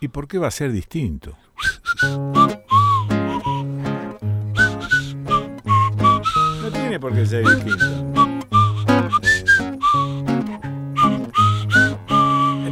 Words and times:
¿Y 0.00 0.08
por 0.08 0.28
qué 0.28 0.38
va 0.38 0.48
a 0.48 0.50
ser 0.50 0.72
distinto? 0.72 1.36
No 6.62 6.70
tiene 6.72 7.00
por 7.00 7.14
qué 7.14 7.26
ser 7.26 7.44
distinto. 7.44 7.84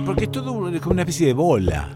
Porque 0.04 0.24
es 0.24 0.30
todo 0.30 0.52
como 0.80 0.92
una 0.92 1.02
especie 1.02 1.28
de 1.28 1.32
bola. 1.32 1.94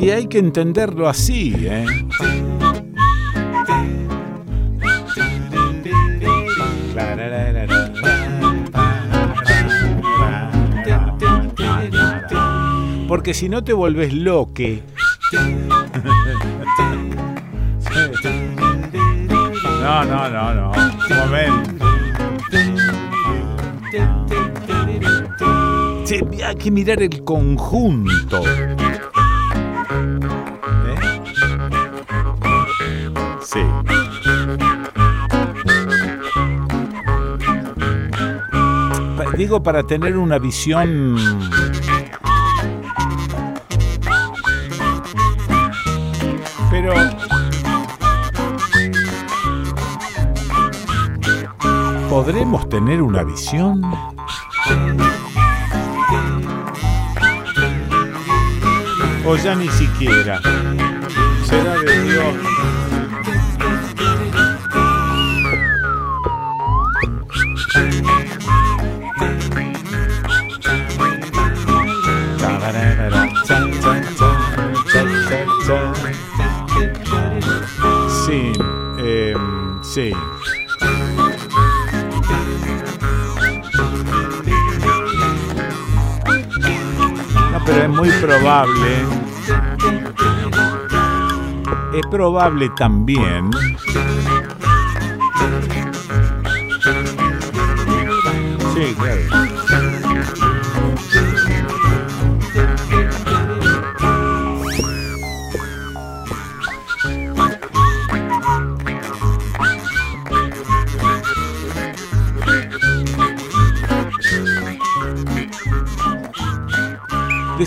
Y, 0.00 0.10
hay 0.10 0.26
que 0.28 0.38
entenderlo 0.38 1.08
así, 1.08 1.54
¿eh? 1.58 1.84
Porque 13.06 13.34
si 13.34 13.50
no 13.50 13.62
te 13.62 13.74
volvés 13.74 14.14
loque. 14.14 14.82
No, 19.82 20.04
no, 20.04 20.30
no, 20.30 20.54
no. 20.54 20.70
Un 20.70 21.16
momento. 21.16 21.86
Sí, 26.06 26.20
hay 26.42 26.56
que 26.56 26.70
mirar 26.70 27.02
el 27.02 27.22
conjunto. 27.22 28.42
Para 39.58 39.82
tener 39.82 40.16
una 40.16 40.38
visión 40.38 41.16
pero 46.70 46.94
¿Podremos 52.08 52.68
tener 52.68 53.02
una 53.02 53.24
visión? 53.24 53.82
O 59.26 59.36
ya 59.36 59.56
ni 59.56 59.68
siquiera. 59.68 60.40
Será 61.44 61.78
de 61.78 62.02
Dios. 62.02 62.49
Probable. 88.20 89.06
Es 91.94 92.06
probable 92.10 92.70
también. 92.76 93.50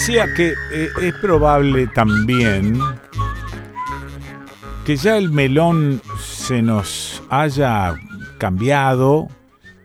Decía 0.06 0.34
que 0.34 0.54
eh, 0.74 0.90
es 1.02 1.14
probable 1.14 1.88
también 1.88 2.78
que 4.86 4.98
ya 4.98 5.16
el 5.16 5.32
melón 5.32 6.02
se 6.20 6.62
nos 6.62 7.24
haya 7.30 7.96
cambiado 8.38 9.30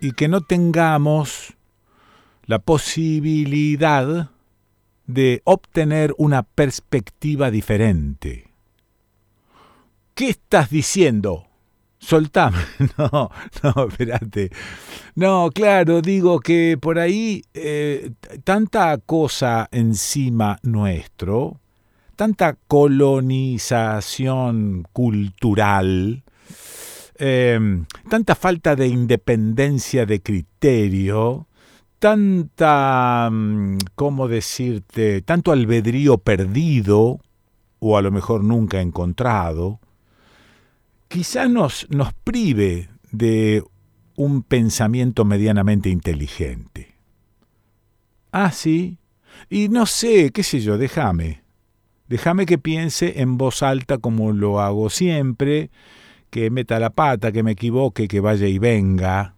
y 0.01 0.11
que 0.15 0.27
no 0.27 0.41
tengamos 0.41 1.55
la 2.47 2.59
posibilidad 2.59 4.33
de 5.07 5.41
obtener 5.45 6.17
una 6.19 6.43
perspectiva 6.43 7.53
diferente. 7.53 8.51
¿Qué 10.17 10.31
estás 10.31 10.69
diciendo? 10.69 11.48
Soltame. 11.99 12.59
No, 12.99 13.31
no, 13.63 13.89
espérate. 13.89 14.51
No, 15.15 15.51
claro, 15.53 16.01
digo 16.01 16.41
que 16.41 16.79
por 16.81 16.99
ahí 16.99 17.43
eh, 17.55 18.13
tanta 18.45 18.97
cosa 18.99 19.69
encima 19.73 20.59
nuestro, 20.63 21.61
tanta 22.17 22.57
colonización 22.67 24.87
cultural, 24.93 26.23
eh, 27.17 27.85
tanta 28.09 28.35
falta 28.35 28.75
de 28.77 28.89
independencia 28.89 30.07
de 30.07 30.23
criterio, 30.23 31.47
tanta, 31.99 33.29
mm, 33.31 33.79
¿cómo 33.95 34.29
decirte?, 34.29 35.23
tanto 35.23 35.53
albedrío 35.53 36.19
perdido, 36.19 37.21
o 37.81 37.97
a 37.97 38.03
lo 38.03 38.11
mejor 38.11 38.45
nunca 38.45 38.81
encontrado, 38.81 39.81
quizá 41.09 41.49
nos, 41.49 41.87
nos 41.91 42.13
prive 42.13 42.89
de 43.11 43.65
un 44.17 44.43
pensamiento 44.43 45.25
medianamente 45.25 45.89
inteligente. 45.89 46.95
Ah, 48.33 48.53
sí. 48.53 48.99
Y 49.49 49.69
no 49.69 49.87
sé, 49.87 50.31
qué 50.33 50.43
sé 50.43 50.61
yo, 50.61 50.79
déjame. 50.79 51.43
Déjame 52.09 52.47
que 52.47 52.59
piense 52.59 53.21
en 53.21 53.37
voz 53.37 53.63
alta 53.63 53.99
como 53.99 54.33
lo 54.33 54.61
hago 54.61 54.91
siempre, 54.91 55.71
que 56.31 56.51
meta 56.51 56.79
la 56.79 56.91
pata, 56.91 57.33
que 57.33 57.43
me 57.43 57.53
equivoque, 57.53 58.09
que 58.09 58.21
vaya 58.21 58.47
y 58.47 58.59
venga. 58.59 59.35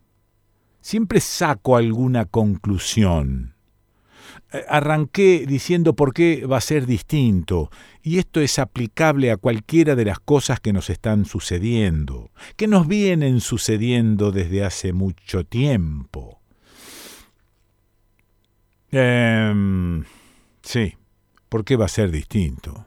Siempre 0.80 1.20
saco 1.20 1.76
alguna 1.76 2.24
conclusión. 2.24 3.54
Eh, 4.52 4.64
Arranqué 4.68 5.44
diciendo 5.46 5.94
por 5.94 6.12
qué 6.12 6.44
va 6.46 6.58
a 6.58 6.62
ser 6.62 6.86
distinto, 6.86 7.70
y 8.02 8.18
esto 8.18 8.40
es 8.40 8.58
aplicable 8.58 9.30
a 9.30 9.36
cualquiera 9.36 9.94
de 9.94 10.04
las 10.04 10.18
cosas 10.18 10.60
que 10.60 10.72
nos 10.72 10.90
están 10.90 11.24
sucediendo, 11.24 12.30
que 12.56 12.66
nos 12.66 12.88
vienen 12.88 13.40
sucediendo 13.40 14.32
desde 14.32 14.64
hace 14.64 14.92
mucho 14.92 15.44
tiempo. 15.44 16.40
Em, 18.90 20.04
sí, 20.62 20.94
¿por 21.48 21.64
qué 21.64 21.76
va 21.76 21.84
a 21.84 21.88
ser 21.88 22.10
distinto? 22.10 22.86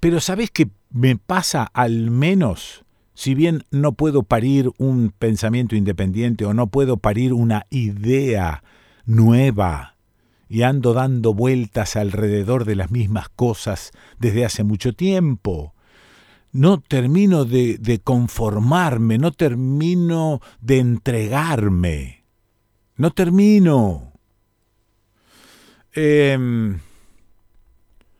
Pero 0.00 0.20
¿sabes 0.20 0.50
qué 0.50 0.68
me 0.90 1.16
pasa 1.16 1.62
al 1.62 2.10
menos? 2.10 2.84
Si 3.14 3.34
bien 3.34 3.64
no 3.70 3.92
puedo 3.92 4.22
parir 4.22 4.70
un 4.78 5.12
pensamiento 5.16 5.76
independiente 5.76 6.44
o 6.44 6.54
no 6.54 6.68
puedo 6.68 6.96
parir 6.96 7.32
una 7.34 7.66
idea 7.70 8.64
nueva, 9.04 9.96
y 10.50 10.62
ando 10.62 10.94
dando 10.94 11.32
vueltas 11.32 11.94
alrededor 11.94 12.64
de 12.64 12.74
las 12.74 12.90
mismas 12.90 13.28
cosas 13.28 13.92
desde 14.18 14.44
hace 14.44 14.64
mucho 14.64 14.92
tiempo. 14.92 15.74
No 16.50 16.80
termino 16.80 17.44
de, 17.44 18.00
conformarme, 18.02 19.16
no 19.16 19.30
termino 19.30 20.40
de 20.60 20.80
entregarme, 20.80 22.24
no 22.96 23.12
termino. 23.12 24.12
Em, 25.92 26.80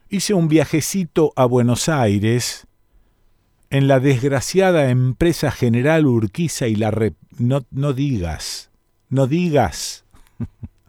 hice 0.08 0.32
un 0.32 0.46
viajecito 0.46 1.32
a 1.34 1.46
Buenos 1.46 1.88
Aires 1.88 2.68
en 3.70 3.88
la 3.88 3.98
desgraciada 3.98 4.90
empresa 4.90 5.50
General 5.50 6.06
Urquiza 6.06 6.68
y 6.68 6.76
la... 6.76 6.92
Rep- 6.92 7.16
no, 7.38 7.66
no 7.72 7.92
digas, 7.92 8.70
no 9.08 9.26
digas. 9.26 10.04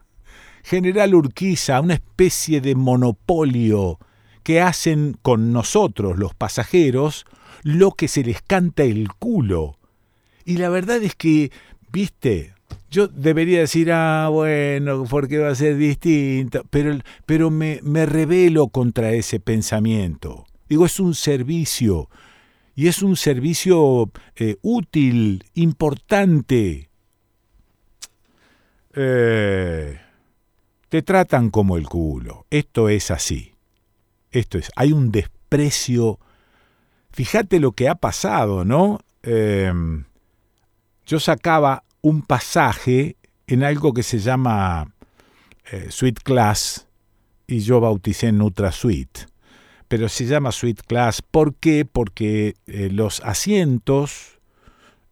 General 0.62 1.14
Urquiza, 1.14 1.80
una 1.80 1.94
especie 1.94 2.60
de 2.60 2.74
monopolio 2.74 3.98
que 4.42 4.60
hacen 4.60 5.16
con 5.22 5.52
nosotros, 5.52 6.18
los 6.18 6.34
pasajeros, 6.34 7.26
lo 7.62 7.92
que 7.92 8.08
se 8.08 8.24
les 8.24 8.42
canta 8.42 8.82
el 8.82 9.12
culo. 9.12 9.78
Y 10.44 10.56
la 10.56 10.68
verdad 10.68 11.02
es 11.02 11.14
que, 11.14 11.52
viste, 11.92 12.54
yo 12.90 13.08
debería 13.08 13.60
decir, 13.60 13.92
ah, 13.92 14.28
bueno, 14.30 15.04
porque 15.08 15.38
va 15.38 15.50
a 15.50 15.54
ser 15.54 15.76
distinto, 15.76 16.64
pero, 16.70 16.98
pero 17.26 17.50
me, 17.50 17.80
me 17.82 18.06
rebelo 18.06 18.68
contra 18.68 19.12
ese 19.12 19.40
pensamiento. 19.40 20.46
Digo, 20.68 20.86
es 20.86 21.00
un 21.00 21.14
servicio. 21.14 22.08
Y 22.74 22.88
es 22.88 23.02
un 23.02 23.16
servicio 23.16 24.10
eh, 24.36 24.56
útil, 24.62 25.44
importante. 25.54 26.88
Eh, 28.94 30.00
te 30.92 31.00
tratan 31.00 31.48
como 31.48 31.78
el 31.78 31.88
culo. 31.88 32.44
Esto 32.50 32.90
es 32.90 33.10
así. 33.10 33.54
Esto 34.30 34.58
es, 34.58 34.70
hay 34.76 34.92
un 34.92 35.10
desprecio. 35.10 36.20
Fíjate 37.12 37.60
lo 37.60 37.72
que 37.72 37.88
ha 37.88 37.94
pasado, 37.94 38.66
¿no? 38.66 39.00
Em, 39.22 40.04
yo 41.06 41.18
sacaba 41.18 41.84
un 42.02 42.20
pasaje 42.20 43.16
en 43.46 43.64
algo 43.64 43.94
que 43.94 44.02
se 44.02 44.18
llama 44.18 44.92
eh, 45.70 45.86
Sweet 45.88 46.18
Class 46.22 46.86
y 47.46 47.60
yo 47.60 47.80
bauticé 47.80 48.30
Nutra 48.30 48.70
Suite. 48.70 49.28
Pero 49.88 50.10
se 50.10 50.26
llama 50.26 50.52
Sweet 50.52 50.82
Class. 50.82 51.22
¿Por 51.22 51.54
qué? 51.54 51.86
Porque 51.86 52.56
eh, 52.66 52.90
los 52.92 53.20
asientos 53.20 54.38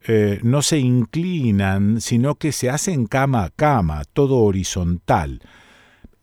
eh, 0.06 0.40
no 0.42 0.60
se 0.60 0.78
inclinan, 0.78 2.02
sino 2.02 2.34
que 2.34 2.52
se 2.52 2.68
hacen 2.68 3.06
cama 3.06 3.44
a 3.44 3.48
cama, 3.48 4.02
todo 4.12 4.40
horizontal. 4.40 5.40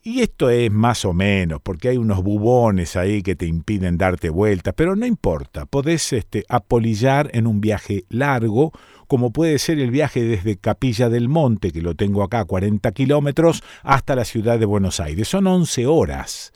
Y 0.08 0.22
esto 0.22 0.50
es 0.50 0.72
más 0.72 1.04
o 1.04 1.12
menos, 1.12 1.60
porque 1.62 1.90
hay 1.90 1.98
unos 1.98 2.24
bubones 2.24 2.96
ahí 2.96 3.22
que 3.22 3.36
te 3.36 3.46
impiden 3.46 3.98
darte 3.98 4.30
vueltas, 4.30 4.74
pero 4.74 4.96
no 4.96 5.06
importa, 5.06 5.66
podés 5.66 6.14
este, 6.14 6.46
apolillar 6.48 7.30
en 7.34 7.46
un 7.46 7.60
viaje 7.60 8.06
largo, 8.08 8.72
como 9.08 9.34
puede 9.34 9.60
ser 9.60 9.80
el 9.80 9.92
viaje 9.92 10.24
desde 10.24 10.56
Capilla 10.56 11.10
del 11.10 11.28
Monte, 11.28 11.72
que 11.72 11.82
lo 11.82 11.94
tengo 11.94 12.24
acá, 12.24 12.46
40 12.46 12.90
kilómetros, 12.94 13.62
hasta 13.84 14.16
la 14.16 14.24
ciudad 14.24 14.58
de 14.58 14.66
Buenos 14.66 15.02
Aires. 15.02 15.28
Son 15.28 15.46
11 15.46 15.88
horas. 15.88 16.54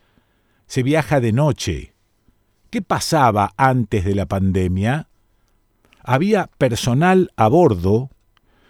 Se 0.66 0.82
viaja 0.82 1.20
de 1.20 1.34
noche. 1.34 1.94
¿Qué 2.70 2.82
pasaba 2.82 3.52
antes 3.58 4.06
de 4.06 4.16
la 4.16 4.28
pandemia? 4.28 5.10
Había 6.02 6.50
personal 6.58 7.34
a 7.36 7.50
bordo 7.50 8.12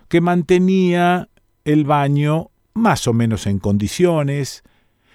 que 0.08 0.22
mantenía 0.22 1.30
el 1.66 1.84
baño 1.84 2.50
más 2.74 3.08
o 3.08 3.14
menos 3.14 3.46
en 3.46 3.60
condiciones, 3.60 4.64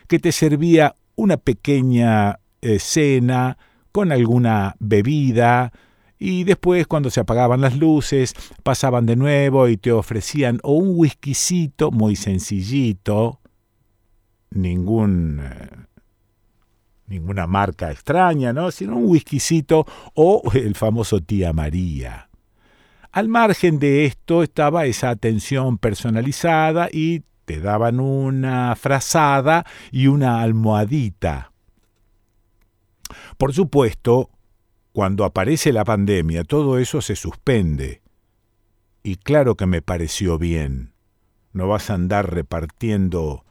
que 0.07 0.19
te 0.19 0.33
servía 0.33 0.95
una 1.15 1.37
pequeña 1.37 2.39
eh, 2.61 2.79
cena 2.79 3.59
con 3.93 4.13
alguna 4.13 4.77
bebida, 4.79 5.73
y 6.19 6.45
después 6.45 6.87
cuando 6.87 7.11
se 7.11 7.21
apagaban 7.21 7.61
las 7.61 7.77
luces 7.77 8.35
pasaban 8.63 9.07
de 9.07 9.17
nuevo 9.17 9.69
y 9.69 9.77
te 9.77 9.93
ofrecían 9.93 10.61
o 10.63 10.73
un 10.73 10.93
whiskycito 10.95 11.91
muy 11.91 12.17
sencillito, 12.17 13.41
ningún 14.51 15.41
eh, 15.43 15.69
ninguna 17.07 17.47
marca 17.47 17.91
extraña, 17.91 18.53
¿no? 18.53 18.71
sino 18.71 18.97
un 18.97 19.09
whiskycito 19.09 19.87
o 20.15 20.43
el 20.55 20.75
famoso 20.75 21.21
tía 21.21 21.53
María. 21.53 22.29
Al 23.13 23.29
margen 23.29 23.79
de 23.79 24.07
esto 24.07 24.43
estaba 24.43 24.87
esa 24.87 25.11
atención 25.11 25.79
personalizada 25.79 26.89
y 26.91 27.23
te 27.47 27.61
daban 27.61 28.01
una 28.01 28.77
frazada 28.77 29.65
y 29.91 30.09
una 30.09 30.43
almohadita. 30.43 31.53
Por 33.39 33.55
supuesto, 33.55 34.31
cuando 34.93 35.25
aparece 35.25 35.73
la 35.73 35.85
pandemia, 35.85 36.45
todo 36.45 36.79
eso 36.79 37.01
se 37.01 37.17
suspende. 37.17 38.03
Y 39.03 39.17
claro 39.17 39.55
que 39.55 39.67
me 39.67 39.81
pareció 39.81 40.39
bien. 40.39 40.93
No 41.53 41.69
vas 41.69 41.89
a 41.89 41.95
andar 41.95 42.35
repartiendo 42.35 43.45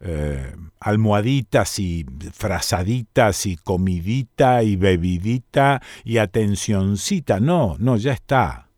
eh, 0.00 0.54
almohaditas 0.80 1.78
y 1.78 2.06
frazaditas 2.32 3.44
y 3.46 3.56
comidita 3.56 4.62
y 4.62 4.76
bebidita 4.76 5.82
y 6.04 6.18
atencioncita. 6.18 7.40
No, 7.40 7.76
no, 7.78 7.96
ya 7.96 8.12
está. 8.12 8.68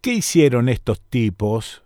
¿Qué 0.00 0.14
hicieron 0.14 0.68
estos 0.68 1.00
tipos? 1.00 1.82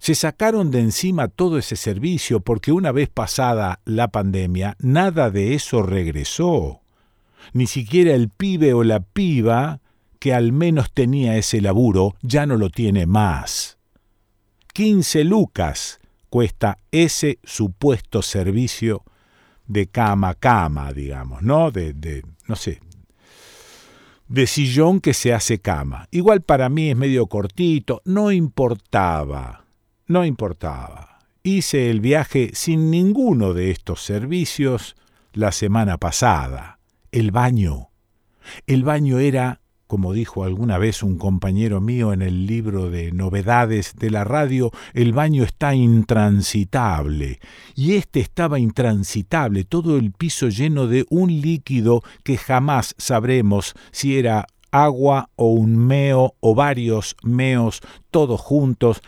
Se 0.00 0.14
sacaron 0.14 0.70
de 0.70 0.80
encima 0.80 1.28
todo 1.28 1.58
ese 1.58 1.76
servicio 1.76 2.40
porque 2.40 2.72
una 2.72 2.90
vez 2.90 3.10
pasada 3.10 3.80
la 3.84 4.08
pandemia, 4.08 4.76
nada 4.80 5.30
de 5.30 5.54
eso 5.54 5.82
regresó. 5.82 6.80
Ni 7.52 7.66
siquiera 7.66 8.14
el 8.14 8.30
pibe 8.30 8.72
o 8.72 8.82
la 8.82 9.00
piba 9.00 9.80
que 10.18 10.32
al 10.32 10.52
menos 10.52 10.90
tenía 10.92 11.36
ese 11.36 11.60
laburo 11.60 12.14
ya 12.22 12.46
no 12.46 12.56
lo 12.56 12.70
tiene 12.70 13.04
más. 13.04 13.76
Quince 14.72 15.22
lucas 15.22 16.00
cuesta 16.30 16.78
ese 16.90 17.38
supuesto 17.44 18.22
servicio 18.22 19.02
de 19.66 19.86
cama 19.86 20.30
a 20.30 20.34
cama, 20.34 20.94
digamos, 20.94 21.42
¿no? 21.42 21.70
De, 21.70 21.92
de, 21.92 22.24
no 22.46 22.56
sé, 22.56 22.80
de 24.28 24.46
sillón 24.46 25.00
que 25.00 25.12
se 25.12 25.34
hace 25.34 25.58
cama. 25.58 26.08
Igual 26.10 26.40
para 26.40 26.70
mí 26.70 26.90
es 26.90 26.96
medio 26.96 27.26
cortito, 27.26 28.00
no 28.06 28.32
importaba. 28.32 29.59
No 30.10 30.24
importaba. 30.24 31.20
Hice 31.44 31.88
el 31.88 32.00
viaje 32.00 32.50
sin 32.52 32.90
ninguno 32.90 33.54
de 33.54 33.70
estos 33.70 34.02
servicios 34.02 34.96
la 35.32 35.52
semana 35.52 35.98
pasada. 35.98 36.80
El 37.12 37.30
baño. 37.30 37.90
El 38.66 38.82
baño 38.82 39.20
era, 39.20 39.60
como 39.86 40.12
dijo 40.12 40.42
alguna 40.42 40.78
vez 40.78 41.04
un 41.04 41.16
compañero 41.16 41.80
mío 41.80 42.12
en 42.12 42.22
el 42.22 42.48
libro 42.48 42.90
de 42.90 43.12
novedades 43.12 43.94
de 43.94 44.10
la 44.10 44.24
radio, 44.24 44.72
el 44.94 45.12
baño 45.12 45.44
está 45.44 45.76
intransitable. 45.76 47.38
Y 47.76 47.94
este 47.94 48.18
estaba 48.18 48.58
intransitable, 48.58 49.62
todo 49.62 49.96
el 49.96 50.10
piso 50.10 50.48
lleno 50.48 50.88
de 50.88 51.06
un 51.08 51.40
líquido 51.40 52.02
que 52.24 52.36
jamás 52.36 52.96
sabremos 52.98 53.74
si 53.92 54.18
era 54.18 54.48
agua 54.72 55.30
o 55.36 55.50
un 55.50 55.76
meo 55.76 56.34
o 56.40 56.56
varios 56.56 57.16
meos 57.22 57.80
todos 58.10 58.40
juntos 58.40 59.02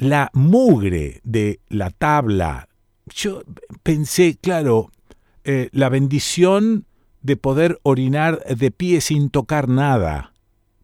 la 0.00 0.30
mugre 0.32 1.20
de 1.24 1.60
la 1.68 1.90
tabla. 1.90 2.68
Yo 3.14 3.42
pensé, 3.82 4.38
claro, 4.40 4.90
eh, 5.44 5.68
la 5.72 5.90
bendición 5.90 6.86
de 7.20 7.36
poder 7.36 7.78
orinar 7.82 8.42
de 8.46 8.70
pie 8.70 9.02
sin 9.02 9.28
tocar 9.28 9.68
nada. 9.68 10.32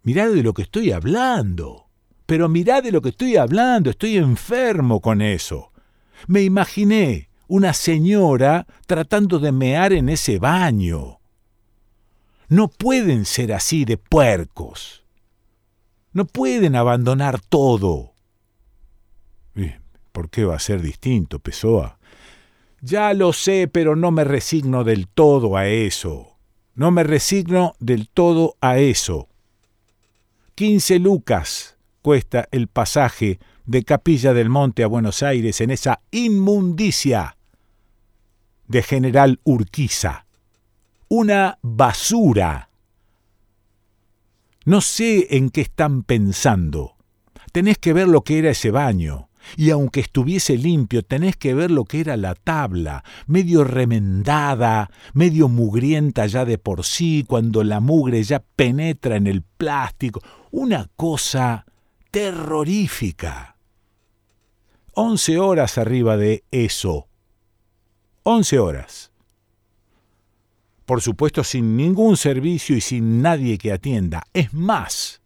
Mirá 0.02 0.28
de 0.28 0.42
lo 0.42 0.52
que 0.52 0.62
estoy 0.62 0.92
hablando. 0.92 1.86
Pero 2.26 2.50
mirá 2.50 2.82
de 2.82 2.92
lo 2.92 3.00
que 3.00 3.08
estoy 3.08 3.36
hablando, 3.36 3.88
estoy 3.88 4.18
enfermo 4.18 5.00
con 5.00 5.22
eso. 5.22 5.72
Me 6.26 6.42
imaginé 6.42 7.30
una 7.48 7.72
señora 7.72 8.66
tratando 8.86 9.38
de 9.38 9.50
mear 9.50 9.94
en 9.94 10.10
ese 10.10 10.38
baño. 10.38 11.20
No 12.48 12.68
pueden 12.68 13.24
ser 13.24 13.54
así 13.54 13.86
de 13.86 13.96
puercos. 13.96 15.04
No 16.12 16.26
pueden 16.26 16.76
abandonar 16.76 17.40
todo. 17.40 18.15
¿Por 20.16 20.30
qué 20.30 20.46
va 20.46 20.56
a 20.56 20.60
ser 20.60 20.80
distinto, 20.80 21.40
Pessoa? 21.40 21.98
Ya 22.80 23.12
lo 23.12 23.34
sé, 23.34 23.68
pero 23.68 23.96
no 23.96 24.12
me 24.12 24.24
resigno 24.24 24.82
del 24.82 25.08
todo 25.08 25.58
a 25.58 25.66
eso. 25.66 26.38
No 26.74 26.90
me 26.90 27.02
resigno 27.02 27.74
del 27.80 28.08
todo 28.08 28.56
a 28.62 28.78
eso. 28.78 29.28
Quince 30.54 30.98
lucas 31.00 31.76
cuesta 32.00 32.48
el 32.50 32.68
pasaje 32.68 33.40
de 33.66 33.84
Capilla 33.84 34.32
del 34.32 34.48
Monte 34.48 34.84
a 34.84 34.86
Buenos 34.86 35.22
Aires 35.22 35.60
en 35.60 35.70
esa 35.70 36.00
inmundicia 36.10 37.36
de 38.68 38.82
General 38.82 39.38
Urquiza. 39.44 40.24
Una 41.08 41.58
basura. 41.60 42.70
No 44.64 44.80
sé 44.80 45.36
en 45.36 45.50
qué 45.50 45.60
están 45.60 46.04
pensando. 46.04 46.96
Tenés 47.52 47.76
que 47.76 47.92
ver 47.92 48.08
lo 48.08 48.22
que 48.22 48.38
era 48.38 48.48
ese 48.48 48.70
baño. 48.70 49.25
Y 49.56 49.70
aunque 49.70 50.00
estuviese 50.00 50.56
limpio, 50.56 51.02
tenés 51.02 51.36
que 51.36 51.54
ver 51.54 51.70
lo 51.70 51.84
que 51.84 52.00
era 52.00 52.16
la 52.16 52.34
tabla, 52.34 53.04
medio 53.26 53.64
remendada, 53.64 54.90
medio 55.12 55.48
mugrienta 55.48 56.26
ya 56.26 56.44
de 56.44 56.58
por 56.58 56.84
sí, 56.84 57.24
cuando 57.26 57.62
la 57.62 57.80
mugre 57.80 58.22
ya 58.22 58.40
penetra 58.40 59.16
en 59.16 59.26
el 59.26 59.42
plástico. 59.42 60.20
Una 60.50 60.88
cosa 60.96 61.66
terrorífica. 62.10 63.56
Once 64.94 65.38
horas 65.38 65.76
arriba 65.76 66.16
de 66.16 66.44
eso. 66.50 67.08
Once 68.22 68.58
horas. 68.58 69.12
Por 70.86 71.02
supuesto, 71.02 71.44
sin 71.44 71.76
ningún 71.76 72.16
servicio 72.16 72.76
y 72.76 72.80
sin 72.80 73.20
nadie 73.20 73.58
que 73.58 73.72
atienda. 73.72 74.22
Es 74.32 74.54
más, 74.54 75.20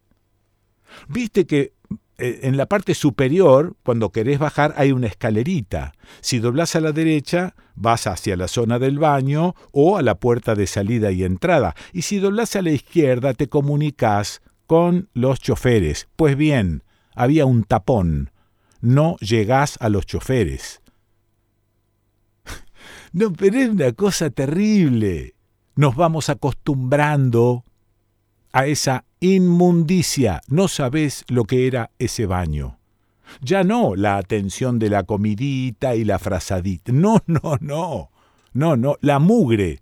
viste 1.06 1.46
que 1.46 1.74
en 2.20 2.56
la 2.56 2.66
parte 2.66 2.94
superior, 2.94 3.76
cuando 3.82 4.10
querés 4.10 4.38
bajar, 4.38 4.74
hay 4.76 4.92
una 4.92 5.06
escalerita. 5.06 5.92
Si 6.20 6.38
doblás 6.38 6.76
a 6.76 6.80
la 6.80 6.92
derecha, 6.92 7.54
vas 7.74 8.06
hacia 8.06 8.36
la 8.36 8.48
zona 8.48 8.78
del 8.78 8.98
baño 8.98 9.54
o 9.72 9.96
a 9.96 10.02
la 10.02 10.16
puerta 10.16 10.54
de 10.54 10.66
salida 10.66 11.10
y 11.10 11.24
entrada. 11.24 11.74
Y 11.92 12.02
si 12.02 12.18
doblás 12.18 12.56
a 12.56 12.62
la 12.62 12.70
izquierda, 12.70 13.34
te 13.34 13.48
comunicas 13.48 14.42
con 14.66 15.08
los 15.14 15.40
choferes. 15.40 16.08
Pues 16.16 16.36
bien, 16.36 16.84
había 17.14 17.46
un 17.46 17.64
tapón. 17.64 18.30
No 18.80 19.16
llegás 19.18 19.76
a 19.80 19.88
los 19.88 20.06
choferes. 20.06 20.80
no, 23.12 23.32
pero 23.32 23.58
es 23.58 23.68
una 23.68 23.92
cosa 23.92 24.30
terrible. 24.30 25.34
nos 25.74 25.96
vamos 25.96 26.28
acostumbrando 26.28 27.64
a 28.52 28.66
esa 28.66 29.04
inmundicia. 29.20 30.40
No 30.48 30.68
sabés 30.68 31.24
lo 31.28 31.44
que 31.44 31.66
era 31.66 31.90
ese 31.98 32.26
baño. 32.26 32.78
Ya 33.40 33.62
no 33.62 33.94
la 33.94 34.16
atención 34.16 34.78
de 34.78 34.90
la 34.90 35.04
comidita 35.04 35.94
y 35.94 36.04
la 36.04 36.18
frazadita. 36.18 36.92
No, 36.92 37.22
no, 37.26 37.56
no. 37.60 38.10
No, 38.52 38.76
no. 38.76 38.96
La 39.00 39.18
mugre. 39.18 39.80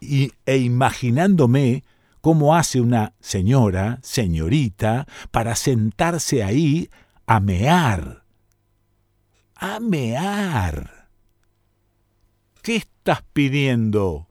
Y, 0.00 0.32
e 0.46 0.58
imaginándome 0.58 1.84
cómo 2.20 2.54
hace 2.54 2.80
una 2.80 3.14
señora, 3.20 3.98
señorita, 4.02 5.06
para 5.30 5.56
sentarse 5.56 6.42
ahí 6.42 6.90
a 7.26 7.40
mear. 7.40 8.24
A 9.56 9.80
mear. 9.80 11.08
¿Qué 12.62 12.76
estás 12.76 13.22
pidiendo? 13.32 14.29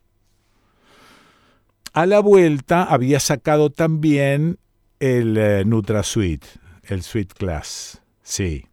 A 1.93 2.05
la 2.05 2.19
vuelta 2.19 2.83
había 2.83 3.19
sacado 3.19 3.71
también 3.71 4.59
el 4.99 5.37
eh, 5.37 5.63
NutraSuite, 5.65 6.47
el 6.83 7.01
Suite 7.01 7.33
Class. 7.35 8.03
Sí, 8.21 8.65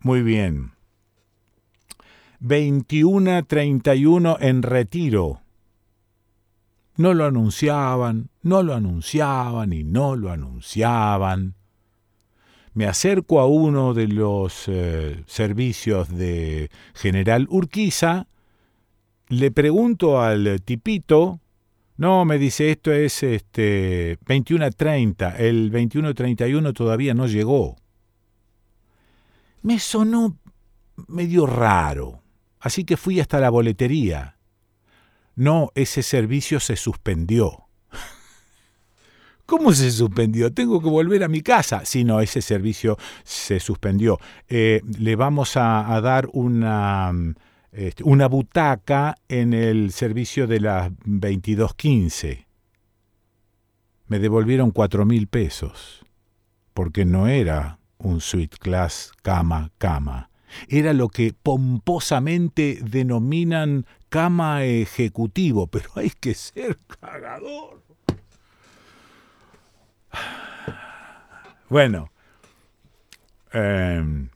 muy 0.00 0.22
bien. 0.22 0.72
21.31 2.40 4.36
en 4.40 4.62
retiro. 4.62 5.40
No 6.96 7.14
lo 7.14 7.24
anunciaban, 7.24 8.28
no 8.42 8.62
lo 8.62 8.74
anunciaban 8.74 9.72
y 9.72 9.84
no 9.84 10.14
lo 10.14 10.30
anunciaban. 10.30 11.54
Me 12.74 12.86
acerco 12.86 13.40
a 13.40 13.46
uno 13.46 13.94
de 13.94 14.08
los 14.08 14.64
eh, 14.66 15.22
servicios 15.26 16.14
de 16.14 16.70
General 16.94 17.46
Urquiza, 17.48 18.26
le 19.28 19.50
pregunto 19.50 20.20
al 20.20 20.60
tipito, 20.64 21.40
no, 21.98 22.24
me 22.24 22.38
dice, 22.38 22.70
esto 22.70 22.92
es 22.92 23.24
este 23.24 24.20
21.30, 24.20 25.34
el 25.40 25.72
21.31 25.72 26.72
todavía 26.72 27.12
no 27.12 27.26
llegó. 27.26 27.74
Me 29.62 29.80
sonó 29.80 30.38
medio 31.08 31.44
raro, 31.44 32.22
así 32.60 32.84
que 32.84 32.96
fui 32.96 33.18
hasta 33.18 33.40
la 33.40 33.50
boletería. 33.50 34.36
No, 35.34 35.72
ese 35.74 36.04
servicio 36.04 36.60
se 36.60 36.76
suspendió. 36.76 37.66
¿Cómo 39.46 39.72
se 39.72 39.90
suspendió? 39.90 40.54
Tengo 40.54 40.80
que 40.80 40.88
volver 40.88 41.24
a 41.24 41.28
mi 41.28 41.40
casa. 41.40 41.84
Sí, 41.84 42.04
no, 42.04 42.20
ese 42.20 42.42
servicio 42.42 42.96
se 43.24 43.58
suspendió. 43.58 44.20
Eh, 44.48 44.82
le 45.00 45.16
vamos 45.16 45.56
a, 45.56 45.92
a 45.92 46.00
dar 46.00 46.28
una 46.32 47.12
este, 47.72 48.02
una 48.04 48.28
butaca 48.28 49.16
en 49.28 49.52
el 49.52 49.92
servicio 49.92 50.46
de 50.46 50.60
las 50.60 50.90
22.15. 51.04 52.46
Me 54.06 54.18
devolvieron 54.18 54.70
cuatro 54.70 55.04
mil 55.04 55.26
pesos, 55.26 56.04
porque 56.72 57.04
no 57.04 57.28
era 57.28 57.78
un 57.98 58.20
suite 58.20 58.56
class 58.58 59.12
cama, 59.22 59.70
cama. 59.78 60.30
Era 60.68 60.94
lo 60.94 61.08
que 61.08 61.34
pomposamente 61.34 62.78
denominan 62.82 63.84
cama 64.08 64.64
ejecutivo, 64.64 65.66
pero 65.66 65.90
hay 65.96 66.10
que 66.10 66.34
ser 66.34 66.78
cagador. 67.00 67.82
Bueno, 71.68 72.10
em, 73.52 74.30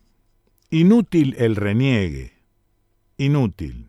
inútil 0.69 1.35
el 1.39 1.57
reniegue. 1.57 2.33
Inútil. 3.23 3.89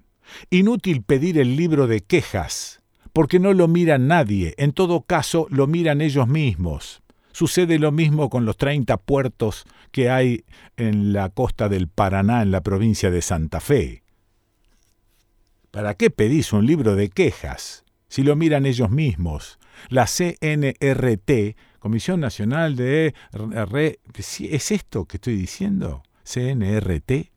Inútil 0.52 1.02
pedir 1.02 1.40
el 1.40 1.56
libro 1.56 1.88
de 1.88 2.02
quejas, 2.02 2.82
porque 3.14 3.40
no 3.40 3.54
lo 3.54 3.68
mira 3.68 3.98
nadie, 3.98 4.54
en 4.58 4.74
todo 4.74 5.02
caso 5.02 5.48
lo 5.50 5.66
miran 5.66 6.02
ellos 6.02 6.28
mismos. 6.28 7.02
Sucede 7.32 7.80
lo 7.80 7.92
mismo 7.92 8.30
con 8.30 8.46
los 8.46 8.58
30 8.58 8.96
puertos 8.98 9.66
que 9.92 10.12
hay 10.12 10.46
en 10.78 11.14
la 11.14 11.30
costa 11.30 11.68
del 11.68 11.88
Paraná, 11.88 12.44
en 12.44 12.52
la 12.52 12.62
provincia 12.62 13.10
de 13.10 13.24
Santa 13.24 13.60
Fe. 13.60 14.04
¿Para 15.72 15.96
qué 15.96 16.12
pedís 16.12 16.54
un 16.54 16.68
libro 16.68 16.96
de 16.96 17.10
quejas 17.10 17.86
si 18.08 18.22
lo 18.22 18.36
miran 18.36 18.68
ellos 18.68 18.92
mismos? 18.92 19.58
La 19.90 20.06
CNRT, 20.06 21.58
Comisión 21.80 22.20
Nacional 22.20 22.76
de... 22.76 23.16
¿Es 24.14 24.72
esto 24.72 25.06
que 25.06 25.18
estoy 25.18 25.36
diciendo? 25.36 26.04
CNRT 26.24 27.33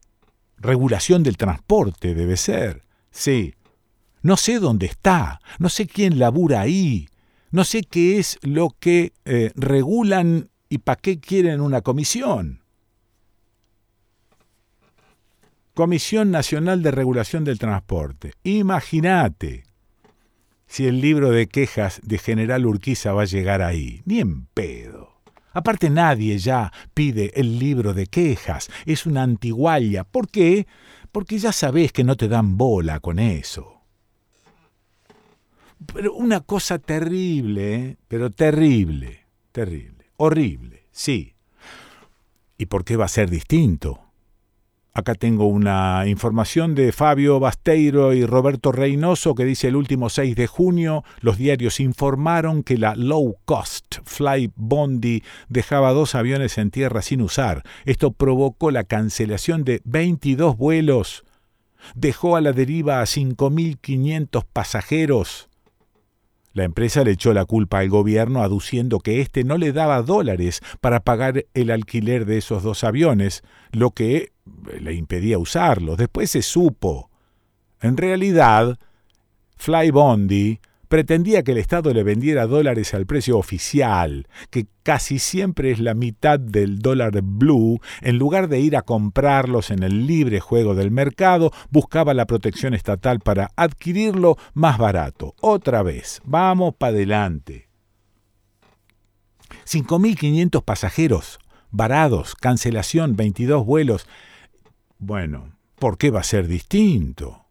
regulación 0.58 1.22
del 1.22 1.36
transporte 1.36 2.14
debe 2.14 2.36
ser. 2.36 2.84
Sí. 3.10 3.54
No 4.22 4.36
sé 4.36 4.58
dónde 4.58 4.86
está, 4.86 5.40
no 5.58 5.68
sé 5.68 5.86
quién 5.86 6.18
labura 6.18 6.60
ahí, 6.60 7.08
no 7.50 7.64
sé 7.64 7.82
qué 7.82 8.18
es 8.18 8.38
lo 8.42 8.74
que 8.78 9.12
eh, 9.24 9.52
regulan 9.54 10.50
y 10.68 10.78
para 10.78 11.00
qué 11.00 11.20
quieren 11.20 11.60
una 11.60 11.80
comisión. 11.82 12.62
Comisión 15.74 16.30
Nacional 16.30 16.82
de 16.82 16.90
Regulación 16.90 17.44
del 17.44 17.58
Transporte. 17.58 18.32
Imagínate 18.42 19.64
si 20.66 20.86
el 20.86 21.00
libro 21.00 21.30
de 21.30 21.46
quejas 21.48 22.00
de 22.02 22.18
General 22.18 22.64
Urquiza 22.66 23.12
va 23.12 23.22
a 23.22 23.26
llegar 23.26 23.62
ahí. 23.62 24.02
Ni 24.06 24.20
en 24.20 24.46
pedo. 24.46 25.05
Aparte 25.56 25.88
nadie 25.88 26.36
ya 26.36 26.70
pide 26.92 27.32
el 27.34 27.58
libro 27.58 27.94
de 27.94 28.08
quejas, 28.08 28.68
es 28.84 29.06
una 29.06 29.22
antigualla. 29.22 30.04
¿Por 30.04 30.28
qué? 30.28 30.66
Porque 31.10 31.38
ya 31.38 31.50
sabés 31.50 31.92
que 31.92 32.04
no 32.04 32.14
te 32.14 32.28
dan 32.28 32.58
bola 32.58 33.00
con 33.00 33.18
eso. 33.18 33.80
Pero 35.94 36.12
una 36.12 36.40
cosa 36.40 36.78
terrible, 36.78 37.74
¿eh? 37.74 37.96
pero 38.06 38.28
terrible, 38.28 39.24
terrible, 39.50 40.10
horrible, 40.18 40.88
sí. 40.92 41.32
¿Y 42.58 42.66
por 42.66 42.84
qué 42.84 42.96
va 42.96 43.06
a 43.06 43.08
ser 43.08 43.30
distinto? 43.30 44.05
Acá 44.96 45.14
tengo 45.14 45.44
una 45.44 46.04
información 46.06 46.74
de 46.74 46.90
Fabio 46.90 47.38
Basteiro 47.38 48.14
y 48.14 48.24
Roberto 48.24 48.72
Reynoso 48.72 49.34
que 49.34 49.44
dice 49.44 49.68
el 49.68 49.76
último 49.76 50.08
6 50.08 50.34
de 50.34 50.46
junio 50.46 51.04
los 51.20 51.36
diarios 51.36 51.80
informaron 51.80 52.62
que 52.62 52.78
la 52.78 52.96
low 52.96 53.36
cost 53.44 53.96
Fly 54.06 54.52
Bondi 54.56 55.22
dejaba 55.50 55.92
dos 55.92 56.14
aviones 56.14 56.56
en 56.56 56.70
tierra 56.70 57.02
sin 57.02 57.20
usar. 57.20 57.62
Esto 57.84 58.12
provocó 58.12 58.70
la 58.70 58.84
cancelación 58.84 59.64
de 59.64 59.82
22 59.84 60.56
vuelos. 60.56 61.24
Dejó 61.94 62.36
a 62.36 62.40
la 62.40 62.52
deriva 62.54 63.02
a 63.02 63.04
5.500 63.04 64.46
pasajeros. 64.50 65.50
La 66.54 66.64
empresa 66.64 67.04
le 67.04 67.10
echó 67.10 67.34
la 67.34 67.44
culpa 67.44 67.80
al 67.80 67.90
gobierno 67.90 68.42
aduciendo 68.42 69.00
que 69.00 69.20
éste 69.20 69.44
no 69.44 69.58
le 69.58 69.74
daba 69.74 70.00
dólares 70.00 70.62
para 70.80 71.00
pagar 71.00 71.44
el 71.52 71.70
alquiler 71.70 72.24
de 72.24 72.38
esos 72.38 72.62
dos 72.62 72.82
aviones, 72.82 73.42
lo 73.72 73.90
que 73.90 74.32
le 74.80 74.94
impedía 74.94 75.38
usarlos. 75.38 75.96
Después 75.96 76.30
se 76.30 76.42
supo. 76.42 77.10
En 77.80 77.96
realidad, 77.96 78.78
Fly 79.56 79.90
Bondi 79.90 80.60
pretendía 80.88 81.42
que 81.42 81.52
el 81.52 81.58
Estado 81.58 81.92
le 81.92 82.02
vendiera 82.02 82.46
dólares 82.46 82.94
al 82.94 83.06
precio 83.06 83.38
oficial, 83.38 84.28
que 84.50 84.66
casi 84.82 85.18
siempre 85.18 85.70
es 85.70 85.80
la 85.80 85.94
mitad 85.94 86.38
del 86.38 86.78
dólar 86.78 87.20
blue, 87.22 87.80
en 88.02 88.18
lugar 88.18 88.48
de 88.48 88.60
ir 88.60 88.76
a 88.76 88.82
comprarlos 88.82 89.70
en 89.70 89.82
el 89.82 90.06
libre 90.06 90.40
juego 90.40 90.74
del 90.74 90.90
mercado, 90.90 91.52
buscaba 91.70 92.14
la 92.14 92.26
protección 92.26 92.74
estatal 92.74 93.20
para 93.20 93.50
adquirirlo 93.56 94.36
más 94.54 94.78
barato. 94.78 95.34
Otra 95.40 95.82
vez, 95.82 96.20
vamos 96.24 96.74
para 96.76 96.94
adelante. 96.94 97.68
5.500 99.64 100.62
pasajeros, 100.64 101.38
varados, 101.70 102.34
cancelación, 102.34 103.16
22 103.16 103.64
vuelos. 103.66 104.06
Bueno, 105.06 105.52
¿por 105.76 105.98
qué 105.98 106.10
va 106.10 106.18
a 106.18 106.24
ser 106.24 106.48
distinto? 106.48 107.46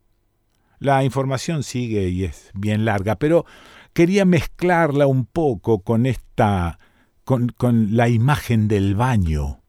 La 0.78 1.06
información 1.06 1.64
sigue 1.64 2.10
y 2.10 2.26
es 2.26 2.52
bien 2.54 2.84
larga, 2.84 3.16
pero 3.16 3.46
quería 3.94 4.26
mezclarla 4.26 5.08
un 5.08 5.26
poco 5.26 5.80
con 5.80 6.06
esta, 6.06 6.80
con, 7.24 7.54
la 7.96 8.10
imagen 8.10 8.68
del 8.68 8.96
baño. 8.96 9.62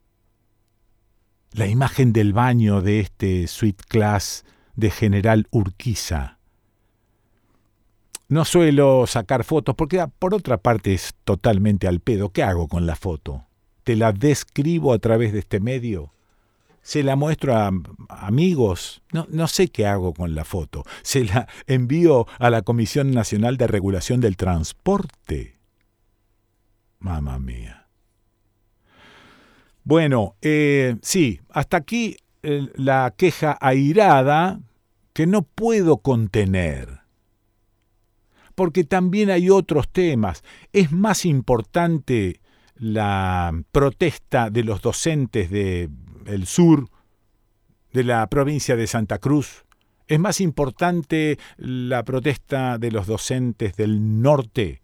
La 1.53 1.69
imagen 1.69 2.13
del 2.13 2.33
baño 2.33 2.83
de 2.83 2.99
este 2.99 3.47
suite 3.47 3.85
class 3.87 4.45
de 4.75 4.91
General 4.91 5.47
Urquiza. 5.53 6.41
No 8.29 8.45
suelo 8.45 9.07
sacar 9.07 9.45
fotos 9.45 9.77
porque 9.77 10.01
ah, 10.01 10.09
por 10.09 10.35
otra 10.35 10.57
parte 10.57 10.93
es 10.93 11.15
totalmente 11.23 11.87
al 11.87 12.01
pedo. 12.01 12.31
¿Qué 12.31 12.43
hago 12.43 12.67
con 12.67 12.85
la 12.85 12.97
foto? 12.97 13.47
¿Te 13.85 13.95
la 13.95 14.11
describo 14.11 14.93
a 14.93 14.99
través 14.99 15.33
de 15.33 15.39
este 15.39 15.61
medio? 15.61 16.16
Se 16.87 17.03
la 17.03 17.17
muestro 17.17 17.57
a 17.57 17.73
amigos, 18.09 19.03
no, 19.13 19.27
no, 19.29 19.49
sé 19.49 19.67
qué 19.67 19.87
hago 19.87 20.15
con 20.15 20.37
la 20.37 20.45
foto, 20.45 20.85
se 21.03 21.25
la 21.25 21.49
envío 21.67 22.29
a 22.39 22.49
la 22.49 22.63
Comisión 22.63 23.11
Nacional 23.11 23.57
de 23.57 23.67
Regulación 23.67 24.21
del 24.21 24.37
Transporte. 24.37 25.57
Mamma 27.01 27.41
mía. 27.41 27.89
Bueno, 29.83 30.37
eh, 30.43 30.95
sí, 31.03 31.41
hasta 31.51 31.79
aquí 31.79 32.19
eh, 32.45 32.69
la 32.77 33.13
queja 33.17 33.59
airada 33.61 34.61
que 35.13 35.27
no 35.27 35.43
puedo 35.43 35.97
contener. 35.99 37.01
porque 38.55 38.85
también 38.85 39.29
hay 39.29 39.51
otros 39.51 39.89
temas. 39.89 40.45
Es 40.73 40.93
más 40.93 41.27
importante 41.27 42.41
la 42.77 43.53
protesta 43.73 44.51
de 44.51 44.63
los 44.63 44.81
docentes 44.81 45.51
del 46.27 46.47
sur, 46.47 46.89
de 47.93 48.05
la 48.05 48.27
provincia 48.29 48.77
de 48.77 48.87
Santa 48.87 49.19
Cruz. 49.19 49.65
Es 50.09 50.21
más 50.21 50.41
importante 50.41 51.39
la 51.57 52.05
protesta 52.05 52.79
de 52.79 52.93
los 52.93 53.07
docentes 53.07 53.77
del 53.77 54.21
norte. 54.23 54.83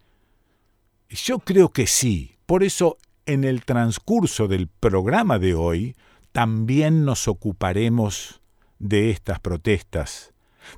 Yo 1.09 1.39
creo 1.39 1.69
que 1.69 1.87
sí. 1.87 2.35
Por 2.45 2.63
eso, 2.63 2.97
en 3.25 3.43
el 3.43 3.63
transcurso 3.63 4.47
del 4.47 4.67
programa 4.67 5.39
de 5.39 5.53
hoy, 5.53 5.95
también 6.31 7.05
nos 7.05 7.27
ocuparemos 7.27 8.41
de 8.79 9.11
estas 9.11 9.39
protestas. 9.39 10.33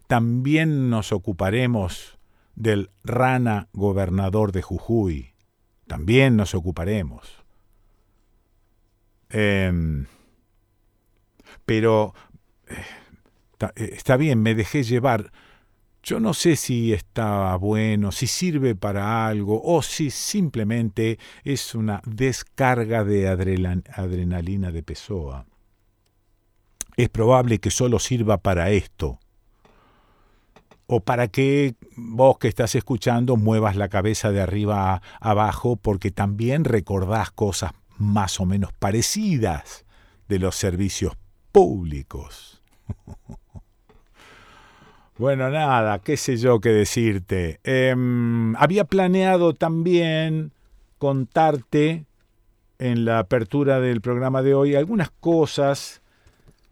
También 0.07 0.89
nos 0.89 1.12
ocuparemos 1.12 2.19
del 2.55 2.91
rana 3.03 3.67
gobernador 3.74 4.51
de 4.51 4.62
Jujuy. 4.62 5.34
También 5.88 6.36
nos 6.36 6.53
ocuparemos. 6.55 7.43
Em, 9.29 10.05
pero 11.65 12.13
eh, 12.67 12.75
eh, 13.75 13.89
está 13.93 14.17
bien, 14.17 14.41
me 14.41 14.55
dejé 14.55 14.84
llevar. 14.84 15.31
Yo 16.03 16.19
no 16.19 16.34
sé 16.36 16.55
si 16.55 16.93
está 16.93 17.55
bueno, 17.55 18.12
si 18.12 18.27
sirve 18.27 18.75
para 18.75 19.27
algo 19.27 19.62
o 19.63 19.81
si 19.81 20.12
simplemente 20.12 21.17
es 21.43 21.74
una 21.74 22.01
descarga 22.05 23.03
de 23.03 23.27
adrenalina 23.27 24.72
de 24.72 24.84
Pessoa. 24.84 25.48
Es 26.95 27.10
probable 27.10 27.57
que 27.60 27.72
solo 27.72 27.98
sirva 27.98 28.38
para 28.38 28.69
esto. 28.69 29.19
O 30.86 31.00
para 31.00 31.27
que 31.27 31.74
vos 31.95 32.38
que 32.38 32.48
estás 32.48 32.75
escuchando 32.75 33.36
muevas 33.36 33.75
la 33.75 33.89
cabeza 33.89 34.31
de 34.31 34.41
arriba 34.41 34.93
a 34.93 35.01
abajo 35.19 35.75
porque 35.75 36.12
también 36.12 36.65
recordás 36.65 37.31
cosas 37.31 37.72
más 37.98 38.39
o 38.39 38.45
menos 38.45 38.72
parecidas 38.74 39.86
de 40.27 40.38
los 40.38 40.55
servicios 40.55 41.17
públicos. 41.56 42.62
Bueno, 45.18 45.50
nada, 45.50 46.00
qué 46.00 46.18
sé 46.18 46.36
yo 46.36 46.60
qué 46.60 46.72
decirte. 46.72 47.62
Em, 47.64 48.54
había 48.58 48.84
planeado 48.84 49.54
también 49.54 50.52
contarte 50.98 52.04
en 52.80 53.06
la 53.06 53.20
apertura 53.20 53.80
del 53.80 54.02
programa 54.02 54.42
de 54.42 54.54
hoy 54.54 54.76
algunas 54.76 55.12
cosas 55.12 56.02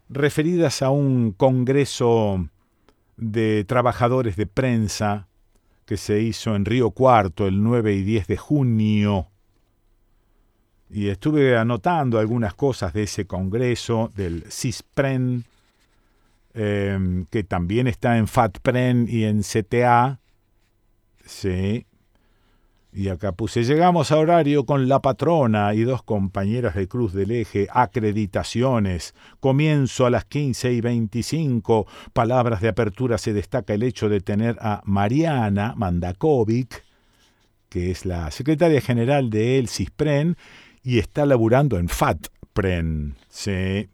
referidas 0.09 0.81
a 0.81 0.89
un 0.89 1.31
congreso 1.31 2.49
de 3.15 3.63
trabajadores 3.63 4.35
de 4.35 4.47
prensa 4.47 5.29
que 5.85 5.95
se 5.95 6.19
hizo 6.19 6.53
en 6.57 6.65
Río 6.65 6.91
Cuarto 6.91 7.47
el 7.47 7.63
9 7.63 7.93
y 7.93 8.03
10 8.03 8.27
de 8.27 8.35
junio. 8.35 9.27
Y 10.93 11.09
estuve 11.09 11.57
anotando 11.57 12.19
algunas 12.19 12.53
cosas 12.53 12.93
de 12.93 13.03
ese 13.03 13.25
congreso, 13.25 14.11
del 14.15 14.43
CISPREN, 14.49 15.43
Em, 16.55 17.25
que 17.31 17.43
también 17.43 17.87
está 17.87 18.17
en 18.17 18.27
FATPREN 18.27 19.07
y 19.09 19.23
en 19.23 19.41
CTA. 19.41 20.19
Sí. 21.25 21.87
Y 22.95 23.07
acá 23.07 23.31
puse, 23.31 23.63
llegamos 23.63 24.11
a 24.11 24.19
horario 24.19 24.67
con 24.67 24.87
la 24.87 24.99
patrona 24.99 25.73
y 25.73 25.81
dos 25.81 26.03
compañeras 26.03 26.75
de 26.75 26.87
Cruz 26.87 27.11
del 27.11 27.31
Eje, 27.31 27.67
acreditaciones, 27.71 29.15
comienzo 29.39 30.05
a 30.05 30.11
las 30.11 30.25
15 30.25 30.73
y 30.73 30.81
25, 30.81 31.87
palabras 32.13 32.61
de 32.61 32.67
apertura 32.67 33.17
se 33.17 33.33
destaca 33.33 33.73
el 33.73 33.81
hecho 33.81 34.09
de 34.09 34.21
tener 34.21 34.57
a 34.61 34.83
Mariana 34.85 35.73
Mandakovic, 35.75 36.83
que 37.67 37.89
es 37.89 38.05
la 38.05 38.29
secretaria 38.29 38.79
general 38.79 39.31
de 39.31 39.57
El 39.57 39.69
CISPREN, 39.69 40.37
y 40.83 40.99
está 40.99 41.25
laburando 41.25 41.77
en 41.77 41.89
FATPREN. 41.89 43.15
Sí 43.29 43.89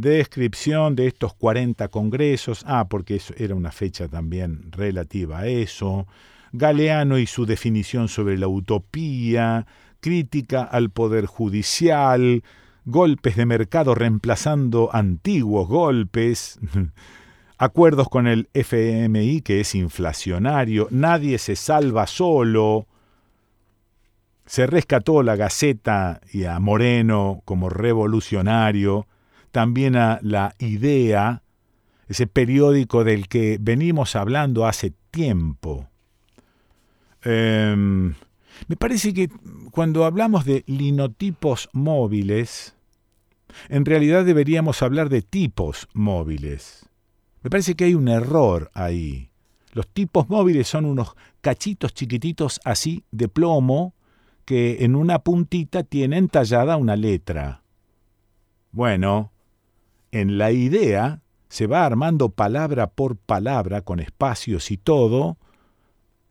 descripción 0.00 0.96
de 0.96 1.06
estos 1.06 1.34
40 1.34 1.88
congresos, 1.88 2.64
ah, 2.66 2.86
porque 2.88 3.16
eso 3.16 3.34
era 3.36 3.54
una 3.54 3.70
fecha 3.70 4.08
también 4.08 4.72
relativa 4.72 5.40
a 5.40 5.46
eso, 5.46 6.06
Galeano 6.52 7.18
y 7.18 7.26
su 7.26 7.46
definición 7.46 8.08
sobre 8.08 8.38
la 8.38 8.48
utopía, 8.48 9.66
crítica 10.00 10.62
al 10.62 10.90
poder 10.90 11.26
judicial, 11.26 12.42
golpes 12.86 13.36
de 13.36 13.46
mercado 13.46 13.94
reemplazando 13.94 14.90
antiguos 14.92 15.68
golpes, 15.68 16.58
acuerdos 17.58 18.08
con 18.08 18.26
el 18.26 18.48
FMI 18.54 19.42
que 19.42 19.60
es 19.60 19.74
inflacionario, 19.74 20.88
nadie 20.90 21.38
se 21.38 21.56
salva 21.56 22.06
solo, 22.06 22.86
se 24.50 24.66
rescató 24.66 25.22
la 25.22 25.36
Gaceta 25.36 26.20
y 26.32 26.42
a 26.42 26.58
Moreno 26.58 27.40
como 27.44 27.68
revolucionario, 27.68 29.06
también 29.52 29.94
a 29.94 30.18
La 30.22 30.56
Idea, 30.58 31.44
ese 32.08 32.26
periódico 32.26 33.04
del 33.04 33.28
que 33.28 33.58
venimos 33.60 34.16
hablando 34.16 34.66
hace 34.66 34.92
tiempo. 35.12 35.88
Em, 37.22 38.14
me 38.66 38.74
parece 38.76 39.14
que 39.14 39.28
cuando 39.70 40.04
hablamos 40.04 40.44
de 40.44 40.64
linotipos 40.66 41.68
móviles, 41.72 42.74
en 43.68 43.84
realidad 43.84 44.24
deberíamos 44.24 44.82
hablar 44.82 45.10
de 45.10 45.22
tipos 45.22 45.86
móviles. 45.92 46.88
Me 47.44 47.50
parece 47.50 47.76
que 47.76 47.84
hay 47.84 47.94
un 47.94 48.08
error 48.08 48.68
ahí. 48.74 49.30
Los 49.74 49.86
tipos 49.86 50.28
móviles 50.28 50.66
son 50.66 50.86
unos 50.86 51.14
cachitos 51.40 51.94
chiquititos 51.94 52.60
así 52.64 53.04
de 53.12 53.28
plomo 53.28 53.94
que 54.50 54.78
en 54.84 54.96
una 54.96 55.20
puntita 55.20 55.84
tienen 55.84 56.26
tallada 56.26 56.76
una 56.76 56.96
letra. 56.96 57.62
Bueno, 58.72 59.30
en 60.10 60.38
la 60.38 60.50
idea 60.50 61.22
se 61.48 61.68
va 61.68 61.86
armando 61.86 62.30
palabra 62.30 62.88
por 62.88 63.16
palabra, 63.16 63.82
con 63.82 64.00
espacios 64.00 64.72
y 64.72 64.76
todo, 64.76 65.36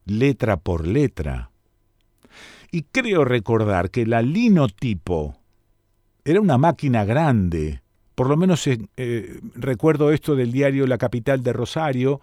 letra 0.03 0.57
por 0.57 0.85
letra. 0.85 1.51
Y 2.73 2.81
creo 2.81 3.23
recordar 3.23 3.89
que 3.89 4.05
la 4.05 4.21
linotipo 4.21 5.37
era 6.25 6.41
una 6.41 6.57
máquina 6.57 7.05
grande, 7.05 7.81
por 8.15 8.27
lo 8.27 8.35
menos 8.35 8.67
eh, 8.67 9.39
recuerdo 9.55 10.11
esto 10.11 10.35
del 10.35 10.51
diario 10.51 10.87
La 10.87 10.97
Capital 10.97 11.41
de 11.41 11.53
Rosario, 11.53 12.19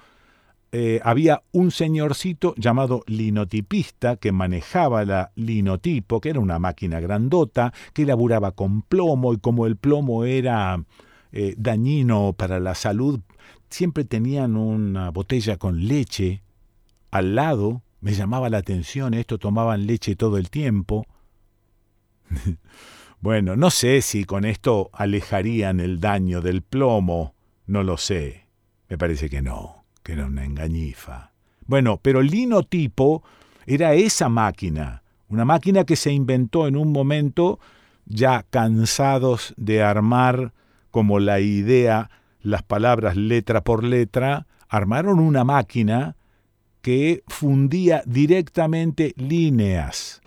eh, 0.79 1.01
había 1.03 1.43
un 1.53 1.71
señorcito 1.71 2.55
llamado 2.59 3.03
linotipista 3.07 4.17
que 4.17 4.31
manejaba 4.31 5.07
la 5.07 5.33
linotipo, 5.35 6.21
que 6.21 6.29
era 6.29 6.41
una 6.41 6.59
máquina 6.59 7.01
grandota, 7.01 7.73
que 7.95 8.05
laburaba 8.05 8.53
con 8.53 8.83
plomo 8.83 9.33
y 9.33 9.39
como 9.39 9.65
el 9.65 9.77
plomo 9.77 10.27
era 10.27 10.85
eh, 11.33 11.55
dañino 11.57 12.35
para 12.35 12.61
la 12.61 12.75
salud, 12.75 13.21
siempre 13.71 14.05
tenían 14.05 14.55
una 14.55 15.09
botella 15.09 15.57
con 15.57 15.89
leche 15.89 16.43
al 17.11 17.37
lado. 17.37 17.81
Me 18.03 18.12
llamaba 18.12 18.51
la 18.51 18.59
atención 18.59 19.15
esto, 19.15 19.39
tomaban 19.39 19.87
leche 19.87 20.15
todo 20.15 20.37
el 20.37 20.51
tiempo. 20.51 21.07
bueno, 23.23 23.57
no 23.57 23.71
sé 23.71 24.03
si 24.03 24.25
con 24.27 24.45
esto 24.45 24.91
alejarían 24.93 25.81
el 25.81 26.01
daño 26.01 26.43
del 26.43 26.61
plomo, 26.61 27.35
no 27.65 27.83
lo 27.83 27.97
sé. 27.97 28.45
Me 28.91 28.99
parece 28.99 29.31
que 29.31 29.41
no, 29.41 29.76
que 30.07 30.12
era 30.12 30.27
una 30.27 30.45
engañifa. 30.45 31.33
Bueno, 31.66 31.99
pero 32.01 32.21
el 32.21 32.29
linotipo 32.29 33.25
era 33.66 33.95
esa 33.95 34.29
máquina, 34.29 35.03
una 35.29 35.45
máquina 35.45 35.83
que 35.83 35.97
se 35.97 36.12
inventó 36.12 36.69
en 36.69 36.77
un 36.77 36.92
momento 36.92 37.59
ya 38.05 38.45
cansados 38.49 39.53
de 39.57 39.83
armar 39.83 40.53
como 40.92 41.19
la 41.19 41.40
idea, 41.40 42.09
las 42.40 42.62
palabras 42.62 43.16
letra 43.16 43.64
por 43.64 43.83
letra, 43.83 44.47
armaron 44.69 45.19
una 45.19 45.42
máquina 45.42 46.14
que 46.83 47.25
fundía 47.27 48.05
directamente 48.07 49.12
líneas. 49.16 50.23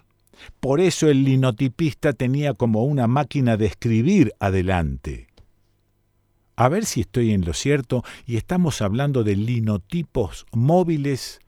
Por 0.60 0.82
eso 0.82 1.08
el 1.08 1.24
linotipista 1.24 2.12
tenía 2.12 2.54
como 2.54 2.84
una 2.84 3.08
máquina 3.08 3.56
de 3.56 3.68
escribir 3.68 4.34
adelante. 4.42 5.29
A 6.60 6.68
ver 6.68 6.86
si 6.86 7.00
estoy 7.00 7.32
en 7.32 7.46
lo 7.46 7.54
cierto 7.54 8.04
y 8.26 8.36
estamos 8.36 8.82
hablando 8.82 9.24
de 9.24 9.38
linotipos 9.38 10.46
móviles 10.52 11.40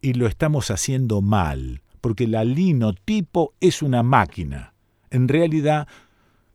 y 0.00 0.14
lo 0.14 0.26
estamos 0.26 0.72
haciendo 0.72 1.20
mal, 1.22 1.80
porque 2.00 2.26
la 2.26 2.42
linotipo 2.42 3.54
es 3.60 3.82
una 3.82 4.02
máquina. 4.02 4.74
En 5.10 5.28
realidad 5.28 5.86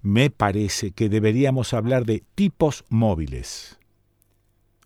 me 0.02 0.30
parece 0.30 0.92
que 0.92 1.08
deberíamos 1.08 1.74
hablar 1.74 2.04
de 2.04 2.26
tipos 2.36 2.84
móviles. 2.90 3.80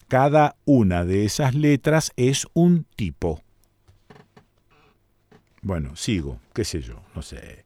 Cada 0.08 0.56
una 0.66 1.04
de 1.04 1.26
esas 1.26 1.56
letras 1.56 2.12
es 2.18 2.46
un 2.54 2.86
tipo. 2.96 3.42
Bueno, 5.64 5.96
sigo, 5.96 6.40
qué 6.54 6.64
sé 6.64 6.82
yo, 6.82 7.02
no 7.16 7.24
sé. 7.24 7.66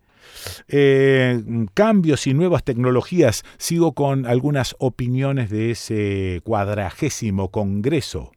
Eh, 0.67 1.43
cambios 1.73 2.27
y 2.27 2.33
nuevas 2.33 2.63
tecnologías. 2.63 3.43
Sigo 3.57 3.93
con 3.93 4.25
algunas 4.25 4.75
opiniones 4.79 5.49
de 5.49 5.71
ese 5.71 6.41
cuadragésimo 6.43 7.51
congreso. 7.51 8.31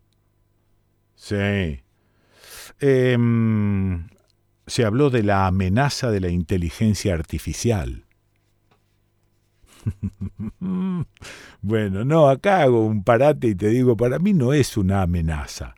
Sí. 1.15 1.81
em, 2.81 4.09
se 4.67 4.85
habló 4.85 5.11
de 5.11 5.23
la 5.23 5.47
amenaza 5.47 6.11
de 6.11 6.21
la 6.21 6.29
inteligencia 6.29 7.15
artificial. 7.15 8.05
bueno, 11.61 12.05
no, 12.05 12.29
acá 12.29 12.63
hago 12.63 12.87
un 12.87 13.03
parate 13.03 13.49
y 13.49 13.55
te 13.55 13.69
digo, 13.69 13.97
para 13.97 14.19
mí 14.19 14.33
no 14.35 14.53
es 14.53 14.77
una 14.77 15.03
amenaza. 15.03 15.75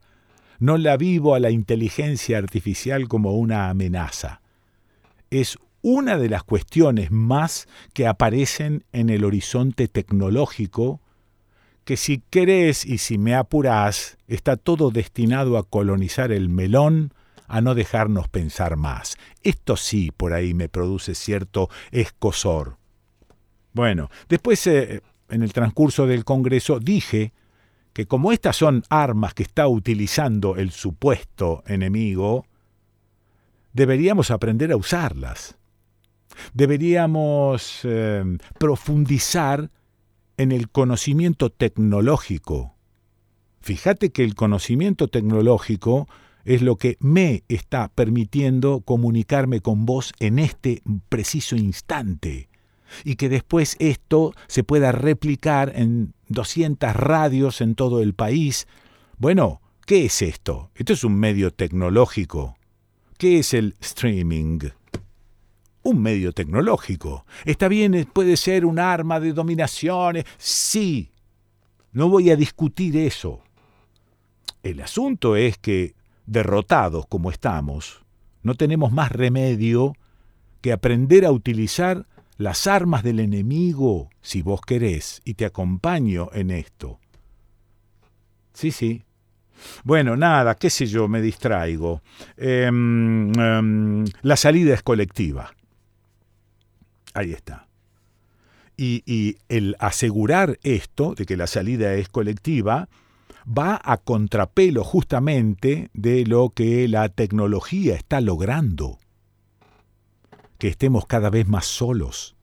No 0.59 0.76
la 0.76 0.96
vivo 0.96 1.35
a 1.35 1.40
la 1.40 1.50
inteligencia 1.50 2.38
artificial 2.38 3.09
como 3.09 3.37
una 3.38 3.70
amenaza. 3.70 4.42
Es 5.30 5.56
una 5.83 6.19
de 6.19 6.29
las 6.29 6.43
cuestiones 6.43 7.11
más 7.11 7.69
que 7.93 8.07
aparecen 8.07 8.85
en 8.93 9.11
el 9.11 9.25
horizonte 9.25 9.88
tecnológico 9.88 11.01
que 11.85 11.97
si 11.97 12.23
querés 12.31 12.85
y 12.85 12.99
si 12.99 13.19
me 13.19 13.35
apurás, 13.35 14.19
está 14.29 14.57
todo 14.57 14.90
destinado 14.90 15.59
a 15.59 15.64
colonizar 15.64 16.31
el 16.31 16.49
melón, 16.49 17.12
a 17.49 17.61
no 17.61 17.75
dejarnos 17.75 18.29
pensar 18.29 18.77
más. 18.77 19.16
Esto 19.43 19.77
sí 19.77 20.12
por 20.16 20.33
ahí 20.33 20.55
me 20.55 20.69
produce 20.69 21.14
cierto 21.14 21.69
escosor. 21.90 22.77
Bueno, 23.73 24.11
después 24.29 24.64
eh, 24.66 25.03
en 25.31 25.43
el 25.43 25.53
transcurso 25.53 26.07
del 26.07 26.25
Congreso 26.25 26.79
dije 26.79 27.33
que 27.93 28.07
como 28.07 28.31
estas 28.31 28.57
son 28.57 28.85
armas 28.88 29.35
que 29.35 29.43
está 29.43 29.66
utilizando 29.66 30.57
el 30.57 30.71
supuesto 30.71 31.64
enemigo, 31.66 32.47
deberíamos 33.73 34.31
aprender 34.31 34.71
a 34.71 34.77
usarlas. 34.77 35.57
Deberíamos 36.55 37.81
eh, 37.85 38.25
profundizar 38.59 39.71
en 40.37 40.53
el 40.53 40.71
conocimiento 40.71 41.51
tecnológico. 41.51 42.75
Fíjate 43.61 44.11
que 44.11 44.25
el 44.25 44.35
conocimiento 44.35 45.09
tecnológico 45.09 46.09
es 46.45 46.62
lo 46.62 46.77
que 46.77 46.97
me 47.01 47.45
está 47.49 47.88
permitiendo 47.88 48.81
comunicarme 48.81 49.61
con 49.61 49.85
vos 49.85 50.12
en 50.19 50.38
este 50.38 50.83
preciso 51.09 51.57
instante 51.57 52.49
y 53.05 53.16
que 53.16 53.29
después 53.29 53.77
esto 53.79 54.33
se 54.47 54.64
pueda 54.64 54.93
replicar 54.93 55.73
en 55.75 56.14
200 56.29 56.95
radios 56.95 57.61
en 57.61 57.75
todo 57.75 58.03
el 58.03 58.14
país. 58.14 58.66
Bueno, 59.19 59.61
¿qué 59.87 60.07
es 60.07 60.23
esto? 60.23 60.71
Esto 60.75 60.95
es 60.95 61.05
un 61.05 61.14
medio 61.14 61.53
tecnológico. 61.53 62.57
¿Qué 63.19 63.38
es 63.38 63.55
el 63.55 63.77
streaming? 63.81 64.61
Un 65.83 66.03
medio 66.03 66.33
tecnológico. 66.33 67.25
Está 67.45 67.69
bien, 67.69 68.09
puede 68.12 68.37
ser 68.37 68.66
un 68.66 68.79
arma 68.79 69.19
de 69.21 69.33
dominación. 69.33 70.23
Sí, 70.37 71.11
no 71.93 72.09
voy 72.09 72.31
a 72.31 72.37
discutir 72.37 72.97
eso. 72.97 73.43
El 74.62 74.81
asunto 74.81 75.37
es 75.37 75.57
que, 75.59 75.95
derrotados 76.27 77.07
como 77.07 77.31
estamos, 77.31 78.03
no 78.43 78.55
tenemos 78.55 78.93
más 78.93 79.11
remedio 79.11 79.95
que 80.61 80.73
aprender 80.73 81.25
a 81.25 81.33
utilizar 81.33 82.07
las 82.37 82.66
armas 82.66 83.03
del 83.03 83.21
enemigo, 83.21 84.09
si 84.21 84.43
vos 84.43 84.61
querés, 84.61 85.21
y 85.25 85.35
te 85.35 85.45
acompaño 85.45 86.29
en 86.33 86.51
esto. 86.51 86.99
Sí, 88.53 88.71
sí. 88.71 89.05
Bueno, 89.85 90.16
nada, 90.16 90.55
qué 90.55 90.71
sé 90.71 90.87
yo, 90.87 91.09
me 91.09 91.21
distraigo. 91.21 92.03
Em, 92.37 93.33
em, 93.38 94.05
la 94.23 94.37
salida 94.37 94.75
es 94.75 94.83
colectiva. 94.83 95.53
Ahí 97.14 97.33
está. 97.33 97.66
Y, 98.77 99.03
y 99.07 99.37
el 99.49 99.77
asegurar 99.79 100.59
esto, 100.62 101.14
de 101.14 101.27
que 101.27 101.37
la 101.37 101.46
salida 101.46 101.94
es 101.94 102.09
colectiva, 102.09 102.88
va 103.46 103.81
a 103.83 103.99
contrapelo 103.99 104.85
justamente 104.85 105.90
de 105.92 106.25
lo 106.25 106.51
que 106.51 106.88
la 106.88 107.09
tecnología 107.09 107.94
está 107.94 108.20
logrando. 108.20 108.99
Que 110.59 110.68
estemos 110.68 111.07
cada 111.07 111.31
vez 111.31 111.49
más 111.49 111.66
solos, 111.66 112.37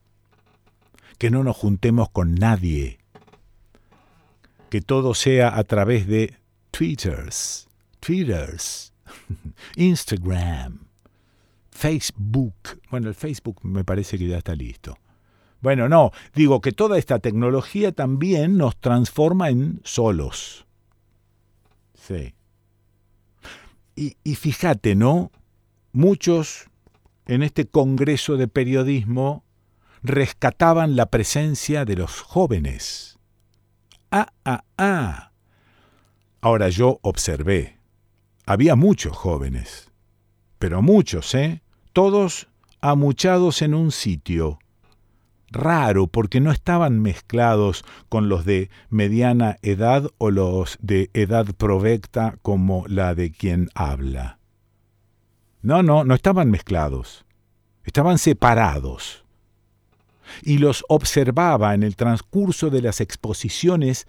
que 1.17 1.30
no 1.30 1.43
nos 1.43 1.56
juntemos 1.56 2.10
con 2.10 2.36
nadie, 2.36 2.99
que 4.69 4.82
todo 4.82 5.13
sea 5.13 5.58
a 5.58 5.63
través 5.63 6.08
de 6.08 6.36
Twitters, 6.71 7.67
Twitters, 7.99 8.93
Instagram, 9.75 10.87
Facebook. 11.77 12.55
Bueno, 12.89 13.07
el 13.07 13.13
Facebook 13.13 13.59
me 13.63 13.83
parece 13.83 14.17
que 14.17 14.27
ya 14.27 14.39
está 14.39 14.55
listo. 14.55 14.97
Bueno, 15.61 15.87
no, 15.87 16.11
digo 16.33 16.59
que 16.59 16.71
toda 16.71 16.97
esta 16.97 17.19
tecnología 17.19 17.91
también 17.91 18.57
nos 18.57 18.77
transforma 18.77 19.49
en 19.49 19.79
solos. 19.83 20.65
Sí. 21.93 22.33
Y, 23.95 24.17
y 24.23 24.35
fíjate, 24.35 24.95
¿no? 24.95 25.31
Muchos 25.93 26.65
en 27.27 27.43
este 27.43 27.67
Congreso 27.67 28.37
de 28.37 28.47
Periodismo 28.47 29.43
rescataban 30.01 30.95
la 30.95 31.07
presencia 31.07 31.85
de 31.85 31.95
los 31.95 32.21
jóvenes. 32.21 33.19
Ah, 34.09 34.33
ah, 34.45 34.63
ah. 34.79 35.31
Ahora 36.41 36.69
yo 36.69 36.99
observé. 37.03 37.77
Había 38.47 38.75
muchos 38.75 39.15
jóvenes, 39.15 39.91
pero 40.57 40.81
muchos, 40.81 41.35
¿eh? 41.35 41.61
Todos 41.97 42.47
amuchados 42.79 43.63
en 43.63 43.73
un 43.73 43.91
sitio. 43.91 44.60
Raro, 45.49 46.05
porque 46.05 46.39
no 46.39 46.51
estaban 46.51 47.01
mezclados 47.01 47.83
con 48.07 48.29
los 48.29 48.45
de 48.45 48.69
mediana 48.91 49.57
edad 49.63 50.07
o 50.19 50.29
los 50.29 50.77
de 50.79 51.10
edad 51.15 51.47
provecta 51.57 52.38
como 52.43 52.86
la 52.88 53.15
de 53.15 53.31
quien 53.31 53.69
habla. 53.73 54.38
No, 55.63 55.81
no, 55.81 56.03
no 56.03 56.13
estaban 56.13 56.51
mezclados, 56.51 57.25
estaban 57.83 58.19
separados. 58.19 59.25
Y 60.43 60.60
los 60.60 60.86
observaba 60.89 61.73
en 61.73 61.81
el 61.81 61.95
transcurso 61.95 62.69
de 62.69 62.83
las 62.83 63.01
exposiciones 63.01 64.05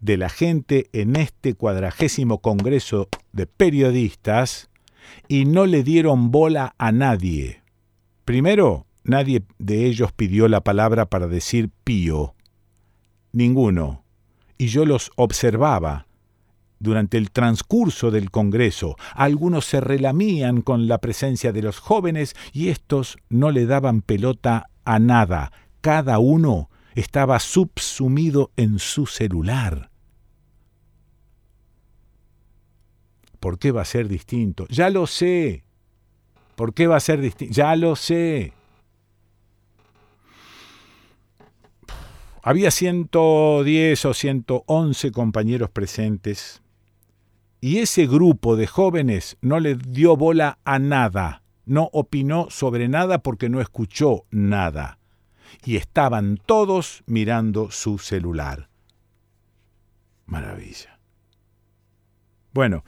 de 0.00 0.16
la 0.16 0.28
gente 0.28 0.90
en 0.92 1.14
este 1.14 1.54
cuadragésimo 1.54 2.40
Congreso 2.40 3.08
de 3.30 3.46
Periodistas 3.46 4.70
y 5.28 5.44
no 5.44 5.66
le 5.66 5.82
dieron 5.82 6.30
bola 6.30 6.74
a 6.78 6.92
nadie. 6.92 7.62
Primero, 8.24 8.86
nadie 9.04 9.44
de 9.58 9.86
ellos 9.86 10.12
pidió 10.12 10.48
la 10.48 10.62
palabra 10.62 11.06
para 11.06 11.28
decir 11.28 11.70
pío. 11.84 12.34
Ninguno. 13.32 14.04
Y 14.58 14.68
yo 14.68 14.86
los 14.86 15.10
observaba 15.16 16.06
durante 16.78 17.16
el 17.16 17.30
transcurso 17.30 18.10
del 18.10 18.30
Congreso, 18.30 18.96
algunos 19.14 19.64
se 19.64 19.80
relamían 19.80 20.60
con 20.60 20.88
la 20.88 20.98
presencia 20.98 21.52
de 21.52 21.62
los 21.62 21.78
jóvenes 21.78 22.34
y 22.52 22.68
estos 22.68 23.16
no 23.30 23.50
le 23.50 23.66
daban 23.66 24.02
pelota 24.02 24.68
a 24.84 24.98
nada. 24.98 25.52
Cada 25.80 26.18
uno 26.18 26.68
estaba 26.94 27.40
subsumido 27.40 28.50
en 28.56 28.78
su 28.78 29.06
celular. 29.06 29.90
¿Por 33.46 33.60
qué 33.60 33.70
va 33.70 33.82
a 33.82 33.84
ser 33.84 34.08
distinto? 34.08 34.66
Ya 34.70 34.90
lo 34.90 35.06
sé. 35.06 35.62
¿Por 36.56 36.74
qué 36.74 36.88
va 36.88 36.96
a 36.96 37.00
ser 37.00 37.20
distinto? 37.20 37.54
Ya 37.54 37.76
lo 37.76 37.94
sé. 37.94 38.52
Había 42.42 42.72
110 42.72 44.04
o 44.04 44.14
111 44.14 45.12
compañeros 45.12 45.70
presentes 45.70 46.60
y 47.60 47.78
ese 47.78 48.08
grupo 48.08 48.56
de 48.56 48.66
jóvenes 48.66 49.36
no 49.40 49.60
le 49.60 49.76
dio 49.76 50.16
bola 50.16 50.58
a 50.64 50.80
nada, 50.80 51.44
no 51.66 51.88
opinó 51.92 52.48
sobre 52.50 52.88
nada 52.88 53.22
porque 53.22 53.48
no 53.48 53.60
escuchó 53.60 54.24
nada. 54.32 54.98
Y 55.64 55.76
estaban 55.76 56.36
todos 56.44 57.04
mirando 57.06 57.70
su 57.70 57.98
celular. 57.98 58.68
Maravilla. 60.26 60.98
Bueno, 62.52 62.82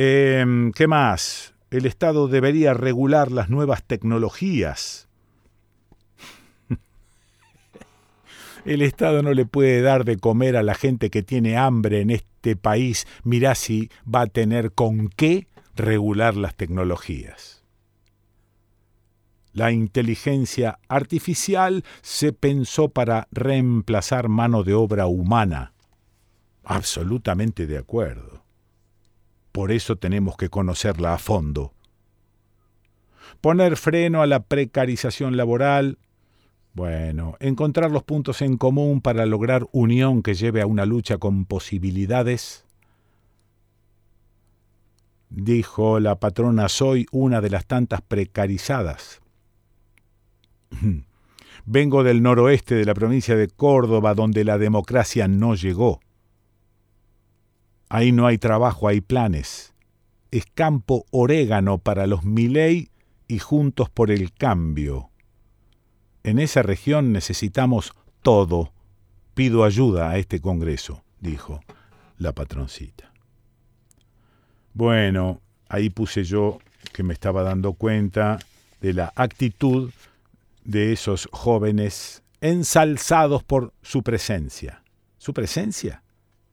em, 0.00 0.70
¿qué 0.72 0.86
más? 0.86 1.54
El 1.70 1.84
Estado 1.84 2.28
debería 2.28 2.72
regular 2.72 3.32
las 3.32 3.50
nuevas 3.50 3.82
tecnologías 3.82 5.08
El 8.64 8.82
Estado 8.82 9.22
no 9.22 9.34
le 9.34 9.44
puede 9.44 9.82
dar 9.82 10.04
de 10.04 10.16
comer 10.16 10.56
a 10.56 10.62
la 10.62 10.74
gente 10.74 11.10
que 11.10 11.24
tiene 11.24 11.56
hambre 11.56 12.00
en 12.00 12.10
este 12.10 12.54
país. 12.54 13.06
Mirá 13.24 13.54
si 13.54 13.90
va 14.06 14.20
a 14.22 14.26
tener 14.26 14.72
con 14.72 15.08
qué 15.08 15.48
regular 15.74 16.36
las 16.36 16.54
tecnologías. 16.54 17.64
La 19.52 19.72
inteligencia 19.72 20.78
artificial 20.88 21.84
se 22.02 22.32
pensó 22.32 22.90
para 22.90 23.26
reemplazar 23.32 24.28
mano 24.28 24.62
de 24.62 24.74
obra 24.74 25.06
humana. 25.06 25.72
Absolutamente 26.62 27.66
de 27.66 27.78
acuerdo. 27.78 28.47
Por 29.52 29.72
eso 29.72 29.96
tenemos 29.96 30.36
que 30.36 30.48
conocerla 30.48 31.14
a 31.14 31.18
fondo. 31.18 31.72
Poner 33.40 33.76
freno 33.76 34.22
a 34.22 34.26
la 34.26 34.40
precarización 34.40 35.36
laboral 35.36 35.98
bueno, 36.78 37.36
encontrar 37.40 37.90
los 37.90 38.04
puntos 38.04 38.40
en 38.40 38.56
común 38.56 39.00
para 39.00 39.26
lograr 39.26 39.66
unión 39.72 40.22
que 40.22 40.34
lleve 40.34 40.62
a 40.62 40.66
una 40.66 40.86
lucha 40.86 41.18
con 41.18 41.44
posibilidades. 41.44 42.64
dijo 45.28 45.98
la 45.98 46.20
patrona, 46.20 46.68
soy 46.68 47.06
una 47.10 47.40
de 47.40 47.50
las 47.50 47.66
tantas 47.66 48.00
precarizadas. 48.00 49.20
Vengo 51.66 52.04
del 52.04 52.22
noroeste 52.22 52.76
de 52.76 52.84
la 52.84 52.94
provincia 52.94 53.34
de 53.34 53.48
Córdoba, 53.48 54.14
donde 54.14 54.44
la 54.44 54.56
democracia 54.56 55.26
no 55.26 55.56
llegó. 55.56 55.98
Ahí 57.88 58.12
no 58.12 58.26
hay 58.26 58.38
trabajo, 58.38 58.88
hay 58.88 59.00
planes. 59.00 59.72
Es 60.30 60.44
campo 60.54 61.06
orégano 61.10 61.78
para 61.78 62.06
los 62.06 62.24
Milei 62.24 62.90
y 63.26 63.38
Juntos 63.38 63.88
por 63.88 64.10
el 64.10 64.32
Cambio. 64.32 65.10
En 66.22 66.38
esa 66.38 66.62
región 66.62 67.12
necesitamos 67.12 67.94
todo. 68.22 68.72
Pido 69.34 69.64
ayuda 69.64 70.10
a 70.10 70.18
este 70.18 70.40
Congreso, 70.40 71.02
dijo 71.20 71.60
la 72.18 72.32
patroncita. 72.32 73.12
Bueno, 74.74 75.40
ahí 75.68 75.90
puse 75.90 76.24
yo 76.24 76.58
que 76.92 77.02
me 77.02 77.14
estaba 77.14 77.42
dando 77.42 77.72
cuenta 77.72 78.38
de 78.80 78.92
la 78.92 79.12
actitud 79.16 79.90
de 80.64 80.92
esos 80.92 81.28
jóvenes 81.32 82.22
ensalzados 82.40 83.42
por 83.42 83.72
su 83.82 84.02
presencia. 84.02 84.82
¿Su 85.16 85.32
presencia? 85.32 86.02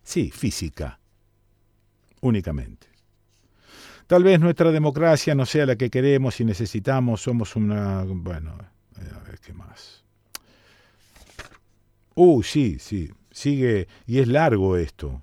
Sí, 0.04 0.32
física, 0.32 1.00
únicamente. 2.26 2.88
Tal 4.08 4.24
vez 4.24 4.40
nuestra 4.40 4.72
democracia 4.72 5.34
no 5.36 5.46
sea 5.46 5.66
la 5.66 5.76
que 5.76 5.90
queremos 5.90 6.40
y 6.40 6.46
necesitamos, 6.46 7.22
somos 7.22 7.56
una... 7.56 8.04
Bueno, 8.04 8.58
a 8.96 9.20
ver 9.20 9.40
qué 9.40 9.54
más. 9.54 10.04
Uh, 12.16 12.42
sí, 12.44 12.78
sí, 12.80 13.12
sigue, 13.32 13.88
y 14.08 14.20
es 14.20 14.28
largo 14.28 14.78
esto. 14.78 15.22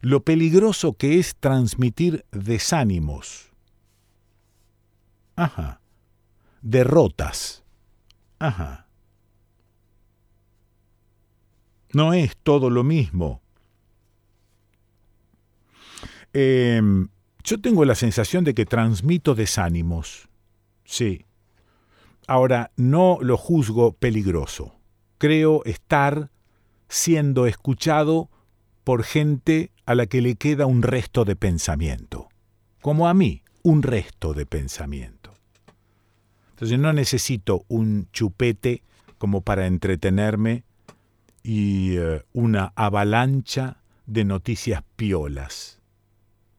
Lo 0.00 0.22
peligroso 0.22 0.94
que 0.94 1.18
es 1.18 1.36
transmitir 1.36 2.24
desánimos. 2.32 3.50
Ajá. 5.36 5.80
Derrotas. 6.62 7.64
Ajá. 8.38 8.83
No 11.94 12.12
es 12.12 12.36
todo 12.36 12.70
lo 12.70 12.84
mismo. 12.84 13.40
Em, 16.32 17.08
yo 17.44 17.60
tengo 17.60 17.84
la 17.84 17.94
sensación 17.94 18.44
de 18.44 18.54
que 18.54 18.66
transmito 18.66 19.34
desánimos. 19.34 20.28
Sí. 20.84 21.24
Ahora, 22.26 22.72
no 22.76 23.18
lo 23.20 23.36
juzgo 23.36 23.92
peligroso. 23.92 24.74
Creo 25.18 25.62
estar 25.64 26.30
siendo 26.88 27.46
escuchado 27.46 28.28
por 28.82 29.04
gente 29.04 29.70
a 29.86 29.94
la 29.94 30.06
que 30.06 30.20
le 30.20 30.36
queda 30.36 30.66
un 30.66 30.82
resto 30.82 31.24
de 31.24 31.36
pensamiento. 31.36 32.28
Como 32.80 33.08
a 33.08 33.14
mí, 33.14 33.42
un 33.62 33.82
resto 33.82 34.34
de 34.34 34.46
pensamiento. 34.46 35.32
Entonces 36.50 36.78
no 36.78 36.92
necesito 36.92 37.64
un 37.68 38.08
chupete 38.12 38.82
como 39.18 39.40
para 39.40 39.66
entretenerme 39.66 40.64
y 41.44 41.98
eh, 41.98 42.24
una 42.32 42.72
avalancha 42.74 43.76
de 44.06 44.24
noticias 44.24 44.82
piolas. 44.96 45.80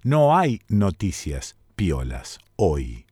No 0.03 0.37
hay 0.37 0.61
noticias 0.69 1.57
piolas 1.75 2.39
hoy. 2.55 3.05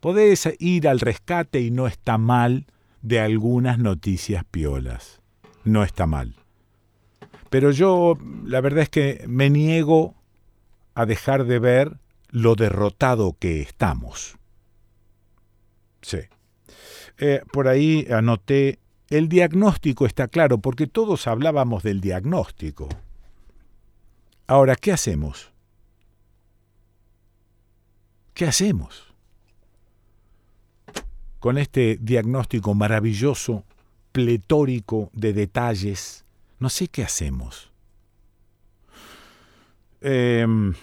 Podés 0.00 0.48
ir 0.60 0.88
al 0.88 1.00
rescate 1.00 1.60
y 1.60 1.70
no 1.70 1.86
está 1.86 2.16
mal 2.16 2.66
de 3.02 3.20
algunas 3.20 3.78
noticias 3.78 4.44
piolas. 4.44 5.20
No 5.64 5.82
está 5.82 6.06
mal. 6.06 6.36
Pero 7.50 7.70
yo, 7.70 8.16
la 8.44 8.60
verdad 8.60 8.84
es 8.84 8.90
que 8.90 9.24
me 9.26 9.50
niego 9.50 10.14
a 10.94 11.04
dejar 11.04 11.44
de 11.44 11.58
ver 11.58 11.98
lo 12.28 12.54
derrotado 12.54 13.36
que 13.38 13.60
estamos. 13.60 14.36
Sí. 16.02 16.18
Eh, 17.18 17.42
por 17.52 17.68
ahí 17.68 18.06
anoté, 18.10 18.78
el 19.10 19.28
diagnóstico 19.28 20.06
está 20.06 20.28
claro, 20.28 20.58
porque 20.58 20.86
todos 20.86 21.26
hablábamos 21.26 21.82
del 21.82 22.00
diagnóstico. 22.00 22.88
Ahora, 24.46 24.76
¿qué 24.76 24.92
hacemos? 24.92 25.52
¿Qué 28.32 28.46
hacemos? 28.46 29.14
Con 31.38 31.58
este 31.58 31.98
diagnóstico 32.00 32.74
maravilloso, 32.74 33.64
pletórico 34.12 35.10
de 35.12 35.32
detalles, 35.32 36.24
no 36.58 36.70
sé 36.70 36.88
qué 36.88 37.04
hacemos. 37.04 37.70
Em, 40.00 40.74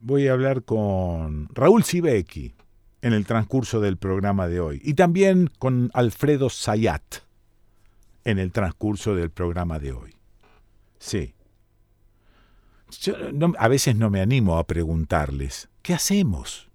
voy 0.00 0.28
a 0.28 0.32
hablar 0.32 0.64
con 0.64 1.48
Raúl 1.54 1.84
Sibeki 1.84 2.54
en 3.02 3.12
el 3.12 3.26
transcurso 3.26 3.80
del 3.80 3.96
programa 3.96 4.48
de 4.48 4.60
hoy 4.60 4.80
y 4.82 4.94
también 4.94 5.50
con 5.58 5.90
Alfredo 5.92 6.48
Sayat 6.48 7.16
en 8.24 8.38
el 8.38 8.52
transcurso 8.52 9.14
del 9.14 9.30
programa 9.30 9.78
de 9.78 9.92
hoy. 9.92 10.14
Sí. 10.98 11.34
a 13.58 13.68
veces 13.68 13.96
no 13.96 14.08
me 14.08 14.20
animo 14.20 14.58
a 14.58 14.66
preguntarles, 14.66 15.68
¿qué 15.82 15.94
hacemos? 15.94 16.70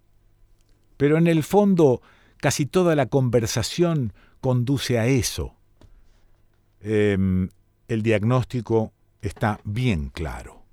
Pero 0.98 1.18
en 1.18 1.28
el 1.28 1.44
fondo 1.44 2.02
casi 2.38 2.66
toda 2.66 2.96
la 2.96 3.06
conversación 3.06 4.14
conduce 4.42 5.00
a 5.00 5.08
eso. 5.08 5.56
Em, 6.82 7.50
el 7.88 8.02
diagnóstico 8.02 8.92
está 9.22 9.60
bien 9.64 10.10
claro. 10.10 10.64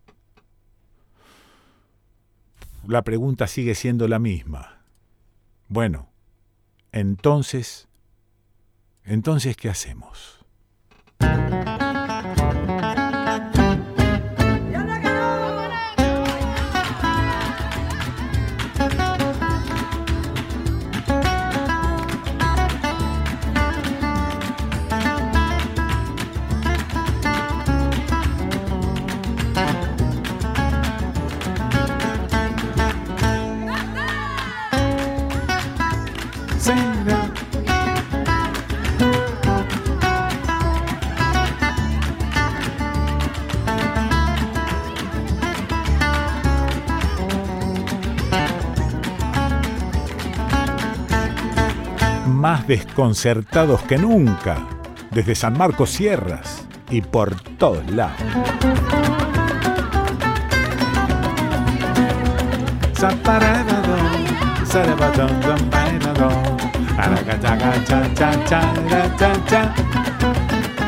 La 2.86 3.02
pregunta 3.02 3.46
sigue 3.46 3.74
siendo 3.74 4.08
la 4.08 4.18
misma. 4.18 4.73
Bueno, 5.68 6.08
entonces, 6.92 7.88
entonces, 9.04 9.56
¿qué 9.56 9.70
hacemos? 9.70 10.44
Desconcertados 52.66 53.82
que 53.82 53.98
nunca, 53.98 54.66
desde 55.10 55.34
San 55.34 55.56
Marcos 55.56 55.90
Sierras 55.90 56.66
y 56.90 57.00
por 57.00 57.40
todos 57.58 57.88
lados. 57.90 58.20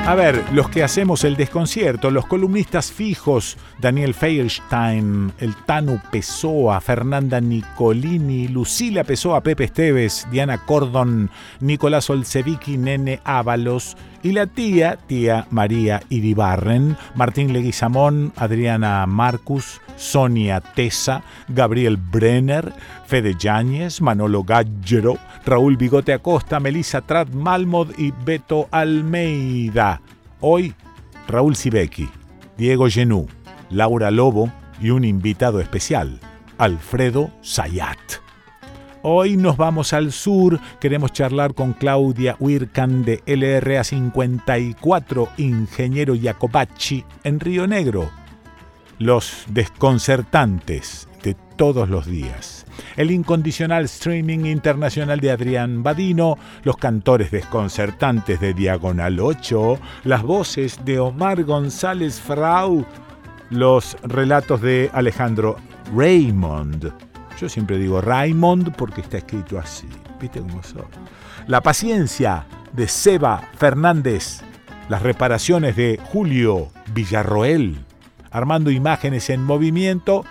A 0.06 0.14
ver, 0.14 0.44
los 0.52 0.68
que 0.68 0.84
hacemos 0.84 1.24
el 1.24 1.34
desconcierto, 1.34 2.12
los 2.12 2.26
columnistas 2.26 2.92
fijos, 2.92 3.56
Daniel 3.80 4.14
Feierstein, 4.14 5.32
el 5.40 5.56
Tanu 5.56 6.00
Pessoa, 6.12 6.80
Fernanda 6.80 7.40
Nicolini, 7.40 8.46
Lucila 8.46 9.02
Pessoa, 9.02 9.40
Pepe 9.40 9.64
Esteves, 9.64 10.28
Diana 10.30 10.58
Cordon, 10.58 11.28
Nicolás 11.58 12.08
Olsevicki, 12.08 12.78
Nene 12.78 13.18
Ábalos, 13.24 13.96
y 14.22 14.30
la 14.30 14.46
tía, 14.46 14.96
tía 15.08 15.48
María 15.50 16.00
Iribarren, 16.08 16.96
Martín 17.16 17.52
Leguizamón, 17.52 18.32
Adriana 18.36 19.06
Marcus, 19.06 19.80
Sonia 19.96 20.60
Tesa, 20.60 21.22
Gabriel 21.48 21.96
Brenner, 21.96 22.72
Fede 23.06 23.34
Yáñez, 23.38 24.00
Manolo 24.00 24.44
Gallero, 24.44 25.18
Raúl 25.44 25.76
Bigote 25.76 26.12
Acosta, 26.12 26.60
Melissa 26.60 27.00
Trat 27.00 27.28
Malmod 27.30 27.90
y 27.98 28.12
Beto 28.24 28.68
Almeida. 28.70 30.00
Hoy, 30.40 30.74
Raúl 31.28 31.56
Sibeki, 31.56 32.08
Diego 32.56 32.88
Genú, 32.88 33.26
Laura 33.70 34.10
Lobo 34.10 34.52
y 34.80 34.90
un 34.90 35.04
invitado 35.04 35.60
especial, 35.60 36.20
Alfredo 36.58 37.30
Sayat. 37.42 37.98
Hoy 39.02 39.36
nos 39.36 39.56
vamos 39.56 39.92
al 39.92 40.10
sur, 40.10 40.58
queremos 40.80 41.12
charlar 41.12 41.54
con 41.54 41.74
Claudia 41.74 42.34
Huircan 42.40 43.04
de 43.04 43.22
LRA 43.24 43.84
54, 43.84 45.28
ingeniero 45.36 46.14
Jacobacci 46.20 47.04
en 47.22 47.38
Río 47.38 47.68
Negro. 47.68 48.10
Los 48.98 49.44
desconcertantes 49.48 51.08
de 51.22 51.34
todos 51.56 51.88
los 51.88 52.06
días. 52.06 52.64
El 52.96 53.10
incondicional 53.10 53.84
streaming 53.84 54.46
internacional 54.46 55.20
de 55.20 55.30
Adrián 55.30 55.82
Badino, 55.82 56.38
los 56.62 56.76
cantores 56.76 57.30
desconcertantes 57.30 58.40
de 58.40 58.54
Diagonal 58.54 59.20
8, 59.20 59.78
las 60.04 60.22
voces 60.22 60.84
de 60.84 60.98
Omar 60.98 61.44
González 61.44 62.20
Frau, 62.20 62.86
los 63.50 63.96
relatos 64.02 64.60
de 64.60 64.90
Alejandro 64.92 65.56
Raymond. 65.94 66.92
Yo 67.38 67.48
siempre 67.48 67.78
digo 67.78 68.00
Raymond 68.00 68.74
porque 68.76 69.02
está 69.02 69.18
escrito 69.18 69.58
así. 69.58 69.88
¿Viste 70.20 70.40
cómo 70.40 70.62
son? 70.62 70.86
La 71.46 71.60
paciencia 71.60 72.46
de 72.72 72.88
Seba 72.88 73.42
Fernández. 73.58 74.40
Las 74.88 75.02
reparaciones 75.02 75.76
de 75.76 76.00
Julio 76.12 76.68
Villarroel. 76.94 77.85
Armando 78.36 78.70
imágenes 78.70 79.30
en 79.30 79.42
movimiento. 79.42 80.24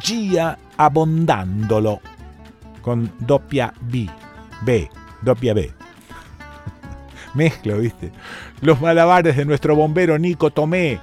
Gia 0.00 0.58
abondándolo. 0.76 2.00
Con 2.82 3.10
Dopia 3.18 3.74
B. 3.80 4.08
B. 4.62 4.88
Dopia 5.22 5.54
B. 5.54 5.72
Mezclo, 7.34 7.78
¿viste? 7.78 8.12
Los 8.60 8.80
malabares 8.80 9.36
de 9.36 9.44
nuestro 9.44 9.74
bombero 9.74 10.18
Nico 10.18 10.50
Tomé, 10.50 11.00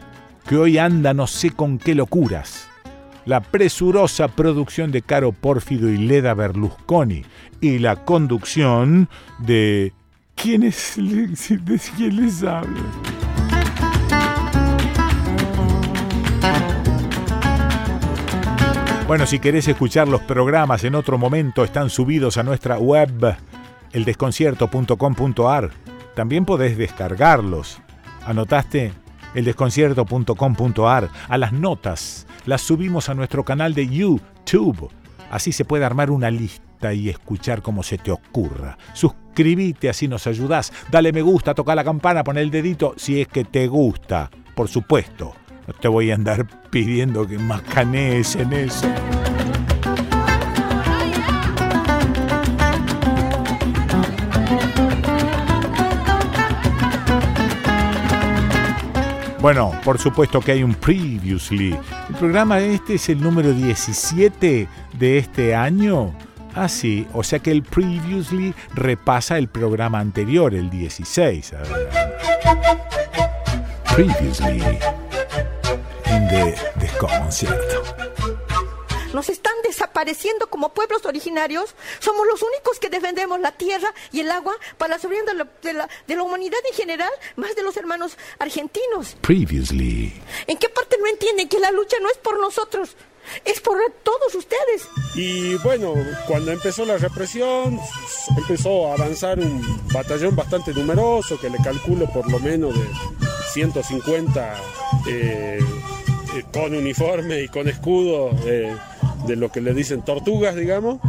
que 0.48 0.56
hoy 0.56 0.78
anda 0.78 1.14
no 1.14 1.28
sé 1.28 1.52
con 1.52 1.78
qué 1.78 1.94
locuras 1.94 2.70
la 3.26 3.42
presurosa 3.42 4.28
producción 4.28 4.92
de 4.92 5.02
Caro 5.02 5.32
Pórfido 5.32 5.90
y 5.90 5.98
Leda 5.98 6.34
Berlusconi 6.34 7.26
y 7.60 7.80
la 7.80 8.06
conducción 8.06 9.10
de... 9.40 9.94
¿Quién 10.36 10.64
es? 10.64 10.94
¿De 10.98 11.80
quién 11.98 12.16
les 12.18 12.44
habla? 12.44 13.25
Bueno, 19.08 19.28
si 19.28 19.38
querés 19.38 19.68
escuchar 19.68 20.08
los 20.08 20.22
programas 20.22 20.84
en 20.84 20.96
otro 20.96 21.20
momento, 21.20 21.64
están 21.64 21.92
subidos 21.92 22.38
a 22.38 22.44
nuestra 22.44 22.80
web, 22.80 23.38
eldesconcierto.com.ar. 23.94 25.70
También 26.16 26.44
podés 26.44 26.76
descargarlos. 26.76 27.80
¿Anotaste? 28.26 28.94
eldesconcierto.com.ar 29.36 31.10
a 31.28 31.38
las 31.38 31.54
notas 31.54 32.26
las 32.48 32.62
subimos 32.62 33.08
a 33.10 33.14
nuestro 33.14 33.44
canal 33.44 33.76
de 33.76 33.88
YouTube. 33.88 34.90
Así 35.30 35.52
se 35.52 35.66
puede 35.66 35.86
armar 35.86 36.10
una 36.10 36.32
lista 36.32 36.92
y 36.94 37.10
escuchar 37.10 37.62
como 37.62 37.84
se 37.84 38.00
te 38.00 38.12
ocurra. 38.12 38.78
Suscríbete, 38.94 39.88
así 39.88 40.08
nos 40.08 40.26
ayudás. 40.26 40.74
Dale 40.90 41.12
me 41.12 41.22
gusta, 41.22 41.54
toca 41.54 41.76
la 41.76 41.84
campana, 41.84 42.24
pon 42.24 42.40
el 42.40 42.50
dedito 42.50 42.96
si 42.98 43.22
es 43.22 43.28
que 43.28 43.44
te 43.44 43.68
gusta. 43.68 44.32
Por 44.56 44.68
supuesto, 44.68 45.36
no 45.68 45.74
te 45.74 45.88
voy 45.88 46.12
a 46.12 46.16
andar 46.16 46.46
pidiendo 46.70 47.28
que 47.28 47.38
macanees 47.38 48.36
en 48.36 48.54
eso. 48.54 48.88
Bueno, 59.40 59.72
por 59.84 60.00
supuesto 60.00 60.42
que 60.42 60.54
hay 60.54 60.64
un 60.64 60.74
Previously. 60.74 61.78
El 62.10 62.16
programa 62.16 62.60
este 62.60 62.96
es 62.96 63.10
el 63.10 63.22
número 63.22 63.54
17 63.54 64.68
de 64.98 65.18
este 65.20 65.54
año. 65.54 66.16
Ah, 66.56 66.68
sí, 66.68 67.06
o 67.14 67.22
sea 67.22 67.38
que 67.38 67.52
el 67.52 67.62
Previously 67.62 68.56
repasa 68.74 69.38
el 69.38 69.48
programa 69.48 70.00
anterior, 70.00 70.56
el 70.56 70.72
16. 70.72 71.54
Previously 73.96 74.64
the 76.30 76.56
desconcierto 76.80 78.16
nos 79.16 79.30
están 79.30 79.54
desapareciendo 79.64 80.48
como 80.48 80.74
pueblos 80.74 81.06
originarios. 81.06 81.74
Somos 82.00 82.28
los 82.28 82.42
únicos 82.44 82.80
que 82.80 82.90
defendemos 82.90 83.40
la 83.40 83.54
tierra 83.54 83.94
y 84.12 84.20
el 84.20 84.30
agua 84.30 84.54
para 84.78 84.96
la 84.96 85.00
seguridad 85.00 85.26
de 85.26 85.34
la, 85.74 85.88
de 86.06 86.16
la, 86.16 86.24
humanidad 86.24 86.60
en 86.70 86.76
general, 86.76 87.10
más 87.38 87.56
de 87.56 87.64
los 87.64 87.78
hermanos 87.78 88.18
argentinos. 88.40 89.16
Previously. 89.22 90.14
¿En 90.48 90.58
qué 90.58 90.68
parte 90.68 90.98
no 91.00 91.08
entienden 91.08 91.48
que 91.48 91.60
la 91.60 91.72
lucha 91.72 91.96
no 92.02 92.10
es 92.10 92.18
por 92.18 92.40
nosotros? 92.40 92.98
Es 93.44 93.60
por 93.62 93.78
todos 94.04 94.36
ustedes. 94.36 94.88
Y 95.16 95.56
bueno, 95.64 95.94
cuando 96.28 96.52
empezó 96.52 96.86
la 96.86 96.98
represión, 96.98 97.80
empezó 98.38 98.90
a 98.92 98.96
avanzar 98.96 99.40
un 99.40 99.64
batallón 99.94 100.36
bastante 100.36 100.74
numeroso, 100.74 101.40
que 101.40 101.50
le 101.50 101.58
calculo 101.64 102.06
por 102.12 102.30
lo 102.30 102.38
menos 102.40 102.76
de 102.76 102.86
150 103.54 104.54
eh, 105.08 105.58
eh, 105.58 105.60
con 106.44 106.74
uniforme 106.76 107.42
y 107.42 107.48
con 107.48 107.68
escudo. 107.68 108.32
Eh, 108.46 108.74
de 109.26 109.36
lo 109.36 109.52
que 109.52 109.62
le 109.62 109.74
dicen 109.74 110.04
tortugas, 110.04 110.56
digamos. 110.56 111.00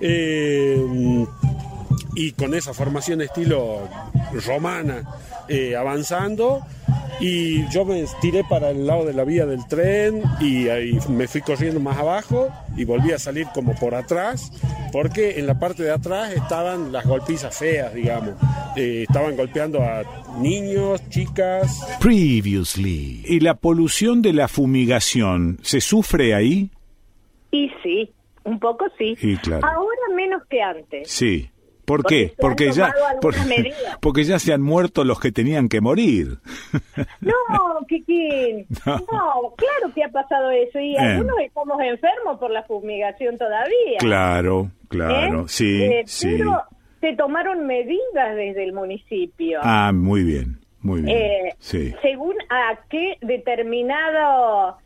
Eh, 0.00 0.76
y 2.14 2.32
con 2.32 2.54
esa 2.54 2.74
formación 2.74 3.20
estilo 3.22 3.88
romana 4.46 5.02
eh, 5.48 5.76
avanzando. 5.76 6.64
Y 7.20 7.68
yo 7.68 7.84
me 7.84 8.04
tiré 8.20 8.42
para 8.42 8.70
el 8.70 8.86
lado 8.86 9.04
de 9.04 9.12
la 9.12 9.24
vía 9.24 9.46
del 9.46 9.66
tren 9.68 10.22
y 10.40 10.68
ahí 10.68 10.98
me 11.08 11.28
fui 11.28 11.40
corriendo 11.40 11.78
más 11.78 11.96
abajo 11.98 12.48
y 12.76 12.84
volví 12.84 13.12
a 13.12 13.18
salir 13.18 13.46
como 13.54 13.74
por 13.76 13.94
atrás, 13.94 14.50
porque 14.92 15.38
en 15.38 15.46
la 15.46 15.58
parte 15.58 15.84
de 15.84 15.92
atrás 15.92 16.32
estaban 16.32 16.90
las 16.90 17.06
golpizas 17.06 17.56
feas, 17.56 17.94
digamos. 17.94 18.34
Eh, 18.76 19.04
estaban 19.06 19.36
golpeando 19.36 19.82
a 19.82 20.02
niños, 20.40 21.00
chicas. 21.10 21.86
Previously. 22.00 23.22
¿Y 23.24 23.40
la 23.40 23.54
polución 23.54 24.20
de 24.20 24.32
la 24.32 24.48
fumigación 24.48 25.58
se 25.62 25.80
sufre 25.80 26.34
ahí? 26.34 26.70
Y 27.52 27.70
sí, 27.84 28.10
un 28.44 28.58
poco 28.58 28.86
sí. 28.98 29.16
Ahora 29.46 30.00
menos 30.16 30.42
que 30.48 30.60
antes. 30.60 31.08
Sí. 31.08 31.51
¿Por 31.92 32.04
qué? 32.06 32.32
Porque, 32.38 32.72
ya 32.72 32.90
porque 34.00 34.24
ya 34.24 34.38
se 34.38 34.54
han 34.54 34.62
muerto 34.62 35.04
los 35.04 35.20
que 35.20 35.30
tenían 35.30 35.68
que 35.68 35.82
morir. 35.82 36.38
No, 37.20 37.34
Kiki. 37.86 38.66
No. 38.86 39.54
claro 39.56 39.94
que 39.94 40.02
ha 40.02 40.08
pasado 40.08 40.50
eso 40.50 40.78
y 40.78 40.94
eh. 40.94 40.98
algunos 40.98 41.38
estamos 41.40 41.78
enfermos 41.82 42.38
por 42.38 42.50
la 42.50 42.62
fumigación 42.62 43.36
todavía. 43.36 43.98
Claro, 43.98 44.70
claro, 44.88 45.42
¿Eh? 45.42 45.48
sí, 45.48 45.82
eh, 45.82 46.02
sí. 46.06 46.36
Pero 46.38 46.62
se 47.00 47.14
tomaron 47.14 47.66
medidas 47.66 48.36
desde 48.36 48.64
el 48.64 48.72
municipio. 48.72 49.60
Ah, 49.62 49.92
muy 49.92 50.22
bien, 50.22 50.60
muy 50.80 51.02
bien. 51.02 51.52
sí. 51.58 51.94
Según 52.00 52.36
a 52.48 52.78
qué 52.88 53.18
determinado 53.20 54.78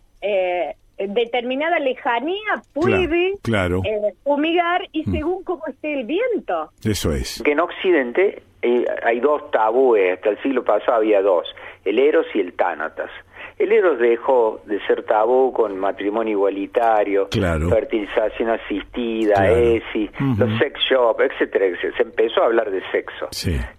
determinada 0.99 1.79
lejanía 1.79 2.63
puede 2.73 3.35
claro, 3.43 3.83
eh, 3.85 4.15
fumigar 4.25 4.83
y 4.93 5.09
mm. 5.09 5.13
según 5.13 5.45
cómo 5.45 5.67
esté 5.67 6.01
el 6.01 6.07
viento. 6.07 6.71
Eso 6.85 7.13
es. 7.13 7.43
Que 7.43 7.53
en 7.53 7.61
Occidente 7.61 8.43
eh, 8.63 8.85
hay 9.05 9.21
dos 9.21 9.51
tabúes, 9.51 10.15
hasta 10.15 10.31
el 10.31 10.43
siglo 10.43 10.65
pasado 10.65 10.99
había 10.99 11.21
dos, 11.23 11.47
el 11.85 11.99
Eros 11.99 12.27
y 12.35 12.41
el 12.41 12.55
Tánatas. 12.55 13.11
El 13.59 13.73
Eros 13.73 13.99
dejó 13.99 14.61
de 14.67 14.79
ser 14.87 15.03
tabú 15.05 15.51
con 15.51 15.79
matrimonio 15.79 16.33
igualitario, 16.33 17.29
fertilización 17.31 18.51
asistida, 18.51 19.51
ESI, 19.51 20.11
los 20.37 20.59
sex 20.59 20.79
shop, 20.91 21.19
etcétera, 21.23 21.65
etcétera. 21.65 21.97
Se 21.97 22.03
empezó 22.03 22.43
a 22.43 22.47
hablar 22.47 22.71
de 22.71 22.83
sexo. 22.93 23.29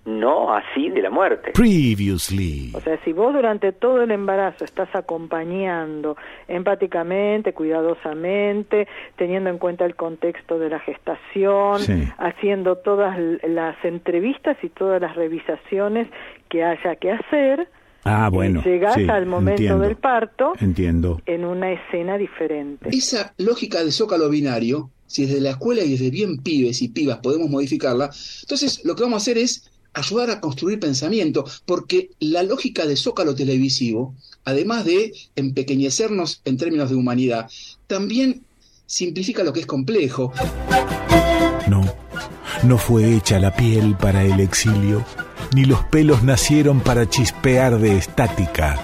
No 0.05 0.51
así 0.51 0.89
de 0.89 1.03
la 1.03 1.11
muerte. 1.11 1.51
Previously. 1.51 2.71
O 2.73 2.79
sea, 2.79 2.97
si 3.03 3.13
vos 3.13 3.31
durante 3.33 3.71
todo 3.71 4.01
el 4.01 4.09
embarazo 4.09 4.65
estás 4.65 4.89
acompañando 4.95 6.17
empáticamente, 6.47 7.53
cuidadosamente, 7.53 8.87
teniendo 9.15 9.51
en 9.51 9.59
cuenta 9.59 9.85
el 9.85 9.95
contexto 9.95 10.57
de 10.57 10.69
la 10.69 10.79
gestación, 10.79 11.81
haciendo 12.17 12.77
todas 12.77 13.15
las 13.43 13.75
entrevistas 13.85 14.57
y 14.63 14.69
todas 14.69 14.99
las 14.99 15.15
revisaciones 15.15 16.07
que 16.49 16.63
haya 16.63 16.95
que 16.95 17.11
hacer, 17.11 17.67
Ah, 18.07 18.29
bueno. 18.29 18.63
Llegas 18.63 18.97
al 19.09 19.25
momento 19.25 19.79
del 19.79 19.97
parto 19.97 20.53
entiendo. 20.59 21.21
en 21.25 21.43
una 21.43 21.71
escena 21.73 22.17
diferente. 22.17 22.89
Esa 22.91 23.33
lógica 23.37 23.83
de 23.83 23.91
zócalo 23.91 24.29
binario, 24.29 24.89
si 25.05 25.25
desde 25.25 25.41
la 25.41 25.51
escuela 25.51 25.83
y 25.83 25.91
desde 25.91 26.09
bien 26.09 26.37
pibes 26.37 26.81
y 26.81 26.87
pibas 26.87 27.19
podemos 27.19 27.49
modificarla, 27.49 28.09
entonces 28.41 28.81
lo 28.85 28.95
que 28.95 29.03
vamos 29.03 29.15
a 29.15 29.23
hacer 29.23 29.37
es 29.37 29.69
ayudar 29.93 30.29
a 30.29 30.39
construir 30.39 30.79
pensamiento, 30.79 31.43
porque 31.65 32.11
la 32.19 32.43
lógica 32.43 32.85
de 32.85 32.95
zócalo 32.95 33.35
televisivo, 33.35 34.13
además 34.45 34.85
de 34.85 35.11
empequeñecernos 35.35 36.41
en 36.45 36.57
términos 36.57 36.89
de 36.89 36.95
humanidad, 36.95 37.49
también 37.87 38.43
simplifica 38.85 39.43
lo 39.43 39.53
que 39.53 39.61
es 39.61 39.65
complejo. 39.65 40.31
No, 41.67 41.83
no 42.63 42.77
fue 42.77 43.15
hecha 43.15 43.39
la 43.39 43.55
piel 43.55 43.95
para 43.99 44.23
el 44.23 44.39
exilio 44.39 45.03
ni 45.53 45.65
los 45.65 45.83
pelos 45.85 46.23
nacieron 46.23 46.79
para 46.79 47.09
chispear 47.09 47.79
de 47.79 47.97
estática. 47.97 48.77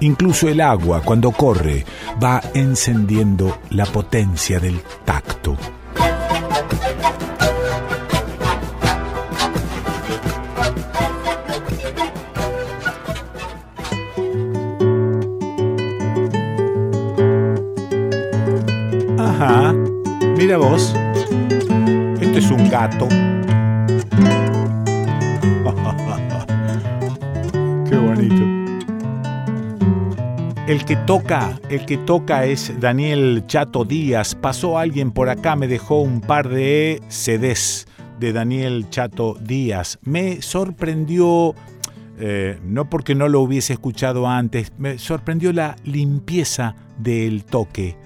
Incluso 0.00 0.48
el 0.48 0.60
agua, 0.60 1.00
cuando 1.02 1.32
corre, 1.32 1.84
va 2.22 2.42
encendiendo 2.54 3.58
la 3.70 3.86
potencia 3.86 4.60
del 4.60 4.80
tacto. 5.04 5.56
Ajá, 19.18 19.72
mira 20.36 20.58
vos, 20.58 20.94
este 22.20 22.38
es 22.38 22.50
un 22.50 22.68
gato. 22.68 23.08
El 30.66 30.84
que 30.84 30.96
toca, 30.96 31.60
el 31.70 31.86
que 31.86 31.96
toca 31.96 32.44
es 32.44 32.72
Daniel 32.80 33.44
Chato 33.46 33.84
Díaz. 33.84 34.34
Pasó 34.34 34.78
alguien 34.78 35.12
por 35.12 35.28
acá, 35.28 35.54
me 35.54 35.68
dejó 35.68 36.00
un 36.00 36.20
par 36.20 36.48
de 36.48 37.00
CDs 37.06 37.86
de 38.18 38.32
Daniel 38.32 38.90
Chato 38.90 39.36
Díaz. 39.40 39.96
Me 40.02 40.42
sorprendió, 40.42 41.54
eh, 42.18 42.58
no 42.64 42.90
porque 42.90 43.14
no 43.14 43.28
lo 43.28 43.42
hubiese 43.42 43.74
escuchado 43.74 44.26
antes, 44.26 44.72
me 44.76 44.98
sorprendió 44.98 45.52
la 45.52 45.76
limpieza 45.84 46.74
del 46.98 47.44
toque. 47.44 47.96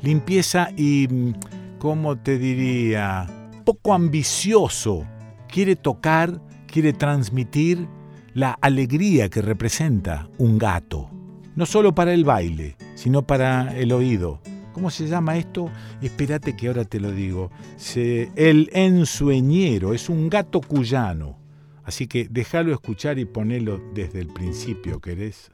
Limpieza 0.00 0.70
y, 0.74 1.08
mm, 1.08 1.34
¿cómo 1.78 2.16
te 2.16 2.38
diría? 2.38 3.26
Poco 3.66 3.92
ambicioso. 3.92 5.06
Quiere 5.48 5.76
tocar, 5.76 6.40
quiere 6.66 6.94
transmitir 6.94 7.86
la 8.32 8.56
alegría 8.62 9.28
que 9.28 9.42
representa 9.42 10.30
un 10.38 10.56
gato. 10.56 11.10
No 11.56 11.64
solo 11.64 11.94
para 11.94 12.12
el 12.12 12.24
baile, 12.24 12.76
sino 12.94 13.26
para 13.26 13.74
el 13.78 13.90
oído. 13.92 14.40
¿Cómo 14.74 14.90
se 14.90 15.06
llama 15.06 15.38
esto? 15.38 15.70
Espérate 16.02 16.54
que 16.54 16.68
ahora 16.68 16.84
te 16.84 17.00
lo 17.00 17.10
digo. 17.12 17.50
el 17.94 18.68
ensueñero 18.74 19.94
es 19.94 20.10
un 20.10 20.28
gato 20.28 20.60
cuyano. 20.60 21.38
Así 21.82 22.08
que 22.08 22.28
déjalo 22.28 22.74
escuchar 22.74 23.18
y 23.18 23.24
ponelo 23.24 23.80
desde 23.94 24.20
el 24.20 24.28
principio, 24.28 25.00
¿querés? 25.00 25.50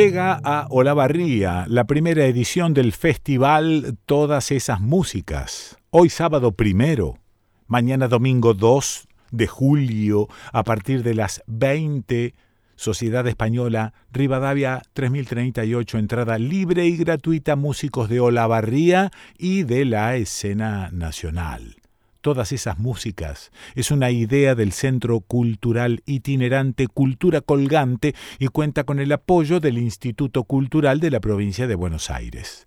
Llega 0.00 0.40
a 0.42 0.66
Olavarría 0.70 1.66
la 1.68 1.84
primera 1.84 2.24
edición 2.24 2.72
del 2.72 2.92
festival 2.92 3.98
Todas 4.06 4.50
esas 4.50 4.80
músicas. 4.80 5.76
Hoy 5.90 6.08
sábado 6.08 6.52
primero, 6.52 7.18
mañana 7.66 8.08
domingo 8.08 8.54
2 8.54 9.08
de 9.30 9.46
julio, 9.46 10.28
a 10.54 10.64
partir 10.64 11.02
de 11.02 11.14
las 11.14 11.42
20 11.48 12.34
Sociedad 12.76 13.26
Española, 13.26 13.92
Rivadavia 14.10 14.80
3038, 14.94 15.98
entrada 15.98 16.38
libre 16.38 16.86
y 16.86 16.96
gratuita, 16.96 17.54
músicos 17.54 18.08
de 18.08 18.20
Olavarría 18.20 19.10
y 19.36 19.64
de 19.64 19.84
la 19.84 20.16
escena 20.16 20.88
nacional 20.92 21.79
todas 22.20 22.52
esas 22.52 22.78
músicas. 22.78 23.50
Es 23.74 23.90
una 23.90 24.10
idea 24.10 24.54
del 24.54 24.72
Centro 24.72 25.20
Cultural 25.20 26.02
Itinerante 26.06 26.86
Cultura 26.86 27.40
Colgante 27.40 28.14
y 28.38 28.48
cuenta 28.48 28.84
con 28.84 29.00
el 29.00 29.12
apoyo 29.12 29.60
del 29.60 29.78
Instituto 29.78 30.44
Cultural 30.44 31.00
de 31.00 31.10
la 31.10 31.20
provincia 31.20 31.66
de 31.66 31.74
Buenos 31.74 32.10
Aires. 32.10 32.66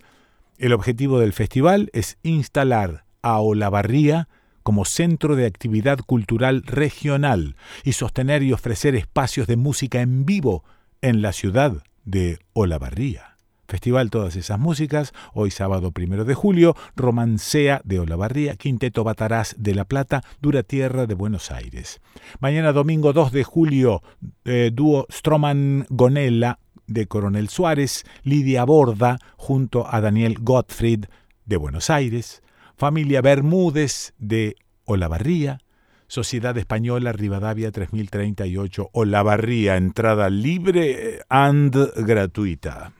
El 0.57 0.73
objetivo 0.73 1.19
del 1.19 1.33
festival 1.33 1.89
es 1.93 2.17
instalar 2.23 3.05
a 3.21 3.39
Olavarría 3.39 4.27
como 4.63 4.85
centro 4.85 5.35
de 5.35 5.45
actividad 5.45 5.99
cultural 5.99 6.63
regional 6.65 7.55
y 7.83 7.93
sostener 7.93 8.43
y 8.43 8.53
ofrecer 8.53 8.95
espacios 8.95 9.47
de 9.47 9.57
música 9.57 10.01
en 10.01 10.25
vivo 10.25 10.63
en 11.01 11.21
la 11.21 11.33
ciudad 11.33 11.83
de 12.05 12.39
Olavarría. 12.53 13.32
Festival 13.74 14.11
Todas 14.11 14.36
esas 14.36 14.59
músicas, 14.59 15.13
hoy 15.34 15.49
sábado 15.49 15.91
primero 15.91 16.26
de 16.26 16.36
julio, 16.36 16.76
Romancea 16.95 17.82
de 17.84 17.97
Olavarría, 17.97 18.55
Quinteto 18.55 19.03
Batarás 19.03 19.55
de 19.57 19.74
La 19.74 19.86
Plata, 19.86 20.21
Dura 20.39 20.61
Tierra 20.61 21.07
de 21.07 21.15
Buenos 21.15 21.49
Aires. 21.49 21.99
Mañana 22.39 22.71
domingo 22.71 23.13
2 23.13 23.32
de 23.32 23.43
julio, 23.43 24.03
eh, 24.45 24.69
dúo 24.71 25.07
Stroman 25.11 25.88
Gonella 25.89 26.59
de 26.86 27.07
Coronel 27.07 27.49
Suárez, 27.49 28.03
Lidia 28.21 28.63
Borda 28.63 29.17
junto 29.38 29.91
a 29.91 30.01
Daniel 30.01 30.38
Gottfried 30.39 31.05
de 31.45 31.57
Buenos 31.57 31.89
Aires, 31.89 32.43
Familia 32.78 33.24
Bermúdez 33.24 34.13
de 34.19 34.55
Olavarría, 34.86 35.57
Sociedad 36.05 36.55
Española 36.59 37.11
Rivadavia 37.11 37.71
3038 37.71 38.91
Olavarría, 38.93 39.78
entrada 39.78 40.30
libre 40.30 41.21
and 41.28 41.76
gratuita. 42.05 42.93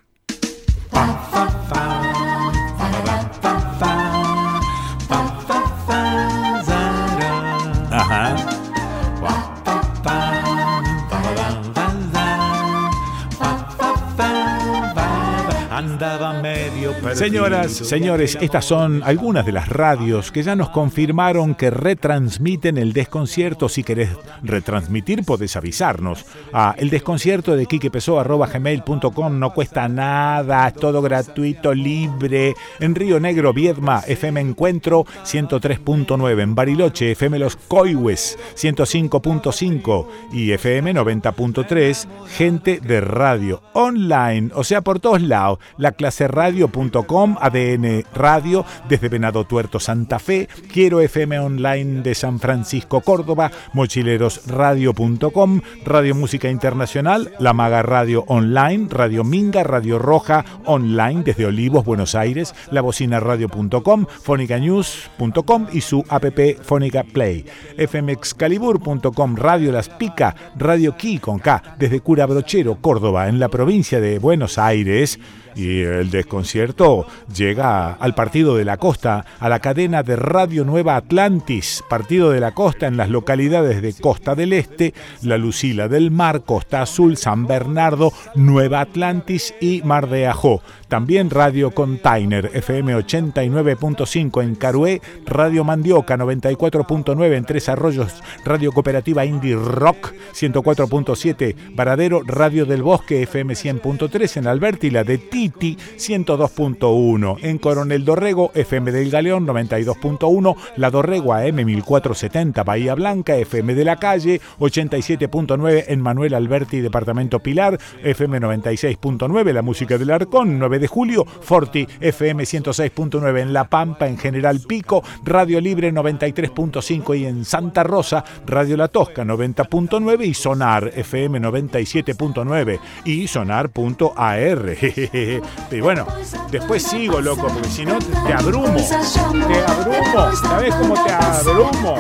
Señoras, 17.24 17.72
señores, 17.72 18.38
estas 18.42 18.66
son 18.66 19.02
algunas 19.02 19.46
de 19.46 19.54
las 19.54 19.70
radios 19.70 20.30
que 20.30 20.44
ya 20.44 20.58
nos 20.58 20.72
confirmaron 20.72 21.56
que 21.56 21.70
retransmiten 21.70 22.78
el 22.78 22.92
desconcierto. 22.92 23.70
Si 23.70 23.82
querés 23.82 24.10
retransmitir, 24.42 25.24
podés 25.24 25.56
avisarnos. 25.56 26.26
a 26.52 26.76
el 26.78 26.90
desconcierto 26.90 27.56
de 27.56 27.64
gmail.com 27.66 29.40
no 29.40 29.54
cuesta 29.54 29.88
nada, 29.88 30.68
es 30.68 30.74
todo 30.74 31.02
gratuito, 31.02 31.74
libre. 31.74 32.56
En 32.82 32.94
Río 32.94 33.22
Negro, 33.22 33.54
Viedma, 33.54 34.04
FM 34.06 34.42
Encuentro 34.42 35.06
103.9. 35.24 36.42
En 36.42 36.56
Bariloche, 36.56 37.12
FM 37.12 37.40
Los 37.40 37.56
Coihues 37.56 38.38
105.5 38.58 40.08
y 40.34 40.52
FM 40.52 40.94
90.3. 40.94 42.06
Gente 42.28 42.82
de 42.82 43.00
radio 43.00 43.62
online, 43.72 44.52
o 44.56 44.66
sea, 44.66 44.82
por 44.82 45.00
todos 45.00 45.22
lados. 45.22 45.60
La 45.78 45.94
clase 45.94 46.28
radio 46.28 46.68
ADN 47.14 48.04
Radio 48.16 48.66
desde 48.90 49.10
Venado 49.10 49.46
Tuerto 49.46 49.80
Santa 49.80 50.18
Fe, 50.18 50.48
Quiero 50.72 51.00
FM 51.00 51.38
Online 51.40 52.02
de 52.02 52.16
San 52.16 52.40
Francisco 52.40 53.02
Córdoba, 53.02 53.52
mochilerosradio.com, 53.74 55.62
Radio 55.86 56.16
Música 56.16 56.50
Internacional, 56.50 57.32
La 57.40 57.54
Maga 57.54 57.84
Radio 57.84 58.24
Online, 58.28 58.88
Radio 58.90 59.24
Minga, 59.24 59.64
Radio 59.64 60.00
Roja 60.00 60.44
Online 60.66 61.22
desde 61.24 61.46
Olivos, 61.46 61.86
Buenos 61.86 62.16
Aires, 62.16 62.56
labocinaradio.com, 62.72 64.06
fonicanews.com 64.08 65.68
y 65.72 65.82
su 65.82 66.04
app 66.10 66.40
Fónica 66.64 67.04
Play, 67.04 67.46
fmexcalibur.com, 67.78 69.36
Radio 69.36 69.72
Las 69.72 69.90
Pica, 69.90 70.36
Radio 70.56 70.98
Ki 70.98 71.20
con 71.20 71.38
K, 71.38 71.76
desde 71.78 72.00
Cura 72.00 72.26
Brochero, 72.26 72.76
Córdoba, 72.82 73.28
en 73.28 73.40
la 73.40 73.50
provincia 73.50 74.00
de 74.00 74.18
Buenos 74.18 74.58
Aires, 74.58 75.20
y 75.56 75.82
el 75.82 76.10
desconcierto 76.10 77.06
llega 77.34 77.94
al 77.94 78.16
Partido 78.16 78.56
de 78.56 78.66
la 78.66 78.78
Costa, 78.78 79.26
a 79.40 79.50
la 79.50 79.60
cadena 79.60 80.04
de 80.04 80.16
Radio 80.16 80.66
Nueva 80.66 80.96
Atlantis, 80.96 81.84
Partido 81.90 82.32
de 82.32 82.40
la 82.40 82.54
Costa 82.54 82.88
en 82.88 82.98
las 82.98 83.10
localidades 83.10 83.82
de 83.82 83.94
Costa 83.94 84.36
del 84.36 84.54
Este, 84.54 84.94
La 85.22 85.38
Lucila 85.38 85.88
del 85.88 86.12
Mar, 86.12 86.44
Costa 86.44 86.82
Azul, 86.82 87.18
San 87.18 87.48
Bernardo, 87.48 88.12
Nueva 88.36 88.82
Atlantis 88.82 89.54
y 89.60 89.82
Mar 89.84 90.10
de 90.10 90.28
Ajó. 90.28 90.62
También 90.88 91.32
Radio 91.32 91.72
Container 91.72 92.52
FM 92.54 92.96
89.5 92.96 94.44
en 94.44 94.56
Carué, 94.56 95.02
Radio 95.26 95.64
Mandioca 95.64 96.18
94.9 96.18 97.36
en 97.36 97.46
Tres 97.46 97.68
Arroyos, 97.68 98.22
Radio 98.46 98.72
Cooperativa 98.72 99.26
Indie 99.26 99.56
Rock 99.56 100.14
104.7, 100.34 101.76
Varadero 101.76 102.22
Radio 102.24 102.66
del 102.66 102.84
Bosque 102.84 103.24
FM 103.24 103.56
100.3 103.56 104.38
en 104.38 104.48
Alberti, 104.48 104.92
la 104.92 105.04
de 105.04 105.18
Titi 105.44 105.76
102.1 105.98 107.38
en 107.42 107.58
Coronel 107.58 108.06
Dorrego 108.06 108.52
FM 108.54 108.94
del 108.94 109.10
Galeón 109.10 109.46
92.1, 109.46 110.56
La 110.78 110.90
Dorrego 110.90 111.34
AM 111.34 111.66
1470 111.66 112.64
Bahía 112.64 112.96
Blanca 112.96 113.36
FM 113.36 113.76
de 113.76 113.84
la 113.84 113.98
Calle 113.98 114.40
87.9 114.60 115.84
en 115.90 116.00
Manuel 116.00 116.34
Alberti 116.34 116.80
Departamento 116.80 117.40
Pilar 117.40 117.78
FM 118.02 118.40
96.9 118.40 119.52
La 119.52 119.62
Música 119.62 119.98
del 119.98 120.12
Arcón 120.12 120.58
9 120.60 120.80
de 120.80 120.88
julio, 120.88 121.26
Forti 121.26 121.86
FM 122.00 122.44
106.9 122.44 123.42
en 123.42 123.52
La 123.52 123.66
Pampa, 123.66 124.08
en 124.08 124.18
General 124.18 124.62
Pico, 124.66 125.04
Radio 125.26 125.60
Libre 125.60 125.94
93.5 125.94 127.20
y 127.20 127.26
en 127.26 127.44
Santa 127.44 127.84
Rosa, 127.84 128.24
Radio 128.48 128.78
La 128.78 128.88
Tosca 128.88 129.26
90.9 129.26 130.26
y 130.26 130.34
Sonar 130.34 130.90
FM 130.96 131.42
97.9 131.42 132.80
y 133.04 133.28
Sonar.ar. 133.28 134.78
y 135.72 135.82
bueno, 135.82 136.06
después 136.50 136.84
sigo, 136.84 137.22
loco, 137.22 137.48
porque 137.48 137.70
si 137.70 137.86
no 137.86 138.00
te 138.00 138.34
abrumo, 138.34 138.76
te 138.76 139.64
abrumo, 139.66 140.36
¿sabes 140.42 140.76
cómo 140.76 140.94
te 141.04 141.12
abrumo? 141.12 141.98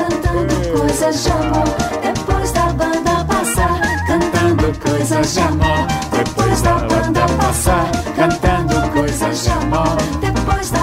cantando 4.07 4.71
cosas 4.79 5.36
de 5.36 5.41
amor, 5.41 5.88
después 6.11 6.61
la 6.63 6.73
banda 6.73 7.25
pasa, 7.38 7.91
cantando 8.15 8.91
cosas 8.91 9.43
de 9.43 9.51
amor, 9.51 9.97
después 10.21 10.71
la 10.71 10.82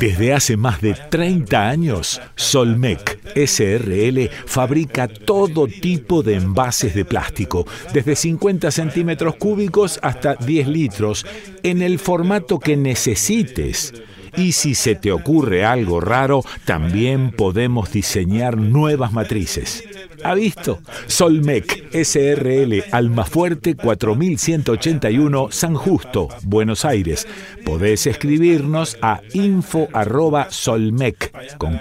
desde 0.00 0.32
hace 0.32 0.56
más 0.56 0.80
de 0.80 0.94
30 1.10 1.68
años, 1.68 2.20
Solmec 2.36 3.18
SRL 3.34 4.30
fabrica 4.46 5.08
todo 5.08 5.66
tipo 5.66 6.22
de 6.22 6.36
envases 6.36 6.94
de 6.94 7.04
plástico, 7.04 7.66
desde 7.92 8.16
50 8.16 8.70
centímetros 8.70 9.36
cúbicos 9.36 9.98
hasta 10.02 10.34
10 10.34 10.68
litros, 10.68 11.26
en 11.62 11.82
el 11.82 11.98
formato 11.98 12.58
que 12.58 12.76
necesites. 12.76 13.94
Y 14.36 14.52
si 14.52 14.74
se 14.74 14.94
te 14.94 15.12
ocurre 15.12 15.64
algo 15.64 16.00
raro, 16.00 16.42
también 16.64 17.32
podemos 17.32 17.92
diseñar 17.92 18.56
nuevas 18.56 19.12
matrices. 19.12 19.84
¿Ha 20.24 20.34
visto? 20.34 20.80
Solmec 21.06 21.90
SRL 21.92 22.84
Almafuerte 22.90 23.74
4181 23.74 25.48
San 25.50 25.74
Justo, 25.74 26.28
Buenos 26.42 26.84
Aires. 26.84 27.26
Podés 27.64 28.06
escribirnos 28.06 28.98
a 29.02 29.20
info@solmec 29.32 31.32
con 31.58 31.80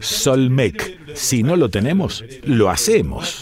Solmec 0.00 1.00
si 1.14 1.42
no 1.42 1.56
lo 1.56 1.68
tenemos, 1.68 2.24
lo 2.44 2.70
hacemos. 2.70 3.40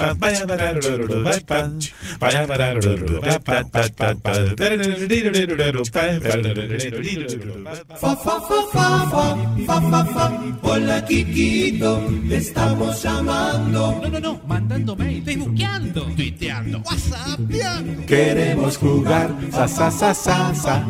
Hola 10.62 11.05
Kikito, 11.05 12.09
estamos 12.31 13.07
llamando. 13.09 14.01
No, 14.03 14.09
no, 14.09 14.21
no, 14.21 14.41
mandando 14.47 14.97
mail, 14.97 15.23
facebookeando, 15.23 16.03
tuiteando, 16.17 16.79
whatsappeando. 16.81 18.07
Queremos 18.07 18.77
jugar, 18.79 19.35
sa, 19.51 19.69
sa, 19.69 19.91
sa, 19.91 20.15
sa, 20.15 20.55
sa. 20.55 20.87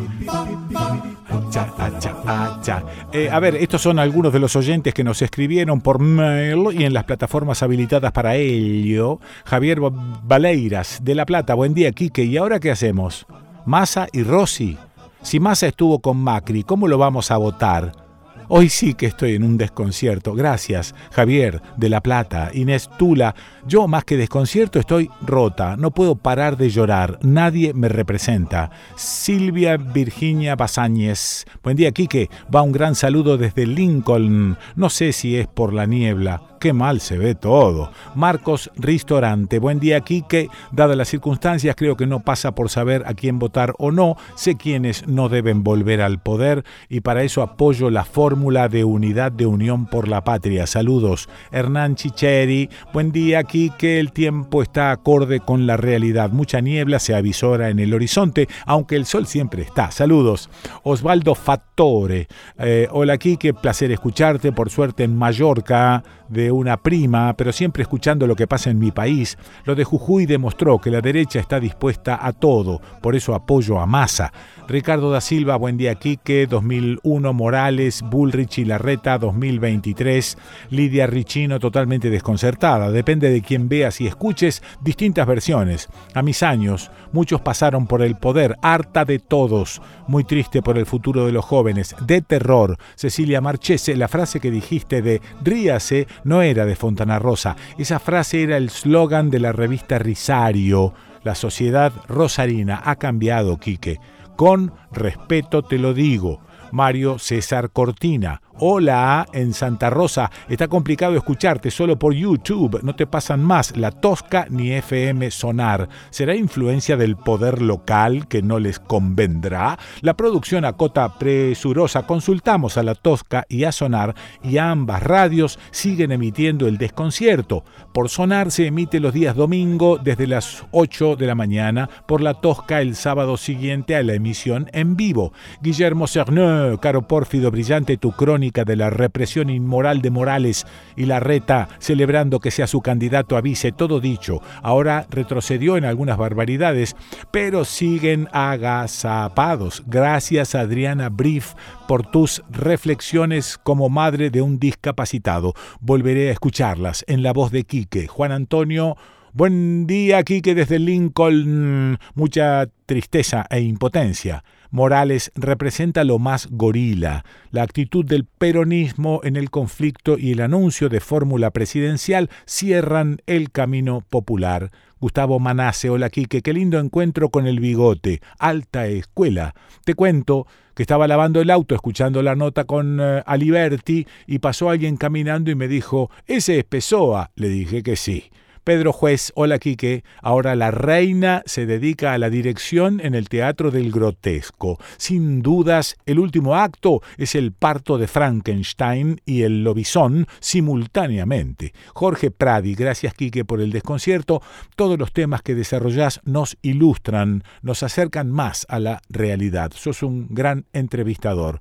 Eh, 3.11 3.29
a 3.31 3.39
ver, 3.39 3.55
estos 3.55 3.81
son 3.81 3.99
algunos 3.99 4.33
de 4.33 4.39
los 4.39 4.55
oyentes 4.55 4.93
que 4.93 5.03
nos 5.03 5.21
escribieron 5.21 5.81
por 5.81 5.99
mail 5.99 6.67
y 6.73 6.83
en 6.83 6.93
las 6.93 7.03
plataformas 7.03 7.63
habilitadas 7.63 8.11
para 8.11 8.35
ello. 8.35 9.19
Javier 9.45 9.79
Valeiras, 10.23 10.99
de 11.03 11.15
La 11.15 11.25
Plata, 11.25 11.53
buen 11.53 11.73
día, 11.73 11.91
Quique. 11.91 12.23
¿Y 12.23 12.37
ahora 12.37 12.59
qué 12.59 12.71
hacemos? 12.71 13.25
Massa 13.65 14.07
y 14.11 14.23
Rossi. 14.23 14.77
Si 15.21 15.39
Massa 15.39 15.67
estuvo 15.67 15.99
con 15.99 16.17
Macri, 16.17 16.63
¿cómo 16.63 16.87
lo 16.87 16.97
vamos 16.97 17.31
a 17.31 17.37
votar? 17.37 18.08
Hoy 18.51 18.69
sí 18.69 18.95
que 18.95 19.05
estoy 19.05 19.35
en 19.35 19.43
un 19.43 19.59
desconcierto. 19.59 20.33
Gracias, 20.33 20.95
Javier, 21.11 21.61
de 21.77 21.87
La 21.87 22.01
Plata, 22.01 22.49
Inés 22.51 22.89
Tula. 22.97 23.35
Yo 23.67 23.87
más 23.87 24.05
que 24.05 24.17
desconcierto 24.17 24.79
estoy 24.79 25.07
rota. 25.21 25.77
No 25.77 25.91
puedo 25.91 26.15
parar 26.15 26.57
de 26.57 26.71
llorar. 26.71 27.19
Nadie 27.21 27.75
me 27.75 27.89
representa. 27.89 28.71
Silvia 28.95 29.77
Virginia 29.77 30.55
Basáñez. 30.55 31.45
Buen 31.61 31.77
día, 31.77 31.91
Quique. 31.91 32.31
Va 32.53 32.63
un 32.63 32.71
gran 32.71 32.95
saludo 32.95 33.37
desde 33.37 33.67
Lincoln. 33.67 34.57
No 34.75 34.89
sé 34.89 35.13
si 35.13 35.37
es 35.37 35.47
por 35.47 35.71
la 35.71 35.85
niebla. 35.85 36.41
Qué 36.59 36.73
mal 36.73 36.99
se 36.99 37.17
ve 37.17 37.35
todo. 37.35 37.91
Marcos 38.15 38.69
Ristorante, 38.75 39.59
buen 39.59 39.79
día 39.79 40.01
Quique, 40.01 40.49
dadas 40.71 40.97
las 40.97 41.07
circunstancias 41.07 41.75
creo 41.75 41.95
que 41.95 42.05
no 42.05 42.19
pasa 42.19 42.53
por 42.53 42.69
saber 42.69 43.03
a 43.07 43.13
quién 43.13 43.39
votar 43.39 43.73
o 43.77 43.91
no, 43.91 44.17
sé 44.35 44.55
quiénes 44.55 45.07
no 45.07 45.29
deben 45.29 45.63
volver 45.63 46.01
al 46.01 46.19
poder 46.19 46.65
y 46.89 47.01
para 47.01 47.23
eso 47.23 47.41
apoyo 47.41 47.89
la 47.89 48.03
fórmula 48.03 48.67
de 48.67 48.83
unidad 48.83 49.31
de 49.31 49.45
unión 49.45 49.85
por 49.85 50.07
la 50.07 50.23
patria. 50.23 50.67
Saludos, 50.67 51.29
Hernán 51.51 51.95
Chicheri, 51.95 52.69
buen 52.93 53.11
día 53.11 53.43
Quique, 53.43 53.99
el 53.99 54.11
tiempo 54.11 54.61
está 54.61 54.91
acorde 54.91 55.39
con 55.39 55.65
la 55.65 55.77
realidad, 55.77 56.31
mucha 56.31 56.59
niebla 56.59 56.99
se 56.99 57.15
avisora 57.15 57.69
en 57.69 57.79
el 57.79 57.93
horizonte, 57.93 58.47
aunque 58.65 58.97
el 58.97 59.05
sol 59.05 59.25
siempre 59.25 59.61
está. 59.61 59.91
Saludos, 59.91 60.49
Osvaldo 60.83 61.35
Fattore, 61.35 62.27
eh, 62.57 62.87
hola 62.91 63.17
Quique, 63.17 63.53
placer 63.53 63.91
escucharte, 63.91 64.51
por 64.51 64.69
suerte 64.69 65.05
en 65.05 65.15
Mallorca, 65.15 66.03
de 66.29 66.51
una 66.51 66.77
prima, 66.77 67.33
pero 67.33 67.51
siempre 67.51 67.83
escuchando 67.83 68.27
lo 68.27 68.35
que 68.35 68.47
pasa 68.47 68.69
en 68.69 68.79
mi 68.79 68.91
país. 68.91 69.37
Lo 69.65 69.75
de 69.75 69.83
Jujuy 69.83 70.25
demostró 70.25 70.79
que 70.79 70.91
la 70.91 71.01
derecha 71.01 71.39
está 71.39 71.59
dispuesta 71.59 72.19
a 72.21 72.31
todo, 72.33 72.81
por 73.01 73.15
eso 73.15 73.35
apoyo 73.35 73.79
a 73.79 73.85
Massa. 73.85 74.31
Ricardo 74.69 75.09
da 75.09 75.19
Silva, 75.19 75.55
buen 75.55 75.77
día 75.77 75.95
Quique, 75.95 76.45
2001 76.45 77.33
Morales, 77.33 78.03
Bullrich 78.03 78.59
y 78.59 78.65
Larreta, 78.65 79.17
2023. 79.17 80.37
Lidia 80.69 81.07
Richino 81.07 81.59
totalmente 81.59 82.11
desconcertada. 82.11 82.91
Depende 82.91 83.31
de 83.31 83.41
quién 83.41 83.67
veas 83.67 83.99
y 83.99 84.05
escuches 84.05 84.61
distintas 84.79 85.25
versiones. 85.25 85.89
A 86.13 86.21
mis 86.21 86.43
años, 86.43 86.91
muchos 87.11 87.41
pasaron 87.41 87.87
por 87.87 88.03
el 88.03 88.15
poder, 88.15 88.57
harta 88.61 89.05
de 89.05 89.17
todos. 89.17 89.81
Muy 90.07 90.23
triste 90.23 90.61
por 90.61 90.77
el 90.77 90.85
futuro 90.85 91.25
de 91.25 91.31
los 91.31 91.45
jóvenes, 91.45 91.95
de 92.05 92.21
terror. 92.21 92.77
Cecilia 92.93 93.41
Marchese, 93.41 93.95
la 93.95 94.07
frase 94.07 94.39
que 94.39 94.51
dijiste 94.51 95.01
de 95.01 95.19
ríase 95.43 96.07
no 96.23 96.41
era 96.41 96.65
de 96.65 96.75
Fontana 96.75 97.19
Rosa. 97.19 97.55
Esa 97.77 97.99
frase 97.99 98.43
era 98.43 98.57
el 98.57 98.69
slogan 98.69 99.29
de 99.29 99.39
la 99.39 99.51
revista 99.51 99.99
Risario. 99.99 100.93
La 101.23 101.35
sociedad 101.35 101.91
rosarina 102.07 102.81
ha 102.83 102.95
cambiado, 102.95 103.57
Quique. 103.57 103.99
Con 104.35 104.73
respeto 104.91 105.63
te 105.63 105.77
lo 105.77 105.93
digo. 105.93 106.41
Mario 106.71 107.17
César 107.17 107.71
Cortina, 107.71 108.41
Hola 108.61 109.25
en 109.31 109.53
Santa 109.53 109.89
Rosa. 109.89 110.29
Está 110.49 110.67
complicado 110.67 111.15
escucharte 111.15 111.71
solo 111.71 111.97
por 111.97 112.13
YouTube. 112.13 112.81
No 112.83 112.93
te 112.93 113.07
pasan 113.07 113.41
más 113.41 113.77
la 113.77 113.91
Tosca 113.91 114.47
ni 114.49 114.73
FM 114.73 115.31
Sonar. 115.31 115.87
¿Será 116.09 116.35
influencia 116.35 116.97
del 116.97 117.15
poder 117.15 117.61
local 117.61 118.27
que 118.27 118.41
no 118.41 118.59
les 118.59 118.77
convendrá? 118.77 119.79
La 120.01 120.17
producción 120.17 120.65
acota 120.65 121.17
presurosa. 121.17 122.05
Consultamos 122.05 122.77
a 122.77 122.83
la 122.83 122.95
Tosca 122.95 123.45
y 123.47 123.63
a 123.63 123.71
Sonar 123.71 124.13
y 124.43 124.57
ambas 124.57 125.03
radios 125.03 125.57
siguen 125.71 126.11
emitiendo 126.11 126.67
el 126.67 126.77
desconcierto. 126.77 127.63
Por 127.93 128.09
Sonar 128.09 128.51
se 128.51 128.65
emite 128.65 128.99
los 128.99 129.13
días 129.13 129.37
domingo 129.37 129.97
desde 129.97 130.27
las 130.27 130.65
8 130.71 131.15
de 131.15 131.27
la 131.27 131.35
mañana. 131.35 131.89
Por 132.05 132.19
la 132.19 132.33
Tosca 132.33 132.81
el 132.81 132.97
sábado 132.97 133.37
siguiente 133.37 133.95
a 133.95 134.03
la 134.03 134.15
emisión 134.15 134.69
en 134.73 134.97
vivo. 134.97 135.31
Guillermo 135.61 136.07
Cerneux, 136.07 136.77
caro 136.81 137.07
pórfido 137.07 137.51
brillante, 137.51 137.95
tu 137.95 138.11
crónica 138.11 138.48
de 138.51 138.75
la 138.75 138.89
represión 138.89 139.49
inmoral 139.49 140.01
de 140.01 140.09
Morales 140.09 140.65
y 140.95 141.05
la 141.05 141.19
reta 141.19 141.69
celebrando 141.79 142.39
que 142.39 142.51
sea 142.51 142.67
su 142.67 142.81
candidato 142.81 143.37
a 143.37 143.41
vice, 143.41 143.71
todo 143.71 143.99
dicho. 143.99 144.41
Ahora 144.61 145.05
retrocedió 145.09 145.77
en 145.77 145.85
algunas 145.85 146.17
barbaridades, 146.17 146.95
pero 147.31 147.63
siguen 147.63 148.27
agazapados. 148.31 149.83
Gracias 149.87 150.55
Adriana 150.55 151.09
Brief 151.09 151.53
por 151.87 152.09
tus 152.09 152.43
reflexiones 152.49 153.57
como 153.61 153.89
madre 153.89 154.29
de 154.29 154.41
un 154.41 154.59
discapacitado. 154.59 155.53
Volveré 155.79 156.29
a 156.29 156.33
escucharlas 156.33 157.05
en 157.07 157.23
la 157.23 157.33
voz 157.33 157.51
de 157.51 157.63
Quique. 157.63 158.07
Juan 158.07 158.31
Antonio 158.31 158.97
Buen 159.31 159.85
día, 159.85 160.23
Quique, 160.23 160.55
desde 160.55 160.79
Lincoln. 160.79 161.99
Mucha 162.15 162.67
tristeza 162.87 163.45
e 163.51 163.61
impotencia. 163.61 164.43
Morales 164.71 165.31
representa 165.35 166.03
lo 166.03 166.19
más 166.19 166.47
gorila, 166.51 167.25
la 167.51 167.63
actitud 167.63 168.05
del 168.05 168.25
peronismo 168.25 169.21
en 169.23 169.35
el 169.35 169.49
conflicto 169.49 170.17
y 170.17 170.31
el 170.31 170.41
anuncio 170.41 170.89
de 170.89 170.99
fórmula 170.99 171.51
presidencial 171.51 172.29
cierran 172.45 173.21
el 173.25 173.51
camino 173.51 174.05
popular. 174.07 174.71
Gustavo 174.99 175.39
Manase, 175.39 175.89
hola 175.89 176.09
Quique, 176.09 176.41
qué 176.41 176.53
lindo 176.53 176.77
encuentro 176.77 177.29
con 177.29 177.47
el 177.47 177.59
bigote, 177.59 178.21
alta 178.37 178.85
escuela. 178.87 179.55
Te 179.85 179.95
cuento 179.95 180.45
que 180.75 180.83
estaba 180.83 181.07
lavando 181.07 181.41
el 181.41 181.49
auto 181.49 181.73
escuchando 181.73 182.21
la 182.21 182.35
nota 182.35 182.65
con 182.65 182.99
eh, 183.01 183.23
Aliberti 183.25 184.05
y 184.27 184.39
pasó 184.39 184.69
alguien 184.69 184.97
caminando 184.97 185.51
y 185.51 185.55
me 185.55 185.67
dijo, 185.67 186.11
¿ese 186.27 186.59
es 186.59 186.63
Pessoa? 186.65 187.31
Le 187.35 187.49
dije 187.49 187.81
que 187.81 187.95
sí. 187.95 188.29
Pedro 188.69 188.93
Juez, 188.93 189.31
hola 189.33 189.57
Quique, 189.57 190.03
ahora 190.21 190.55
la 190.55 190.69
reina 190.69 191.41
se 191.47 191.65
dedica 191.65 192.13
a 192.13 192.19
la 192.19 192.29
dirección 192.29 192.99
en 193.03 193.15
el 193.15 193.27
Teatro 193.27 193.71
del 193.71 193.91
Grotesco. 193.91 194.77
Sin 194.97 195.41
dudas, 195.41 195.95
el 196.05 196.19
último 196.19 196.53
acto 196.53 197.01
es 197.17 197.33
el 197.33 197.51
parto 197.51 197.97
de 197.97 198.07
Frankenstein 198.07 199.21
y 199.25 199.41
el 199.41 199.63
lobizón 199.63 200.27
simultáneamente. 200.39 201.73
Jorge 201.95 202.29
Pradi, 202.29 202.75
gracias 202.75 203.15
Quique 203.15 203.43
por 203.43 203.59
el 203.59 203.71
desconcierto. 203.71 204.43
Todos 204.75 204.99
los 204.99 205.13
temas 205.13 205.41
que 205.41 205.55
desarrollás 205.55 206.21
nos 206.23 206.55
ilustran, 206.61 207.43
nos 207.63 207.81
acercan 207.81 208.29
más 208.29 208.67
a 208.69 208.77
la 208.77 209.01
realidad. 209.09 209.71
Sos 209.73 210.03
un 210.03 210.27
gran 210.29 210.65
entrevistador. 210.73 211.59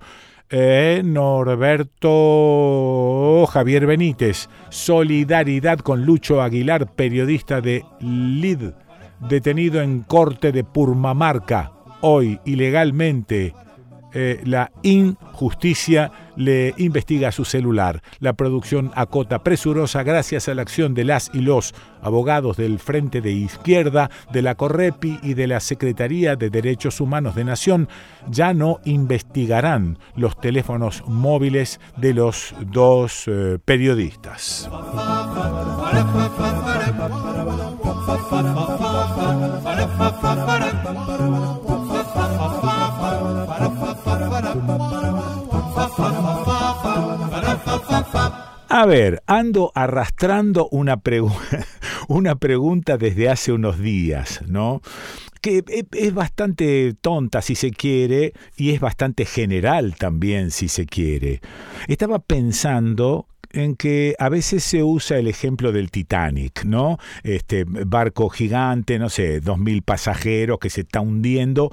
Eh, 0.50 1.02
Norberto 1.04 2.06
Javier 3.52 3.84
Benítez, 3.86 4.48
solidaridad 4.70 5.80
con 5.80 6.06
Lucho 6.06 6.40
Aguilar, 6.40 6.90
periodista 6.94 7.60
de 7.60 7.84
LID, 8.00 8.70
detenido 9.28 9.82
en 9.82 10.00
corte 10.00 10.50
de 10.50 10.64
Purmamarca, 10.64 11.72
hoy 12.00 12.40
ilegalmente 12.46 13.52
eh, 14.12 14.40
la 14.44 14.70
injusticia 14.82 16.10
le 16.36 16.74
investiga 16.78 17.32
su 17.32 17.44
celular. 17.44 18.02
La 18.20 18.32
producción 18.32 18.92
acota 18.94 19.42
presurosa 19.42 20.02
gracias 20.02 20.48
a 20.48 20.54
la 20.54 20.62
acción 20.62 20.94
de 20.94 21.04
las 21.04 21.30
y 21.34 21.40
los 21.40 21.74
abogados 22.00 22.56
del 22.56 22.78
Frente 22.78 23.20
de 23.20 23.32
Izquierda, 23.32 24.10
de 24.32 24.42
la 24.42 24.54
Correpi 24.54 25.18
y 25.22 25.34
de 25.34 25.46
la 25.46 25.60
Secretaría 25.60 26.36
de 26.36 26.48
Derechos 26.48 27.00
Humanos 27.00 27.34
de 27.34 27.44
Nación. 27.44 27.88
Ya 28.30 28.54
no 28.54 28.80
investigarán 28.84 29.98
los 30.14 30.40
teléfonos 30.40 31.02
móviles 31.06 31.80
de 31.96 32.14
los 32.14 32.54
dos 32.60 33.24
eh, 33.26 33.58
periodistas. 33.64 34.70
A 48.78 48.86
ver, 48.86 49.24
ando 49.26 49.72
arrastrando 49.74 50.68
una, 50.70 51.02
una 52.08 52.36
pregunta 52.36 52.96
desde 52.96 53.28
hace 53.28 53.50
unos 53.50 53.80
días, 53.80 54.44
¿no? 54.46 54.82
que 55.40 55.64
es 55.92 56.14
bastante 56.14 56.94
tonta 57.00 57.42
si 57.42 57.56
se 57.56 57.72
quiere 57.72 58.34
y 58.56 58.70
es 58.70 58.78
bastante 58.78 59.24
general 59.24 59.96
también 59.96 60.52
si 60.52 60.68
se 60.68 60.86
quiere. 60.86 61.40
Estaba 61.88 62.20
pensando 62.20 63.26
en 63.50 63.74
que 63.74 64.14
a 64.20 64.28
veces 64.28 64.62
se 64.62 64.84
usa 64.84 65.18
el 65.18 65.26
ejemplo 65.26 65.72
del 65.72 65.90
Titanic, 65.90 66.64
¿no? 66.64 66.98
Este 67.24 67.64
barco 67.66 68.28
gigante, 68.28 69.00
no 69.00 69.08
sé, 69.08 69.40
dos 69.40 69.58
mil 69.58 69.82
pasajeros 69.82 70.60
que 70.60 70.70
se 70.70 70.82
está 70.82 71.00
hundiendo 71.00 71.72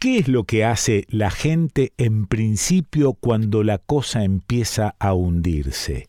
¿Qué 0.00 0.16
es 0.16 0.28
lo 0.28 0.44
que 0.44 0.64
hace 0.64 1.04
la 1.10 1.30
gente 1.30 1.92
en 1.98 2.24
principio 2.24 3.12
cuando 3.12 3.62
la 3.62 3.76
cosa 3.76 4.24
empieza 4.24 4.94
a 4.98 5.12
hundirse? 5.12 6.08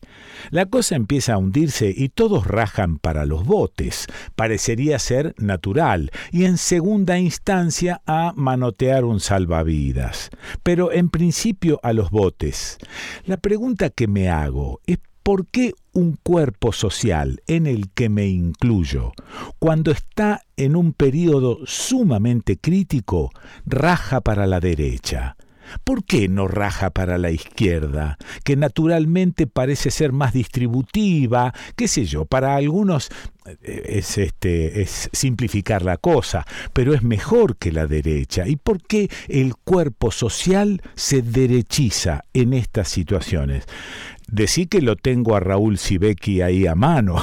La 0.50 0.64
cosa 0.64 0.96
empieza 0.96 1.34
a 1.34 1.36
hundirse 1.36 1.92
y 1.94 2.08
todos 2.08 2.46
rajan 2.46 2.96
para 2.96 3.26
los 3.26 3.44
botes. 3.44 4.06
Parecería 4.34 4.98
ser 4.98 5.34
natural. 5.36 6.10
Y 6.30 6.46
en 6.46 6.56
segunda 6.56 7.18
instancia 7.18 8.00
a 8.06 8.32
manotear 8.34 9.04
un 9.04 9.20
salvavidas. 9.20 10.30
Pero 10.62 10.90
en 10.90 11.10
principio 11.10 11.78
a 11.82 11.92
los 11.92 12.08
botes. 12.10 12.78
La 13.26 13.36
pregunta 13.36 13.90
que 13.90 14.08
me 14.08 14.30
hago 14.30 14.80
es 14.86 15.00
¿Por 15.22 15.46
qué 15.46 15.72
un 15.92 16.18
cuerpo 16.20 16.72
social 16.72 17.42
en 17.46 17.68
el 17.68 17.90
que 17.90 18.08
me 18.08 18.26
incluyo, 18.26 19.12
cuando 19.60 19.92
está 19.92 20.42
en 20.56 20.74
un 20.74 20.92
periodo 20.92 21.60
sumamente 21.64 22.56
crítico, 22.56 23.30
raja 23.64 24.20
para 24.20 24.46
la 24.46 24.58
derecha? 24.58 25.36
¿Por 25.84 26.04
qué 26.04 26.28
no 26.28 26.48
raja 26.48 26.90
para 26.90 27.18
la 27.18 27.30
izquierda, 27.30 28.18
que 28.44 28.56
naturalmente 28.56 29.46
parece 29.46 29.90
ser 29.92 30.12
más 30.12 30.32
distributiva, 30.32 31.54
qué 31.76 31.88
sé 31.88 32.04
yo, 32.04 32.24
para 32.24 32.56
algunos 32.56 33.08
eh, 33.46 33.82
es 33.86 34.18
este 34.18 34.82
es 34.82 35.08
simplificar 35.12 35.82
la 35.82 35.96
cosa, 35.96 36.46
pero 36.72 36.94
es 36.94 37.02
mejor 37.02 37.56
que 37.56 37.72
la 37.72 37.86
derecha. 37.86 38.46
¿Y 38.46 38.56
por 38.56 38.82
qué 38.82 39.08
el 39.28 39.54
cuerpo 39.56 40.10
social 40.10 40.82
se 40.94 41.22
derechiza 41.22 42.24
en 42.32 42.54
estas 42.54 42.88
situaciones? 42.88 43.64
Decí 44.32 44.66
que 44.66 44.80
lo 44.80 44.96
tengo 44.96 45.36
a 45.36 45.40
Raúl 45.40 45.78
Sibeki 45.78 46.40
ahí 46.40 46.66
a 46.66 46.74
mano, 46.74 47.22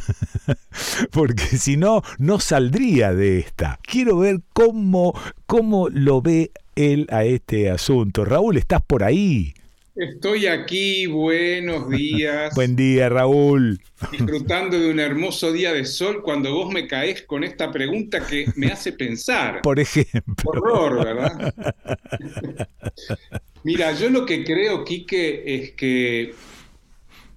porque 1.12 1.44
si 1.44 1.76
no, 1.76 2.02
no 2.18 2.40
saldría 2.40 3.14
de 3.14 3.38
esta. 3.38 3.78
Quiero 3.82 4.18
ver 4.18 4.40
cómo, 4.52 5.18
cómo 5.46 5.88
lo 5.88 6.20
ve 6.20 6.50
él 6.74 7.06
a 7.10 7.24
este 7.24 7.70
asunto. 7.70 8.24
Raúl, 8.24 8.58
¿estás 8.58 8.82
por 8.82 9.04
ahí? 9.04 9.54
Estoy 9.94 10.46
aquí, 10.46 11.06
buenos 11.06 11.88
días. 11.90 12.54
Buen 12.54 12.74
día, 12.74 13.08
Raúl. 13.08 13.80
Disfrutando 14.10 14.78
de 14.80 14.90
un 14.90 14.98
hermoso 14.98 15.52
día 15.52 15.72
de 15.72 15.84
sol 15.84 16.22
cuando 16.22 16.54
vos 16.54 16.72
me 16.72 16.88
caes 16.88 17.22
con 17.22 17.44
esta 17.44 17.70
pregunta 17.70 18.26
que 18.26 18.46
me 18.56 18.68
hace 18.68 18.92
pensar. 18.92 19.60
Por 19.62 19.78
ejemplo. 19.78 20.24
Horror, 20.44 21.04
¿verdad? 21.04 21.54
Mira, 23.64 23.92
yo 23.92 24.10
lo 24.10 24.24
que 24.24 24.44
creo, 24.44 24.84
Quique, 24.84 25.42
es 25.46 25.72
que 25.72 26.34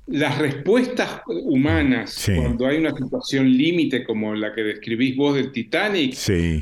las 0.07 0.37
respuestas 0.37 1.21
humanas, 1.27 2.29
cuando 2.35 2.67
hay 2.67 2.77
una 2.77 2.95
situación 2.95 3.51
límite 3.51 4.03
como 4.03 4.35
la 4.35 4.53
que 4.53 4.63
describís 4.63 5.15
vos 5.15 5.35
del 5.35 5.51
Titanic, 5.51 6.15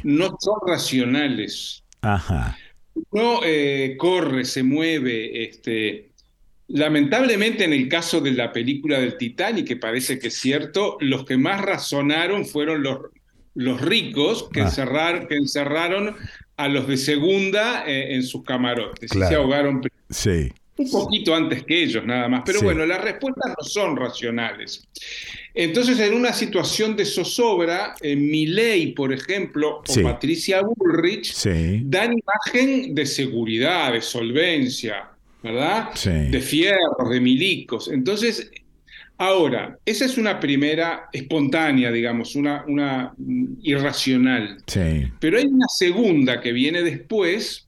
no 0.04 0.36
son 0.40 0.56
racionales. 0.66 1.84
Ajá 2.02 2.58
no 3.12 3.42
eh, 3.44 3.96
corre, 3.98 4.46
se 4.46 4.64
mueve. 4.64 5.44
Este, 5.44 6.12
lamentablemente, 6.68 7.64
en 7.64 7.74
el 7.74 7.88
caso 7.88 8.22
de 8.22 8.32
la 8.32 8.52
película 8.52 9.00
del 9.00 9.18
Titanic, 9.18 9.68
que 9.68 9.76
parece 9.78 10.20
que 10.20 10.28
es 10.28 10.36
cierto, 10.36 10.98
los 11.00 11.26
que 11.26 11.38
más 11.38 11.62
razonaron 11.62 12.46
fueron 12.46 12.84
los, 12.84 13.00
los 13.56 13.82
ricos 13.82 14.50
que, 14.52 14.62
ah. 14.62 15.26
que 15.28 15.36
encerraron 15.36 16.16
a 16.58 16.68
los 16.68 16.88
de 16.88 16.98
segunda 16.98 17.86
eh, 17.88 18.16
en 18.16 18.24
sus 18.24 18.44
camarotes 18.44 19.14
y 19.16 19.20
se 19.20 19.36
ahogaron. 19.36 19.82
Sí 20.10 20.52
un 20.82 20.90
poquito 20.90 21.36
antes 21.36 21.64
que 21.64 21.84
ellos 21.84 22.06
nada 22.06 22.28
más. 22.28 22.44
Pero 22.46 22.62
bueno, 22.62 22.86
las 22.86 23.02
respuestas 23.02 23.54
no 23.58 23.64
son 23.64 23.96
racionales. 23.96 24.88
Entonces, 25.54 26.00
en 26.00 26.14
una 26.14 26.34
situación 26.34 26.96
de 26.96 27.06
zozobra, 27.06 27.96
en 28.02 28.32
ley, 28.32 28.94
por 28.94 29.12
ejemplo, 29.14 29.82
o 29.88 30.02
Patricia 30.02 30.62
Bullrich 30.62 31.34
dan 31.84 32.14
imagen 32.18 32.96
de 32.96 33.06
seguridad, 33.06 33.94
de 33.94 34.02
solvencia, 34.02 35.10
¿verdad? 35.44 35.94
De 36.04 36.42
fierros, 36.42 37.10
de 37.10 37.20
milicos. 37.20 37.90
Entonces, 37.90 38.50
ahora, 39.22 39.78
esa 39.86 40.06
es 40.06 40.18
una 40.18 40.40
primera 40.40 41.08
espontánea, 41.14 41.92
digamos, 41.92 42.36
una, 42.36 42.66
una 42.68 43.14
irracional. 43.62 44.58
Pero 45.20 45.38
hay 45.38 45.46
una 45.46 45.68
segunda 45.68 46.42
que 46.42 46.52
viene 46.52 46.82
después, 46.82 47.68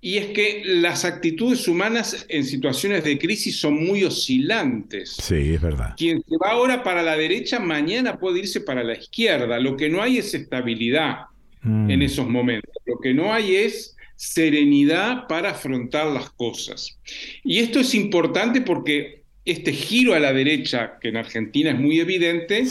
y 0.00 0.18
es 0.18 0.26
que 0.26 0.62
las 0.64 1.04
actitudes 1.04 1.66
humanas 1.66 2.24
en 2.28 2.44
situaciones 2.44 3.02
de 3.02 3.18
crisis 3.18 3.58
son 3.58 3.84
muy 3.84 4.04
oscilantes. 4.04 5.16
Sí, 5.20 5.54
es 5.54 5.60
verdad. 5.60 5.94
Quien 5.96 6.22
se 6.22 6.36
va 6.36 6.52
ahora 6.52 6.84
para 6.84 7.02
la 7.02 7.16
derecha, 7.16 7.58
mañana 7.58 8.16
puede 8.16 8.38
irse 8.38 8.60
para 8.60 8.84
la 8.84 8.96
izquierda. 8.96 9.58
Lo 9.58 9.76
que 9.76 9.88
no 9.88 10.00
hay 10.00 10.18
es 10.18 10.34
estabilidad 10.34 11.22
mm. 11.62 11.90
en 11.90 12.02
esos 12.02 12.28
momentos. 12.28 12.72
Lo 12.84 13.00
que 13.00 13.12
no 13.12 13.32
hay 13.32 13.56
es 13.56 13.96
serenidad 14.14 15.26
para 15.26 15.50
afrontar 15.50 16.06
las 16.06 16.30
cosas. 16.30 16.96
Y 17.42 17.58
esto 17.58 17.80
es 17.80 17.92
importante 17.92 18.60
porque 18.60 19.25
este 19.46 19.72
giro 19.72 20.14
a 20.14 20.18
la 20.18 20.32
derecha, 20.32 20.98
que 21.00 21.08
en 21.08 21.16
Argentina 21.16 21.70
es 21.70 21.78
muy 21.78 22.00
evidente, 22.00 22.64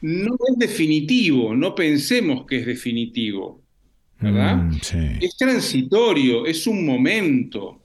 no 0.00 0.34
es 0.48 0.58
definitivo, 0.58 1.54
no 1.54 1.74
pensemos 1.74 2.46
que 2.46 2.58
es 2.58 2.66
definitivo. 2.66 3.62
¿verdad? 4.20 4.56
Mm, 4.56 5.18
es 5.20 5.36
transitorio, 5.36 6.46
es 6.46 6.66
un 6.66 6.84
momento. 6.84 7.80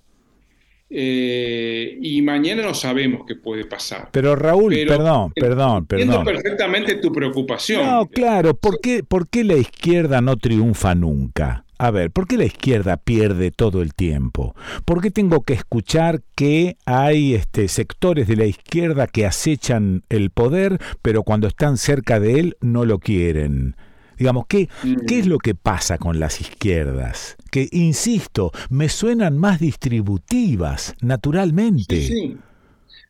Eh, 0.94 1.98
y 2.02 2.22
mañana 2.22 2.64
no 2.64 2.74
sabemos 2.74 3.22
qué 3.26 3.36
puede 3.36 3.66
pasar. 3.66 4.10
Pero 4.12 4.36
Raúl, 4.36 4.74
perdón, 4.74 5.32
perdón, 5.34 5.86
perdón. 5.86 6.10
Entiendo 6.10 6.24
perfectamente 6.24 6.96
tu 6.96 7.14
preocupación. 7.14 7.86
No, 7.86 8.06
claro, 8.08 8.56
¿por 8.56 8.82
qué, 8.82 9.02
¿por 9.02 9.30
qué 9.30 9.46
la 9.46 9.56
izquierda 9.56 10.20
no 10.20 10.36
triunfa 10.36 10.94
nunca? 10.94 11.64
A 11.82 11.90
ver, 11.90 12.12
¿por 12.12 12.28
qué 12.28 12.38
la 12.38 12.46
izquierda 12.46 12.96
pierde 12.96 13.50
todo 13.50 13.82
el 13.82 13.96
tiempo? 13.96 14.56
¿Por 14.86 15.02
qué 15.02 15.10
tengo 15.10 15.42
que 15.42 15.54
escuchar 15.54 16.22
que 16.36 16.78
hay 16.86 17.34
este, 17.34 17.68
sectores 17.70 18.28
de 18.28 18.36
la 18.36 18.46
izquierda 18.46 19.08
que 19.08 19.26
acechan 19.26 20.04
el 20.10 20.30
poder, 20.30 20.78
pero 21.02 21.24
cuando 21.24 21.48
están 21.48 21.78
cerca 21.78 22.20
de 22.20 22.40
él 22.40 22.58
no 22.62 22.86
lo 22.86 23.00
quieren? 23.00 23.76
Digamos, 24.16 24.46
¿qué, 24.48 24.70
¿qué 25.08 25.18
es 25.18 25.26
mm. 25.26 25.30
lo 25.30 25.40
que 25.40 25.56
pasa 25.56 25.98
con 25.98 26.20
las 26.20 26.40
izquierdas? 26.40 27.36
Que, 27.50 27.68
insisto, 27.72 28.52
me 28.70 28.88
suenan 28.88 29.40
más 29.40 29.60
distributivas, 29.60 30.94
naturalmente. 31.02 32.00
Sí, 32.00 32.38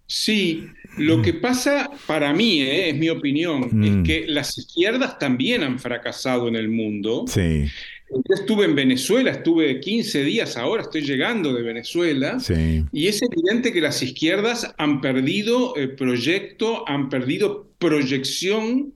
sí. 0.07 0.67
lo 0.95 1.17
mm. 1.17 1.22
que 1.24 1.34
pasa 1.34 1.91
para 2.07 2.32
mí, 2.32 2.61
eh, 2.61 2.91
es 2.91 2.97
mi 2.97 3.09
opinión, 3.09 3.63
es 3.84 3.91
mm. 3.97 4.03
que 4.03 4.28
las 4.30 4.57
izquierdas 4.57 5.19
también 5.19 5.61
han 5.61 5.78
fracasado 5.78 6.47
en 6.47 6.55
el 6.55 6.69
mundo. 6.69 7.26
Sí. 7.28 7.65
Yo 8.12 8.36
estuve 8.36 8.66
en 8.66 8.76
Venezuela, 8.76 9.32
estuve 9.32 9.80
15 9.80 10.24
días 10.24 10.57
ahora, 10.57 10.84
estoy 10.84 11.01
llegando 11.01 11.53
de 11.53 11.62
Venezuela, 11.62 12.39
sí. 12.39 12.84
y 12.91 13.07
es 13.07 13.22
evidente 13.22 13.72
que 13.72 13.82
las 13.82 14.03
izquierdas 14.03 14.74
han 14.78 14.99
perdido 14.99 15.76
el 15.76 15.95
proyecto, 15.95 16.88
han 16.88 17.09
perdido 17.09 17.68
proyección 17.78 18.93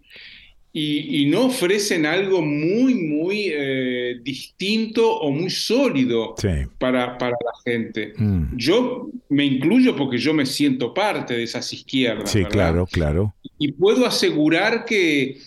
y, 0.77 1.25
no 1.27 1.45
ofrecen 1.45 2.05
algo 2.05 2.41
muy, 2.41 2.95
muy 2.95 3.45
eh, 3.49 4.19
distinto 4.21 5.09
o 5.09 5.31
muy 5.31 5.49
sólido 5.49 6.35
para, 6.77 7.17
para, 7.17 7.31
la 7.31 7.71
gente. 7.71 8.13
Mm. 8.17 8.57
Yo 8.57 9.09
me 9.29 9.45
incluyo 9.45 9.95
porque 9.95 10.17
yo 10.17 10.33
me 10.33 10.45
siento 10.45 10.93
parte 10.93 11.33
de 11.33 11.43
esas 11.43 11.71
izquierdas. 11.71 12.29
Sí, 12.29 12.43
claro, 12.43 12.85
claro. 12.91 13.33
Y 13.57 13.71
puedo 13.71 14.05
asegurar 14.05 14.83
que, 14.83 15.37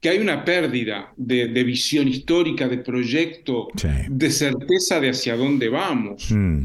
que 0.00 0.08
hay 0.08 0.18
una 0.18 0.44
pérdida 0.44 1.12
de, 1.16 1.46
visión 1.64 2.06
histórica, 2.08 2.68
de 2.68 2.78
proyecto, 2.78 3.68
de 4.08 4.30
certeza 4.30 5.00
de 5.00 5.10
hacia 5.10 5.36
dónde 5.36 5.68
vamos. 5.68 6.30
Mm. 6.30 6.62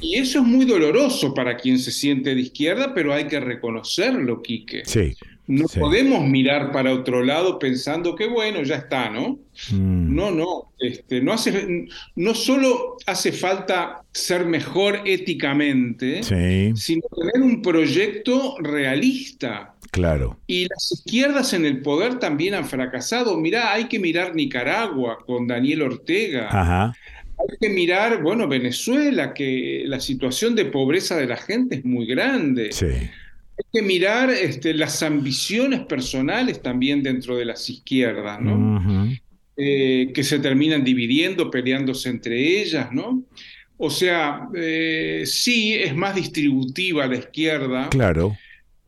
Y 0.00 0.16
eso 0.16 0.40
es 0.40 0.44
muy 0.44 0.64
doloroso 0.64 1.32
para 1.32 1.56
quien 1.56 1.78
se 1.78 1.92
siente 1.92 2.34
de 2.34 2.40
izquierda, 2.40 2.92
pero 2.92 3.14
hay 3.14 3.28
que 3.28 3.38
reconocerlo, 3.38 4.42
Quique. 4.42 4.82
Sí. 4.84 5.14
No 5.46 5.66
podemos 5.66 6.26
mirar 6.26 6.72
para 6.72 6.92
otro 6.92 7.22
lado 7.22 7.58
pensando 7.58 8.14
que 8.14 8.26
bueno, 8.26 8.62
ya 8.62 8.76
está, 8.76 9.10
¿no? 9.10 9.38
Mm. 9.70 10.14
No, 10.14 10.30
no, 10.30 10.72
este, 10.78 11.20
no, 11.20 11.32
hace, 11.32 11.86
no 12.16 12.34
solo 12.34 12.96
hace 13.06 13.32
falta 13.32 14.02
ser 14.12 14.46
mejor 14.46 15.02
éticamente, 15.04 16.22
sino 16.22 17.02
tener 17.16 17.42
un 17.42 17.60
proyecto 17.60 18.56
realista. 18.60 19.71
Claro. 19.92 20.40
Y 20.46 20.66
las 20.68 20.90
izquierdas 20.90 21.52
en 21.52 21.64
el 21.64 21.82
poder 21.82 22.18
también 22.18 22.54
han 22.54 22.66
fracasado. 22.66 23.38
Mirá, 23.38 23.72
hay 23.72 23.84
que 23.84 24.00
mirar 24.00 24.34
Nicaragua 24.34 25.18
con 25.24 25.46
Daniel 25.46 25.82
Ortega. 25.82 26.48
Ajá. 26.50 26.94
Hay 27.38 27.56
que 27.60 27.68
mirar, 27.68 28.22
bueno, 28.22 28.48
Venezuela, 28.48 29.32
que 29.32 29.84
la 29.86 30.00
situación 30.00 30.54
de 30.54 30.64
pobreza 30.64 31.16
de 31.16 31.26
la 31.26 31.36
gente 31.36 31.76
es 31.76 31.84
muy 31.84 32.06
grande. 32.06 32.72
Sí 32.72 32.86
hay 33.58 33.64
que 33.72 33.86
mirar 33.86 34.30
este, 34.30 34.74
las 34.74 35.02
ambiciones 35.02 35.80
personales 35.80 36.62
también 36.62 37.02
dentro 37.02 37.36
de 37.36 37.44
las 37.44 37.68
izquierdas, 37.68 38.40
¿no? 38.40 39.10
Eh, 39.56 40.10
que 40.14 40.24
se 40.24 40.38
terminan 40.38 40.82
dividiendo, 40.82 41.50
peleándose 41.50 42.08
entre 42.08 42.60
ellas, 42.60 42.90
¿no? 42.92 43.22
O 43.76 43.90
sea, 43.90 44.48
eh, 44.54 45.24
sí 45.26 45.74
es 45.74 45.94
más 45.94 46.14
distributiva 46.14 47.06
la 47.06 47.16
izquierda. 47.16 47.88
Claro. 47.90 48.36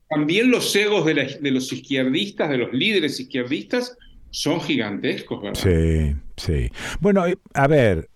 También 0.09 0.51
los 0.51 0.75
egos 0.77 1.05
de, 1.07 1.39
de 1.41 1.51
los 1.51 1.73
izquierdistas, 1.73 2.51
de 2.51 2.59
los 2.59 2.73
líderes 2.73 3.19
izquierdistas, 3.19 3.97
son 4.31 4.61
gigantescos, 4.61 5.43
¿verdad? 5.43 5.61
Sí, 5.61 6.17
sí. 6.37 6.71
Bueno, 7.01 7.27
eh, 7.27 7.37
a 7.55 7.69
ver, 7.69 8.11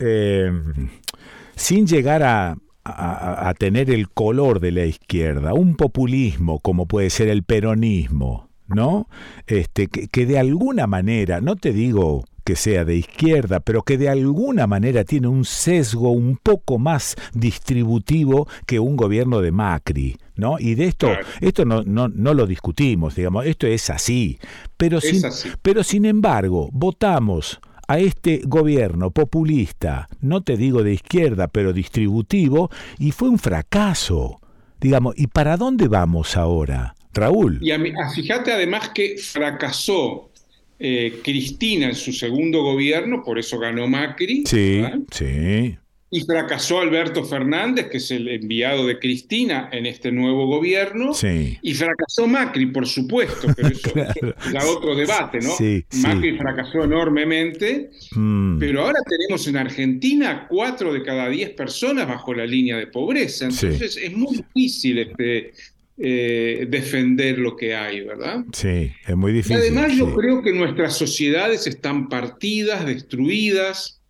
sin 1.54 1.86
llegar 1.86 2.22
a, 2.22 2.56
a, 2.84 3.54
tener 3.58 3.90
el 3.90 4.08
color 4.08 4.60
de 4.60 4.72
la 4.72 4.84
izquierda, 4.84 5.54
un 5.54 5.76
populismo 5.76 6.60
como 6.60 6.86
puede 6.86 7.10
ser 7.10 7.28
el 7.28 7.42
peronismo, 7.42 8.50
¿no? 8.66 9.08
Este, 9.46 9.88
que, 9.88 10.08
que 10.08 10.26
de 10.26 10.38
alguna 10.38 10.86
manera, 10.86 11.40
no 11.40 11.56
te 11.56 11.72
digo 11.72 12.24
que 12.48 12.56
sea 12.56 12.86
de 12.86 12.96
izquierda, 12.96 13.60
pero 13.60 13.82
que 13.82 13.98
de 13.98 14.08
alguna 14.08 14.66
manera 14.66 15.04
tiene 15.04 15.28
un 15.28 15.44
sesgo 15.44 16.12
un 16.12 16.38
poco 16.38 16.78
más 16.78 17.14
distributivo 17.34 18.48
que 18.64 18.80
un 18.80 18.96
gobierno 18.96 19.42
de 19.42 19.52
Macri, 19.52 20.16
¿no? 20.34 20.58
Y 20.58 20.74
de 20.74 20.86
esto, 20.86 21.10
esto 21.42 21.66
no, 21.66 21.82
no, 21.82 22.08
no, 22.08 22.32
lo 22.32 22.46
discutimos, 22.46 23.16
digamos, 23.16 23.44
esto 23.44 23.66
es 23.66 23.90
así. 23.90 24.38
Pero, 24.78 24.98
sin, 24.98 25.20
pero 25.60 25.84
sin 25.84 26.06
embargo, 26.06 26.70
votamos 26.72 27.60
a 27.86 27.98
este 27.98 28.40
gobierno 28.46 29.10
populista, 29.10 30.08
no 30.22 30.42
te 30.42 30.56
digo 30.56 30.82
de 30.82 30.94
izquierda, 30.94 31.48
pero 31.48 31.74
distributivo, 31.74 32.70
y 32.98 33.10
fue 33.10 33.28
un 33.28 33.38
fracaso. 33.38 34.40
Digamos, 34.80 35.12
¿y 35.18 35.26
para 35.26 35.58
dónde 35.58 35.86
vamos 35.86 36.34
ahora? 36.34 36.94
Raúl. 37.12 37.58
Y 37.60 37.72
a, 37.72 37.78
fíjate 38.14 38.52
además 38.52 38.88
que 38.94 39.18
fracasó 39.18 40.30
eh, 40.78 41.20
Cristina 41.22 41.86
en 41.88 41.94
su 41.94 42.12
segundo 42.12 42.62
gobierno, 42.62 43.22
por 43.24 43.38
eso 43.38 43.58
ganó 43.58 43.86
Macri. 43.88 44.44
Sí, 44.46 44.82
sí. 45.10 45.76
Y 46.10 46.22
fracasó 46.22 46.80
Alberto 46.80 47.22
Fernández, 47.22 47.88
que 47.90 47.98
es 47.98 48.10
el 48.10 48.28
enviado 48.28 48.86
de 48.86 48.98
Cristina 48.98 49.68
en 49.70 49.84
este 49.84 50.10
nuevo 50.10 50.46
gobierno. 50.46 51.12
Sí. 51.12 51.58
Y 51.60 51.74
fracasó 51.74 52.26
Macri, 52.26 52.64
por 52.64 52.86
supuesto, 52.86 53.46
pero 53.54 53.68
eso, 53.68 53.92
es 54.56 54.64
otro 54.64 54.94
debate, 54.94 55.40
¿no? 55.40 55.50
Sí, 55.50 55.84
Macri 56.00 56.38
fracasó 56.38 56.84
enormemente, 56.84 57.90
Mm. 58.12 58.58
pero 58.58 58.86
ahora 58.86 59.00
tenemos 59.06 59.46
en 59.48 59.58
Argentina 59.58 60.46
cuatro 60.48 60.94
de 60.94 61.02
cada 61.02 61.28
diez 61.28 61.50
personas 61.50 62.08
bajo 62.08 62.32
la 62.32 62.46
línea 62.46 62.78
de 62.78 62.86
pobreza. 62.86 63.44
Entonces 63.44 63.98
es 63.98 64.16
muy 64.16 64.34
difícil 64.54 64.98
este, 65.00 65.52
eh, 66.00 66.66
defender 66.70 67.38
lo 67.38 67.56
que 67.56 67.74
hay, 67.74 68.02
¿verdad? 68.02 68.44
Sí, 68.52 68.92
es 69.06 69.16
muy 69.16 69.32
Y 69.32 69.34
difícil. 69.34 69.56
además 69.56 69.92
sí. 69.92 69.98
yo 69.98 70.14
creo 70.14 70.42
que 70.42 70.52
nuestras 70.52 70.96
sociedades 70.96 71.66
están 71.66 72.08
partidas, 72.08 72.86
destruidas, 72.86 74.00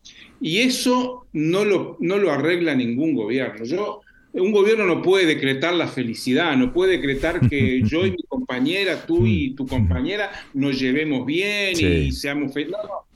y 0.40 0.58
eso 0.58 1.26
no 1.32 1.64
lo, 1.64 1.96
no 2.00 2.18
lo 2.18 2.30
arregla 2.30 2.74
ningún 2.74 3.14
gobierno. 3.14 3.64
Yo, 3.64 4.02
un 4.34 4.52
gobierno 4.52 4.84
no 4.84 5.02
puede 5.02 5.26
decretar 5.26 5.74
la 5.74 5.88
felicidad, 5.88 6.56
no 6.56 6.72
puede 6.72 6.92
decretar 6.98 7.48
que 7.48 7.82
yo 7.88 8.06
y 8.06 8.10
mi 8.12 8.22
compañera, 8.28 9.04
tú 9.06 9.26
y 9.26 9.54
tu 9.54 9.66
compañera 9.66 10.30
nos 10.54 10.78
llevemos 10.78 11.24
bien 11.26 11.74
Sí. 11.74 11.86
y 11.86 12.12
seamos 12.12 12.52
felices. 12.52 12.76
No, 12.82 12.88
no. 12.88 13.07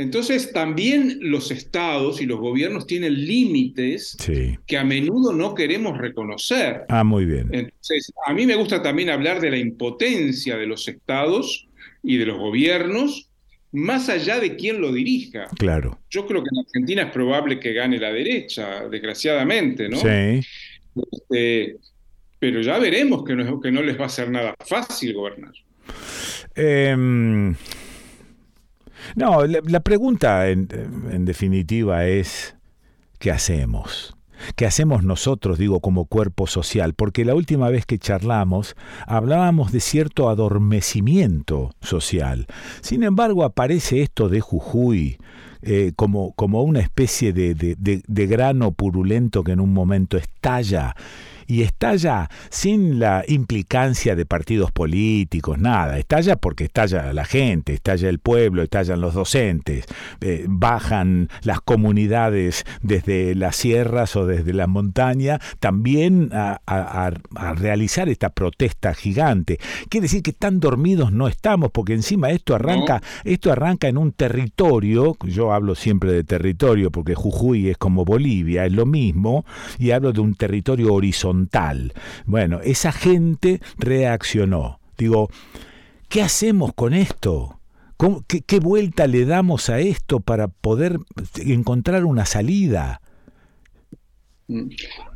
Entonces 0.00 0.52
también 0.52 1.18
los 1.20 1.50
estados 1.50 2.22
y 2.22 2.26
los 2.26 2.40
gobiernos 2.40 2.86
tienen 2.86 3.14
límites 3.26 4.16
Sí. 4.18 4.56
que 4.66 4.78
a 4.78 4.84
menudo 4.84 5.32
no 5.32 5.54
queremos 5.54 5.98
reconocer. 5.98 6.82
Ah, 6.88 7.04
muy 7.04 7.26
bien. 7.26 7.48
Entonces, 7.52 8.10
a 8.26 8.32
mí 8.32 8.46
me 8.46 8.54
gusta 8.56 8.82
también 8.82 9.10
hablar 9.10 9.40
de 9.40 9.50
la 9.50 9.58
impotencia 9.58 10.56
de 10.56 10.66
los 10.66 10.88
estados 10.88 11.68
y 12.02 12.16
de 12.16 12.24
los 12.26 12.38
gobiernos, 12.38 13.28
más 13.72 14.08
allá 14.08 14.40
de 14.40 14.56
quién 14.56 14.80
lo 14.80 14.90
dirija. 14.92 15.46
Claro. 15.58 16.00
Yo 16.08 16.26
creo 16.26 16.42
que 16.42 16.48
en 16.50 16.64
Argentina 16.64 17.02
es 17.02 17.12
probable 17.12 17.60
que 17.60 17.72
gane 17.74 17.98
la 17.98 18.10
derecha, 18.10 18.88
desgraciadamente, 18.88 19.88
¿no? 19.88 19.98
Sí. 19.98 20.40
Este, 21.12 21.76
pero 22.38 22.62
ya 22.62 22.78
veremos 22.78 23.22
que 23.22 23.36
no, 23.36 23.60
que 23.60 23.70
no 23.70 23.82
les 23.82 24.00
va 24.00 24.06
a 24.06 24.08
ser 24.08 24.30
nada 24.30 24.54
fácil 24.66 25.12
gobernar. 25.12 25.52
Em, 26.54 27.54
no, 29.16 29.44
la, 29.46 29.80
pregunta 29.80 30.48
en, 30.48 30.68
definitiva 31.24 32.06
es, 32.06 32.56
¿qué 33.18 33.30
hacemos? 33.30 34.16
¿Qué 34.56 34.64
hacemos 34.64 35.04
nosotros, 35.04 35.58
digo, 35.58 35.80
como 35.80 36.06
cuerpo 36.06 36.46
social? 36.46 36.94
Porque 36.94 37.26
la 37.26 37.34
última 37.34 37.68
vez 37.68 37.84
que 37.84 37.98
charlamos 37.98 38.74
hablábamos 39.06 39.70
de 39.70 39.80
cierto 39.80 40.30
adormecimiento 40.30 41.72
social. 41.82 42.46
Sin 42.80 43.02
embargo, 43.02 43.44
aparece 43.44 44.00
esto 44.02 44.28
de 44.28 44.40
Jujuy 44.40 45.18
eh, 45.62 45.92
como, 45.94 46.32
como 46.32 46.62
una 46.62 46.80
especie 46.80 47.34
de- 47.34 47.54
de- 47.54 47.76
de 48.06 48.26
grano 48.26 48.72
purulento 48.72 49.44
que 49.44 49.52
en 49.52 49.60
un 49.60 49.74
momento 49.74 50.16
estalla 50.16 50.96
y 51.50 51.62
estalla 51.62 52.30
sin 52.48 53.00
la 53.00 53.24
implicancia 53.26 54.14
de 54.14 54.24
partidos 54.24 54.70
políticos, 54.70 55.58
nada, 55.58 55.98
estalla 55.98 56.36
porque 56.36 56.64
estalla 56.64 57.12
la 57.12 57.24
gente, 57.24 57.74
estalla 57.74 58.08
el 58.08 58.20
pueblo, 58.20 58.62
estallan 58.62 59.00
los 59.00 59.14
docentes, 59.14 59.84
eh, 60.20 60.44
bajan 60.48 61.28
las 61.42 61.60
comunidades 61.60 62.64
desde 62.82 63.34
las 63.34 63.56
sierras 63.56 64.14
o 64.14 64.26
desde 64.26 64.52
la 64.52 64.68
montaña 64.68 65.40
también 65.58 66.30
a- 66.32 66.60
a 66.66 67.54
realizar 67.54 68.08
esta 68.08 68.30
protesta 68.30 68.94
gigante. 68.94 69.58
Quiere 69.88 70.04
decir 70.04 70.22
que 70.22 70.32
tan 70.32 70.60
dormidos 70.60 71.10
no 71.10 71.26
estamos, 71.26 71.70
porque 71.72 71.94
encima 71.94 72.30
esto 72.30 72.54
arranca, 72.54 73.02
esto 73.24 73.50
arranca 73.50 73.88
en 73.88 73.98
un 73.98 74.12
territorio, 74.12 75.16
yo 75.24 75.52
hablo 75.52 75.74
siempre 75.74 76.12
de 76.12 76.22
territorio 76.22 76.92
porque 76.92 77.16
Jujuy 77.16 77.70
es 77.70 77.76
como 77.76 78.04
Bolivia, 78.04 78.66
es 78.66 78.72
lo 78.72 78.86
mismo, 78.86 79.44
y 79.78 79.90
hablo 79.90 80.12
de 80.12 80.20
un 80.20 80.34
territorio 80.36 80.94
horizontal. 80.94 81.39
Bueno, 82.26 82.60
esa 82.62 82.92
gente 82.92 83.60
reaccionó. 83.78 84.80
Digo, 84.98 85.30
¿qué 86.08 86.22
hacemos 86.22 86.72
con 86.74 86.94
esto? 86.94 87.58
¿Cómo- 87.96 88.24
qué, 88.26 88.60
vuelta 88.60 89.06
le 89.06 89.24
damos 89.26 89.68
a 89.68 89.78
esto 89.80 90.20
para 90.20 90.48
poder 90.48 90.98
encontrar 91.44 92.04
una 92.04 92.24
salida? 92.24 93.02
Y, 94.48 94.64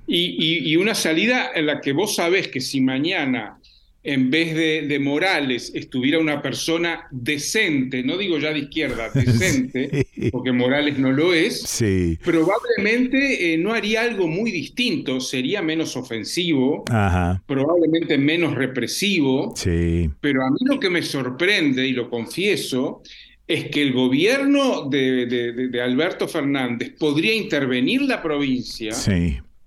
y- 0.07 0.71
y 0.73 0.77
una 0.77 0.95
salida 0.95 1.51
en 1.55 1.67
la 1.67 1.81
que 1.81 1.93
vos 1.93 2.15
sabés 2.17 2.49
que 2.49 2.61
si 2.61 2.81
mañana, 2.81 3.59
en 4.07 4.31
vez 4.31 4.55
de, 4.55 4.83
de 4.87 4.99
Morales, 4.99 5.73
estuviera 5.75 6.19
una 6.19 6.43
persona 6.43 7.09
decente, 7.11 8.03
no 8.03 8.19
digo 8.19 8.39
ya 8.39 8.53
de 8.53 8.59
izquierda, 8.61 9.09
decente, 9.15 10.07
porque 10.31 10.53
Morales 10.53 10.99
no 10.99 11.11
lo 11.11 11.33
es, 11.33 11.63
Sí. 11.63 12.19
probablemente 12.23 13.55
eh, 13.55 13.59
no 13.59 13.73
haría 13.73 14.03
algo 14.03 14.29
muy 14.29 14.53
distinto, 14.53 15.21
sería 15.21 15.63
menos 15.63 15.97
ofensivo, 15.97 16.85
Ajá. 16.91 17.43
probablemente 17.47 18.19
menos 18.19 18.55
represivo, 18.55 19.55
Sí. 19.57 20.11
pero 20.21 20.43
a 20.45 20.51
mí 20.51 20.59
lo 20.67 20.79
que 20.79 20.91
me 20.91 21.01
sorprende, 21.03 21.87
y 21.89 21.93
lo 21.93 22.11
confieso, 22.11 23.01
es 23.49 23.71
que 23.71 23.81
el 23.83 23.93
gobierno 23.95 24.87
de, 24.89 25.25
de- 25.27 25.53
de- 25.53 25.69
de 25.69 25.81
Alberto 25.81 26.29
Fernández 26.29 26.93
podría 26.99 27.35
intervenir 27.35 28.03
la 28.03 28.23
provincia, 28.23 28.93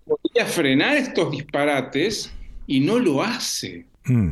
podría 0.05 0.45
frenar 0.45 0.95
estos 0.95 1.31
disparates 1.31 2.31
y 2.67 2.79
no 2.81 2.99
lo 2.99 3.23
hace. 3.23 3.86
Mm. 4.07 4.29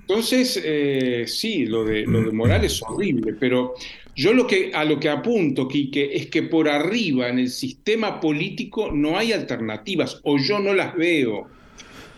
Entonces, 0.00 0.60
eh, 0.64 1.24
sí, 1.26 1.66
lo 1.66 1.84
de, 1.84 2.06
lo 2.06 2.22
de 2.22 2.30
Morales 2.30 2.74
es 2.74 2.82
horrible, 2.82 3.34
pero 3.34 3.74
yo 4.14 4.32
lo 4.32 4.46
que, 4.46 4.70
a 4.72 4.84
lo 4.84 5.00
que 5.00 5.08
apunto, 5.08 5.66
Quique, 5.66 6.14
es 6.14 6.28
que 6.28 6.44
por 6.44 6.68
arriba 6.68 7.28
en 7.28 7.40
el 7.40 7.50
sistema 7.50 8.20
político 8.20 8.92
no 8.92 9.18
hay 9.18 9.32
alternativas 9.32 10.20
o 10.22 10.38
yo 10.38 10.60
no 10.60 10.74
las 10.74 10.94
veo. 10.96 11.48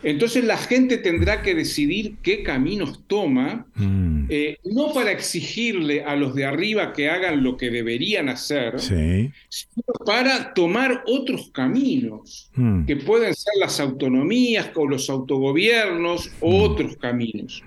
Entonces 0.03 0.44
la 0.44 0.57
gente 0.57 0.96
tendrá 0.99 1.42
que 1.42 1.55
decidir 1.55 2.14
qué 2.22 2.42
caminos 2.44 3.01
toma, 3.09 3.66
Mm. 3.74 4.26
eh, 4.28 4.57
no 4.64 4.92
para 4.92 5.11
exigirle 5.11 6.05
a 6.05 6.14
los 6.14 6.34
de 6.36 6.44
arriba 6.44 6.92
que 6.92 7.09
hagan 7.11 7.42
lo 7.42 7.57
que 7.57 7.70
deberían 7.70 8.28
hacer, 8.28 8.78
Sí. 8.78 9.30
sino 9.49 9.84
para 10.07 10.55
tomar 10.55 11.03
otros 11.07 11.51
caminos 11.53 12.51
Mm. 12.55 12.84
que 12.86 12.96
pueden 12.96 13.34
ser 13.34 13.55
las 13.61 13.80
autonomías 13.80 14.70
o 14.76 14.86
los 14.86 15.11
autogobiernos 15.11 16.30
o 16.40 16.51
Mm. 16.51 16.62
otros 16.70 16.96
caminos. 16.96 17.62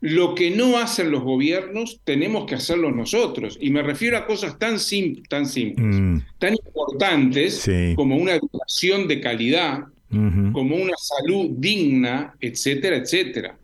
Lo 0.00 0.34
que 0.36 0.50
no 0.52 0.78
hacen 0.78 1.10
los 1.10 1.22
gobiernos 1.24 2.00
tenemos 2.04 2.46
que 2.46 2.54
hacerlo 2.54 2.92
nosotros. 2.92 3.58
Y 3.60 3.70
me 3.70 3.82
refiero 3.82 4.16
a 4.16 4.26
cosas 4.26 4.56
tan, 4.58 4.78
sim- 4.78 5.22
tan 5.28 5.44
simples, 5.46 6.22
tan 6.38 6.54
importantes 6.54 7.56
Sí. 7.56 7.94
como 7.96 8.16
una 8.16 8.34
educación 8.36 9.08
de 9.08 9.20
calidad, 9.20 9.80
Como 10.10 10.76
una 10.76 10.94
salud 10.96 11.50
digna, 11.58 12.34
etcétera, 12.40 12.96
etcétera. 12.96 13.58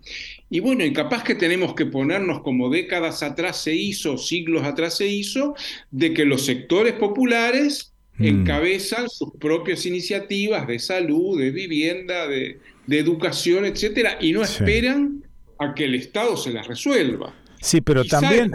Y 0.51 0.61
bueno, 0.61 0.85
y 0.85 0.93
capaz 0.93 1.25
que 1.25 1.35
tenemos 1.35 1.75
que 1.75 1.87
ponernos 1.87 2.43
como 2.43 2.69
décadas 2.69 3.23
atrás 3.23 3.63
se 3.63 3.75
hizo, 3.75 4.19
siglos 4.19 4.65
atrás 4.65 4.97
se 4.99 5.07
hizo, 5.07 5.55
de 5.91 6.13
que 6.13 6.25
los 6.25 6.45
sectores 6.45 6.95
populares 6.95 7.91
Mm. 8.17 8.27
encabezan 8.27 9.09
sus 9.09 9.33
propias 9.41 9.87
iniciativas 9.87 10.69
de 10.69 10.79
salud, 10.79 11.37
de 11.37 11.51
vivienda, 11.51 12.29
de, 12.29 12.61
de 12.87 12.99
educación, 13.01 13.65
etcétera, 13.65 14.19
y 14.21 14.33
no 14.33 14.45
Sí. 14.45 14.53
esperan 14.63 15.25
a 15.59 15.75
que 15.75 15.87
el 15.87 15.97
Estado 15.97 16.37
se 16.37 16.53
las 16.53 16.69
resuelva. 16.69 17.35
Sí, 17.65 17.81
pero 17.81 18.03
Quizá 18.03 18.21
también, 18.21 18.53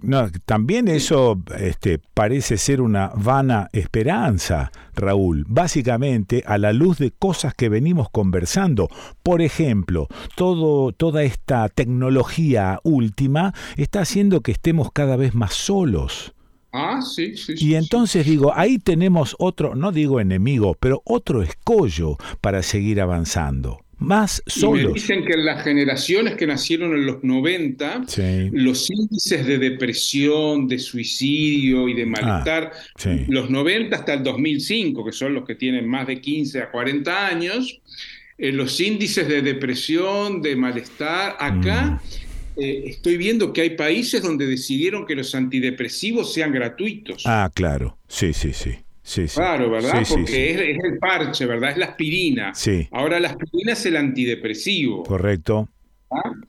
no, 0.00 0.30
también 0.46 0.88
eso 0.88 1.42
este, 1.58 1.98
parece 1.98 2.56
ser 2.56 2.80
una 2.80 3.08
vana 3.14 3.68
esperanza, 3.74 4.72
Raúl, 4.94 5.44
básicamente 5.46 6.42
a 6.46 6.56
la 6.56 6.72
luz 6.72 6.96
de 6.96 7.10
cosas 7.10 7.52
que 7.52 7.68
venimos 7.68 8.08
conversando. 8.08 8.88
Por 9.22 9.42
ejemplo, 9.42 10.08
todo, 10.36 10.92
toda 10.92 11.22
esta 11.22 11.68
tecnología 11.68 12.80
última 12.82 13.52
está 13.76 14.00
haciendo 14.00 14.40
que 14.40 14.52
estemos 14.52 14.90
cada 14.90 15.16
vez 15.16 15.34
más 15.34 15.52
solos. 15.52 16.34
Ah, 16.72 17.02
sí, 17.02 17.36
sí. 17.36 17.58
sí, 17.58 17.66
Y 17.68 17.74
entonces 17.74 18.24
digo, 18.24 18.52
ahí 18.54 18.78
tenemos 18.78 19.36
otro, 19.38 19.74
no 19.74 19.92
digo 19.92 20.18
enemigo, 20.18 20.74
pero 20.80 21.02
otro 21.04 21.42
escollo 21.42 22.16
para 22.40 22.62
seguir 22.62 23.02
avanzando. 23.02 23.83
Más 23.98 24.42
Y 24.46 24.50
me 24.50 24.60
solos. 24.60 24.94
dicen 24.94 25.24
que 25.24 25.32
en 25.34 25.44
las 25.44 25.62
generaciones 25.64 26.34
que 26.36 26.46
nacieron 26.46 26.92
en 26.94 27.06
los 27.06 27.22
90, 27.24 28.04
Sí. 28.06 28.50
los 28.52 28.90
índices 28.90 29.46
de 29.46 29.58
depresión, 29.58 30.68
de 30.68 30.78
suicidio 30.78 31.88
y 31.88 31.94
de 31.94 32.06
malestar, 32.06 32.72
Ah, 32.74 32.78
sí. 32.96 33.24
los 33.28 33.50
90 33.50 33.96
hasta 33.96 34.14
el 34.14 34.22
2005, 34.22 35.04
que 35.04 35.12
son 35.12 35.34
los 35.34 35.44
que 35.46 35.54
tienen 35.54 35.88
más 35.88 36.06
de 36.06 36.20
15 36.20 36.60
a 36.60 36.70
40 36.70 37.26
años, 37.26 37.80
eh, 38.38 38.52
los 38.52 38.80
índices 38.80 39.28
de 39.28 39.42
depresión, 39.42 40.42
de 40.42 40.56
malestar, 40.56 41.36
acá 41.38 42.00
Mm. 42.56 42.60
eh, 42.60 42.82
estoy 42.86 43.16
viendo 43.16 43.52
que 43.52 43.62
hay 43.62 43.70
países 43.70 44.22
donde 44.22 44.46
decidieron 44.46 45.06
que 45.06 45.14
los 45.16 45.34
antidepresivos 45.34 46.32
sean 46.32 46.52
gratuitos. 46.52 47.24
Ah, 47.26 47.50
claro. 47.52 47.98
Sí, 48.08 48.32
sí, 48.32 48.52
sí. 48.52 48.70
Sí, 49.06 49.28
sí. 49.28 49.36
Claro, 49.36 49.70
¿verdad? 49.70 50.02
Sí, 50.02 50.14
Porque. 50.14 50.50
Es, 50.50 50.60
es 50.60 50.84
el 50.84 50.98
parche, 50.98 51.44
¿verdad? 51.44 51.72
Es 51.72 51.76
la 51.76 51.84
aspirina. 51.86 52.54
Sí. 52.54 52.88
Ahora 52.90 53.20
la 53.20 53.28
aspirina 53.28 53.74
es 53.74 53.84
el 53.84 53.96
antidepresivo. 53.96 55.02
Correcto. 55.02 55.68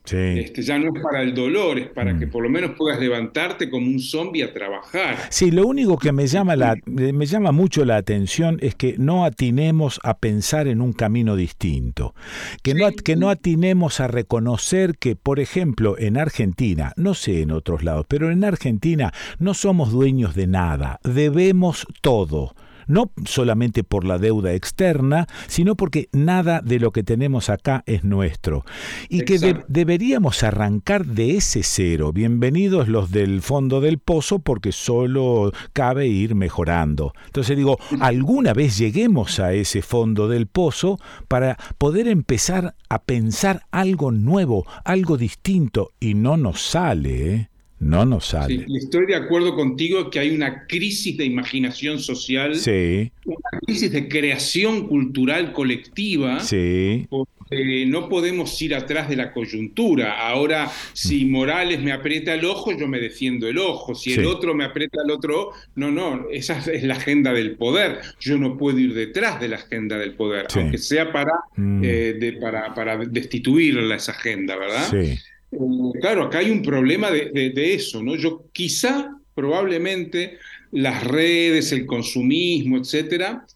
Este, 0.04 0.62
ya 0.62 0.78
no 0.78 0.94
es 0.94 1.02
para 1.02 1.22
el 1.22 1.34
dolor, 1.34 1.78
es 1.78 1.88
para 1.88 2.16
que 2.18 2.26
mm. 2.26 2.30
por 2.30 2.42
lo 2.42 2.48
menos 2.48 2.72
puedas 2.76 3.00
levantarte 3.00 3.68
como 3.68 3.86
un 3.86 4.00
zombie 4.00 4.42
a 4.42 4.52
trabajar. 4.52 5.16
Sí, 5.30 5.50
lo 5.50 5.66
único 5.66 5.98
que 5.98 6.12
me 6.12 6.26
llama, 6.26 6.56
la, 6.56 6.76
me 6.86 7.26
llama 7.26 7.52
mucho 7.52 7.84
la 7.84 7.96
atención 7.96 8.58
es 8.60 8.74
que 8.74 8.96
no 8.98 9.24
atinemos 9.24 10.00
a 10.02 10.18
pensar 10.18 10.68
en 10.68 10.80
un 10.80 10.92
camino 10.92 11.36
distinto, 11.36 12.14
que, 12.62 12.74
no, 12.74 12.90
que 12.92 13.16
no 13.16 13.30
atinemos 13.30 14.00
a 14.00 14.08
reconocer 14.08 14.96
que, 14.98 15.16
por 15.16 15.40
ejemplo, 15.40 15.96
en 15.98 16.16
Argentina, 16.16 16.92
no 16.96 17.14
sé 17.14 17.42
en 17.42 17.50
otros 17.50 17.82
lados, 17.82 18.06
pero 18.08 18.30
en 18.30 18.44
Argentina 18.44 19.12
no 19.38 19.54
somos 19.54 19.90
dueños 19.90 20.34
de 20.34 20.46
nada, 20.46 21.00
debemos 21.02 21.86
todo 22.00 22.54
no 22.86 23.10
solamente 23.24 23.84
por 23.84 24.04
la 24.04 24.18
deuda 24.18 24.52
externa, 24.52 25.26
sino 25.46 25.76
porque 25.76 26.08
nada 26.12 26.60
de 26.60 26.80
lo 26.80 26.92
que 26.92 27.02
tenemos 27.02 27.50
acá 27.50 27.82
es 27.86 28.04
nuestro. 28.04 28.64
Y 29.08 29.22
que 29.22 29.64
deberíamos 29.68 30.42
arrancar 30.42 31.06
de 31.06 31.36
ese 31.36 31.62
cero. 31.62 32.12
Bienvenidos 32.12 32.88
los 32.88 33.10
del 33.10 33.42
fondo 33.42 33.80
del 33.80 33.98
pozo 33.98 34.38
porque 34.38 34.72
solo 34.72 35.52
cabe 35.72 36.06
ir 36.06 36.34
mejorando. 36.34 37.12
Entonces 37.26 37.56
digo, 37.56 37.78
alguna 38.00 38.52
vez 38.52 38.78
lleguemos 38.78 39.40
a 39.40 39.52
ese 39.52 39.82
fondo 39.82 40.28
del 40.28 40.46
pozo 40.46 40.98
para 41.28 41.56
poder 41.78 42.08
empezar 42.08 42.74
a 42.88 43.02
pensar 43.02 43.66
algo 43.70 44.10
nuevo, 44.12 44.66
algo 44.84 45.16
distinto, 45.16 45.92
y 46.00 46.14
no 46.14 46.36
nos 46.36 46.60
sale. 46.62 47.34
¿eh? 47.34 47.50
No 47.78 48.06
nos 48.06 48.26
sale. 48.26 48.64
Sí, 48.66 48.76
estoy 48.76 49.06
de 49.06 49.16
acuerdo 49.16 49.54
contigo 49.54 50.10
que 50.10 50.18
hay 50.18 50.30
una 50.30 50.66
crisis 50.66 51.16
de 51.16 51.26
imaginación 51.26 51.98
social, 51.98 52.56
sí. 52.56 53.12
una 53.26 53.60
crisis 53.66 53.92
de 53.92 54.08
creación 54.08 54.88
cultural 54.88 55.52
colectiva. 55.52 56.40
Sí. 56.40 57.06
Porque 57.10 57.84
no 57.86 58.08
podemos 58.08 58.60
ir 58.62 58.74
atrás 58.74 59.10
de 59.10 59.16
la 59.16 59.32
coyuntura. 59.32 60.26
Ahora, 60.26 60.70
si 60.94 61.26
Morales 61.26 61.82
me 61.82 61.92
aprieta 61.92 62.32
el 62.32 62.46
ojo, 62.46 62.72
yo 62.72 62.88
me 62.88 62.98
defiendo 62.98 63.46
el 63.46 63.58
ojo. 63.58 63.94
Si 63.94 64.14
el 64.14 64.24
otro 64.24 64.54
me 64.54 64.64
aprieta 64.64 64.98
el 65.04 65.10
otro, 65.10 65.50
no, 65.74 65.90
no, 65.90 66.26
esa 66.32 66.58
es 66.58 66.82
la 66.82 66.94
agenda 66.94 67.34
del 67.34 67.56
poder. 67.56 68.00
Yo 68.18 68.38
no 68.38 68.56
puedo 68.56 68.78
ir 68.78 68.94
detrás 68.94 69.38
de 69.38 69.48
la 69.48 69.56
agenda 69.56 69.98
del 69.98 70.14
poder, 70.14 70.46
aunque 70.54 70.78
sea 70.78 71.12
para, 71.12 71.32
mm. 71.56 71.82
eh, 71.84 72.38
para, 72.40 72.74
para 72.74 72.96
destituirla 72.96 73.96
esa 73.96 74.12
agenda, 74.12 74.56
¿verdad? 74.56 74.88
Sí. 74.90 75.18
Eh, 75.52 75.58
claro, 76.00 76.24
acá 76.24 76.38
hay 76.38 76.50
un 76.50 76.62
problema 76.62 77.10
de, 77.10 77.74
eso, 77.74 78.02
¿no? 78.02 78.16
Yo 78.16 78.46
quizá, 78.52 79.16
probablemente, 79.34 80.38
las 80.72 81.04
redes, 81.04 81.72
el 81.72 81.86
consumismo, 81.86 82.78
etcétera, 82.78 83.46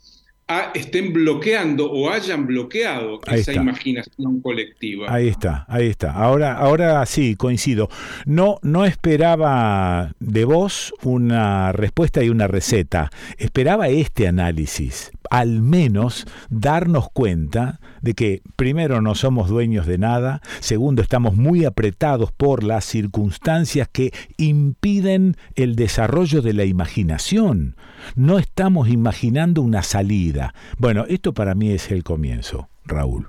estén 0.74 1.12
bloqueando 1.12 1.90
o 1.90 2.10
hayan 2.10 2.46
bloqueado 2.46 3.20
esa 3.30 3.52
imaginación 3.52 4.40
colectiva. 4.40 5.12
Ahí 5.12 5.28
está, 5.28 5.64
ahí 5.68 5.86
está. 5.86 6.12
Ahora, 6.12 6.56
ahora 6.56 7.04
sí, 7.06 7.36
coincido. 7.36 7.88
No, 8.26 8.58
no 8.62 8.84
esperaba 8.84 10.14
de 10.18 10.44
vos 10.44 10.92
una 11.02 11.72
respuesta 11.72 12.22
y 12.22 12.30
una 12.30 12.46
receta. 12.46 13.10
Esperaba 13.38 13.88
este 13.88 14.26
análisis 14.26 15.12
al 15.30 15.62
menos 15.62 16.26
darnos 16.50 17.08
cuenta 17.10 17.78
de 18.02 18.14
que 18.14 18.42
primero 18.56 19.00
no 19.00 19.14
somos 19.14 19.48
dueños 19.48 19.86
de 19.86 19.96
nada, 19.96 20.42
segundo 20.58 21.02
estamos 21.02 21.36
muy 21.36 21.64
apretados 21.64 22.32
por 22.32 22.64
las 22.64 22.84
circunstancias 22.84 23.88
que 23.90 24.12
impiden 24.36 25.36
el 25.54 25.76
desarrollo 25.76 26.42
de 26.42 26.52
la 26.52 26.64
imaginación. 26.64 27.76
No 28.16 28.38
estamos 28.38 28.88
imaginando 28.88 29.62
una 29.62 29.82
salida. 29.82 30.39
Bueno, 30.78 31.04
esto 31.08 31.32
para 31.32 31.54
mí 31.54 31.70
es 31.70 31.90
el 31.90 32.02
comienzo, 32.02 32.68
Raúl. 32.84 33.26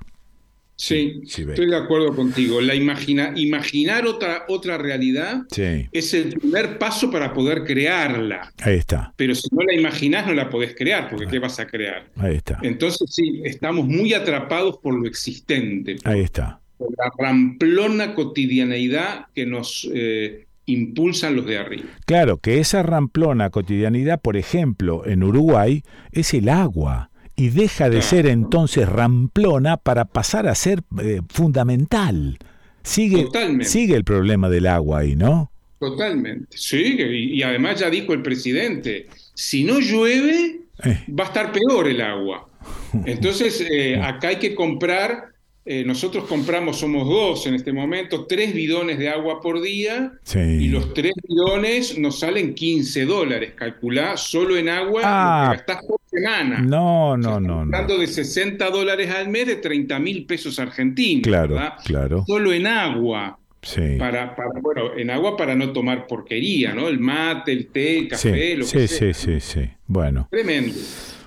Sí, 0.82 1.22
estoy 1.24 1.66
de 1.66 1.76
acuerdo 1.76 2.12
contigo. 2.12 2.60
La 2.60 2.74
imagina, 2.74 3.32
imaginar 3.36 4.04
otra, 4.04 4.46
otra 4.48 4.78
realidad 4.78 5.42
es 5.92 6.12
el 6.12 6.30
primer 6.30 6.76
paso 6.78 7.08
para 7.08 7.32
poder 7.32 7.62
crearla. 7.62 8.52
Ahí 8.60 8.78
está. 8.78 9.12
Pero 9.16 9.32
si 9.36 9.48
no 9.52 9.62
la 9.62 9.74
imaginas, 9.74 10.26
no 10.26 10.32
la 10.34 10.50
podés 10.50 10.74
crear, 10.74 11.08
porque 11.08 11.28
¿qué 11.28 11.38
vas 11.38 11.60
a 11.60 11.68
crear? 11.68 12.06
Ahí 12.16 12.34
está. 12.34 12.58
Entonces, 12.62 13.08
sí, 13.14 13.42
estamos 13.44 13.86
muy 13.86 14.12
atrapados 14.12 14.78
por 14.78 14.94
lo 15.00 15.06
existente. 15.06 15.98
Ahí 16.02 16.20
está. 16.20 16.60
Por 16.78 16.90
la 16.98 17.12
ramplona 17.16 18.14
cotidianeidad 18.16 19.26
que 19.32 19.46
nos 19.46 19.88
eh, 19.94 20.46
impulsan 20.66 21.36
los 21.36 21.46
de 21.46 21.58
arriba. 21.58 21.88
Claro, 22.06 22.38
que 22.38 22.58
esa 22.58 22.82
ramplona 22.82 23.50
cotidianidad, 23.50 24.20
por 24.20 24.36
ejemplo, 24.36 25.06
en 25.06 25.22
Uruguay, 25.22 25.82
es 26.12 26.34
el 26.34 26.48
agua 26.48 27.10
y 27.36 27.48
deja 27.48 27.90
de 27.90 28.02
ser 28.02 28.26
entonces 28.26 28.88
ramplona 28.88 29.76
para 29.76 30.04
pasar 30.04 30.46
a 30.46 30.54
ser 30.54 30.82
eh, 31.00 31.20
fundamental. 31.28 32.38
Sigue, 32.82 33.28
sigue 33.62 33.94
el 33.94 34.04
problema 34.04 34.48
del 34.48 34.66
agua 34.66 35.00
ahí, 35.00 35.16
¿no? 35.16 35.50
Totalmente, 35.78 36.56
sí, 36.56 36.96
y, 36.96 37.42
además 37.42 37.80
ya 37.80 37.90
dijo 37.90 38.12
el 38.12 38.22
presidente, 38.22 39.08
si 39.34 39.64
no 39.64 39.80
llueve, 39.80 40.60
eh. 40.84 41.04
va 41.08 41.24
a 41.24 41.26
estar 41.26 41.50
peor 41.50 41.88
el 41.88 42.00
agua. 42.00 42.48
Entonces, 43.06 43.66
eh, 43.68 44.00
acá 44.00 44.28
hay 44.28 44.36
que 44.36 44.54
comprar 44.54 45.31
eh, 45.64 45.84
nosotros 45.84 46.24
compramos, 46.24 46.80
somos 46.80 47.06
dos 47.08 47.46
en 47.46 47.54
este 47.54 47.72
momento, 47.72 48.26
tres 48.26 48.52
bidones 48.52 48.98
de 48.98 49.08
agua 49.08 49.40
por 49.40 49.62
día 49.62 50.12
y 50.34 50.68
los 50.68 50.92
tres 50.92 51.12
bidones 51.22 51.96
nos 51.98 52.18
salen 52.18 52.54
15 52.54 53.04
dólares. 53.04 53.52
Calculá 53.54 54.16
solo 54.16 54.56
en 54.56 54.68
agua 54.68 55.02
ah, 55.04 55.44
lo 55.44 55.50
que 55.52 55.56
gastás 55.58 55.86
por 55.86 56.00
semana. 56.06 56.58
No, 56.58 57.16
no, 57.16 57.38
no. 57.38 57.60
Hablando 57.60 57.96
de 57.96 58.08
60 58.08 58.70
dólares 58.70 59.08
al 59.10 59.28
mes 59.28 59.46
de 59.46 59.56
30 59.56 59.98
mil 60.00 60.26
pesos 60.26 60.58
argentinos. 60.58 61.22
Claro, 61.22 61.56
claro. 61.84 62.24
Solo 62.26 62.52
en 62.52 62.66
agua. 62.66 63.38
Sí. 63.62 63.94
Para, 63.96 64.34
para, 64.34 64.48
bueno, 64.60 64.96
en 64.96 65.10
agua 65.10 65.36
para 65.36 65.54
no 65.54 65.72
tomar 65.72 66.08
porquería, 66.08 66.74
¿no? 66.74 66.88
El 66.88 66.98
mate, 66.98 67.52
el 67.52 67.68
té, 67.68 67.98
el 67.98 68.08
café, 68.08 68.56
lo 68.56 68.66
que 68.66 68.88
sea. 68.88 69.14
Sí, 69.14 69.14
sí, 69.14 69.40
sí. 69.40 69.70
Bueno. 69.86 70.26
Tremendo. 70.28 70.74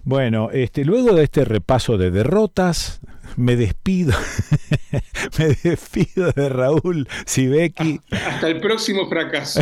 Bueno, 0.04 0.52
este, 0.52 0.86
luego 0.86 1.16
de 1.16 1.24
este 1.24 1.46
repaso 1.46 1.98
de 1.98 2.12
derrotas, 2.12 3.00
me 3.38 3.56
despido, 3.56 4.14
me 5.40 5.48
despido 5.64 6.32
de 6.32 6.50
Raúl 6.50 7.08
Sibeki. 7.26 8.00
Hasta 8.12 8.48
el 8.48 8.60
próximo 8.60 9.08
fracaso. 9.10 9.62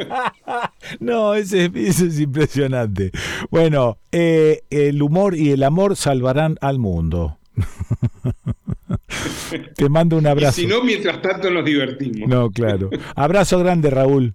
no, 1.00 1.34
ese, 1.34 1.70
eso 1.74 2.06
es 2.06 2.20
impresionante. 2.20 3.10
Bueno, 3.50 3.98
eh, 4.12 4.62
el 4.70 5.02
humor 5.02 5.36
y 5.36 5.50
el 5.50 5.62
amor 5.62 5.96
salvarán 5.96 6.56
al 6.60 6.78
mundo. 6.78 7.38
Te 9.74 9.88
mando 9.88 10.16
un 10.16 10.26
abrazo. 10.26 10.60
si 10.60 10.66
no, 10.66 10.82
mientras 10.82 11.20
tanto 11.22 11.50
nos 11.50 11.64
divertimos. 11.64 12.28
No, 12.28 12.50
claro. 12.50 12.90
Abrazo 13.14 13.58
grande, 13.58 13.90
Raúl. 13.90 14.34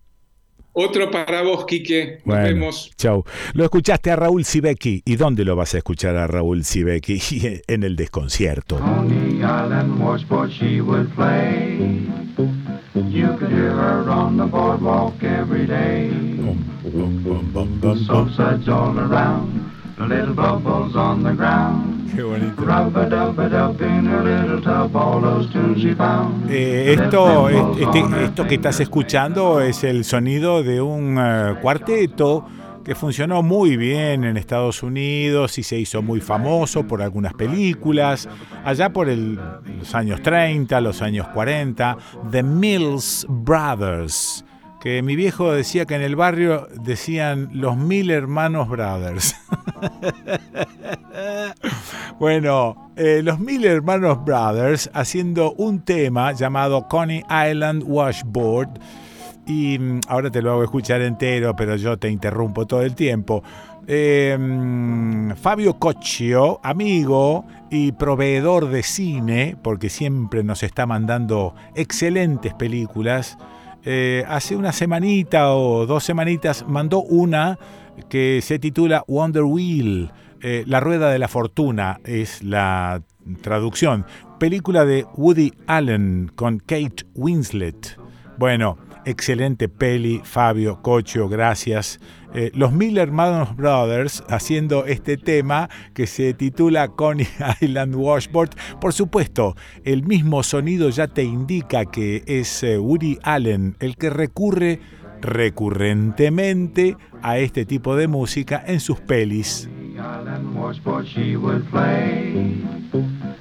Otro 0.76 1.10
para 1.10 1.42
vos, 1.42 1.66
Quique. 1.66 2.20
Nos 2.26 2.38
vemos. 2.38 2.92
Chau. 2.98 3.24
Lo 3.54 3.64
escuchaste 3.64 4.12
a 4.12 4.18
Raúl 4.18 4.44
Sibeki. 4.44 5.04
¿Y 5.06 5.16
dónde 5.16 5.46
lo 5.46 5.56
vas 5.56 5.74
a 5.74 5.78
escuchar 5.78 6.18
a 6.18 6.28
Raúl 6.28 6.66
Sibeki? 6.66 7.22
en 7.68 7.84
el 7.84 7.96
desconcierto. 7.96 8.80
You 12.96 13.36
could 13.38 13.52
hear 13.52 13.72
her 13.72 14.10
on 14.10 14.38
the 14.38 14.46
boardwalk 14.46 15.22
every 15.22 15.68
day. 15.68 16.10
Soapsuds 18.06 18.70
all 18.70 18.98
around, 18.98 19.72
little 19.98 20.34
bubbles 20.34 20.96
on 20.96 21.24
the 21.24 21.34
ground. 21.34 21.96
Eh, 26.50 26.96
esto, 26.98 27.50
este, 27.50 28.24
esto 28.24 28.48
que 28.48 28.56
estás 28.56 28.80
escuchando 28.80 29.60
es 29.60 29.84
el 29.84 30.06
sonido 30.06 30.64
de 30.64 30.82
un 30.82 31.18
eh, 31.20 31.56
cuarteto 31.62 32.46
que 32.86 32.96
funcionó 32.96 33.42
muy 33.42 33.76
bien 33.76 34.24
en 34.24 34.38
Estados 34.38 34.82
Unidos 34.84 35.58
y 35.58 35.64
se 35.64 35.78
hizo 35.78 36.02
muy 36.02 36.22
famoso 36.22 36.88
por 36.88 37.02
algunas 37.02 37.34
películas, 37.34 38.30
allá 38.64 38.94
por 38.94 39.08
los 39.08 39.96
años 39.96 40.22
30, 40.22 40.80
los 40.82 41.02
años 41.02 41.28
40, 41.30 41.98
The 42.32 42.44
Mills 42.44 43.26
Brothers 43.28 44.46
que 44.86 45.02
mi 45.02 45.16
viejo 45.16 45.52
decía 45.52 45.88
que 45.88 45.96
en 45.96 46.04
el 46.04 46.16
barrio 46.16 46.68
decían 46.80 47.50
los 47.54 47.76
mil 47.76 48.12
hermanos 48.12 48.70
brothers. 48.70 49.36
bueno, 52.20 52.92
eh, 52.96 53.22
los 53.24 53.40
mil 53.40 53.66
hermanos 53.66 54.24
brothers 54.24 54.92
haciendo 54.94 55.54
un 55.54 55.80
tema 55.80 56.34
llamado 56.34 56.88
Coney 56.88 57.24
Island 57.28 57.82
Washboard. 57.84 58.80
Y 59.48 59.80
mm, 59.80 60.02
ahora 60.08 60.30
te 60.30 60.44
lo 60.44 60.52
hago 60.52 60.64
escuchar 60.64 61.02
entero, 61.02 61.56
pero 61.56 61.78
yo 61.78 61.98
te 61.98 62.12
interrumpo 62.12 62.68
todo 62.68 62.84
el 62.84 62.94
tiempo. 62.94 63.42
Eh, 63.88 64.38
Fabio 65.42 65.80
Cocchio, 65.80 66.60
amigo 66.62 67.44
y 67.72 67.92
proveedor 67.94 68.70
de 68.70 68.84
cine, 68.84 69.58
porque 69.64 69.90
siempre 69.90 70.44
nos 70.44 70.62
está 70.62 70.86
mandando 70.86 71.56
excelentes 71.74 72.54
películas, 72.54 73.40
eh, 73.86 74.24
hace 74.28 74.56
una 74.56 74.72
semanita 74.72 75.54
o 75.54 75.86
dos 75.86 76.04
semanitas 76.04 76.66
mandó 76.68 77.04
una 77.04 77.60
que 78.10 78.40
se 78.42 78.60
titula 78.60 79.04
Wonder 79.08 79.44
Wheel. 79.44 80.12
Eh, 80.42 80.64
la 80.68 80.80
Rueda 80.80 81.12
de 81.12 81.20
la 81.20 81.28
Fortuna 81.28 82.00
es 82.04 82.44
la 82.44 83.02
traducción. 83.42 84.06
Película 84.40 84.86
de 84.86 85.06
Woody 85.16 85.54
Allen 85.68 86.32
con 86.36 86.60
Kate 86.60 87.06
Winslet. 87.14 87.98
Bueno, 88.38 88.78
excelente 89.06 89.70
peli, 89.70 90.20
Fabio, 90.24 90.82
Cocho, 90.82 91.30
gracias. 91.30 92.00
Eh, 92.36 92.52
los 92.54 92.74
Miller 92.74 93.08
Hermanos 93.08 93.56
Brothers 93.56 94.22
haciendo 94.28 94.86
este 94.86 95.16
tema 95.16 95.70
que 95.94 96.06
se 96.06 96.34
titula 96.34 96.90
Coney 96.90 97.28
Island 97.62 97.96
Washboard. 97.96 98.50
Por 98.82 98.92
supuesto, 98.92 99.56
el 99.86 100.04
mismo 100.04 100.44
sonido 100.44 100.90
ya 100.90 101.08
te 101.08 101.24
indica 101.24 101.86
que 101.86 102.24
es 102.28 102.62
eh, 102.64 102.78
Woody 102.78 103.20
Allen 103.24 103.78
el 103.80 103.96
que 103.96 104.10
recurre 104.10 104.82
recurrentemente 105.22 106.98
a 107.22 107.38
este 107.38 107.66
tipo 107.66 107.96
de 107.96 108.08
música 108.10 108.62
en 108.68 108.82
sus 108.82 109.00
pelis. 109.00 109.70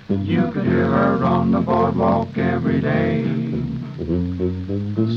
You 0.08 0.42
could 0.52 0.66
hear 0.66 0.86
her 0.86 1.24
on 1.24 1.50
the 1.50 1.60
boardwalk 1.60 2.36
every 2.38 2.80
day. 2.80 3.24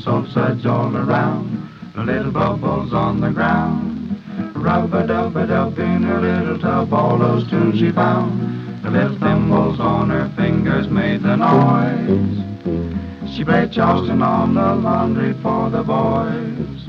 Soap 0.02 0.26
all 0.66 0.96
around, 0.96 1.70
little 2.04 2.32
bubbles 2.32 2.94
on 2.94 3.20
the 3.22 3.32
ground. 3.32 4.22
Rub-a-dub-a-dub 4.56 5.80
in 5.80 6.04
her 6.04 6.22
little 6.22 6.60
tub, 6.60 6.94
all 6.94 7.18
those 7.18 7.50
tunes 7.50 7.80
she 7.80 7.92
found. 7.92 8.84
The 8.84 8.92
little 8.92 9.18
thimbles 9.18 9.80
on 9.80 10.10
her 10.12 10.30
fingers 10.36 10.88
made 10.88 11.24
the 11.24 11.36
noise. 11.36 13.34
She 13.34 13.44
played 13.44 13.72
Charleston 13.72 14.22
on 14.22 14.54
the 14.54 14.76
laundry 14.76 15.34
for 15.42 15.70
the 15.70 15.84
boys. 15.84 16.88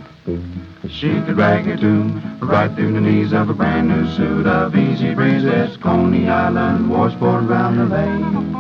She 0.91 1.09
could 1.23 1.37
drag 1.37 1.67
a 1.69 1.77
tune 1.77 2.39
right 2.41 2.75
through 2.75 2.93
the 2.93 3.01
knees 3.01 3.33
of 3.33 3.51
a 3.51 3.55
brand 3.55 3.89
new 3.89 4.07
suit 4.15 4.47
of 4.47 4.77
easy 4.77 5.15
breezes, 5.15 5.77
Coney 5.79 6.29
Island, 6.29 6.91
washboard 6.91 7.45
round 7.45 7.79
the 7.79 7.87
lane. 7.87 8.53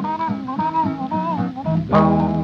Boom, 1.88 2.37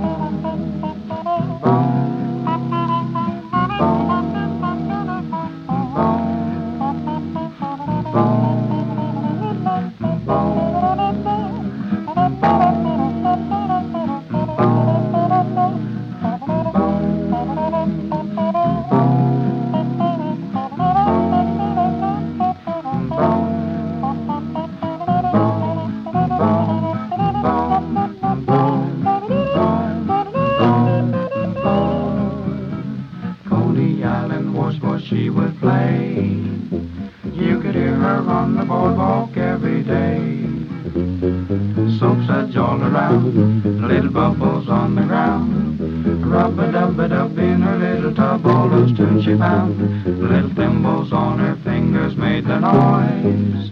she 49.24 49.38
found. 49.38 50.04
Little 50.04 50.50
thimbles 50.50 51.10
on 51.12 51.38
her 51.38 51.56
fingers 51.64 52.14
made 52.14 52.44
the 52.44 52.58
noise. 52.58 53.70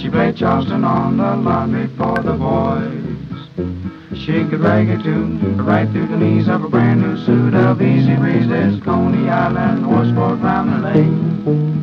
She 0.00 0.08
played 0.08 0.36
Charleston 0.36 0.84
on 0.84 1.18
the 1.18 1.36
lawn 1.36 1.72
before 1.72 2.18
the 2.18 2.32
boys. 2.32 4.18
She 4.18 4.44
could 4.48 4.60
rag 4.60 4.88
a 4.88 5.02
tune 5.02 5.64
right 5.64 5.88
through 5.90 6.06
the 6.06 6.16
knees 6.16 6.48
of 6.48 6.64
a 6.64 6.68
brand 6.68 7.02
new 7.02 7.18
suit 7.26 7.54
of 7.54 7.82
easy 7.82 8.16
breezes. 8.16 8.82
Coney 8.82 9.28
Island 9.28 9.86
was 9.86 10.10
for 10.12 10.34
Lane. 10.36 11.79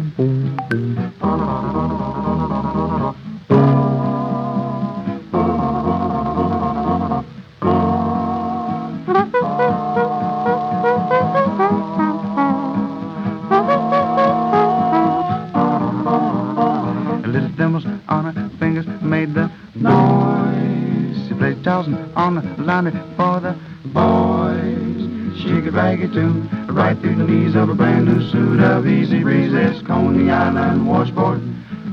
Easy 29.08 29.24
breezes. 29.24 29.82
Coney 29.84 30.30
Island 30.30 30.86
washboard, 30.86 31.42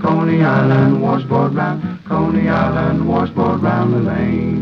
Coney 0.03 0.43
Island 0.43 1.01
washboard 1.01 1.55
round, 1.55 2.05
Coney 2.07 2.49
Island 2.49 3.09
washboard 3.09 3.63
round 3.63 3.95
the 3.95 3.99
lane. 3.99 4.54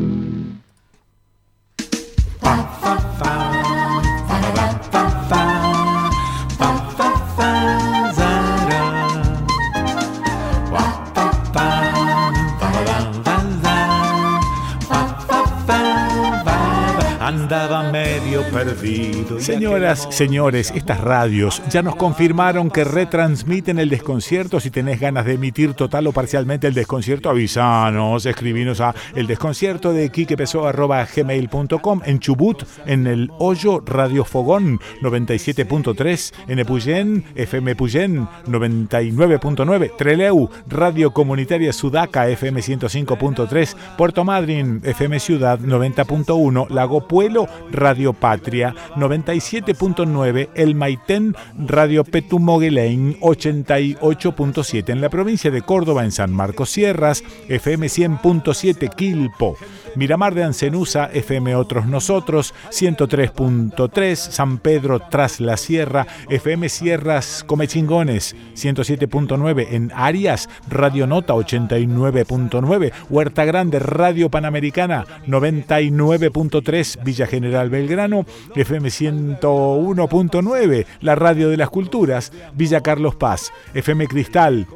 Señoras, 19.38 20.09
señores, 20.11 20.72
estas 20.74 21.00
radios 21.00 21.62
ya 21.68 21.82
nos 21.82 21.96
confirmaron 21.96 22.70
que 22.70 22.82
retransmiten 22.82 23.78
el 23.78 23.90
desconcierto. 23.90 24.59
Si 24.59 24.70
tenés 24.70 25.00
ganas 25.00 25.26
de 25.26 25.34
emitir 25.34 25.74
total 25.74 26.07
o 26.07 26.12
parcialmente 26.12 26.66
el 26.66 26.72
desconcierto, 26.72 27.28
avisanos, 27.28 28.24
escribinos 28.24 28.80
a 28.80 28.94
el 29.14 29.26
desconcierto 29.26 29.92
de 29.92 30.09
gmail.com 30.09 32.00
en 32.07 32.18
Chubut, 32.20 32.62
en 32.86 33.07
el 33.07 33.30
Hoyo 33.38 33.82
Radio 33.84 34.24
Fogón 34.24 34.80
97.3, 35.03 36.32
en 36.48 36.59
Epuyén, 36.59 37.24
FM 37.34 37.72
Epuyén 37.72 38.28
99.9, 38.46 39.96
Treleu, 39.98 40.48
Radio 40.68 41.12
Comunitaria 41.12 41.72
Sudaca 41.74 42.28
FM 42.28 42.61
105.3, 42.61 43.76
Puerto 43.98 44.24
Madryn, 44.24 44.80
FM 44.84 45.20
Ciudad 45.20 45.59
90.1, 45.59 46.70
Lago 46.70 47.06
Puelo, 47.06 47.41
Radio 47.70 48.12
Patria 48.12 48.74
97.9, 48.97 50.51
El 50.55 50.74
Maitén, 50.74 51.35
Radio 51.59 52.05
Petumoguelein 52.05 53.19
88.7 53.20 54.89
en 54.90 55.01
la 55.01 55.09
provincia 55.09 55.51
de 55.51 55.62
Córdoba, 55.62 56.05
en 56.05 56.12
San 56.12 56.32
Marcos 56.32 56.70
Sierras, 56.70 57.23
FM 57.48 57.86
100.7 57.86 58.94
Quilpo, 58.94 59.56
Miramar 59.94 60.35
de 60.35 60.44
Ancenusa, 60.44 61.10
FM 61.12 61.55
Otros 61.55 61.86
Nosotros 61.86 62.55
103.3, 62.70 64.14
San 64.14 64.59
Pedro 64.59 65.01
Tras 65.01 65.40
la 65.40 65.56
Sierra, 65.56 66.06
FM 66.28 66.69
Sierras 66.69 67.44
Comechingones 67.47 68.35
107.9 68.55 69.69
en 69.70 69.93
Arias, 69.94 70.48
Radio 70.69 71.06
Nota 71.06 71.35
89.9, 71.35 72.93
Huerta 73.10 73.44
Grande, 73.44 73.78
Radio 73.78 74.31
Panamericana 74.31 75.05
99.3, 75.27 77.02
Villa 77.05 77.27
General 77.27 77.69
Belgrano, 77.70 78.24
FM 78.55 78.89
101.9, 78.89 80.86
la 81.01 81.14
Radio 81.14 81.51
de 81.51 81.56
las 81.56 81.70
Culturas, 81.70 82.32
Villa 82.55 82.81
Carlos 82.81 83.14
Paz, 83.14 83.52
FM 83.74 84.06
Cristal 84.06 84.66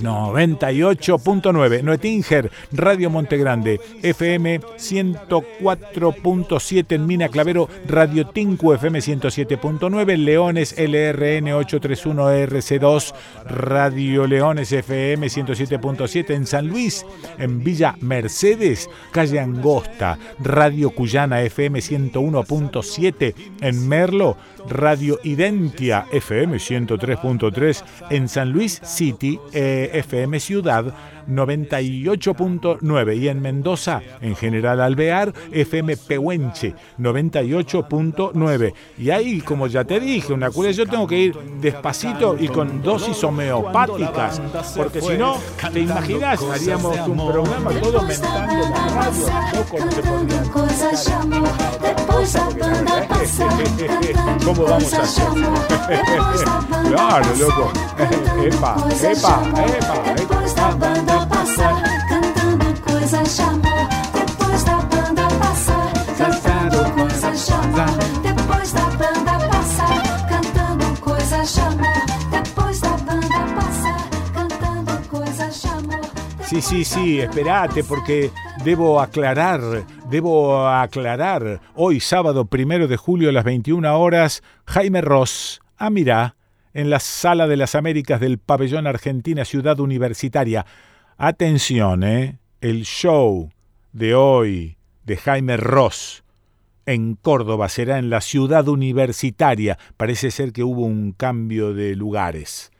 98.9, 0.00 1.82
Noetinger, 1.82 2.50
Radio 2.72 3.10
Montegrande, 3.10 3.78
FM 4.02 4.60
104.7 4.60 6.94
en 6.94 7.06
Mina 7.06 7.28
Clavero, 7.28 7.68
Radio 7.86 8.26
Tinku, 8.28 8.72
FM 8.72 9.00
107.9, 9.00 10.16
Leones 10.16 10.74
LRN 10.78 11.52
831 11.52 12.46
RC2, 12.46 13.12
Radio 13.44 14.26
Leones 14.26 14.72
FM 14.72 15.26
107.7 15.26 16.34
en 16.34 16.46
San 16.46 16.68
Luis, 16.68 17.04
en 17.38 17.62
Villa 17.62 17.96
Mercedes, 18.00 18.88
Calle 19.12 19.40
Angosta, 19.40 20.18
Radio 20.40 20.90
Cuyana 20.90 21.42
FM 21.42 21.80
101.7 21.80 23.34
en 23.60 23.88
Merlo, 23.88 24.36
Radio 24.68 25.20
Identia 25.22 26.06
FM 26.10 26.56
103.3 26.56 27.84
en 28.10 28.28
San 28.28 28.50
Luis 28.50 28.80
City, 28.84 29.38
eh, 29.52 29.83
FM 29.92 30.40
Ciudad 30.40 30.94
98.9 31.28 33.16
y 33.16 33.28
en 33.28 33.40
Mendoza, 33.40 34.02
en 34.20 34.36
General 34.36 34.80
Alvear, 34.80 35.32
FM 35.52 35.96
Pehuenche 35.96 36.74
98.9. 36.98 38.74
Y 38.98 39.10
ahí, 39.10 39.40
como 39.40 39.66
ya 39.66 39.84
te 39.84 40.00
dije, 40.00 40.32
una 40.32 40.50
cura, 40.50 40.70
yo 40.70 40.86
tengo 40.86 41.06
que 41.06 41.18
ir 41.18 41.34
despacito 41.60 42.36
y 42.38 42.48
con 42.48 42.82
dosis 42.82 43.22
homeopáticas, 43.24 44.40
porque 44.76 45.00
si 45.00 45.16
no, 45.16 45.38
te 45.72 45.80
imaginas, 45.80 46.42
haríamos 46.42 46.96
un 47.08 47.16
programa 47.16 47.70
todo 47.80 48.02
mentando 48.02 48.54
la 48.70 48.88
radio, 48.88 49.26
¿Cómo 54.44 54.64
vamos 54.64 54.94
a 54.94 55.02
hacer? 55.02 55.24
claro, 56.88 57.26
loco. 57.38 57.72
epa, 58.44 58.76
epa, 59.02 59.42
epa, 59.56 59.73
Sí, 76.54 76.62
sí, 76.62 76.84
sí, 76.84 77.20
espérate 77.20 77.82
porque 77.82 78.30
debo 78.62 79.00
aclarar, 79.00 79.84
debo 80.08 80.68
aclarar. 80.68 81.60
Hoy 81.74 81.98
sábado 81.98 82.44
primero 82.44 82.86
de 82.86 82.96
julio 82.96 83.30
a 83.30 83.32
las 83.32 83.42
21 83.42 83.98
horas, 83.98 84.40
Jaime 84.66 85.00
Ross. 85.00 85.60
Ah, 85.76 85.90
mira, 85.90 86.36
en 86.74 86.90
la 86.90 87.00
Sala 87.00 87.46
de 87.46 87.56
las 87.56 87.74
Américas 87.74 88.20
del 88.20 88.38
Pabellón 88.38 88.86
Argentina 88.86 89.44
Ciudad 89.44 89.80
Universitaria. 89.80 90.66
Atención, 91.16 92.02
¿eh? 92.02 92.38
El 92.60 92.84
show 92.84 93.50
de 93.92 94.14
hoy 94.14 94.76
de 95.04 95.16
Jaime 95.16 95.56
Ross 95.56 96.24
en 96.86 97.14
Córdoba 97.14 97.68
será 97.68 97.98
en 97.98 98.10
la 98.10 98.20
ciudad 98.20 98.68
universitaria. 98.68 99.78
Parece 99.96 100.30
ser 100.30 100.52
que 100.52 100.64
hubo 100.64 100.82
un 100.82 101.12
cambio 101.12 101.72
de 101.72 101.94
lugares. 101.94 102.72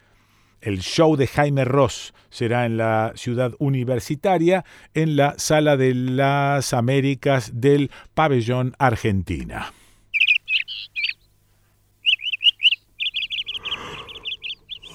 El 0.60 0.80
show 0.80 1.16
de 1.16 1.26
Jaime 1.26 1.64
Ross 1.64 2.14
será 2.30 2.66
en 2.66 2.76
la 2.78 3.12
ciudad 3.14 3.52
universitaria, 3.58 4.64
en 4.94 5.16
la 5.16 5.34
Sala 5.38 5.76
de 5.76 5.94
las 5.94 6.72
Américas 6.72 7.52
del 7.54 7.90
Pabellón 8.14 8.74
Argentina. 8.78 9.72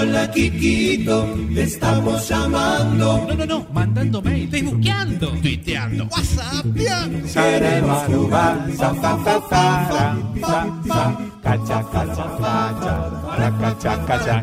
Hola, 0.00 0.30
Kikito, 0.30 1.26
te 1.52 1.62
estamos 1.64 2.28
llamando. 2.28 3.26
No, 3.26 3.34
no, 3.34 3.46
no, 3.46 3.66
mandando 3.72 4.22
mail, 4.22 4.48
facebookeando, 4.48 5.28
tuiteando, 5.42 6.04
whatsappeando. 6.04 7.28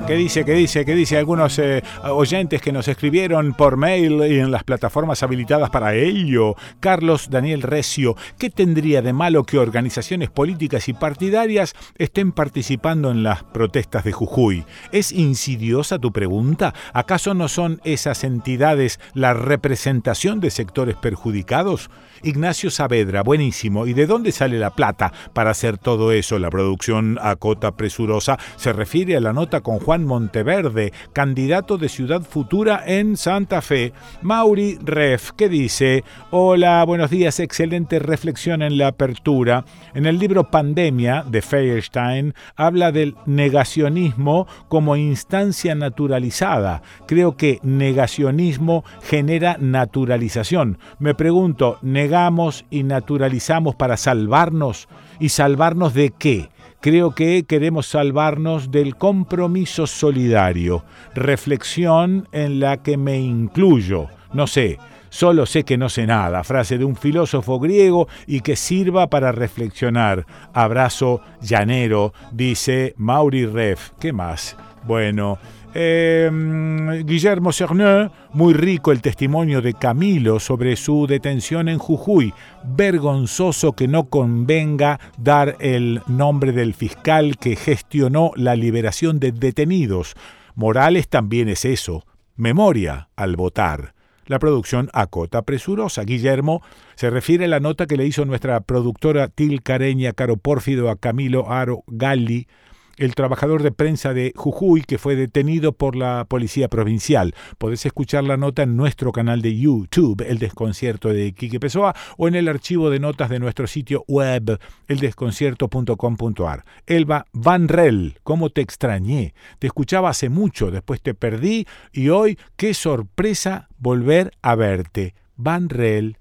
¿Qué 0.07 0.15
dice, 0.15 0.44
qué 0.44 0.53
dice, 0.53 0.86
qué 0.86 0.95
dice 0.95 1.18
algunos 1.18 1.60
eh, 1.60 1.84
oyentes 2.03 2.61
que 2.61 2.72
nos 2.72 2.88
escribieron 2.88 3.53
por 3.53 3.77
mail 3.77 4.23
y 4.30 4.40
en 4.40 4.52
las 4.52 4.64
plataformas 4.64 5.23
habilitadas 5.23 5.69
para 5.69 5.94
ello? 5.94 6.56
Carlos 6.80 7.30
Daniel 7.30 7.61
Recio, 7.61 8.18
¿qué 8.38 8.49
tendría 8.49 9.02
de 9.02 9.14
malo 9.14 9.44
que 9.44 9.57
organizaciones 9.57 10.30
políticas 10.30 10.90
y 10.90 10.94
partidarias 10.94 11.76
estén 11.98 12.32
participando 12.32 13.11
en 13.11 13.23
las 13.23 13.44
protestas 13.44 14.03
de 14.03 14.11
Jujuy. 14.11 14.65
¿Es 14.91 15.11
insidiosa 15.45 15.99
tu 15.99 16.11
pregunta? 16.11 16.73
¿Acaso 16.91 17.35
no 17.35 17.47
son 17.47 17.80
esas 17.84 18.23
entidades 18.23 18.99
la 19.13 19.34
representación 19.34 20.39
de 20.39 20.49
sectores 20.49 20.95
perjudicados? 20.95 21.91
Ignacio 22.23 22.72
Saavedra, 22.72 23.22
buenísimo. 23.22 23.85
¿Y 23.85 23.93
de 23.93 24.07
dónde 24.07 24.31
sale 24.31 24.57
la 24.57 24.72
plata 24.72 25.13
para 25.34 25.51
hacer 25.51 25.77
todo 25.77 26.11
eso? 26.11 26.39
La 26.39 26.49
producción 26.49 27.19
a 27.22 27.35
cota 27.35 27.76
presurosa 27.76 28.39
se 28.55 28.73
refiere 28.73 29.15
a 29.15 29.19
la 29.19 29.34
nota 29.34 29.61
con 29.61 29.77
Juan 29.77 30.05
Monteverde, 30.05 30.91
candidato 31.13 31.77
de 31.77 31.89
Ciudad 31.89 32.23
Futura 32.23 32.81
en 32.88 33.15
Santa 33.15 33.61
Fe. 33.61 33.93
Mauri 34.23 34.80
Ref, 34.81 35.31
¿qué 35.38 35.49
dice? 35.49 36.03
Hola, 36.31 36.84
buenos 36.85 37.11
días, 37.11 37.39
excelente 37.39 37.99
reflexión 37.99 38.63
en 38.63 38.80
la 38.80 38.88
apertura. 38.88 39.65
En 39.93 40.07
el 40.07 40.17
libro 40.17 40.49
Pandemia 40.49 41.23
de 41.30 41.43
Feierstein 41.43 42.34
habla 42.55 42.91
del 42.91 43.15
negacionismo 43.27 44.47
como 44.69 44.95
instancia 44.95 45.35
naturalizada. 45.76 46.82
Creo 47.07 47.36
que 47.38 47.60
negacionismo 47.64 48.84
genera 49.03 49.57
naturalización. 49.60 50.78
Me 50.99 51.16
pregunto, 51.16 51.78
¿negamos 51.82 52.66
y 52.70 52.84
naturalizamos 52.84 53.76
para 53.76 53.98
salvarnos? 53.98 54.88
¿Y 55.20 55.30
salvarnos 55.30 55.94
de 55.94 56.12
qué? 56.18 56.49
Creo 56.82 57.16
que 57.16 57.45
queremos 57.48 57.88
salvarnos 57.88 58.70
del 58.70 58.95
compromiso 58.95 59.88
solidario, 59.88 60.84
reflexión 61.16 62.28
en 62.32 62.60
la 62.60 62.78
que 62.78 62.98
me 62.98 63.20
incluyo. 63.20 64.07
No 64.34 64.45
sé, 64.45 64.78
Solo 65.16 65.45
sé 65.45 65.64
que 65.64 65.78
no 65.78 65.88
sé 65.88 66.06
nada, 66.06 66.44
frase 66.44 66.78
de 66.78 66.84
un 66.84 66.98
filósofo 66.98 67.57
griego 67.57 68.10
y 68.28 68.41
que 68.41 68.57
sirva 68.57 69.07
para 69.10 69.32
reflexionar. 69.32 70.26
Abrazo 70.52 71.22
llanero, 71.40 72.14
dice 72.34 72.95
Mauri 72.98 73.45
Ref. 73.45 73.91
¿Qué 73.98 74.12
más? 74.12 74.57
Bueno, 74.86 75.40
em, 75.74 77.03
Guillermo 77.06 77.52
Cerneux, 77.52 78.12
muy 78.34 78.53
rico 78.53 78.91
el 78.91 79.02
testimonio 79.02 79.62
de 79.62 79.74
Camilo 79.74 80.40
sobre 80.40 80.76
su 80.76 81.07
detención 81.07 81.68
en 81.70 81.80
Jujuy. 81.80 82.34
Vergonzoso 82.64 83.74
que 83.74 83.88
no 83.88 84.10
convenga 84.10 84.99
dar 85.18 85.56
el 85.60 86.02
nombre 86.07 86.52
del 86.52 86.76
fiscal 86.76 87.38
que 87.38 87.56
gestionó 87.56 88.32
la 88.36 88.56
liberación 88.56 89.20
de 89.20 89.32
detenidos. 89.32 90.16
Morales 90.53 91.07
también 91.10 91.49
es 91.49 91.66
eso, 91.66 92.06
memoria 92.36 93.10
al 93.16 93.36
votar 93.36 93.95
la 94.28 94.40
producción 94.40 94.90
acota 94.94 95.44
presurosa. 95.44 96.03
Guillermo 96.03 96.64
se 96.95 97.10
refiere 97.10 97.45
a 97.45 97.48
la 97.48 97.60
nota 97.60 97.86
que 97.86 97.98
le 97.98 98.06
hizo 98.06 98.26
nuestra 98.26 98.60
productora 98.62 99.28
Til 99.28 99.62
Careña 99.62 100.14
Caro 100.14 100.38
Pórfido 100.38 100.90
a 100.90 100.95
Camilo 100.95 101.52
Aro 101.52 101.84
Galli 101.88 102.48
el 102.97 103.15
trabajador 103.15 103.63
de 103.63 103.72
prensa 103.72 104.13
de 104.13 104.34
Jujuy 104.35 104.81
que 104.81 104.97
fue 104.97 105.15
detenido 105.15 105.73
por 105.73 105.95
la 105.95 106.26
policía 106.27 106.67
provincial. 106.67 107.34
Podés 107.57 107.85
escuchar 107.85 108.23
la 108.23 108.38
nota 108.38 108.63
en 108.63 108.76
nuestro 108.76 109.11
canal 109.11 109.41
de 109.41 109.57
YouTube, 109.57 110.26
El 110.27 110.39
Desconcierto 110.39 111.09
de 111.09 111.34
Quique 111.34 111.59
Pessoa, 111.59 111.95
o 112.17 112.27
en 112.27 112.35
el 112.35 112.47
archivo 112.47 112.89
de 112.89 112.99
notas 112.99 113.30
de 113.30 113.39
nuestro 113.39 113.67
sitio 113.67 114.03
web, 114.07 114.59
eldesconcierto.com.ar. 114.88 116.65
Elba 116.85 117.26
Van 117.34 117.67
Rel, 117.67 118.19
¿cómo 118.23 118.49
te 118.49 118.61
extrañé? 118.61 119.34
Te 119.59 119.67
escuchaba 119.67 120.09
hace 120.09 120.30
mucho, 120.30 120.72
después 120.72 121.01
te 121.01 121.13
perdí 121.13 121.65
y 121.91 122.09
hoy 122.09 122.38
qué 122.55 122.73
sorpresa 122.73 123.69
volver 123.77 124.31
a 124.41 124.55
verte. 124.55 125.15
Van 125.35 125.69
Rel. 125.69 126.17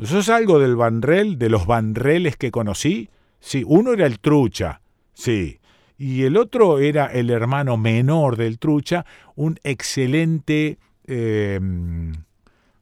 ¿Sos 0.00 0.28
algo 0.28 0.58
del 0.58 0.76
Van 0.76 1.02
Rel, 1.02 1.38
de 1.38 1.48
los 1.48 1.66
Van 1.66 1.94
Reles 1.94 2.36
que 2.36 2.50
conocí? 2.50 3.10
Sí, 3.40 3.64
uno 3.66 3.92
era 3.92 4.06
el 4.06 4.20
trucha. 4.20 4.80
Sí, 5.12 5.57
y 5.98 6.22
el 6.22 6.36
otro 6.36 6.78
era 6.78 7.06
el 7.06 7.28
hermano 7.28 7.76
menor 7.76 8.36
del 8.36 8.58
trucha, 8.58 9.04
un 9.34 9.58
excelente... 9.64 10.78
Em, 11.04 12.12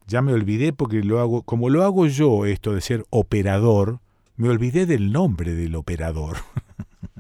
ya 0.07 0.23
me 0.23 0.33
olvidé 0.33 0.73
porque 0.73 1.03
lo 1.03 1.19
hago, 1.19 1.43
como 1.43 1.69
lo 1.69 1.83
hago 1.83 2.07
yo 2.07 2.47
esto 2.47 2.75
de 2.75 2.81
ser 2.81 3.05
operador, 3.11 3.99
me 4.37 4.49
olvidé 4.49 4.87
del 4.87 5.11
nombre 5.13 5.55
del 5.55 5.75
operador. 5.75 6.37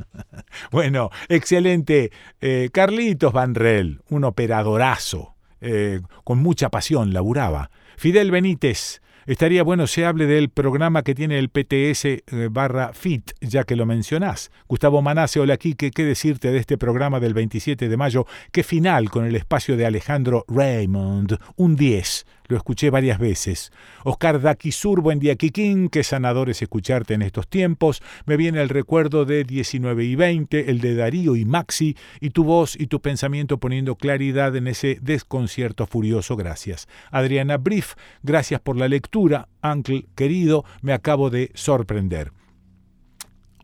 bueno, 0.70 1.10
excelente. 1.28 2.12
Eh, 2.40 2.68
Carlitos 2.72 3.32
Vanrel, 3.32 4.02
un 4.08 4.24
operadorazo, 4.24 5.34
eh, 5.60 6.00
con 6.22 6.38
mucha 6.38 6.68
pasión, 6.68 7.12
laburaba. 7.12 7.70
Fidel 7.96 8.30
Benítez, 8.30 9.00
Estaría 9.26 9.64
bueno 9.64 9.88
se 9.88 10.04
hable 10.04 10.26
del 10.26 10.50
programa 10.50 11.02
que 11.02 11.12
tiene 11.16 11.40
el 11.40 11.48
PTS 11.48 12.04
eh, 12.04 12.22
barra 12.48 12.92
FIT, 12.92 13.32
ya 13.40 13.64
que 13.64 13.74
lo 13.74 13.84
mencionás. 13.84 14.52
Gustavo 14.68 15.02
Manase, 15.02 15.40
hola 15.40 15.54
aquí, 15.54 15.74
¿qué, 15.74 15.90
decirte 15.90 16.52
de 16.52 16.58
este 16.58 16.78
programa 16.78 17.18
del 17.18 17.34
27 17.34 17.88
de 17.88 17.96
mayo? 17.96 18.24
Qué 18.52 18.62
final 18.62 19.10
con 19.10 19.24
el 19.24 19.34
espacio 19.34 19.76
de 19.76 19.84
Alejandro 19.84 20.44
Raymond, 20.46 21.38
un 21.56 21.74
10. 21.74 22.24
Lo 22.48 22.56
escuché 22.56 22.90
varias 22.90 23.18
veces. 23.18 23.72
Oscar 24.04 24.40
Daquisur, 24.40 25.00
buen 25.00 25.18
día 25.18 25.36
Kikín, 25.36 25.88
qué 25.88 26.04
sanador 26.04 26.50
es 26.50 26.62
escucharte 26.62 27.14
en 27.14 27.22
estos 27.22 27.48
tiempos. 27.48 28.02
Me 28.24 28.36
viene 28.36 28.60
el 28.62 28.68
recuerdo 28.68 29.24
de 29.24 29.44
19 29.44 30.04
y 30.04 30.14
20, 30.14 30.70
el 30.70 30.80
de 30.80 30.94
Darío 30.94 31.36
y 31.36 31.44
Maxi, 31.44 31.96
y 32.20 32.30
tu 32.30 32.44
voz 32.44 32.78
y 32.78 32.86
tu 32.86 33.00
pensamiento 33.00 33.58
poniendo 33.58 33.96
claridad 33.96 34.54
en 34.56 34.68
ese 34.68 34.98
desconcierto 35.02 35.86
furioso. 35.86 36.36
Gracias. 36.36 36.88
Adriana 37.10 37.56
Brief, 37.56 37.94
gracias 38.22 38.60
por 38.60 38.76
la 38.76 38.88
lectura. 38.88 39.48
Uncle 39.62 40.06
querido, 40.14 40.64
me 40.82 40.92
acabo 40.92 41.30
de 41.30 41.50
sorprender. 41.54 42.35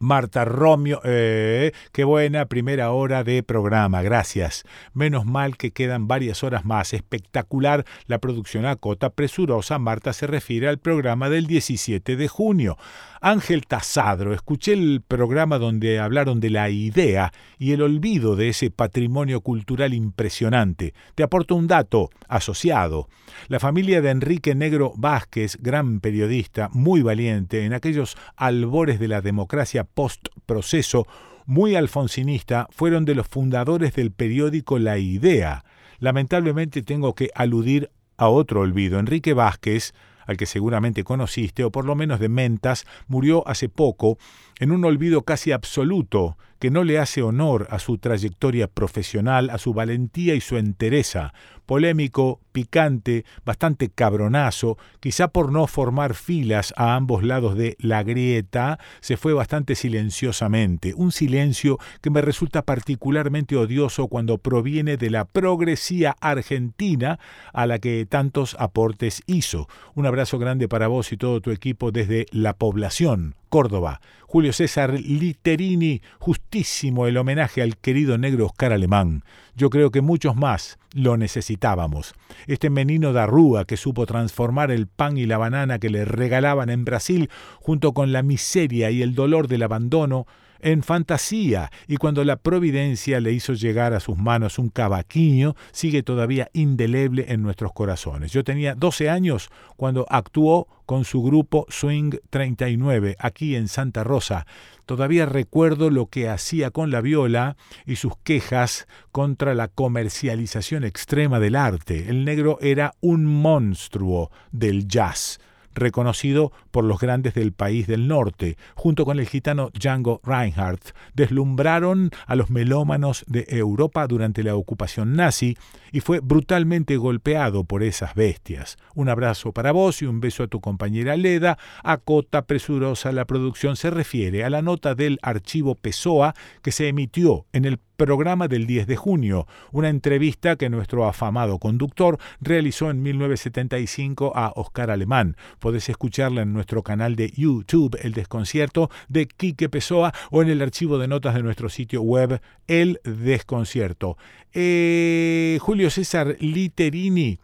Marta 0.02 0.44
Romio, 0.44 1.00
eh, 1.04 1.70
qué 1.92 2.02
buena 2.02 2.46
primera 2.46 2.90
hora 2.90 3.22
de 3.22 3.44
programa, 3.44 4.02
gracias. 4.02 4.64
Menos 4.94 5.26
mal 5.26 5.56
que 5.56 5.70
quedan 5.70 6.08
varias 6.08 6.42
horas 6.42 6.64
más. 6.64 6.92
Espectacular 6.92 7.84
la 8.06 8.18
producción 8.18 8.66
a 8.66 8.74
cota 8.74 9.10
presurosa. 9.10 9.78
Marta 9.78 10.12
se 10.12 10.26
refiere 10.26 10.66
al 10.66 10.78
programa 10.78 11.30
del 11.30 11.46
17 11.46 12.16
de 12.16 12.26
junio. 12.26 12.78
Ángel 13.24 13.68
Tasadro, 13.68 14.34
escuché 14.34 14.72
el 14.72 15.00
programa 15.06 15.58
donde 15.58 16.00
hablaron 16.00 16.40
de 16.40 16.50
la 16.50 16.70
idea 16.70 17.32
y 17.56 17.70
el 17.70 17.80
olvido 17.82 18.34
de 18.34 18.48
ese 18.48 18.72
patrimonio 18.72 19.42
cultural 19.42 19.94
impresionante. 19.94 20.92
Te 21.14 21.22
aporto 21.22 21.54
un 21.54 21.68
dato 21.68 22.10
asociado. 22.26 23.08
La 23.46 23.60
familia 23.60 24.02
de 24.02 24.10
Enrique 24.10 24.56
Negro 24.56 24.92
Vázquez, 24.96 25.56
gran 25.60 26.00
periodista, 26.00 26.68
muy 26.72 27.02
valiente, 27.02 27.64
en 27.64 27.74
aquellos 27.74 28.16
albores 28.34 28.98
de 28.98 29.06
la 29.06 29.20
democracia 29.20 29.84
post-proceso, 29.84 31.06
muy 31.46 31.76
alfonsinista, 31.76 32.66
fueron 32.72 33.04
de 33.04 33.14
los 33.14 33.28
fundadores 33.28 33.94
del 33.94 34.10
periódico 34.10 34.80
La 34.80 34.98
Idea. 34.98 35.64
Lamentablemente 36.00 36.82
tengo 36.82 37.14
que 37.14 37.30
aludir 37.36 37.88
a 38.16 38.28
otro 38.28 38.62
olvido. 38.62 38.98
Enrique 38.98 39.32
Vázquez, 39.32 39.94
al 40.26 40.36
que 40.36 40.46
seguramente 40.46 41.04
conociste, 41.04 41.64
o 41.64 41.70
por 41.70 41.84
lo 41.84 41.94
menos 41.94 42.20
de 42.20 42.28
mentas, 42.28 42.86
murió 43.08 43.46
hace 43.46 43.68
poco 43.68 44.18
en 44.62 44.70
un 44.70 44.84
olvido 44.84 45.22
casi 45.22 45.50
absoluto 45.50 46.38
que 46.60 46.70
no 46.70 46.84
le 46.84 47.00
hace 47.00 47.20
honor 47.20 47.66
a 47.70 47.80
su 47.80 47.98
trayectoria 47.98 48.68
profesional, 48.68 49.50
a 49.50 49.58
su 49.58 49.74
valentía 49.74 50.36
y 50.36 50.40
su 50.40 50.56
entereza, 50.56 51.34
polémico, 51.66 52.38
picante, 52.52 53.24
bastante 53.44 53.88
cabronazo, 53.88 54.78
quizá 55.00 55.26
por 55.26 55.50
no 55.50 55.66
formar 55.66 56.14
filas 56.14 56.72
a 56.76 56.94
ambos 56.94 57.24
lados 57.24 57.56
de 57.56 57.76
la 57.80 58.04
grieta, 58.04 58.78
se 59.00 59.16
fue 59.16 59.32
bastante 59.32 59.74
silenciosamente, 59.74 60.94
un 60.94 61.10
silencio 61.10 61.78
que 62.00 62.10
me 62.10 62.20
resulta 62.20 62.62
particularmente 62.62 63.56
odioso 63.56 64.06
cuando 64.06 64.38
proviene 64.38 64.96
de 64.96 65.10
la 65.10 65.24
progresía 65.24 66.14
argentina 66.20 67.18
a 67.52 67.66
la 67.66 67.80
que 67.80 68.06
tantos 68.08 68.54
aportes 68.60 69.24
hizo. 69.26 69.66
Un 69.96 70.06
abrazo 70.06 70.38
grande 70.38 70.68
para 70.68 70.86
vos 70.86 71.10
y 71.10 71.16
todo 71.16 71.40
tu 71.40 71.50
equipo 71.50 71.90
desde 71.90 72.26
la 72.30 72.52
población, 72.52 73.34
Córdoba. 73.52 74.00
Julio 74.22 74.54
César 74.54 74.94
Literini, 74.98 76.00
justísimo 76.18 77.06
el 77.06 77.18
homenaje 77.18 77.60
al 77.60 77.76
querido 77.76 78.16
negro 78.16 78.46
Oscar 78.46 78.72
Alemán. 78.72 79.24
Yo 79.54 79.68
creo 79.68 79.90
que 79.90 80.00
muchos 80.00 80.36
más 80.36 80.78
lo 80.94 81.18
necesitábamos. 81.18 82.14
Este 82.46 82.70
menino 82.70 83.12
de 83.12 83.26
Rúa 83.26 83.66
que 83.66 83.76
supo 83.76 84.06
transformar 84.06 84.70
el 84.70 84.86
pan 84.86 85.18
y 85.18 85.26
la 85.26 85.36
banana 85.36 85.78
que 85.78 85.90
le 85.90 86.06
regalaban 86.06 86.70
en 86.70 86.86
Brasil, 86.86 87.28
junto 87.60 87.92
con 87.92 88.10
la 88.10 88.22
miseria 88.22 88.90
y 88.90 89.02
el 89.02 89.14
dolor 89.14 89.48
del 89.48 89.64
abandono, 89.64 90.26
en 90.62 90.82
fantasía, 90.82 91.70
y 91.86 91.96
cuando 91.96 92.24
la 92.24 92.36
providencia 92.36 93.20
le 93.20 93.32
hizo 93.32 93.52
llegar 93.52 93.92
a 93.92 94.00
sus 94.00 94.16
manos 94.16 94.58
un 94.58 94.68
cavaquinho, 94.68 95.56
sigue 95.72 96.02
todavía 96.02 96.48
indeleble 96.52 97.26
en 97.28 97.42
nuestros 97.42 97.72
corazones. 97.72 98.32
Yo 98.32 98.44
tenía 98.44 98.74
12 98.74 99.10
años 99.10 99.50
cuando 99.76 100.06
actuó 100.08 100.68
con 100.86 101.04
su 101.04 101.22
grupo 101.22 101.66
Swing 101.68 102.12
39 102.30 103.16
aquí 103.18 103.56
en 103.56 103.68
Santa 103.68 104.04
Rosa. 104.04 104.46
Todavía 104.86 105.26
recuerdo 105.26 105.90
lo 105.90 106.06
que 106.06 106.28
hacía 106.28 106.70
con 106.70 106.90
la 106.90 107.00
viola 107.00 107.56
y 107.86 107.96
sus 107.96 108.12
quejas 108.22 108.86
contra 109.10 109.54
la 109.54 109.68
comercialización 109.68 110.84
extrema 110.84 111.40
del 111.40 111.56
arte. 111.56 112.08
El 112.08 112.24
negro 112.24 112.58
era 112.60 112.94
un 113.00 113.24
monstruo 113.24 114.30
del 114.50 114.88
jazz 114.88 115.38
reconocido 115.74 116.52
por 116.70 116.84
los 116.84 117.00
grandes 117.00 117.34
del 117.34 117.52
país 117.52 117.86
del 117.86 118.08
norte, 118.08 118.56
junto 118.74 119.04
con 119.04 119.18
el 119.18 119.28
gitano 119.28 119.70
Django 119.72 120.20
Reinhardt, 120.24 120.94
deslumbraron 121.14 122.10
a 122.26 122.34
los 122.34 122.50
melómanos 122.50 123.24
de 123.26 123.46
Europa 123.48 124.06
durante 124.06 124.42
la 124.42 124.56
ocupación 124.56 125.14
nazi 125.14 125.56
y 125.92 126.00
fue 126.00 126.20
brutalmente 126.20 126.96
golpeado 126.96 127.64
por 127.64 127.82
esas 127.82 128.14
bestias. 128.14 128.76
Un 128.94 129.08
abrazo 129.08 129.52
para 129.52 129.72
vos 129.72 130.02
y 130.02 130.06
un 130.06 130.20
beso 130.20 130.42
a 130.42 130.48
tu 130.48 130.60
compañera 130.60 131.16
Leda. 131.16 131.58
A 131.82 131.98
cota 131.98 132.46
presurosa 132.46 133.12
la 133.12 133.26
producción 133.26 133.76
se 133.76 133.90
refiere 133.90 134.44
a 134.44 134.50
la 134.50 134.62
nota 134.62 134.94
del 134.94 135.18
archivo 135.22 135.74
Pessoa 135.74 136.34
que 136.62 136.72
se 136.72 136.88
emitió 136.88 137.46
en 137.52 137.64
el 137.64 137.78
programa 138.04 138.48
del 138.48 138.66
10 138.66 138.88
de 138.88 138.96
junio, 138.96 139.46
una 139.70 139.88
entrevista 139.88 140.56
que 140.56 140.68
nuestro 140.68 141.06
afamado 141.06 141.60
conductor 141.60 142.18
realizó 142.40 142.90
en 142.90 143.00
1975 143.00 144.32
a 144.34 144.52
Oscar 144.56 144.90
Alemán. 144.90 145.36
Podés 145.60 145.88
escucharla 145.88 146.42
en 146.42 146.52
nuestro 146.52 146.82
canal 146.82 147.14
de 147.14 147.30
YouTube, 147.30 147.96
El 148.02 148.12
Desconcierto 148.12 148.90
de 149.08 149.28
Quique 149.28 149.68
Pessoa, 149.68 150.12
o 150.32 150.42
en 150.42 150.48
el 150.48 150.62
archivo 150.62 150.98
de 150.98 151.06
notas 151.06 151.36
de 151.36 151.44
nuestro 151.44 151.68
sitio 151.68 152.02
web, 152.02 152.40
El 152.66 152.98
Desconcierto. 153.04 154.16
Eh, 154.52 155.58
Julio 155.60 155.88
César 155.88 156.36
Literini. 156.40 157.38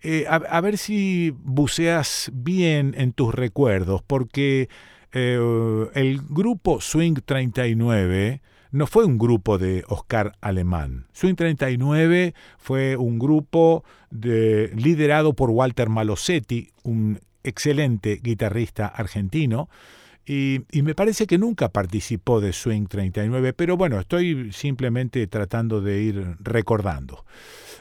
Eh, 0.00 0.26
a, 0.28 0.60
ver 0.60 0.78
si 0.78 1.34
buceas 1.42 2.30
bien 2.32 2.94
en 2.96 3.12
tus 3.12 3.34
recuerdos, 3.34 4.00
porque 4.06 4.68
Eh, 5.14 5.38
el 5.94 6.20
grupo 6.28 6.82
Swing 6.82 7.14
39 7.24 8.42
no 8.70 8.86
fue 8.86 9.04
un 9.04 9.18
grupo 9.18 9.58
de 9.58 9.84
Oscar 9.88 10.32
Alemán. 10.40 11.06
Swing 11.12 11.34
39 11.34 12.34
fue 12.58 12.96
un 12.96 13.18
grupo 13.18 13.84
de, 14.10 14.70
liderado 14.74 15.32
por 15.34 15.50
Walter 15.50 15.88
Malosetti, 15.88 16.70
un 16.82 17.20
excelente 17.42 18.20
guitarrista 18.22 18.86
argentino, 18.86 19.68
y, 20.26 20.60
y, 20.70 20.82
me 20.82 20.94
parece 20.94 21.26
que 21.26 21.38
nunca 21.38 21.70
participó 21.70 22.42
de 22.42 22.52
Swing 22.52 22.86
39, 22.86 23.54
pero 23.54 23.78
bueno, 23.78 23.98
estoy 23.98 24.52
simplemente 24.52 25.26
tratando 25.26 25.80
de 25.80 26.02
ir 26.02 26.36
recordando. 26.40 27.24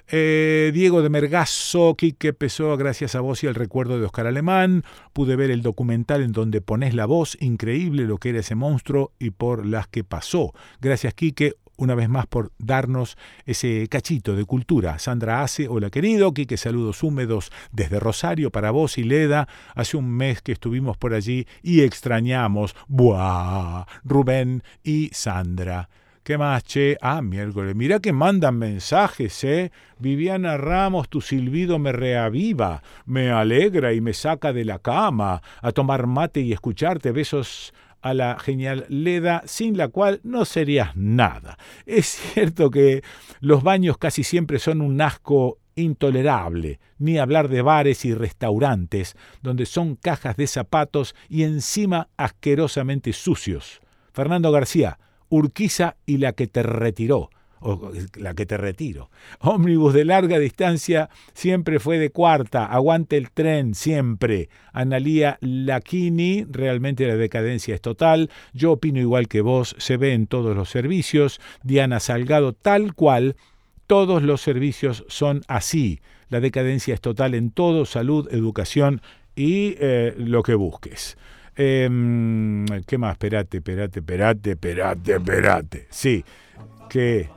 Eh, 0.09 0.71
Diego 0.73 1.01
de 1.01 1.09
Mergazo, 1.09 1.95
Quique 1.95 2.31
Pessoa, 2.31 2.77
gracias 2.77 3.13
a 3.15 3.19
vos 3.19 3.43
y 3.43 3.47
al 3.47 3.55
recuerdo 3.55 3.99
de 3.99 4.05
Oscar 4.05 4.25
Alemán. 4.25 4.83
Pude 5.11 5.35
ver 5.35 5.51
el 5.51 5.61
documental 5.61 6.21
en 6.21 6.31
donde 6.31 6.61
pones 6.61 6.93
la 6.93 7.05
voz, 7.05 7.37
increíble 7.41 8.05
lo 8.05 8.17
que 8.17 8.29
era 8.29 8.39
ese 8.39 8.55
monstruo 8.55 9.11
y 9.19 9.31
por 9.31 9.65
las 9.65 9.87
que 9.89 10.05
pasó. 10.05 10.53
Gracias, 10.79 11.13
Quique, 11.13 11.55
una 11.75 11.93
vez 11.93 12.07
más 12.07 12.25
por 12.25 12.53
darnos 12.57 13.17
ese 13.45 13.85
cachito 13.89 14.37
de 14.37 14.45
cultura. 14.45 14.97
Sandra 14.97 15.43
Ace, 15.43 15.67
hola 15.67 15.89
querido, 15.89 16.33
Quique, 16.33 16.55
saludos 16.55 17.03
húmedos 17.03 17.51
desde 17.73 17.99
Rosario 17.99 18.49
para 18.49 18.71
vos 18.71 18.97
y 18.97 19.03
Leda. 19.03 19.49
Hace 19.75 19.97
un 19.97 20.09
mes 20.09 20.41
que 20.41 20.53
estuvimos 20.53 20.95
por 20.95 21.13
allí 21.13 21.47
y 21.61 21.81
extrañamos, 21.81 22.77
¡buah! 22.87 23.85
Rubén 24.05 24.63
y 24.85 25.09
Sandra. 25.11 25.89
¿Qué 26.27 26.37
más, 26.37 26.65
che? 26.65 26.97
Ah, 26.99 27.21
miércoles. 27.21 27.73
Mirá 27.73 28.01
que 28.01 28.11
mandan 28.11 28.57
mensajes, 28.57 29.45
¿eh? 29.45 29.71
Viviana 29.97 30.57
Ramos, 30.57 31.07
tu 31.07 31.21
silbido 31.21 31.79
me 31.79 31.93
reaviva, 31.93 32.83
me 33.05 33.31
alegra 33.31 33.93
y 33.93 34.01
me 34.01 34.11
saca 34.11 34.51
de 34.51 34.65
la 34.65 34.79
cama 34.79 35.41
a 35.61 35.71
tomar 35.71 36.05
mate 36.05 36.41
y 36.41 36.51
escucharte. 36.51 37.13
Besos 37.13 37.73
a 38.01 38.13
la 38.13 38.37
genial 38.39 38.85
Leda, 38.89 39.41
sin 39.45 39.77
la 39.77 39.87
cual 39.87 40.19
no 40.23 40.43
serías 40.43 40.97
nada. 40.97 41.57
Es 41.85 42.07
cierto 42.07 42.71
que 42.71 43.03
los 43.39 43.63
baños 43.63 43.97
casi 43.97 44.25
siempre 44.25 44.59
son 44.59 44.81
un 44.81 44.99
asco 44.99 45.59
intolerable, 45.75 46.81
ni 46.97 47.19
hablar 47.19 47.47
de 47.47 47.61
bares 47.61 48.03
y 48.03 48.13
restaurantes, 48.13 49.15
donde 49.41 49.65
son 49.65 49.95
cajas 49.95 50.35
de 50.35 50.47
zapatos 50.47 51.15
y 51.29 51.43
encima 51.43 52.09
asquerosamente 52.17 53.13
sucios. 53.13 53.79
Fernando 54.11 54.51
García, 54.51 54.99
Urquiza 55.29 55.95
y 56.05 56.17
la 56.17 56.33
que 56.33 56.47
te 56.47 56.63
retiró, 56.63 57.29
la 58.15 58.33
que 58.33 58.45
te 58.45 58.57
retiro. 58.57 59.09
Ómnibus 59.39 59.93
de 59.93 60.05
larga 60.05 60.39
distancia 60.39 61.09
siempre 61.33 61.79
fue 61.79 61.97
de 61.97 62.11
cuarta, 62.11 62.65
aguante 62.65 63.17
el 63.17 63.31
tren 63.31 63.75
siempre. 63.75 64.49
Analía 64.73 65.37
Lachini, 65.41 66.45
realmente 66.49 67.07
la 67.07 67.15
decadencia 67.15 67.75
es 67.75 67.81
total. 67.81 68.29
Yo 68.53 68.73
opino 68.73 68.99
igual 68.99 69.27
que 69.27 69.41
vos, 69.41 69.75
se 69.79 69.97
ve 69.97 70.13
en 70.13 70.27
todos 70.27 70.55
los 70.55 70.69
servicios. 70.69 71.39
Diana 71.63 71.99
Salgado, 71.99 72.53
tal 72.53 72.93
cual, 72.93 73.35
todos 73.87 74.21
los 74.21 74.41
servicios 74.41 75.05
son 75.07 75.41
así. 75.47 76.01
La 76.29 76.41
decadencia 76.41 76.93
es 76.93 77.01
total 77.01 77.33
en 77.33 77.51
todo, 77.51 77.85
salud, 77.85 78.27
educación 78.31 79.01
y 79.35 79.75
eh, 79.79 80.13
lo 80.17 80.43
que 80.43 80.55
busques. 80.55 81.17
Eh, 81.57 82.65
¿Qué 82.85 82.97
más? 82.97 83.13
Esperate, 83.13 83.57
esperate, 83.57 83.99
esperate, 83.99 84.51
esperate, 84.51 85.15
esperate. 85.15 85.87
Sí, 85.89 86.23
que... 86.87 87.27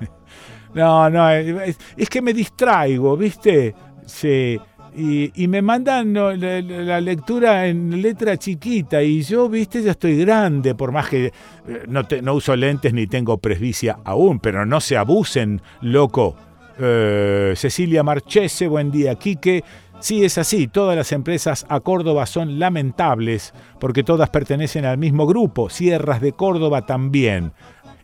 no, 0.74 1.08
no, 1.08 1.30
es, 1.30 2.08
que 2.10 2.20
me 2.20 2.34
distraigo, 2.34 3.16
¿viste? 3.16 3.74
Sí. 4.04 4.60
Y, 4.98 5.48
me 5.48 5.60
mandan 5.60 6.14
la, 6.14 7.00
lectura 7.00 7.66
en 7.66 8.00
letra 8.00 8.38
chiquita 8.38 9.02
y 9.02 9.22
yo, 9.22 9.46
viste, 9.46 9.82
ya 9.82 9.90
estoy 9.90 10.16
grande, 10.18 10.74
por 10.74 10.90
más 10.90 11.10
que 11.10 11.26
eh, 11.26 11.84
no 12.22 12.34
uso 12.34 12.56
lentes 12.56 12.94
ni 12.94 13.06
tengo 13.06 13.36
presbicia 13.36 13.98
aún, 14.04 14.40
pero 14.40 14.64
no 14.64 14.80
se 14.80 14.96
abusen, 14.96 15.60
loco. 15.82 16.36
Eh, 16.78 17.54
Cecilia 17.56 18.02
Marchese, 18.02 18.68
buen 18.68 18.90
día, 18.90 19.14
Quique. 19.14 19.64
Sí, 20.00 20.24
es 20.24 20.38
así, 20.38 20.68
todas 20.68 20.96
las 20.96 21.10
empresas 21.12 21.66
a 21.68 21.80
Córdoba 21.80 22.26
son 22.26 22.58
lamentables 22.58 23.54
porque 23.80 24.04
todas 24.04 24.30
pertenecen 24.30 24.84
al 24.84 24.98
mismo 24.98 25.26
grupo, 25.26 25.70
Sierras 25.70 26.20
de 26.20 26.32
Córdoba 26.32 26.86
también. 26.86 27.52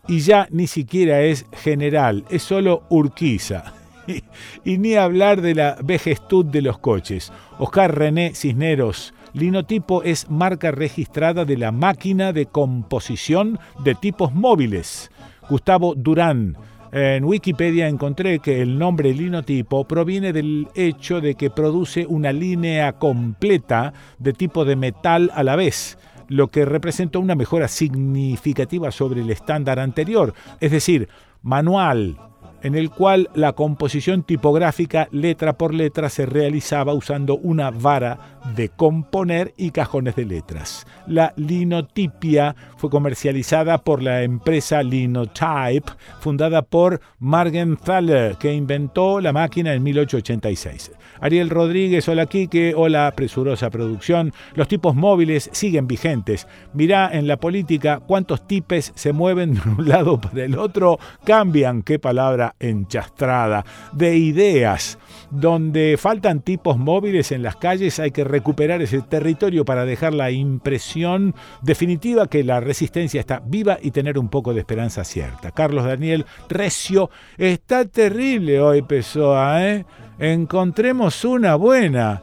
Y 0.09 0.21
ya 0.21 0.49
ni 0.51 0.67
siquiera 0.67 1.21
es 1.21 1.47
general, 1.53 2.25
es 2.31 2.43
solo 2.43 2.85
Urquiza. 2.89 3.75
Y, 4.65 4.79
ni 4.79 4.97
hablar 4.97 5.41
de 5.43 5.55
la 5.55 5.77
vejestud 5.83 6.45
de 6.45 6.61
los 6.61 6.79
coches. 6.79 7.33
Oscar 7.59 7.97
René 7.97 8.35
Cisneros, 8.35 9.15
linotipo 9.33 10.03
es 10.03 10.29
marca 10.29 10.73
registrada 10.73 11.45
de 11.45 11.57
la 11.57 11.71
máquina 11.71 12.33
de 12.33 12.47
composición 12.47 13.61
de 13.85 13.95
tipos 13.95 14.35
móviles. 14.35 15.13
Gustavo 15.49 15.95
Durán, 15.95 16.57
en 16.93 17.25
Wikipedia 17.25 17.89
encontré 17.89 18.39
que 18.41 18.61
el 18.61 18.79
nombre 18.79 19.15
linotipo 19.15 19.89
proviene 19.89 20.35
del 20.35 20.69
hecho 20.75 21.23
de 21.23 21.35
que 21.37 21.49
produce 21.49 22.05
una 22.07 22.33
línea 22.33 22.93
completa 22.93 23.95
de 24.19 24.35
tipo 24.35 24.67
de 24.67 24.77
metal 24.77 25.31
a 25.35 25.43
la 25.43 25.57
vez, 25.57 25.99
lo 26.29 26.49
que 26.49 26.67
representa 26.67 27.19
una 27.19 27.35
mejora 27.35 27.67
significativa 27.69 28.91
sobre 28.91 29.23
el 29.23 29.31
estándar 29.31 29.79
anterior, 29.79 30.35
es 30.61 30.71
decir, 30.71 31.09
manual, 31.41 32.19
en 32.63 32.75
el 32.75 32.91
cual 32.91 33.29
la 33.35 33.53
composición 33.53 34.23
tipográfica 34.23 35.09
letra 35.11 35.55
por 35.55 35.75
letra 35.75 36.09
se 36.09 36.27
realizaba 36.27 36.95
usando 36.95 37.37
una 37.37 37.71
vara 37.71 38.41
de 38.57 38.69
componer 38.69 39.53
y 39.57 39.71
cajones 39.71 40.17
de 40.17 40.25
letras. 40.25 40.87
La 41.07 41.33
linotipia 41.37 42.55
fue 42.77 42.91
comercializada 42.91 43.79
por 43.79 44.03
la 44.03 44.23
empresa 44.23 44.83
Linotype, 44.83 45.93
fundada 46.21 46.63
por 46.63 47.01
Margenthaler, 47.19 48.37
que 48.37 48.53
inventó 48.53 49.21
la 49.21 49.33
máquina 49.33 49.75
en 49.75 49.83
1886. 49.83 50.93
Ariel 51.23 51.51
Rodríguez, 51.51 52.09
hola 52.09 52.27
Quique, 52.27 52.75
hola 52.77 53.13
presurosa 53.15 53.71
producción. 53.71 54.33
Los 54.55 54.67
tipos 54.67 54.97
móviles 54.97 55.49
siguen 55.53 55.87
vigentes. 55.87 56.49
Mirá 56.75 57.09
en 57.13 57.29
la 57.29 57.37
política 57.37 58.01
cuántos 58.05 58.49
tipes 58.49 58.91
se 58.97 59.13
mueven 59.13 59.55
de 59.55 59.61
un 59.61 59.89
lado 59.89 60.21
para 60.21 60.45
el 60.45 60.59
otro, 60.59 60.99
cambian, 61.25 61.83
qué 61.85 62.01
palabra 62.01 62.57
enchastrada, 62.59 63.65
de 63.93 64.17
ideas. 64.17 64.99
Donde 65.35 65.97
faltan 65.99 66.43
tipos 66.43 66.77
móviles 66.77 67.33
en 67.33 67.43
las 67.43 67.57
calles 67.57 67.99
hay 67.99 68.11
que 68.11 68.23
recuperar 68.23 68.83
ese 68.83 69.01
territorio 69.01 69.65
para 69.65 69.87
dejar 69.87 70.13
la 70.13 70.31
impresión 70.31 71.35
definitiva 71.63 72.27
que 72.27 72.45
la 72.45 72.61
resistencia 72.61 73.19
está 73.19 73.41
viva 73.43 73.79
y 73.81 73.93
tener 73.93 74.19
un 74.19 74.29
poco 74.29 74.53
de 74.53 74.61
esperanza 74.61 75.05
cierta. 75.05 75.51
Carlos 75.51 75.87
Daniel 75.87 76.27
Recio, 76.51 77.09
está 77.39 77.87
terrible 77.87 78.61
hoy 78.61 78.83
Pessoa, 78.83 79.67
¿eh? 79.67 79.87
Encontremos 80.19 81.25
una 81.25 81.55
buena. 81.55 82.23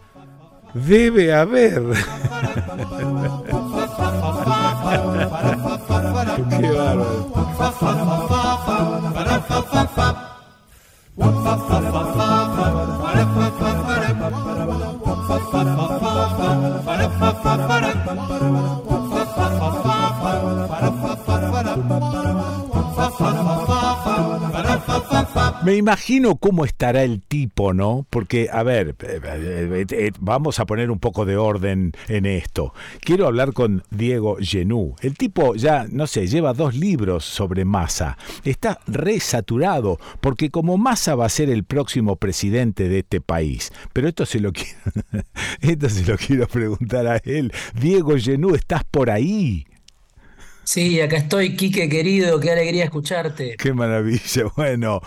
Debe 0.75 1.33
haber. 1.33 1.81
Qué. 6.59 6.69
left 13.19 13.33
foot 13.33 13.58
Me 25.61 25.75
imagino 25.75 26.37
cómo 26.37 26.63
estará 26.63 27.03
el 27.03 27.21
tipo, 27.21 27.73
¿no? 27.73 28.05
Porque, 28.09 28.47
a 28.49 28.63
ver, 28.63 28.95
eh, 29.01 29.19
eh, 29.25 29.85
eh, 29.91 30.11
vamos 30.17 30.57
a 30.61 30.65
poner 30.65 30.89
un 30.89 30.99
poco 30.99 31.25
de 31.25 31.35
orden 31.35 31.91
en 32.07 32.25
esto. 32.25 32.73
Quiero 33.01 33.27
hablar 33.27 33.51
con 33.51 33.83
Diego 33.91 34.37
Genú. 34.39 34.95
El 35.01 35.17
tipo 35.17 35.55
ya, 35.55 35.85
no 35.91 36.07
sé, 36.07 36.27
lleva 36.27 36.53
dos 36.53 36.75
libros 36.75 37.25
sobre 37.25 37.65
Massa. 37.65 38.17
Está 38.45 38.79
resaturado, 38.87 39.99
porque 40.21 40.49
como 40.49 40.77
Massa 40.77 41.15
va 41.15 41.25
a 41.25 41.29
ser 41.29 41.49
el 41.49 41.65
próximo 41.65 42.15
presidente 42.15 42.87
de 42.87 42.99
este 42.99 43.19
país. 43.19 43.73
Pero 43.91 44.07
esto 44.07 44.25
se 44.25 44.39
lo 44.39 44.53
esto 45.61 45.89
se 45.89 46.05
lo 46.05 46.17
quiero 46.17 46.47
preguntar 46.47 47.05
a 47.05 47.17
él. 47.17 47.51
Diego 47.73 48.15
Genú, 48.17 48.55
¿estás 48.55 48.85
por 48.85 49.09
ahí? 49.09 49.65
Sí, 50.71 51.01
acá 51.01 51.17
estoy, 51.17 51.55
Quique 51.55 51.89
querido, 51.89 52.39
qué 52.39 52.51
alegría 52.51 52.83
escucharte. 52.83 53.55
Qué 53.57 53.73
maravilla. 53.73 54.43
Bueno, 54.55 55.01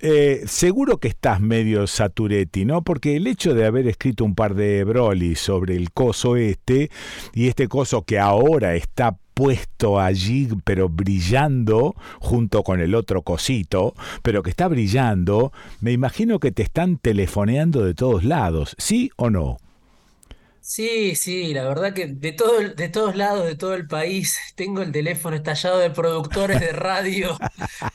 eh, 0.00 0.42
seguro 0.46 0.98
que 0.98 1.06
estás 1.06 1.38
medio 1.40 1.86
saturetti, 1.86 2.64
¿no? 2.64 2.82
Porque 2.82 3.14
el 3.14 3.28
hecho 3.28 3.54
de 3.54 3.64
haber 3.64 3.86
escrito 3.86 4.24
un 4.24 4.34
par 4.34 4.56
de 4.56 4.82
brolis 4.82 5.38
sobre 5.38 5.76
el 5.76 5.92
coso 5.92 6.34
este, 6.34 6.90
y 7.32 7.46
este 7.46 7.68
coso 7.68 8.02
que 8.02 8.18
ahora 8.18 8.74
está 8.74 9.16
puesto 9.34 10.00
allí, 10.00 10.48
pero 10.64 10.88
brillando, 10.88 11.94
junto 12.18 12.64
con 12.64 12.80
el 12.80 12.96
otro 12.96 13.22
cosito, 13.22 13.94
pero 14.24 14.42
que 14.42 14.50
está 14.50 14.66
brillando, 14.66 15.52
me 15.80 15.92
imagino 15.92 16.40
que 16.40 16.50
te 16.50 16.64
están 16.64 16.98
telefoneando 16.98 17.84
de 17.84 17.94
todos 17.94 18.24
lados, 18.24 18.74
¿sí 18.78 19.12
o 19.14 19.30
no? 19.30 19.58
Sí, 20.66 21.14
sí, 21.14 21.52
la 21.52 21.68
verdad 21.68 21.92
que 21.92 22.06
de 22.06 22.32
todo, 22.32 22.58
de 22.58 22.88
todos 22.88 23.14
lados, 23.16 23.44
de 23.44 23.54
todo 23.54 23.74
el 23.74 23.86
país, 23.86 24.38
tengo 24.56 24.80
el 24.80 24.92
teléfono 24.92 25.36
estallado 25.36 25.78
de 25.78 25.90
productores 25.90 26.58
de 26.58 26.72
radio, 26.72 27.36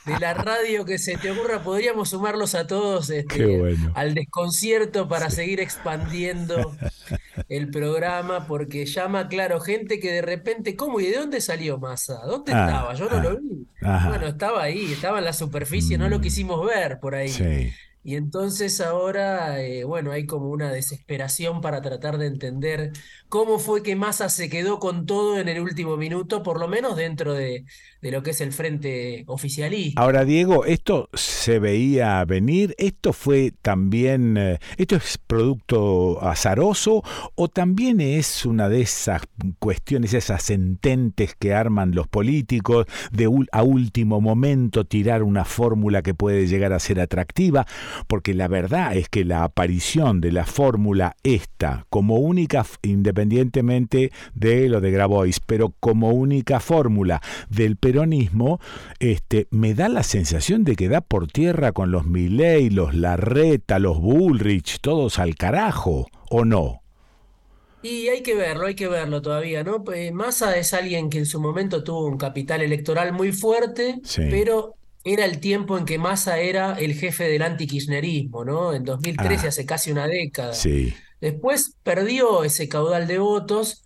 de 0.06 0.20
la 0.20 0.34
radio 0.34 0.84
que 0.84 0.98
se 0.98 1.16
te 1.16 1.32
ocurra, 1.32 1.64
podríamos 1.64 2.10
sumarlos 2.10 2.54
a 2.54 2.68
todos 2.68 3.10
este, 3.10 3.76
al 3.94 4.14
desconcierto 4.14 5.08
para 5.08 5.30
seguir 5.30 5.58
expandiendo 5.58 6.76
el 7.48 7.72
programa, 7.72 8.46
porque 8.46 8.86
llama, 8.86 9.26
claro, 9.26 9.58
gente 9.58 9.98
que 9.98 10.12
de 10.12 10.22
repente, 10.22 10.76
¿cómo 10.76 11.00
y 11.00 11.06
de 11.06 11.16
dónde 11.16 11.40
salió 11.40 11.76
Massa? 11.76 12.20
¿Dónde 12.24 12.52
ah, 12.52 12.66
estaba? 12.66 12.94
Yo 12.94 13.10
no 13.10 13.16
ah, 13.16 13.22
lo 13.24 13.40
vi. 13.40 13.66
Bueno, 13.80 14.28
estaba 14.28 14.62
ahí, 14.62 14.92
estaba 14.92 15.18
en 15.18 15.24
la 15.24 15.32
superficie, 15.32 15.98
no 15.98 16.08
lo 16.08 16.20
mm. 16.20 16.22
quisimos 16.22 16.64
ver 16.64 17.00
por 17.00 17.16
ahí. 17.16 17.30
Sí. 17.30 17.72
Y 18.10 18.16
entonces 18.16 18.80
ahora, 18.80 19.62
eh, 19.62 19.84
bueno, 19.84 20.10
hay 20.10 20.26
como 20.26 20.48
una 20.48 20.72
desesperación 20.72 21.60
para 21.60 21.80
tratar 21.80 22.18
de 22.18 22.26
entender 22.26 22.90
cómo 23.28 23.60
fue 23.60 23.84
que 23.84 23.94
Massa 23.94 24.28
se 24.28 24.50
quedó 24.50 24.80
con 24.80 25.06
todo 25.06 25.38
en 25.38 25.48
el 25.48 25.60
último 25.60 25.96
minuto, 25.96 26.42
por 26.42 26.58
lo 26.58 26.66
menos 26.66 26.96
dentro 26.96 27.34
de, 27.34 27.66
de 28.02 28.10
lo 28.10 28.22
que 28.22 28.30
es 28.30 28.40
el 28.40 28.52
frente 28.52 29.24
oficialista. 29.26 30.00
Ahora, 30.00 30.24
Diego, 30.24 30.64
esto 30.64 31.08
se 31.14 31.58
veía 31.58 32.24
venir, 32.24 32.74
esto 32.78 33.12
fue 33.12 33.52
también, 33.62 34.36
eh, 34.36 34.58
esto 34.76 34.96
es 34.96 35.18
producto 35.18 36.22
azaroso 36.22 37.04
o 37.34 37.48
también 37.48 38.00
es 38.00 38.44
una 38.44 38.68
de 38.68 38.80
esas 38.80 39.22
cuestiones, 39.58 40.14
esas 40.14 40.42
sententes 40.42 41.34
que 41.38 41.54
arman 41.54 41.94
los 41.94 42.08
políticos 42.08 42.86
de 43.12 43.28
a 43.52 43.62
último 43.62 44.20
momento 44.20 44.84
tirar 44.84 45.22
una 45.22 45.44
fórmula 45.44 46.02
que 46.02 46.14
puede 46.14 46.46
llegar 46.46 46.72
a 46.72 46.78
ser 46.78 47.00
atractiva, 47.00 47.66
porque 48.06 48.34
la 48.34 48.48
verdad 48.48 48.96
es 48.96 49.08
que 49.08 49.24
la 49.24 49.44
aparición 49.44 50.20
de 50.20 50.32
la 50.32 50.46
fórmula 50.46 51.16
esta 51.22 51.86
como 51.90 52.16
única, 52.16 52.64
independientemente 52.82 54.12
de 54.34 54.68
lo 54.68 54.80
de 54.80 54.90
Grabois, 54.90 55.40
pero 55.40 55.74
como 55.80 56.10
única 56.10 56.60
fórmula 56.60 57.20
del 57.48 57.76
peronismo, 57.76 58.60
este, 58.98 59.46
me 59.50 59.74
da 59.74 59.88
la 59.88 60.02
sensación 60.02 60.64
de 60.64 60.76
que 60.76 60.88
da 60.88 61.00
por 61.00 61.26
tierra 61.26 61.72
con 61.72 61.90
los 61.90 62.06
Milley, 62.06 62.70
los 62.70 62.94
Larreta, 62.94 63.78
los 63.78 64.00
Bullrich, 64.00 64.80
todos 64.80 65.18
al 65.18 65.34
carajo, 65.34 66.08
¿o 66.30 66.44
no? 66.44 66.80
Y 67.82 68.08
hay 68.08 68.22
que 68.22 68.34
verlo, 68.34 68.66
hay 68.66 68.74
que 68.74 68.88
verlo 68.88 69.22
todavía, 69.22 69.64
¿no? 69.64 69.84
Pues 69.84 70.12
Massa 70.12 70.56
es 70.58 70.74
alguien 70.74 71.08
que 71.08 71.18
en 71.18 71.26
su 71.26 71.40
momento 71.40 71.82
tuvo 71.82 72.06
un 72.06 72.18
capital 72.18 72.60
electoral 72.60 73.12
muy 73.12 73.32
fuerte, 73.32 74.00
pero 74.14 74.74
era 75.04 75.24
el 75.24 75.40
tiempo 75.40 75.78
en 75.78 75.84
que 75.84 75.98
Massa 75.98 76.38
era 76.38 76.74
el 76.74 76.94
jefe 76.94 77.24
del 77.24 77.42
antikirchnerismo, 77.42 78.44
¿no? 78.44 78.74
En 78.74 78.84
2013, 78.84 79.46
ah. 79.46 79.48
hace 79.48 79.66
casi 79.66 79.90
una 79.92 80.06
década. 80.06 80.52
Sí. 80.52 80.94
Después 81.20 81.76
perdió 81.82 82.44
ese 82.44 82.68
caudal 82.68 83.06
de 83.06 83.18
votos 83.18 83.82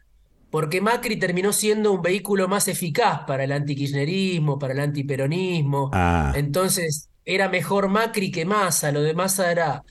porque 0.50 0.80
Macri 0.80 1.16
terminó 1.16 1.52
siendo 1.52 1.90
un 1.92 2.00
vehículo 2.00 2.46
más 2.46 2.68
eficaz 2.68 3.22
para 3.26 3.42
el 3.42 3.50
antikirchnerismo, 3.50 4.58
para 4.58 4.72
el 4.72 4.80
antiperonismo. 4.80 5.90
Ah. 5.92 6.32
Entonces 6.36 7.08
era 7.24 7.48
mejor 7.48 7.88
Macri 7.88 8.30
que 8.30 8.44
Massa, 8.44 8.92
lo 8.92 9.02
de 9.02 9.14
Massa 9.14 9.50
era 9.50 9.82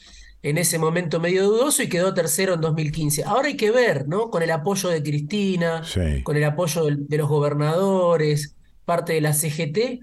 en 0.41 0.57
ese 0.57 0.77
momento 0.77 1.19
medio 1.19 1.45
dudoso 1.45 1.83
y 1.83 1.89
quedó 1.89 2.13
tercero 2.13 2.53
en 2.53 2.61
2015. 2.61 3.23
Ahora 3.23 3.47
hay 3.47 3.57
que 3.57 3.71
ver, 3.71 4.07
¿no? 4.07 4.29
Con 4.29 4.43
el 4.43 4.51
apoyo 4.51 4.89
de 4.89 5.01
Cristina, 5.01 5.81
con 6.23 6.35
el 6.35 6.43
apoyo 6.43 6.85
de, 6.85 7.17
los 7.17 7.29
gobernadores, 7.29 8.55
parte 8.85 9.13
de 9.13 9.21
la 9.21 9.33
CGT, 9.33 10.01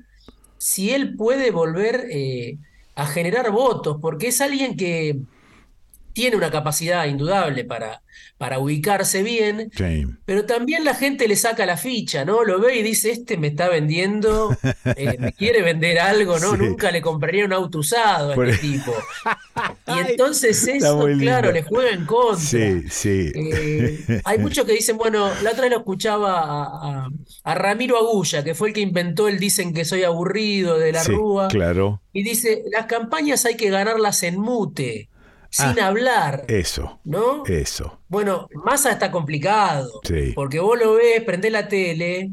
si 0.60 0.90
él 0.90 1.16
puede 1.16 1.50
volver 1.50 2.06
eh, 2.10 2.58
a 2.94 3.06
generar 3.06 3.50
votos, 3.50 3.96
porque 4.00 4.28
es 4.28 4.42
alguien 4.42 4.76
que 4.76 5.20
tiene 6.12 6.36
una 6.36 6.50
capacidad 6.50 7.06
indudable 7.06 7.64
para, 7.64 8.02
para 8.40 8.58
ubicarse 8.58 9.22
bien, 9.22 9.70
pero 10.24 10.46
también 10.46 10.82
la 10.82 10.94
gente 10.94 11.28
le 11.28 11.36
saca 11.36 11.66
la 11.66 11.76
ficha, 11.76 12.24
¿no? 12.24 12.42
Lo 12.42 12.58
ve 12.58 12.78
y 12.78 12.82
dice, 12.82 13.10
este 13.10 13.36
me 13.36 13.48
está 13.48 13.68
vendiendo, 13.68 14.56
eh, 14.96 15.16
me 15.18 15.32
quiere 15.34 15.60
vender 15.60 15.98
algo, 15.98 16.38
¿no? 16.38 16.56
Nunca 16.56 16.90
le 16.90 17.02
compraría 17.02 17.44
un 17.44 17.52
auto 17.52 17.80
usado 17.80 18.32
a 18.32 18.46
este 18.48 18.66
tipo. 18.66 18.94
Y 19.86 20.10
entonces 20.10 20.66
eso, 20.66 21.06
claro, 21.18 21.52
le 21.52 21.62
juega 21.64 21.90
en 21.90 22.06
contra. 22.06 22.40
Sí, 22.40 22.84
sí. 22.88 23.30
Eh, 23.34 24.22
hay 24.24 24.38
muchos 24.38 24.64
que 24.64 24.72
dicen, 24.72 24.96
bueno, 24.96 25.30
la 25.42 25.50
otra 25.50 25.64
vez 25.64 25.72
lo 25.72 25.78
escuchaba 25.80 27.10
a, 27.44 27.54
Ramiro 27.54 27.98
Agulla, 27.98 28.42
que 28.42 28.54
fue 28.54 28.68
el 28.68 28.74
que 28.74 28.80
inventó 28.80 29.28
el 29.28 29.38
dicen 29.38 29.74
que 29.74 29.84
soy 29.84 30.04
aburrido 30.04 30.78
de 30.78 30.92
la 30.92 31.04
Rúa. 31.04 31.48
Claro. 31.48 32.00
Y 32.14 32.22
dice, 32.22 32.62
las 32.72 32.86
campañas 32.86 33.44
hay 33.44 33.56
que 33.56 33.68
ganarlas 33.68 34.22
en 34.22 34.40
mute 34.40 35.09
sin 35.50 35.78
ah, 35.80 35.88
hablar. 35.88 36.44
Eso. 36.48 37.00
¿No? 37.04 37.44
Eso. 37.44 38.00
Bueno, 38.08 38.48
Massa 38.64 38.90
está 38.90 39.10
complicado. 39.10 40.00
Sí. 40.04 40.32
Porque 40.34 40.60
vos 40.60 40.78
lo 40.78 40.94
ves, 40.94 41.22
prendés 41.24 41.52
la 41.52 41.68
tele, 41.68 42.30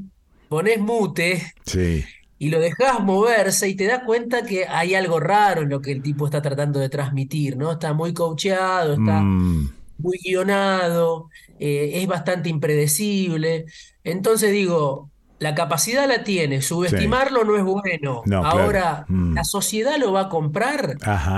ponés 0.48 0.80
mute. 0.80 1.53
Sí. 1.65 2.06
Y 2.39 2.49
lo 2.49 2.60
dejás 2.60 2.99
moverse 2.99 3.68
y 3.68 3.76
te 3.76 3.85
das 3.85 4.03
cuenta 4.06 4.44
que 4.44 4.68
hay 4.68 4.94
algo 4.94 5.19
raro 5.19 5.64
en 5.64 5.69
lo 5.69 5.81
que 5.81 5.91
el 5.91 6.03
tipo 6.03 6.26
está 6.26 6.41
tratando 6.41 6.80
de 6.80 6.89
transmitir, 6.89 7.57
¿no? 7.57 7.72
Está 7.72 7.94
muy 7.94 8.14
coacheado, 8.14 8.94
está 8.94 9.22
mm. 9.22 9.73
muy 9.98 10.19
guionado, 10.23 11.30
eh, 11.60 11.91
es 11.95 12.07
bastante 12.07 12.49
impredecible. 12.49 13.65
Entonces 14.03 14.52
digo, 14.52 15.10
la 15.39 15.53
capacidad 15.53 16.07
la 16.07 16.23
tiene, 16.23 16.61
subestimarlo 16.61 17.43
no 17.43 17.57
es 17.57 17.64
bueno. 17.64 18.23
Ahora, 18.43 19.05
mm. 19.07 19.35
la 19.35 19.43
sociedad 19.43 19.97
lo 19.97 20.11
va 20.11 20.22
a 20.22 20.30
comprar 20.30 20.97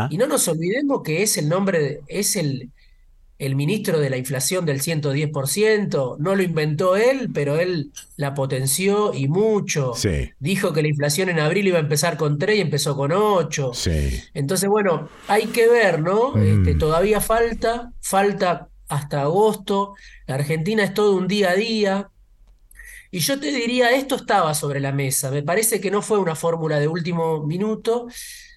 y 0.09 0.17
no 0.17 0.27
nos 0.27 0.47
olvidemos 0.47 1.01
que 1.03 1.23
es 1.23 1.38
el 1.38 1.49
nombre, 1.49 2.01
es 2.07 2.35
el, 2.35 2.69
el 3.39 3.55
ministro 3.55 3.99
de 3.99 4.09
la 4.09 4.17
inflación 4.17 4.65
del 4.65 4.81
110%, 4.81 6.17
no 6.17 6.35
lo 6.35 6.43
inventó 6.43 6.95
él, 6.95 7.30
pero 7.34 7.59
él 7.59 7.91
la 8.15 8.34
potenció 8.34 9.13
y 9.13 9.27
mucho. 9.27 9.93
Dijo 10.39 10.71
que 10.71 10.81
la 10.81 10.88
inflación 10.88 11.27
en 11.30 11.39
abril 11.39 11.67
iba 11.67 11.77
a 11.77 11.81
empezar 11.81 12.15
con 12.15 12.38
3 12.38 12.57
y 12.57 12.61
empezó 12.61 12.95
con 12.95 13.11
8. 13.11 13.71
Entonces, 14.34 14.69
bueno, 14.69 15.09
hay 15.27 15.47
que 15.47 15.67
ver, 15.67 16.01
¿no? 16.01 16.31
Mm. 16.35 16.59
Este, 16.59 16.76
todavía 16.76 17.19
falta, 17.19 17.91
falta 18.01 18.69
hasta 18.88 19.21
agosto. 19.21 19.95
La 20.26 20.35
Argentina 20.35 20.84
es 20.84 20.93
todo 20.93 21.17
un 21.17 21.27
día 21.27 21.51
a 21.51 21.55
día 21.55 22.09
y 23.11 23.19
yo 23.19 23.40
te 23.40 23.52
diría, 23.52 23.91
esto 23.91 24.15
estaba 24.15 24.53
sobre 24.53 24.80
la 24.80 24.91
mesa. 24.91 25.31
Me 25.31 25.44
parece 25.44 25.81
que 25.81 25.91
no 25.91 26.02
fue 26.02 26.19
una 26.19 26.36
fórmula 26.36 26.80
de 26.80 26.88
último 26.88 27.45
minuto, 27.45 28.07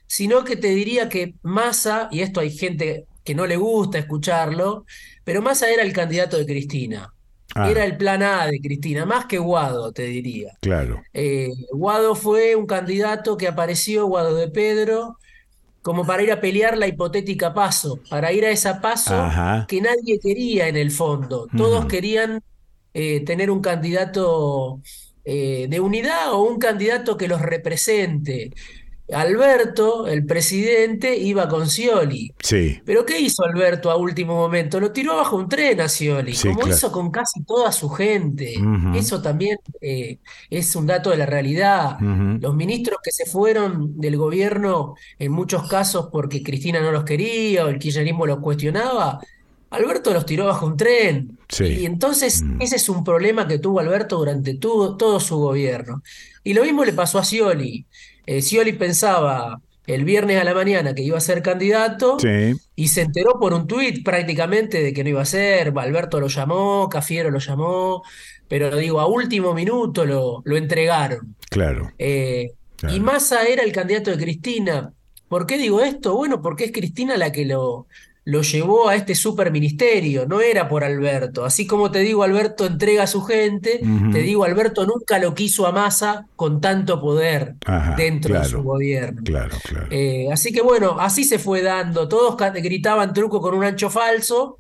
sino 0.07 0.45
que 0.45 0.57
te 0.57 0.69
diría 0.69 1.09
que 1.09 1.35
Massa, 1.43 2.09
y 2.11 2.21
esto 2.21 2.41
hay 2.41 2.51
gente 2.51 3.07
que 3.25 3.35
no 3.35 3.47
le 3.47 3.57
gusta 3.57 3.99
escucharlo, 3.99 4.85
pero 5.25 5.41
Massa 5.41 5.71
era 5.71 5.83
el 5.83 5.93
candidato 5.93 6.37
de 6.37 6.47
Cristina. 6.47 7.13
Ah. 7.55 7.71
Era 7.71 7.85
el 7.85 7.97
plan 7.97 8.23
A 8.23 8.47
de 8.47 8.61
Cristina, 8.61 9.05
más 9.05 9.27
que 9.27 9.39
Guado, 9.39 9.93
te 9.93 10.05
diría. 10.05 10.57
Claro. 10.61 11.03
Eh, 11.13 11.51
Guado 11.73 12.15
fue 12.15 12.57
un 12.57 12.67
candidato 12.67 13.37
que 13.37 13.47
apareció, 13.47 14.07
Guado 14.07 14.35
de 14.35 14.49
Pedro, 14.49 15.19
como 15.83 16.07
para 16.07 16.23
ir 16.23 16.33
a 16.33 16.41
pelear 16.41 16.79
la 16.79 16.87
hipotética 16.87 17.53
paso, 17.53 17.99
para 18.09 18.33
ir 18.33 18.45
a 18.45 18.51
esa 18.51 18.81
paso 18.81 19.29
que 19.67 19.81
nadie 19.81 20.19
quería 20.23 20.69
en 20.69 20.77
el 20.77 20.91
fondo. 20.91 21.49
Todos 21.57 21.87
querían 21.87 22.43
eh, 22.95 23.25
tener 23.25 23.51
un 23.51 23.61
candidato 23.61 24.81
eh, 25.25 25.67
de 25.69 25.81
unidad 25.81 26.33
o 26.33 26.43
un 26.43 26.59
candidato 26.59 27.17
que 27.17 27.29
los 27.29 27.41
represente. 27.41 28.53
Alberto, 29.13 30.07
el 30.07 30.25
presidente, 30.25 31.17
iba 31.17 31.49
con 31.49 31.69
Scioli. 31.69 32.33
Sí. 32.43 32.81
Pero 32.85 33.05
¿qué 33.05 33.21
hizo 33.21 33.45
Alberto 33.45 33.91
a 33.91 33.97
último 33.97 34.35
momento? 34.35 34.81
Lo 34.81 34.91
tiró 34.91 35.17
bajo 35.17 35.37
un 35.37 35.49
tren 35.49 35.81
a 35.81 35.89
Scioli, 35.89 36.35
como 36.35 36.67
hizo 36.67 36.91
con 36.91 37.11
casi 37.11 37.43
toda 37.45 37.73
su 37.73 37.91
gente. 37.91 38.55
Eso 38.95 39.21
también 39.21 39.59
eh, 39.81 40.19
es 40.49 40.75
un 40.77 40.87
dato 40.87 41.11
de 41.11 41.17
la 41.19 41.27
realidad. 41.27 41.99
Los 42.01 42.55
ministros 42.55 43.01
que 43.03 43.13
se 43.13 43.27
fueron 43.27 44.01
del 44.01 44.17
gobierno, 44.17 44.95
en 45.19 45.33
muchos 45.33 45.69
casos 45.69 46.09
porque 46.11 46.43
Cristina 46.43 46.81
no 46.81 46.91
los 46.91 47.05
quería 47.05 47.67
o 47.67 47.69
el 47.69 47.79
kirchnerismo 47.79 48.27
los 48.27 48.39
cuestionaba, 48.39 49.21
Alberto 49.73 50.13
los 50.13 50.27
tiró 50.27 50.47
bajo 50.47 50.67
un 50.67 50.77
tren. 50.77 51.39
Y 51.61 51.87
entonces 51.87 52.43
mm. 52.43 52.61
ese 52.61 52.77
es 52.77 52.89
un 52.89 53.03
problema 53.05 53.49
que 53.49 53.59
tuvo 53.59 53.81
Alberto 53.81 54.19
durante 54.19 54.55
todo, 54.55 55.21
su 55.21 55.39
gobierno. 55.39 56.03
Y 56.45 56.55
lo 56.55 56.63
mismo 56.63 56.85
le 56.85 56.93
pasó 56.93 57.19
a 57.19 57.25
Scioli. 57.25 57.87
Eh, 58.27 58.43
Scioli 58.43 58.75
pensaba 58.75 59.61
el 59.87 60.05
viernes 60.05 60.41
a 60.41 60.45
la 60.45 60.55
mañana 60.55 60.95
que 60.95 61.03
iba 61.03 61.19
a 61.19 61.21
ser 61.21 61.43
candidato 61.43 62.17
y 62.77 62.89
se 62.89 63.03
enteró 63.03 63.41
por 63.41 63.53
un 63.53 63.67
tuit 63.67 64.05
prácticamente 64.05 64.83
de 64.83 64.93
que 64.93 65.03
no 65.03 65.11
iba 65.11 65.23
a 65.23 65.27
ser. 65.27 65.73
Alberto 65.77 66.21
lo 66.21 66.29
llamó, 66.29 66.89
Cafiero 66.89 67.31
lo 67.31 67.39
llamó, 67.39 68.03
pero 68.49 68.77
digo, 68.77 69.01
a 69.01 69.07
último 69.07 69.55
minuto 69.55 70.05
lo, 70.05 70.43
lo 70.45 70.57
entregaron. 70.57 71.35
Claro. 71.51 71.91
Eh, 71.99 72.53
y 72.91 73.01
Massa 73.01 73.45
era 73.45 73.63
el 73.63 73.73
candidato 73.73 74.11
de 74.11 74.19
Cristina. 74.19 74.93
¿Por 75.29 75.47
qué 75.47 75.57
digo 75.57 75.81
esto? 75.81 76.15
Bueno, 76.15 76.43
porque 76.43 76.65
es 76.65 76.73
Cristina 76.73 77.17
la 77.17 77.33
que 77.33 77.47
lo, 77.47 77.87
lo 78.25 78.43
llevó 78.43 78.89
a 78.89 78.95
este 78.95 79.15
superministerio, 79.15 80.27
no 80.27 80.41
era 80.41 80.69
por 80.69 80.85
Alberto. 80.85 81.45
Así 81.45 81.67
como 81.67 81.91
te 81.91 82.01
digo, 82.01 82.23
Alberto 82.23 82.67
entrega 82.67 83.03
a 83.03 83.07
su 83.07 83.23
gente, 83.23 83.81
te 84.13 84.19
digo, 84.21 84.45
Alberto 84.45 84.87
nunca 84.87 85.19
lo 85.19 85.35
quiso 85.35 85.67
a 85.67 85.73
Massa 85.73 86.27
con 86.37 86.61
tanto 86.61 87.01
poder 87.01 87.57
dentro 87.97 88.39
de 88.39 88.45
su 88.45 88.63
gobierno. 88.63 89.23
Claro, 89.25 89.57
claro. 89.65 89.87
Eh, 89.91 90.29
así 90.33 90.53
que 90.53 90.63
bueno, 90.63 90.97
así 91.01 91.25
se 91.25 91.39
fue 91.39 91.63
dando. 91.63 92.09
Todos 92.09 92.37
gritaban 92.37 93.13
truco 93.13 93.41
con 93.41 93.55
un 93.55 93.65
ancho 93.65 93.91
falso. 93.91 94.57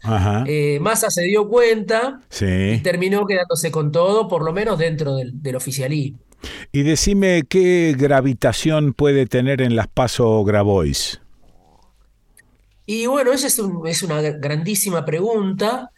Eh, 0.47 0.78
Massa 0.80 1.10
se 1.10 1.22
dio 1.22 1.48
cuenta 1.48 2.20
y 2.40 2.78
terminó 2.78 3.26
quedándose 3.26 3.70
con 3.70 3.93
todo, 3.93 4.26
por 4.26 4.44
lo 4.44 4.52
menos 4.52 4.78
dentro 4.78 5.16
del, 5.16 5.56
oficialismo. 5.56 6.18
Y 6.72 6.82
decime 6.82 7.44
qué 7.48 7.94
gravitación 7.97 8.94
puede 8.94 9.26
tener 9.26 9.62
en 9.62 9.76
las 9.76 9.86
Paso 9.86 10.43
Grabois. 10.43 11.21
Y 12.94 13.06
bueno, 13.06 13.32
esa 13.32 13.47
es, 13.47 14.02
una 14.02 14.20
grandísima 14.20 15.06
pregunta, 15.06 15.90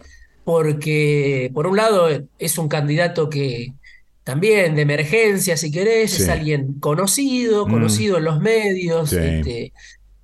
porque 0.44 1.50
por 1.52 1.66
un 1.66 1.76
lado 1.76 2.06
es 2.38 2.56
un 2.56 2.68
candidato 2.68 3.28
que 3.28 3.72
también 4.22 4.76
de 4.76 4.82
emergencia, 4.82 5.56
si 5.56 5.72
querés, 5.72 6.20
es 6.20 6.28
alguien 6.28 6.74
conocido, 6.74 7.66
mm. 7.66 7.70
conocido 7.72 8.18
en 8.18 8.24
los 8.24 8.38
medios, 8.38 9.12
este, 9.12 9.72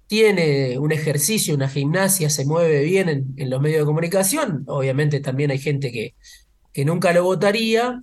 tiene 0.07 0.79
un 0.79 0.93
ejercicio, 0.93 1.57
una 1.57 1.69
gimnasia, 1.69 2.31
se 2.31 2.45
mueve 2.45 2.85
bien 2.85 3.09
en, 3.09 3.51
los 3.51 3.61
medios 3.61 3.81
de 3.81 3.87
comunicación. 3.87 4.63
Obviamente 4.69 5.19
también 5.19 5.51
hay 5.51 5.59
gente 5.59 5.91
que, 5.91 6.15
que 6.73 6.85
nunca 6.85 7.13
lo 7.13 7.25
votaría, 7.25 7.99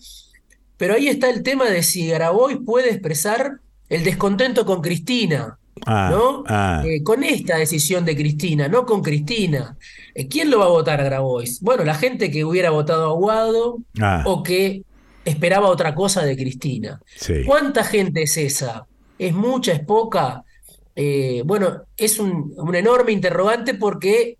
pero 0.75 0.95
ahí 0.95 1.07
está 1.07 1.29
el 1.29 1.41
tema 1.41 1.69
de 1.69 1.83
si 1.83 2.09
Grabois 2.09 2.57
puede 2.65 2.89
expresar 2.89 3.61
el 3.87 4.03
descontento 4.03 4.65
con 4.65 4.81
Cristina. 4.81 5.57
Ah, 5.85 6.09
¿no? 6.11 6.43
Ah. 6.47 6.83
Eh, 6.85 7.03
con 7.03 7.23
esta 7.23 7.57
decisión 7.57 8.05
de 8.05 8.15
Cristina, 8.15 8.67
no 8.67 8.85
con 8.85 9.01
Cristina. 9.01 9.77
Eh, 10.13 10.27
¿Quién 10.27 10.49
lo 10.49 10.59
va 10.59 10.65
a 10.65 10.69
votar 10.69 10.99
a 11.01 11.03
Grabois? 11.03 11.61
Bueno, 11.61 11.83
la 11.83 11.95
gente 11.95 12.31
que 12.31 12.43
hubiera 12.43 12.69
votado 12.69 13.09
a 13.09 13.13
Guado 13.13 13.79
ah. 14.01 14.23
o 14.25 14.43
que 14.43 14.83
esperaba 15.25 15.67
otra 15.67 15.93
cosa 15.93 16.23
de 16.23 16.35
Cristina. 16.35 17.01
¿Cuánta 17.45 17.83
gente 17.83 18.23
es 18.23 18.37
esa? 18.37 18.85
¿Es 19.19 19.33
mucha? 19.33 19.73
¿Es 19.73 19.81
poca? 19.81 20.43
Eh, 20.95 21.43
bueno, 21.45 21.83
es 21.95 22.17
un, 22.19 22.55
enorme 22.73 23.11
interrogante 23.11 23.73
porque 23.73 24.37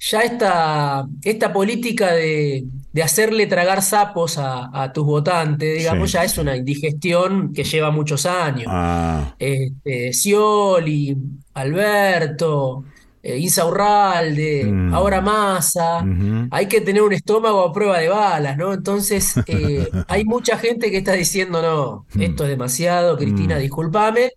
ya 0.00 0.20
esta, 0.22 1.06
esta 1.22 1.52
política 1.52 2.12
de, 2.12 2.64
hacerle 3.02 3.46
tragar 3.46 3.82
sapos 3.82 4.38
a, 4.38 4.90
tus 4.92 5.04
votantes, 5.04 5.78
digamos, 5.78 6.10
ya 6.10 6.24
es 6.24 6.38
una 6.38 6.56
indigestión 6.56 7.52
que 7.52 7.64
lleva 7.64 7.90
muchos 7.90 8.24
años. 8.26 8.66
Ah. 8.68 9.34
Este, 9.38 10.12
Scioli, 10.12 11.16
Alberto, 11.54 12.84
eh, 13.22 13.36
Insaurralde, 13.36 14.64
mm. 14.64 14.94
ahora 14.94 15.20
Massa, 15.20 16.02
hay 16.50 16.66
que 16.66 16.80
tener 16.80 17.02
un 17.02 17.12
estómago 17.12 17.60
a 17.60 17.72
prueba 17.72 17.98
de 17.98 18.08
balas, 18.08 18.56
¿no? 18.56 18.72
Entonces, 18.72 19.34
eh, 19.46 19.86
hay 20.08 20.24
mucha 20.24 20.56
gente 20.56 20.90
que 20.90 20.96
está 20.96 21.12
diciendo, 21.12 21.60
no, 21.60 22.06
esto 22.18 22.44
es 22.44 22.50
demasiado, 22.50 23.18
Cristina, 23.18 23.56
mm. 23.56 23.60
discúlpame, 23.60 24.32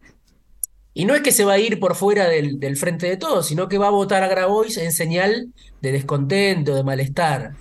y 0.94 1.06
no 1.06 1.16
es 1.16 1.22
que 1.22 1.32
se 1.32 1.46
va 1.46 1.54
a 1.54 1.60
ir 1.60 1.80
por 1.80 1.96
fuera 1.96 2.28
del, 2.28 2.78
frente 2.78 3.08
de 3.08 3.18
todos, 3.18 3.48
sino 3.48 3.68
que 3.68 3.78
va 3.78 3.88
a 3.88 3.92
votar 3.92 4.24
a 4.24 4.28
Grabois 4.28 4.78
en 4.78 4.92
señal 4.92 5.50
de 5.82 5.92
descontento, 5.92 6.76
de 6.76 6.84
malestar. 6.84 7.54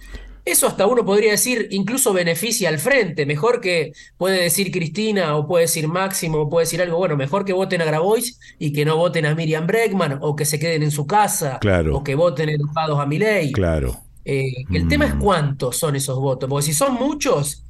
Eso 0.45 0.67
hasta 0.67 0.87
uno 0.87 1.05
podría 1.05 1.31
decir, 1.31 1.69
incluso 1.71 2.13
beneficia 2.13 2.69
al 2.69 2.79
frente. 2.79 3.27
Mejor 3.27 3.61
que 3.61 3.93
puede 4.19 4.43
decir 4.43 4.73
Cristina 4.73 5.37
o 5.37 5.47
puede 5.47 5.65
decir 5.65 5.87
Máximo 5.87 6.39
o 6.39 6.51
puede 6.51 6.67
decir 6.67 6.83
algo, 6.83 6.99
bueno, 6.99 7.17
mejor 7.17 7.45
que 7.45 7.53
voten 7.53 7.81
a 7.81 7.85
Grabois 7.85 8.39
y 8.59 8.73
que 8.73 8.85
no 8.85 8.97
voten 8.97 9.25
a 9.25 9.35
Miriam 9.35 9.67
Bregman 9.67 10.19
o 10.21 10.35
que 10.35 10.45
se 10.45 10.59
queden 10.59 10.83
en 10.83 10.91
su 10.91 11.07
casa 11.07 11.61
o 11.93 12.03
que 12.03 12.15
voten 12.17 12.49
educados 12.49 12.99
a 12.99 13.07
Milei. 13.07 13.53
Claro. 13.53 13.97
Eh, 14.25 14.65
el 14.73 14.89
tema 14.89 15.07
es 15.07 15.15
mm. 15.15 15.21
cuántos 15.21 15.77
son 15.77 15.97
esos 15.97 16.19
votos, 16.19 16.49
porque 16.49 16.67
si 16.67 16.75
son 16.75 16.95
muchos, 16.95 17.65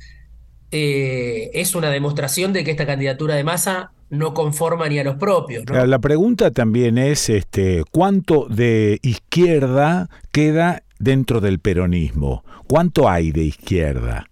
eh, 0.71 1.51
es 1.53 1.75
una 1.75 1.91
demostración 1.91 2.53
de 2.53 2.65
que 2.65 2.71
esta 2.71 2.87
candidatura 2.87 3.35
de 3.35 3.45
masa 3.45 3.93
no 4.13 4.35
conforma 4.35 4.89
ni 4.91 4.99
a 4.99 5.05
los 5.05 5.17
propios. 5.17 5.65
La 5.71 5.99
pregunta 5.99 6.51
también 6.51 6.99
es 6.99 7.31
este, 7.31 7.83
¿cuánto 7.91 8.47
de 8.47 9.01
izquierda 9.03 10.11
queda 10.31 10.83
dentro 10.99 11.41
del 11.41 11.61
peronismo? 11.61 12.45
¿Cuánto 12.69 13.09
hay 13.09 13.33
de 13.33 13.45
izquierda? 13.45 14.29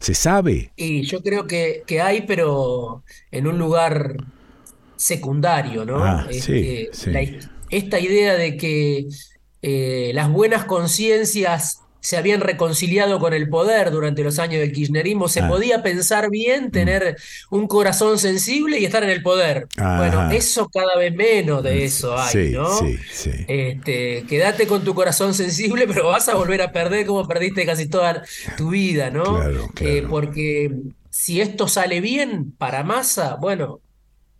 ¿Se 0.00 0.14
sabe? 0.14 0.72
Y 0.74 1.02
yo 1.02 1.22
creo 1.22 1.46
que, 1.46 1.84
que 1.86 2.00
hay, 2.00 2.22
pero 2.22 3.04
en 3.30 3.46
un 3.46 3.58
lugar 3.58 4.16
secundario, 4.96 5.84
¿no? 5.84 6.02
Ah, 6.02 6.26
sí, 6.28 6.88
este, 6.90 7.38
esta 7.70 8.00
idea 8.00 8.34
de 8.34 8.56
que 8.56 9.06
eh, 9.62 10.10
las 10.14 10.32
buenas 10.32 10.64
conciencias 10.64 11.80
se 12.02 12.16
habían 12.16 12.40
reconciliado 12.40 13.20
con 13.20 13.32
el 13.32 13.48
poder 13.48 13.92
durante 13.92 14.24
los 14.24 14.40
años 14.40 14.60
del 14.60 14.72
kirchnerismo, 14.72 15.28
se 15.28 15.40
ah. 15.40 15.48
podía 15.48 15.84
pensar 15.84 16.30
bien, 16.30 16.66
mm. 16.66 16.70
tener 16.72 17.16
un 17.48 17.68
corazón 17.68 18.18
sensible 18.18 18.80
y 18.80 18.84
estar 18.84 19.04
en 19.04 19.10
el 19.10 19.22
poder. 19.22 19.68
Bueno, 19.76 20.28
eso 20.32 20.68
cada 20.68 20.96
vez 20.98 21.14
menos 21.14 21.62
de 21.62 21.76
mm, 21.76 21.78
eso 21.78 22.18
hay, 22.18 22.50
¿no? 22.50 22.76
Sí, 22.76 22.98
sí. 23.12 23.30
Este, 23.46 24.24
quédate 24.28 24.66
con 24.66 24.82
tu 24.82 24.94
corazón 24.94 25.32
sensible, 25.32 25.86
pero 25.88 26.08
vas 26.08 26.28
a 26.28 26.34
volver 26.34 26.60
a 26.62 26.72
perder 26.72 27.06
como 27.06 27.26
perdiste 27.28 27.64
casi 27.64 27.88
toda 27.88 28.24
tu 28.56 28.70
vida, 28.70 29.10
¿no? 29.10 29.22
Claro, 29.22 29.70
eh, 29.80 30.04
porque 30.10 30.72
si 31.08 31.40
esto 31.40 31.68
sale 31.68 32.00
bien 32.00 32.50
para 32.50 32.82
Massa, 32.82 33.36
bueno, 33.36 33.80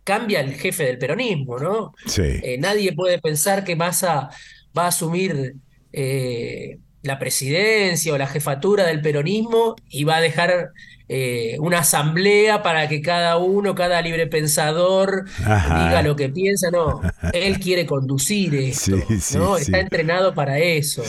cambia 0.03 0.41
el 0.41 0.53
jefe 0.55 0.83
del 0.83 0.97
peronismo, 0.97 1.59
¿no? 1.59 1.93
Sí. 2.07 2.23
Eh, 2.23 2.57
nadie 2.59 2.91
puede 2.91 3.19
pensar 3.19 3.63
que 3.63 3.77
Massa 3.77 4.29
va 4.77 4.83
a 4.83 4.87
asumir 4.87 5.55
eh, 5.93 6.79
la 7.03 7.19
presidencia 7.19 8.13
o 8.13 8.17
la 8.17 8.27
jefatura 8.27 8.85
del 8.85 9.01
peronismo 9.01 9.75
y 9.89 10.05
va 10.05 10.17
a 10.17 10.21
dejar 10.21 10.71
eh, 11.09 11.57
una 11.59 11.79
asamblea 11.79 12.63
para 12.63 12.87
que 12.87 13.01
cada 13.01 13.37
uno, 13.37 13.75
cada 13.75 14.01
libre 14.01 14.25
pensador 14.27 15.25
diga 15.37 16.01
lo 16.01 16.15
que 16.15 16.29
piensa. 16.29 16.71
No, 16.71 17.01
él 17.33 17.59
quiere 17.59 17.85
conducir 17.85 18.55
esto, 18.55 18.97
¿no? 19.37 19.57
Está 19.57 19.79
entrenado 19.79 20.33
para 20.33 20.59
eso. 20.59 21.03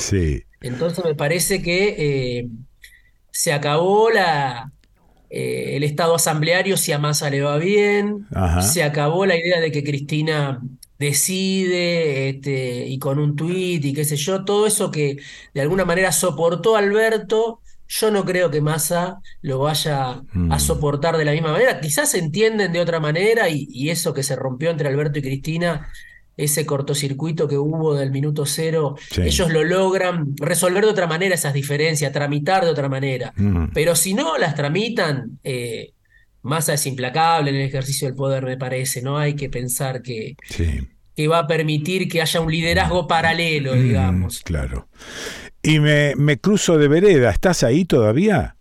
Entonces 0.61 1.05
me 1.05 1.15
parece 1.15 1.63
que 1.63 1.95
eh, 1.97 2.49
se 3.31 3.53
acabó 3.53 4.11
la, 4.11 4.73
eh, 5.31 5.77
el 5.77 5.85
estado 5.85 6.17
asambleario 6.17 6.77
si 6.77 6.91
a 6.93 6.99
Massa 6.99 7.31
le 7.31 7.43
va 7.43 7.57
bien, 7.59 8.27
se 8.63 8.83
acabó 8.83 9.27
la 9.27 9.37
idea 9.37 9.61
de 9.61 9.71
que 9.71 9.85
Cristina 9.85 10.61
decide 11.05 12.31
este, 12.31 12.87
y 12.87 12.99
con 12.99 13.19
un 13.19 13.37
tuit 13.37 13.85
y 13.85 13.93
qué 13.93 14.05
sé 14.05 14.17
yo, 14.17 14.45
todo 14.45 14.67
eso 14.67 14.91
que 14.91 15.19
de 15.53 15.61
alguna 15.61 15.85
manera 15.85 16.13
soportó 16.13 16.77
Alberto, 16.77 17.61
yo 17.87 18.11
no 18.11 18.25
creo 18.25 18.51
que 18.51 18.61
Massa 18.61 19.21
lo 19.43 19.59
vaya 19.59 20.11
a 20.11 20.23
mm. 20.33 20.59
soportar 20.59 21.17
de 21.17 21.25
la 21.25 21.33
misma 21.33 21.53
manera. 21.53 21.81
Quizás 21.81 22.11
se 22.11 22.19
entienden 22.19 22.73
de 22.73 22.81
otra 22.81 22.99
manera 22.99 23.49
y, 23.49 23.91
eso 23.91 24.15
que 24.15 24.23
se 24.23 24.37
rompió 24.37 24.71
entre 24.71 24.89
Alberto 24.89 25.19
y 25.19 25.23
Cristina, 25.23 25.89
ese 26.37 26.67
cortocircuito 26.67 27.47
que 27.47 27.59
hubo 27.59 27.95
del 27.95 28.11
minuto 28.11 28.47
cero, 28.47 28.97
ellos 29.17 29.53
lo 29.53 29.63
logran 29.63 30.35
resolver 30.37 30.85
de 30.85 30.91
otra 30.91 31.07
manera 31.07 31.35
esas 31.35 31.55
diferencias, 31.55 32.13
tramitar 32.13 32.65
de 32.65 32.71
otra 32.71 32.89
manera. 32.89 33.33
Mm. 33.37 33.67
Pero 33.73 33.95
si 33.95 34.15
no 34.15 34.39
las 34.39 34.55
tramitan, 34.55 35.39
eh, 35.45 35.93
Massa 36.43 36.75
es 36.75 36.87
implacable 36.87 37.51
en 37.51 37.57
el 37.57 37.63
ejercicio 37.63 38.07
del 38.07 38.17
poder, 38.17 38.45
me 38.45 38.59
parece, 38.59 39.01
¿no? 39.01 39.17
Hay 39.17 39.35
que 39.35 39.49
pensar 39.49 40.03
que, 40.03 40.37
que 41.15 41.29
va 41.29 41.41
a 41.41 41.47
permitir 41.47 42.09
que 42.09 42.21
haya 42.21 42.41
un 42.41 42.51
liderazgo 42.51 43.07
paralelo, 43.07 43.75
mm, 43.75 43.83
digamos. 43.83 44.41
claro. 44.41 44.89
Y 45.63 45.81
me, 45.81 46.15
me, 46.17 46.39
cruzo 46.39 46.77
de 46.77 46.89
vereda, 46.89 47.31
¿estás 47.31 47.63
ahí 47.63 47.85
todavía? 47.87 48.57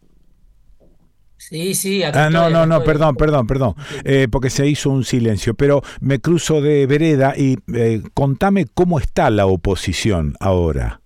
Sí, 1.38 1.76
sí, 1.76 2.02
acá 2.02 2.26
Ah, 2.26 2.30
no, 2.30 2.50
no, 2.50 2.66
no, 2.66 2.84
perdón, 2.84 3.16
perdón, 3.16 3.46
perdón, 3.46 3.76
eh, 4.06 4.28
porque 4.32 4.50
se 4.50 4.66
hizo 4.66 4.90
un 4.90 5.04
silencio, 5.04 5.54
pero 5.54 5.82
me 6.00 6.20
cruzo 6.20 6.62
de 6.62 6.88
vereda 6.88 7.34
y 7.36 7.58
eh, 7.76 8.02
contame 8.14 8.66
cómo 8.74 8.98
está 8.98 9.30
la 9.30 9.46
oposición 9.46 10.36
ahora. 10.40 11.03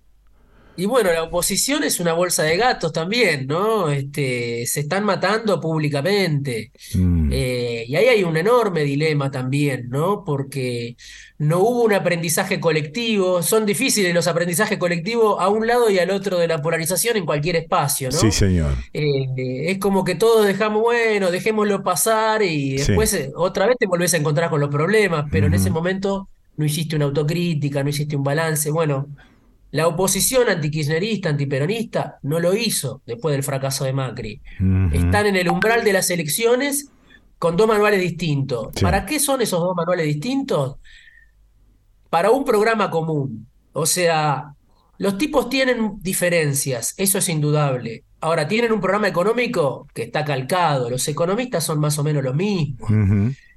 Y 0.78 0.86
bueno, 0.86 1.12
la 1.12 1.24
oposición 1.24 1.82
es 1.82 1.98
una 1.98 2.12
bolsa 2.12 2.44
de 2.44 2.56
gatos 2.56 2.92
también, 2.92 3.48
¿no? 3.48 3.90
Este, 3.90 4.64
se 4.64 4.78
están 4.78 5.02
matando 5.02 5.60
públicamente. 5.60 6.70
Mm. 6.94 7.30
Eh, 7.32 7.84
y 7.88 7.96
ahí 7.96 8.06
hay 8.06 8.22
un 8.22 8.36
enorme 8.36 8.84
dilema 8.84 9.28
también, 9.28 9.88
¿no? 9.88 10.22
Porque 10.24 10.96
no 11.38 11.58
hubo 11.58 11.82
un 11.82 11.94
aprendizaje 11.94 12.60
colectivo. 12.60 13.42
Son 13.42 13.66
difíciles 13.66 14.14
los 14.14 14.28
aprendizajes 14.28 14.78
colectivos 14.78 15.34
a 15.40 15.48
un 15.48 15.66
lado 15.66 15.90
y 15.90 15.98
al 15.98 16.12
otro 16.12 16.38
de 16.38 16.46
la 16.46 16.62
polarización 16.62 17.16
en 17.16 17.26
cualquier 17.26 17.56
espacio, 17.56 18.10
¿no? 18.10 18.16
Sí, 18.16 18.30
señor. 18.30 18.74
Eh, 18.92 19.72
es 19.72 19.78
como 19.78 20.04
que 20.04 20.14
todos 20.14 20.46
dejamos, 20.46 20.80
bueno, 20.82 21.32
dejémoslo 21.32 21.82
pasar 21.82 22.44
y 22.44 22.76
después 22.76 23.12
eh, 23.14 23.32
otra 23.34 23.66
vez 23.66 23.78
te 23.80 23.88
volvés 23.88 24.14
a 24.14 24.18
encontrar 24.18 24.48
con 24.48 24.60
los 24.60 24.70
problemas, 24.70 25.24
pero 25.28 25.48
en 25.48 25.54
ese 25.54 25.70
momento 25.70 26.28
no 26.56 26.64
hiciste 26.64 26.94
una 26.94 27.06
autocrítica, 27.06 27.82
no 27.82 27.90
hiciste 27.90 28.14
un 28.14 28.22
balance. 28.22 28.70
Bueno, 28.70 29.08
la 29.70 29.86
oposición 29.86 30.48
antikirchnerista, 30.48 31.28
antiperonista, 31.28 32.18
no 32.22 32.40
lo 32.40 32.54
hizo 32.54 33.02
después 33.06 33.34
del 33.34 33.42
fracaso 33.42 33.84
de 33.84 33.92
Macri. 33.92 34.40
Están 34.92 35.26
en 35.26 35.36
el 35.36 35.48
umbral 35.48 35.84
de 35.84 35.92
las 35.92 36.10
elecciones 36.10 36.90
con 37.38 37.56
dos 37.56 37.68
manuales 37.68 38.00
distintos. 38.00 38.68
¿Para 38.80 39.04
qué 39.04 39.20
son 39.20 39.42
esos 39.42 39.60
dos 39.60 39.76
manuales 39.76 40.06
distintos? 40.06 40.76
Para 42.08 42.30
un 42.30 42.44
programa 42.44 42.90
común. 42.90 43.46
O 43.74 43.84
sea, 43.84 44.54
los 44.96 45.18
tipos 45.18 45.48
tienen 45.48 45.98
diferencias, 46.00 46.94
eso 46.96 47.18
es 47.18 47.28
indudable. 47.28 48.04
Ahora, 48.20 48.48
tienen 48.48 48.72
un 48.72 48.80
programa 48.80 49.06
económico 49.06 49.86
que 49.94 50.02
está 50.02 50.24
calcado. 50.24 50.90
Los 50.90 51.06
economistas 51.06 51.62
son 51.62 51.78
más 51.78 51.98
o 51.98 52.04
menos 52.04 52.24
los 52.24 52.34
mismos. 52.34 52.90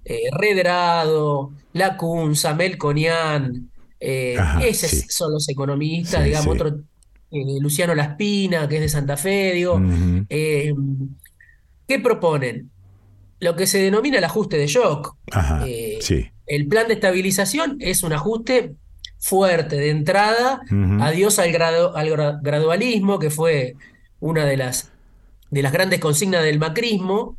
Eh, 0.05 0.29
Redrado, 0.31 1.51
Lacunza, 1.73 2.53
Melconian, 2.53 3.70
eh, 4.01 4.35
esos 4.63 5.05
son 5.09 5.31
los 5.31 5.47
economistas, 5.47 6.23
digamos, 6.23 6.55
otro, 6.55 6.79
eh, 7.31 7.59
Luciano 7.59 7.93
Laspina, 7.93 8.67
que 8.67 8.75
es 8.75 8.81
de 8.81 8.89
Santa 8.89 9.15
Fe, 9.15 9.53
digo. 9.53 9.79
¿Qué 10.27 11.99
proponen? 11.99 12.71
Lo 13.39 13.55
que 13.55 13.67
se 13.67 13.79
denomina 13.79 14.17
el 14.17 14.23
ajuste 14.23 14.57
de 14.57 14.67
shock. 14.67 15.15
El 16.47 16.67
plan 16.67 16.87
de 16.87 16.95
estabilización 16.95 17.77
es 17.79 18.03
un 18.03 18.13
ajuste 18.13 18.75
fuerte 19.19 19.75
de 19.75 19.89
entrada, 19.89 20.61
adiós 20.99 21.37
al, 21.39 21.55
al 21.61 22.39
gradualismo, 22.41 23.19
que 23.19 23.29
fue 23.29 23.75
una 24.19 24.45
de 24.45 24.57
las, 24.57 24.91
de 25.49 25.61
las 25.61 25.71
grandes 25.71 25.99
consignas 25.99 26.43
del 26.43 26.59
macrismo, 26.59 27.37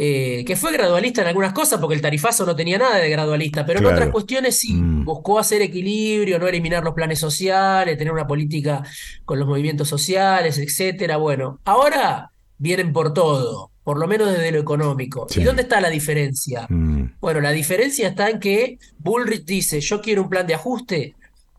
eh, 0.00 0.44
que 0.46 0.54
fue 0.54 0.70
gradualista 0.70 1.22
en 1.22 1.26
algunas 1.26 1.52
cosas, 1.52 1.80
porque 1.80 1.96
el 1.96 2.00
tarifazo 2.00 2.46
no 2.46 2.54
tenía 2.54 2.78
nada 2.78 2.98
de 2.98 3.10
gradualista, 3.10 3.66
pero 3.66 3.80
en 3.80 3.86
otras 3.86 4.10
cuestiones 4.10 4.56
sí, 4.56 4.72
mm. 4.74 5.04
buscó 5.04 5.40
hacer 5.40 5.60
equilibrio, 5.60 6.38
no 6.38 6.46
eliminar 6.46 6.84
los 6.84 6.94
planes 6.94 7.18
sociales, 7.18 7.98
tener 7.98 8.12
una 8.12 8.24
política 8.24 8.84
con 9.24 9.40
los 9.40 9.48
movimientos 9.48 9.88
sociales, 9.88 10.56
etcétera. 10.58 11.16
Bueno, 11.16 11.58
ahora 11.64 12.30
vienen 12.58 12.92
por 12.92 13.12
todo, 13.12 13.72
por 13.82 13.98
lo 13.98 14.06
menos 14.06 14.30
desde 14.30 14.52
lo 14.52 14.60
económico. 14.60 15.26
¿Y 15.34 15.42
dónde 15.42 15.62
está 15.62 15.80
la 15.80 15.90
diferencia? 15.90 16.66
Mm. 16.68 17.16
Bueno, 17.18 17.40
la 17.40 17.50
diferencia 17.50 18.06
está 18.06 18.30
en 18.30 18.38
que 18.38 18.78
Bullrich 18.98 19.44
dice, 19.44 19.80
yo 19.80 20.00
quiero 20.00 20.22
un 20.22 20.28
plan 20.28 20.46
de 20.46 20.54
ajuste, 20.54 21.16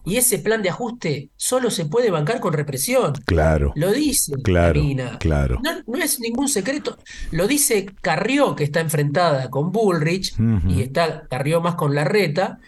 y 0.09 0.17
ese 0.17 0.39
plan 0.39 0.63
de 0.63 0.69
ajuste 0.69 1.29
solo 1.35 1.69
se 1.69 1.85
puede 1.85 2.09
bancar 2.09 2.39
con 2.39 2.53
represión. 2.53 3.13
Claro. 3.25 3.73
Lo 3.75 3.91
dice 3.91 4.33
claro, 4.43 4.81
Claro. 5.19 5.61
No, 5.63 5.97
es 5.97 6.19
ningún 6.19 6.49
secreto. 6.49 6.97
Lo 7.31 7.47
dice 7.47 7.85
Carrió, 8.01 8.55
que 8.55 8.63
está 8.63 8.79
enfrentada 8.79 9.49
con 9.49 9.71
Bullrich, 9.71 10.33
y 10.67 10.81
está 10.81 11.27
Carrió 11.29 11.61
más 11.61 11.75
con 11.75 11.93
Larreta. 11.93 12.59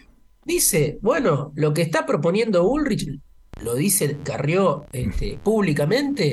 Dice, 0.44 0.98
bueno, 1.02 1.52
lo 1.56 1.74
que 1.74 1.82
está 1.82 2.06
proponiendo 2.06 2.64
Bullrich, 2.64 3.08
lo 3.62 3.74
dice 3.74 4.18
Carrió 4.22 4.86
este, 4.92 5.38
públicamente, 5.42 6.32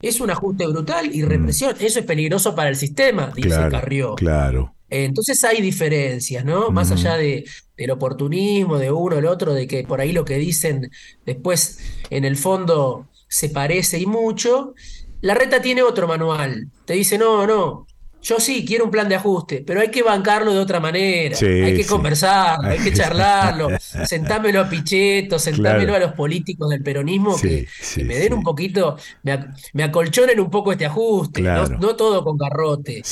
es 0.00 0.20
un 0.20 0.30
ajuste 0.30 0.66
brutal 0.66 1.14
y 1.14 1.22
represión. 1.22 1.76
Eso 1.78 2.00
es 2.00 2.04
peligroso 2.04 2.54
para 2.54 2.68
el 2.68 2.76
sistema, 2.76 3.32
dice 3.34 3.68
Carrió. 3.70 4.16
Claro. 4.16 4.74
Entonces 4.90 5.42
hay 5.44 5.60
diferencias, 5.60 6.44
¿no? 6.44 6.70
Más 6.70 6.90
allá 6.90 7.16
de, 7.16 7.44
del 7.76 7.90
oportunismo 7.90 8.78
de 8.78 8.90
uno 8.90 9.16
o 9.16 9.18
el 9.18 9.26
otro, 9.26 9.52
de 9.54 9.66
que 9.66 9.84
por 9.84 10.00
ahí 10.00 10.12
lo 10.12 10.24
que 10.24 10.36
dicen 10.38 10.90
después 11.26 11.78
en 12.10 12.24
el 12.24 12.36
fondo 12.36 13.06
se 13.28 13.50
parece 13.50 13.98
y 13.98 14.06
mucho. 14.06 14.74
La 15.20 15.34
reta 15.34 15.60
tiene 15.60 15.82
otro 15.82 16.08
manual. 16.08 16.70
Te 16.84 16.94
dice, 16.94 17.18
no, 17.18 17.46
no, 17.46 17.86
yo 18.20 18.40
sí 18.40 18.64
quiero 18.64 18.84
un 18.84 18.90
plan 18.90 19.08
de 19.08 19.14
ajuste, 19.14 19.62
pero 19.66 19.80
hay 19.80 19.90
que 19.90 20.02
bancarlo 20.02 20.52
de 20.52 20.58
otra 20.58 20.80
manera. 20.80 21.36
hay 21.40 21.76
que 21.76 21.86
conversar, 21.86 22.58
hay 22.64 22.78
que 22.78 22.92
charlarlo. 22.94 23.68
sentámelo 23.78 24.60
a 24.60 24.68
Pichetto, 24.68 25.38
sentámelo 25.38 25.94
a 25.94 25.98
los 25.98 26.12
políticos 26.12 26.68
del 26.70 26.82
peronismo 26.82 27.36
que, 27.40 27.66
me 28.04 28.16
den 28.16 28.34
un 28.34 28.42
poquito, 28.42 28.96
me, 29.22 29.82
acolchonen 29.82 30.40
un 30.40 30.50
poco 30.50 30.72
este 30.72 30.86
ajuste. 30.86 31.42
No, 31.42 31.96
todo 31.96 32.24
con 32.24 32.36
garrote. 32.36 33.02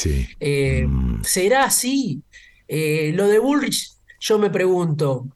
Eh, 0.40 0.84
mm. 0.86 1.22
¿Será 1.22 1.64
así? 1.64 2.22
Eh, 2.68 3.12
lo 3.14 3.28
de 3.28 3.38
Bullrich, 3.38 3.92
yo 4.20 4.38
me 4.38 4.50
pregunto, 4.50 5.26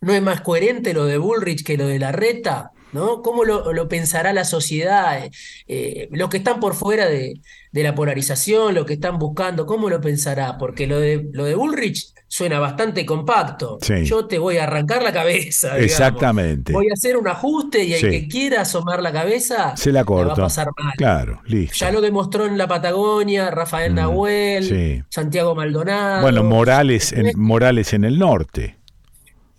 ¿no 0.00 0.14
es 0.14 0.22
más 0.22 0.40
coherente 0.40 0.94
lo 0.94 1.04
de 1.04 1.18
Bullrich 1.18 1.64
que 1.64 1.76
lo 1.76 1.86
de 1.86 1.98
la 1.98 2.12
reta? 2.12 2.72
¿No? 2.92 3.22
¿Cómo 3.22 3.44
lo, 3.44 3.88
pensará 3.88 4.32
la 4.32 4.44
sociedad? 4.44 5.28
Eh, 5.66 6.08
los 6.12 6.28
que 6.28 6.38
están 6.38 6.60
por 6.60 6.74
fuera 6.74 7.06
de, 7.06 7.40
la 7.72 7.94
polarización, 7.94 8.74
lo 8.74 8.84
que 8.86 8.94
están 8.94 9.18
buscando, 9.18 9.66
¿cómo 9.66 9.88
lo 9.88 10.00
pensará? 10.00 10.58
Porque 10.58 10.86
lo 10.86 10.98
de, 10.98 11.28
lo 11.32 11.44
de 11.44 11.54
Bullrich 11.54 12.12
suena 12.28 12.60
bastante 12.60 13.06
compacto. 13.06 13.78
Yo 14.04 14.26
te 14.26 14.38
voy 14.38 14.58
a 14.58 14.64
arrancar 14.64 15.02
la 15.02 15.12
cabeza. 15.12 15.78
Exactamente. 15.78 16.72
Voy 16.72 16.88
a 16.90 16.92
hacer 16.92 17.16
un 17.16 17.26
ajuste 17.26 17.84
y 17.84 17.94
el 17.94 18.10
que 18.10 18.28
quiera 18.28 18.62
asomar 18.62 19.02
la 19.02 19.12
cabeza 19.12 19.76
se 19.76 19.90
la 19.90 20.04
va 20.04 20.32
a 20.32 20.34
pasar 20.34 20.68
mal. 20.76 20.92
Claro, 20.96 21.40
listo. 21.46 21.76
Ya 21.78 21.90
lo 21.90 22.00
demostró 22.00 22.46
en 22.46 22.58
la 22.58 22.68
Patagonia, 22.68 23.50
Rafael 23.50 23.92
mm, 23.92 23.96
Nahuel, 23.96 25.04
Santiago 25.08 25.54
Maldonado. 25.54 26.22
Bueno, 26.22 26.44
Morales 26.44 27.12
en, 27.12 27.32
Morales 27.40 27.92
en 27.94 28.04
el 28.04 28.18
norte. 28.18 28.76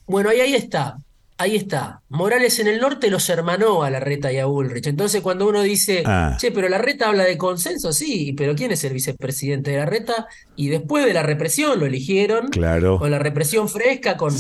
Bueno, 0.06 0.30
ahí, 0.30 0.40
ahí 0.40 0.56
está. 0.56 0.98
Ahí 1.42 1.56
está. 1.56 2.02
Morales 2.10 2.60
en 2.60 2.68
el 2.68 2.82
norte 2.82 3.10
los 3.10 3.30
hermanó 3.30 3.84
a 3.84 3.90
la 3.90 4.02
reta 4.02 4.30
y 4.30 4.40
a 4.40 4.46
Ulrich. 4.46 4.88
Entonces, 4.88 5.22
cuando 5.22 5.48
uno 5.48 5.62
dice, 5.62 6.04
ah. 6.06 6.36
che, 6.38 6.52
pero 6.52 6.68
la 6.68 6.80
reta 6.80 7.08
habla 7.08 7.24
de 7.24 7.38
consenso, 7.38 7.94
sí, 7.94 8.34
pero 8.34 8.56
¿quién 8.56 8.74
es 8.74 8.84
el 8.84 8.92
vicepresidente 8.92 9.72
de 9.72 9.78
la 9.78 9.86
reta? 9.86 10.28
Y 10.58 10.68
después 10.68 11.06
de 11.06 11.14
la 11.14 11.24
represión 11.24 11.80
lo 11.80 11.86
eligieron. 11.86 12.50
Claro. 12.50 13.00
Con 13.00 13.10
la 13.10 13.20
represión 13.20 13.70
fresca, 13.70 14.18
con, 14.18 14.34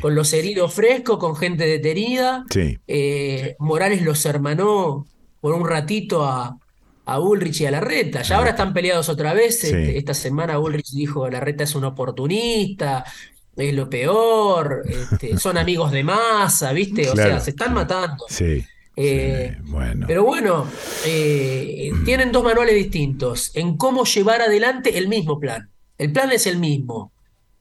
con 0.00 0.14
los 0.14 0.32
heridos 0.32 0.72
frescos, 0.72 1.18
con 1.18 1.36
gente 1.36 1.66
detenida. 1.66 2.46
Sí. 2.48 2.78
Eh, 2.86 3.54
Morales 3.58 4.00
los 4.00 4.24
hermanó 4.24 5.06
por 5.42 5.52
un 5.52 5.68
ratito 5.68 6.24
a, 6.24 6.56
a 7.04 7.20
Ulrich 7.20 7.60
y 7.60 7.66
a 7.66 7.70
la 7.70 7.80
reta. 7.80 8.22
Ya 8.22 8.38
ahora 8.38 8.50
están 8.50 8.72
peleados 8.72 9.10
otra 9.10 9.34
vez. 9.34 9.64
Este, 9.64 9.98
esta 9.98 10.14
semana 10.14 10.58
Ulrich 10.58 10.92
dijo 10.92 11.28
la 11.28 11.40
reta 11.40 11.64
es 11.64 11.74
un 11.74 11.84
oportunista 11.84 13.04
es 13.58 13.74
lo 13.74 13.90
peor, 13.90 14.82
este, 14.86 15.36
son 15.38 15.58
amigos 15.58 15.90
de 15.92 16.04
masa, 16.04 16.72
¿viste? 16.72 17.10
O 17.10 17.16
sea, 17.16 17.40
se 17.40 17.50
están 17.50 17.74
matando. 17.74 18.24
Sí. 18.28 18.64
Eh, 18.96 19.56
bueno. 19.62 20.06
Pero 20.08 20.24
bueno, 20.24 20.66
eh, 21.06 21.92
tienen 22.04 22.32
dos 22.32 22.42
manuales 22.42 22.74
distintos 22.74 23.52
en 23.54 23.76
cómo 23.76 24.04
llevar 24.04 24.40
adelante 24.40 24.98
el 24.98 25.08
mismo 25.08 25.38
plan. 25.38 25.70
El 25.98 26.12
plan 26.12 26.32
es 26.32 26.46
el 26.46 26.58
mismo. 26.58 27.12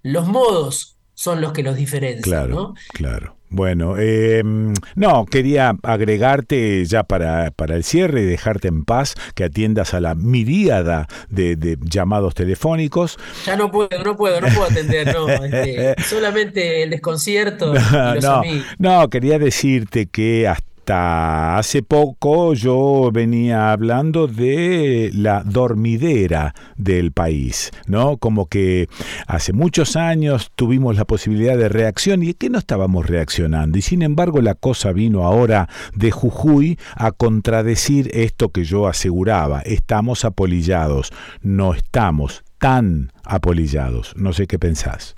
Los 0.01 0.27
modos 0.27 0.97
son 1.13 1.41
los 1.41 1.53
que 1.53 1.63
los 1.63 1.75
diferencian. 1.75 2.23
Claro, 2.23 2.73
claro. 2.89 3.36
Bueno, 3.49 3.97
em, 3.97 4.73
no, 4.95 5.25
quería 5.25 5.75
agregarte 5.83 6.83
ya 6.85 7.03
para, 7.03 7.51
para, 7.51 7.75
el 7.75 7.83
cierre 7.83 8.21
y 8.21 8.25
dejarte 8.25 8.67
en 8.67 8.83
paz 8.83 9.15
que 9.35 9.45
atiendas 9.45 9.93
a 9.93 10.01
la 10.01 10.15
miríada 10.15 11.07
de, 11.29 11.77
llamados 11.81 12.33
telefónicos. 12.33 13.17
Ya 13.45 13.55
no 13.55 13.71
puedo, 13.71 14.03
no 14.03 14.17
puedo, 14.17 14.41
no 14.41 14.47
puedo 14.47 14.63
atender, 14.63 15.13
no, 15.13 15.29
este, 15.43 15.95
solamente 16.03 16.83
el 16.83 16.89
desconcierto. 16.89 17.73
no, 18.21 18.41
no, 18.79 19.09
quería 19.09 19.39
decirte 19.39 20.07
que 20.07 20.47
hasta 20.47 20.67
hace 20.89 21.83
poco 21.83 22.53
yo 22.53 23.09
venía 23.11 23.71
hablando 23.71 24.27
de 24.27 25.11
la 25.13 25.43
dormidera 25.43 26.53
del 26.77 27.11
país, 27.11 27.71
¿no? 27.87 28.17
Como 28.17 28.47
que 28.47 28.87
hace 29.27 29.53
muchos 29.53 29.95
años 29.95 30.51
tuvimos 30.55 30.95
la 30.95 31.05
posibilidad 31.05 31.57
de 31.57 31.69
reacción 31.69 32.23
y 32.23 32.33
que 32.33 32.49
no 32.49 32.59
estábamos 32.59 33.07
reaccionando. 33.07 33.77
Y 33.77 33.81
sin 33.81 34.01
embargo 34.01 34.41
la 34.41 34.55
cosa 34.55 34.91
vino 34.91 35.23
ahora 35.23 35.69
de 35.93 36.11
Jujuy 36.11 36.79
a 36.95 37.11
contradecir 37.11 38.09
esto 38.13 38.49
que 38.49 38.63
yo 38.63 38.87
aseguraba. 38.87 39.61
Estamos 39.61 40.25
apolillados, 40.25 41.11
no 41.41 41.73
estamos 41.73 42.43
tan 42.57 43.11
apolillados. 43.23 44.13
No 44.15 44.33
sé 44.33 44.47
qué 44.47 44.59
pensás. 44.59 45.15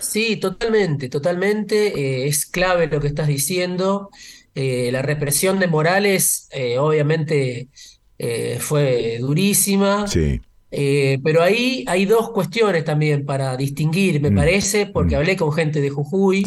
Sí, 0.00 0.36
totalmente, 0.36 1.08
totalmente. 1.08 1.98
Eh, 1.98 2.26
es 2.26 2.46
clave 2.46 2.88
lo 2.88 3.00
que 3.00 3.06
estás 3.06 3.28
diciendo. 3.28 4.10
Eh, 4.54 4.90
la 4.92 5.02
represión 5.02 5.58
de 5.58 5.66
Morales, 5.66 6.48
eh, 6.52 6.78
obviamente, 6.78 7.68
eh, 8.18 8.58
fue 8.60 9.18
durísima. 9.20 10.06
Sí. 10.06 10.40
pero 11.22 11.42
ahí 11.42 11.84
hay 11.86 12.06
dos 12.06 12.30
cuestiones 12.30 12.84
también 12.84 13.26
para 13.26 13.56
distinguir, 13.58 14.20
me 14.22 14.30
mm. 14.30 14.34
parece, 14.34 14.86
porque 14.86 15.14
mm. 15.14 15.18
hablé 15.18 15.36
con 15.36 15.52
gente 15.52 15.80
de 15.80 15.90
Jujuy 15.90 16.44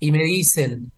y 0.00 0.12
me 0.12 0.24
dicen, 0.24 0.90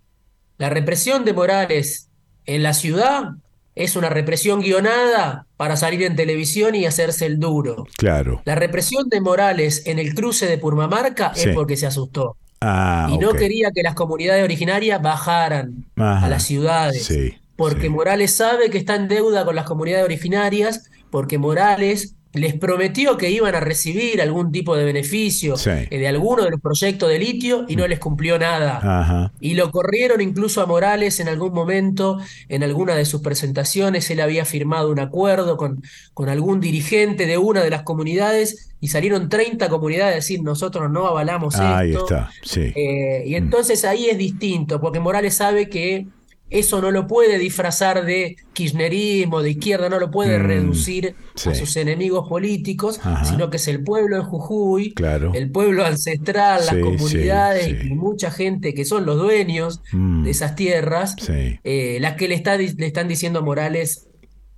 la 0.56 0.70
represión 0.70 1.24
de 1.24 1.34
Morales 1.34 2.08
en 2.46 2.62
la 2.62 2.72
ciudad 2.72 3.34
es 3.74 3.94
una 3.94 4.08
represión 4.08 4.60
guionada 4.62 5.46
para 5.58 5.76
salir 5.76 6.02
en 6.02 6.16
televisión 6.16 6.74
y 6.74 6.86
hacerse 6.86 7.26
el 7.26 7.38
duro. 7.38 7.86
Claro. 7.98 8.40
La 8.46 8.54
represión 8.54 9.08
de 9.10 9.20
Morales 9.20 9.82
en 9.86 9.98
el 9.98 10.14
cruce 10.14 10.46
de 10.46 10.56
Purmamarca 10.56 11.32
es 11.36 11.54
porque 11.54 11.76
se 11.76 11.86
asustó. 11.86 12.36
Ah, 12.60 13.08
y 13.12 13.18
no 13.18 13.32
quería 13.32 13.70
que 13.70 13.82
las 13.82 13.94
comunidades 13.94 14.42
originarias 14.42 15.00
bajaran 15.02 15.86
a 15.96 16.28
las 16.28 16.44
ciudades. 16.44 17.12
porque 17.56 17.88
Morales 17.88 18.34
sabe 18.34 18.70
que 18.70 18.78
está 18.78 18.96
en 18.96 19.08
deuda 19.08 19.44
con 19.44 19.54
las 19.54 19.64
comunidades 19.64 20.04
originarias, 20.04 20.90
porque 21.10 21.38
Morales 21.38 22.14
les 22.36 22.54
prometió 22.54 23.16
que 23.16 23.30
iban 23.30 23.54
a 23.54 23.60
recibir 23.60 24.20
algún 24.20 24.52
tipo 24.52 24.76
de 24.76 24.84
beneficio 24.84 25.54
eh, 25.66 25.88
de 25.90 26.08
alguno 26.08 26.44
de 26.44 26.50
los 26.50 26.60
proyectos 26.60 27.08
de 27.08 27.18
litio 27.18 27.64
y 27.68 27.76
no 27.76 27.88
les 27.88 27.98
cumplió 27.98 28.38
nada. 28.38 29.32
Y 29.40 29.54
lo 29.54 29.70
corrieron 29.70 30.20
incluso 30.20 30.62
a 30.62 30.66
Morales 30.66 31.18
en 31.20 31.28
algún 31.28 31.52
momento, 31.52 32.18
en 32.48 32.62
alguna 32.62 32.94
de 32.94 33.04
sus 33.04 33.22
presentaciones, 33.22 34.10
él 34.10 34.20
había 34.20 34.44
firmado 34.44 34.90
un 34.90 35.00
acuerdo 35.00 35.56
con, 35.56 35.82
con 36.14 36.28
algún 36.28 36.60
dirigente 36.60 37.26
de 37.26 37.38
una 37.38 37.62
de 37.62 37.70
las 37.70 37.82
comunidades 37.82 38.70
y 38.80 38.88
salieron 38.88 39.28
30 39.28 39.68
comunidades 39.68 40.12
a 40.12 40.16
decir 40.16 40.42
nosotros 40.42 40.90
no 40.90 41.06
avalamos 41.06 41.54
esto. 41.54 41.66
Ahí 41.66 41.94
está, 41.94 42.30
sí. 42.42 42.72
Eh, 42.74 43.24
y 43.26 43.34
entonces 43.34 43.84
ahí 43.84 44.06
es 44.06 44.18
distinto, 44.18 44.80
porque 44.80 45.00
Morales 45.00 45.34
sabe 45.34 45.68
que 45.68 46.06
eso 46.48 46.80
no 46.80 46.90
lo 46.90 47.06
puede 47.06 47.38
disfrazar 47.38 48.04
de 48.04 48.36
kirchnerismo, 48.52 49.42
de 49.42 49.50
izquierda, 49.50 49.88
no 49.88 49.98
lo 49.98 50.10
puede 50.10 50.38
mm, 50.38 50.42
reducir 50.42 51.14
a 51.44 51.54
sus 51.54 51.76
enemigos 51.76 52.28
políticos, 52.28 53.00
sino 53.24 53.50
que 53.50 53.56
es 53.56 53.66
el 53.68 53.82
pueblo 53.82 54.16
de 54.16 54.22
Jujuy, 54.22 54.94
el 55.34 55.50
pueblo 55.50 55.84
ancestral, 55.84 56.64
las 56.64 56.76
comunidades 56.76 57.84
y 57.84 57.94
mucha 57.94 58.30
gente 58.30 58.74
que 58.74 58.84
son 58.84 59.06
los 59.06 59.16
dueños 59.16 59.80
mm. 59.92 60.24
de 60.24 60.30
esas 60.30 60.54
tierras, 60.54 61.16
eh, 61.28 61.98
las 62.00 62.14
que 62.14 62.28
le, 62.28 62.36
está, 62.36 62.56
le 62.56 62.86
están 62.86 63.08
diciendo 63.08 63.40
a 63.40 63.42
Morales, 63.42 64.06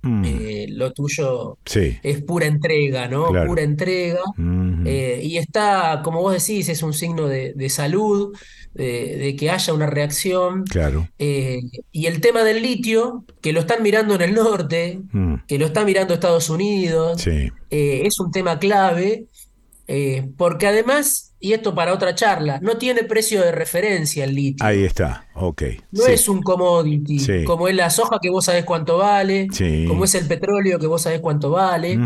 mm. 0.03 0.23
eh, 0.25 0.65
lo 0.69 0.93
tuyo 0.93 1.57
es 1.73 2.21
pura 2.21 2.45
entrega, 2.45 3.07
¿no? 3.07 3.27
Pura 3.47 3.63
entrega. 3.63 4.21
Eh, 4.85 5.21
y 5.23 5.37
está, 5.37 6.01
como 6.03 6.21
vos 6.21 6.33
decís, 6.33 6.69
es 6.69 6.83
un 6.83 6.93
signo 6.93 7.27
de, 7.27 7.53
de 7.53 7.69
salud 7.69 8.35
de, 8.73 9.35
que 9.37 9.49
haya 9.49 9.73
una 9.73 9.87
reacción. 9.87 10.63
Claro. 10.63 11.07
Eh, 11.17 11.61
y 11.91 12.05
el 12.05 12.21
tema 12.21 12.43
del 12.43 12.61
litio, 12.61 13.25
que 13.41 13.53
lo 13.53 13.61
están 13.61 13.83
mirando 13.83 14.15
en 14.15 14.21
el 14.21 14.33
norte, 14.33 15.01
mm. 15.11 15.35
que 15.47 15.57
lo 15.57 15.65
está 15.65 15.83
mirando 15.83 16.13
Estados 16.13 16.49
Unidos, 16.49 17.25
eh, 17.27 17.51
es 17.69 18.19
un 18.19 18.31
tema 18.31 18.59
clave, 18.59 19.25
porque 20.37 20.67
además, 20.67 21.33
y 21.39 21.53
esto 21.53 21.73
para 21.73 21.93
otra 21.93 22.13
charla, 22.13 22.59
no 22.61 22.77
tiene 22.77 23.03
precio 23.03 23.41
de 23.41 23.51
referencia 23.51 24.23
el 24.23 24.35
litio. 24.35 24.63
Ahí 24.63 24.83
está, 24.83 25.25
ok. 25.33 25.63
No 25.91 26.05
es 26.05 26.29
un 26.29 26.43
commodity, 26.43 27.43
como 27.43 27.67
es 27.67 27.75
la 27.75 27.89
soja 27.89 28.19
que 28.21 28.29
vos 28.29 28.45
sabés 28.45 28.65
cuánto 28.65 28.99
vale, 28.99 29.47
como 29.87 30.05
es 30.05 30.13
el 30.13 30.27
petróleo 30.27 30.77
que 30.77 30.85
vos 30.85 31.01
sabés 31.01 31.21
cuánto 31.21 31.49
vale. 31.49 31.97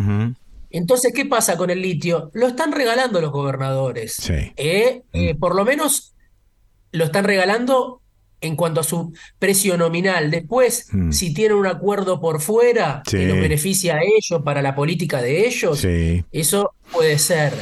Entonces, 0.74 1.14
¿qué 1.14 1.26
pasa 1.26 1.56
con 1.56 1.70
el 1.70 1.82
litio? 1.82 2.32
Lo 2.34 2.48
están 2.48 2.72
regalando 2.72 3.22
los 3.22 3.32
gobernadores. 3.32 4.30
Mm. 4.30 5.40
por 5.40 5.56
lo 5.56 5.64
menos 5.64 6.14
lo 6.92 7.06
están 7.06 7.24
regalando 7.24 8.02
en 8.42 8.56
cuanto 8.56 8.82
a 8.82 8.84
su 8.84 9.14
precio 9.40 9.78
nominal. 9.78 10.30
Después, 10.30 10.88
hmm. 10.92 11.12
si 11.12 11.34
tienen 11.34 11.58
un 11.58 11.68
acuerdo 11.68 12.20
por 12.20 12.42
fuera 12.42 13.02
que 13.10 13.26
los 13.26 13.38
beneficia 13.38 13.96
a 13.96 14.02
ellos 14.02 14.42
para 14.44 14.62
la 14.62 14.76
política 14.76 15.22
de 15.22 15.48
ellos, 15.48 15.86
eso 16.32 16.74
puede 16.92 17.18
ser. 17.20 17.54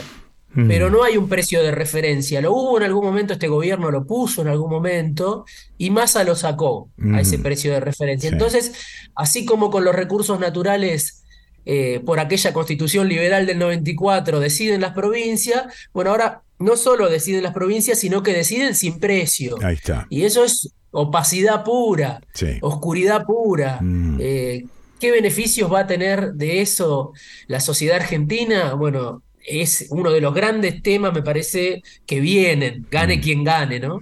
Hmm. 0.53 0.67
Pero 0.67 0.89
no 0.89 1.03
hay 1.03 1.17
un 1.17 1.29
precio 1.29 1.61
de 1.61 1.71
referencia. 1.71 2.41
Lo 2.41 2.53
hubo 2.53 2.77
en 2.77 2.83
algún 2.83 3.05
momento, 3.05 3.33
este 3.33 3.47
gobierno 3.47 3.91
lo 3.91 4.05
puso 4.05 4.41
en 4.41 4.47
algún 4.47 4.69
momento 4.69 5.45
y 5.77 5.91
Massa 5.91 6.23
lo 6.23 6.35
sacó 6.35 6.89
a 7.13 7.21
ese 7.21 7.39
precio 7.39 7.71
de 7.71 7.79
referencia. 7.79 8.29
Entonces, 8.29 8.73
así 9.15 9.45
como 9.45 9.69
con 9.69 9.85
los 9.85 9.93
recursos 9.93 10.39
naturales 10.39 11.20
eh, 11.65 12.01
por 12.05 12.19
aquella 12.19 12.53
constitución 12.53 13.07
liberal 13.07 13.45
del 13.45 13.59
94 13.59 14.39
deciden 14.39 14.81
las 14.81 14.93
provincias, 14.93 15.65
bueno, 15.93 16.11
ahora 16.11 16.41
no 16.59 16.77
solo 16.77 17.09
deciden 17.09 17.43
las 17.43 17.53
provincias, 17.53 17.99
sino 17.99 18.23
que 18.23 18.33
deciden 18.33 18.75
sin 18.75 18.99
precio. 18.99 19.57
Ahí 19.63 19.75
está. 19.75 20.07
Y 20.09 20.23
eso 20.23 20.43
es 20.43 20.73
opacidad 20.91 21.63
pura, 21.63 22.21
oscuridad 22.61 23.25
pura. 23.25 23.79
Mm. 23.81 24.17
Eh, 24.19 24.65
¿Qué 24.99 25.11
beneficios 25.11 25.71
va 25.71 25.81
a 25.81 25.87
tener 25.87 26.33
de 26.33 26.61
eso 26.61 27.13
la 27.47 27.59
sociedad 27.59 27.97
argentina? 27.97 28.75
Bueno, 28.75 29.23
es 29.43 29.87
uno 29.89 30.11
de 30.11 30.21
los 30.21 30.33
grandes 30.33 30.83
temas, 30.83 31.13
me 31.13 31.23
parece, 31.23 31.81
que 32.05 32.19
vienen, 32.19 32.85
gane 32.91 33.17
mm. 33.17 33.21
quien 33.21 33.43
gane, 33.43 33.79
¿no? 33.79 34.01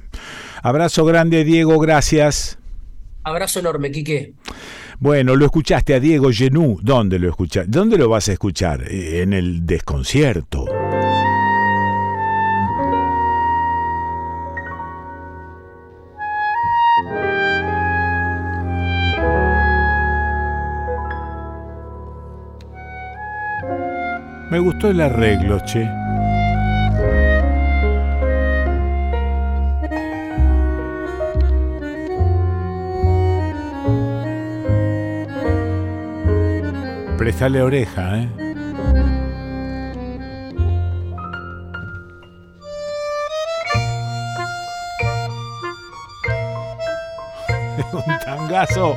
Abrazo 0.61 1.05
grande, 1.05 1.45
Diego, 1.45 1.79
gracias. 1.79 2.57
Abrazo 3.23 3.59
enorme, 3.59 3.91
Quique. 3.91 4.33
Bueno, 5.01 5.37
lo 5.37 5.45
escuchaste 5.45 5.93
a 5.93 5.99
Diego 6.01 6.29
Genú. 6.29 6.77
¿Dónde 6.81 7.19
lo 7.19 7.29
escuchaste? 7.29 7.71
¿Dónde 7.71 7.97
lo 7.97 8.09
vas 8.09 8.27
a 8.27 8.33
escuchar? 8.33 8.83
En 8.91 9.31
el 9.31 9.65
desconcierto. 9.65 10.65
Me 24.51 24.59
gustó 24.59 24.89
el 24.89 24.99
arreglo, 24.99 25.61
che. 25.63 26.08
Prestale 37.19 37.61
oreja, 37.61 38.17
¿eh? 38.17 38.29
Un 47.91 48.19
tangazo. 48.23 48.95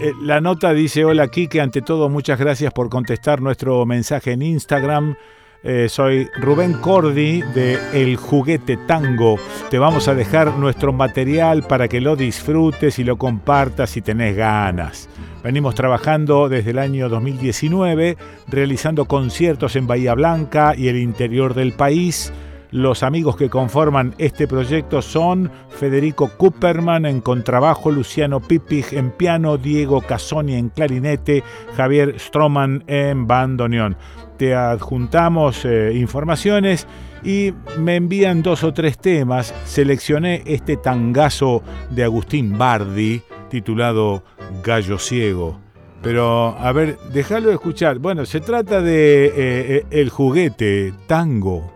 Eh, 0.00 0.12
la 0.22 0.40
nota 0.40 0.72
dice, 0.72 1.04
hola 1.04 1.26
Kike, 1.26 1.60
ante 1.60 1.82
todo 1.82 2.08
muchas 2.08 2.38
gracias 2.38 2.72
por 2.72 2.88
contestar 2.88 3.42
nuestro 3.42 3.84
mensaje 3.86 4.30
en 4.30 4.42
Instagram. 4.42 5.16
Eh, 5.62 5.90
soy 5.90 6.26
Rubén 6.38 6.72
Cordi 6.72 7.42
de 7.42 7.78
El 7.92 8.16
Juguete 8.16 8.78
Tango. 8.78 9.36
Te 9.68 9.78
vamos 9.78 10.08
a 10.08 10.14
dejar 10.14 10.56
nuestro 10.56 10.94
material 10.94 11.64
para 11.64 11.86
que 11.86 12.00
lo 12.00 12.16
disfrutes 12.16 12.98
y 12.98 13.04
lo 13.04 13.18
compartas 13.18 13.90
si 13.90 14.00
tenés 14.00 14.34
ganas. 14.34 15.10
Venimos 15.44 15.74
trabajando 15.74 16.48
desde 16.48 16.70
el 16.70 16.78
año 16.78 17.10
2019, 17.10 18.16
realizando 18.48 19.04
conciertos 19.04 19.76
en 19.76 19.86
Bahía 19.86 20.14
Blanca 20.14 20.74
y 20.74 20.88
el 20.88 20.96
interior 20.96 21.52
del 21.52 21.72
país. 21.72 22.32
Los 22.70 23.02
amigos 23.02 23.36
que 23.36 23.50
conforman 23.50 24.14
este 24.16 24.46
proyecto 24.46 25.02
son 25.02 25.50
Federico 25.68 26.30
Cooperman 26.38 27.04
en 27.04 27.20
contrabajo, 27.20 27.90
Luciano 27.90 28.40
Pipig 28.40 28.86
en 28.92 29.10
piano, 29.10 29.58
Diego 29.58 30.00
Casoni 30.00 30.54
en 30.54 30.70
clarinete, 30.70 31.42
Javier 31.76 32.18
Stroman 32.18 32.84
en 32.86 33.26
bandoneón. 33.26 33.96
Te 34.40 34.54
adjuntamos 34.54 35.66
eh, 35.66 35.92
informaciones 35.96 36.86
y 37.22 37.52
me 37.78 37.96
envían 37.96 38.42
dos 38.42 38.64
o 38.64 38.72
tres 38.72 38.96
temas. 38.96 39.52
Seleccioné 39.66 40.42
este 40.46 40.78
tangazo 40.78 41.62
de 41.90 42.04
Agustín 42.04 42.56
Bardi 42.56 43.20
titulado 43.50 44.24
Gallo 44.64 44.98
Ciego. 44.98 45.60
Pero, 46.00 46.56
a 46.58 46.72
ver, 46.72 46.96
déjalo 47.12 47.52
escuchar. 47.52 47.98
Bueno, 47.98 48.24
se 48.24 48.40
trata 48.40 48.80
de 48.80 49.26
eh, 49.26 49.32
eh, 49.36 49.86
el 49.90 50.08
juguete, 50.08 50.94
tango, 51.06 51.70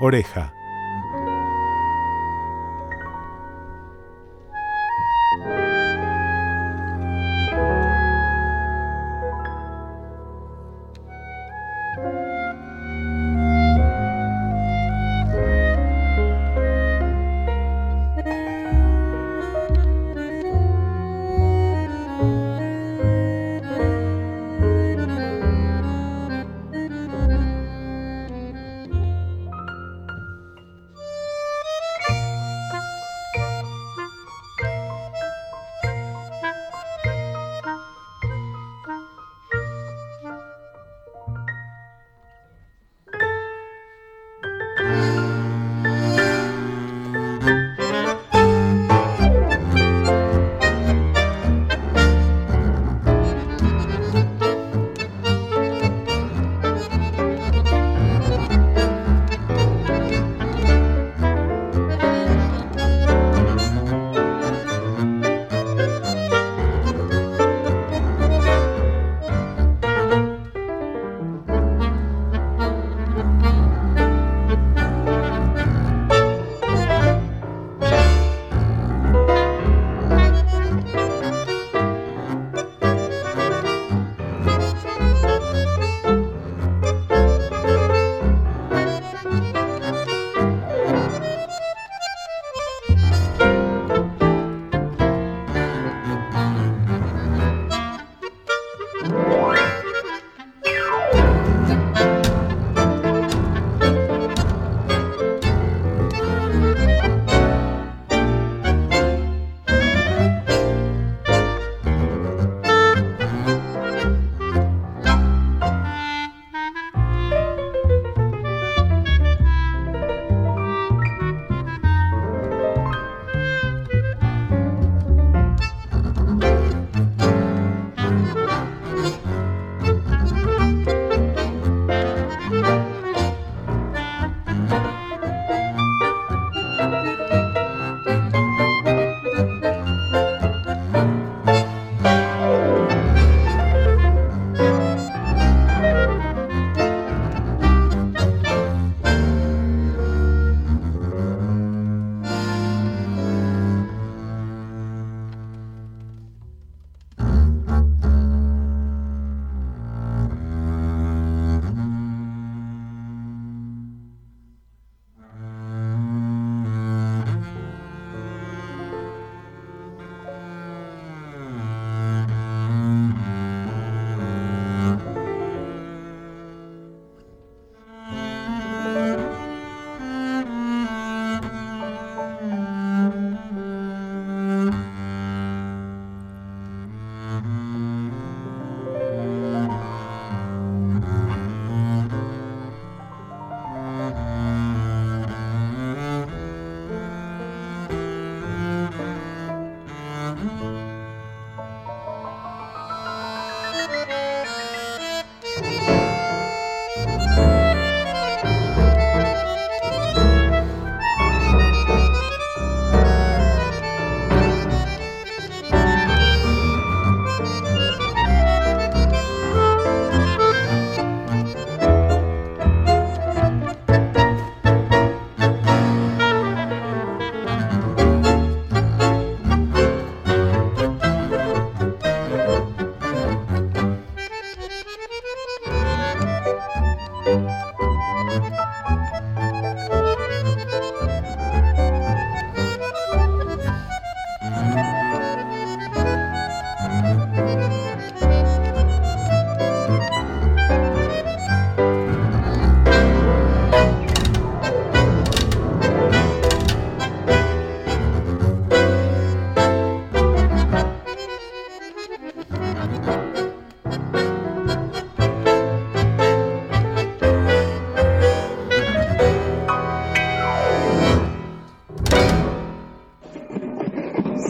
oreja. 0.00 0.54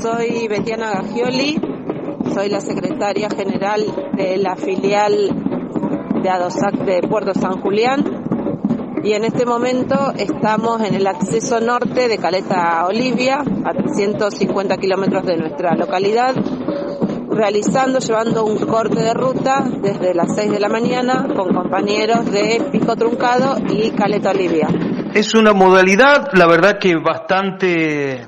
Soy 0.02 0.48
Betiana 0.48 0.90
Gagioli, 0.90 1.60
soy 2.34 2.48
la 2.48 2.60
secretaria 2.60 3.28
general 3.30 3.84
de 4.14 4.36
la 4.36 4.56
filial 4.56 5.30
de 6.20 6.28
ADOSAC 6.28 6.74
de 6.84 7.06
Puerto 7.08 7.32
San 7.34 7.60
Julián 7.60 8.02
y 9.04 9.12
en 9.12 9.24
este 9.24 9.46
momento 9.46 10.12
estamos 10.16 10.82
en 10.82 10.94
el 10.94 11.06
acceso 11.06 11.60
norte 11.60 12.08
de 12.08 12.18
Caleta 12.18 12.84
Olivia, 12.84 13.44
a 13.64 13.72
350 13.74 14.76
kilómetros 14.78 15.24
de 15.24 15.36
nuestra 15.36 15.76
localidad, 15.76 16.34
realizando, 17.30 18.00
llevando 18.00 18.44
un 18.44 18.58
corte 18.58 19.04
de 19.04 19.14
ruta 19.14 19.64
desde 19.80 20.14
las 20.14 20.34
6 20.34 20.50
de 20.50 20.58
la 20.58 20.68
mañana 20.68 21.28
con 21.36 21.54
compañeros 21.54 22.28
de 22.28 22.60
Pico 22.72 22.96
Truncado 22.96 23.56
y 23.72 23.90
Caleta 23.90 24.30
Olivia. 24.30 24.66
Es 25.14 25.34
una 25.34 25.52
modalidad, 25.52 26.32
la 26.32 26.46
verdad 26.46 26.78
que 26.78 26.96
bastante, 26.96 28.26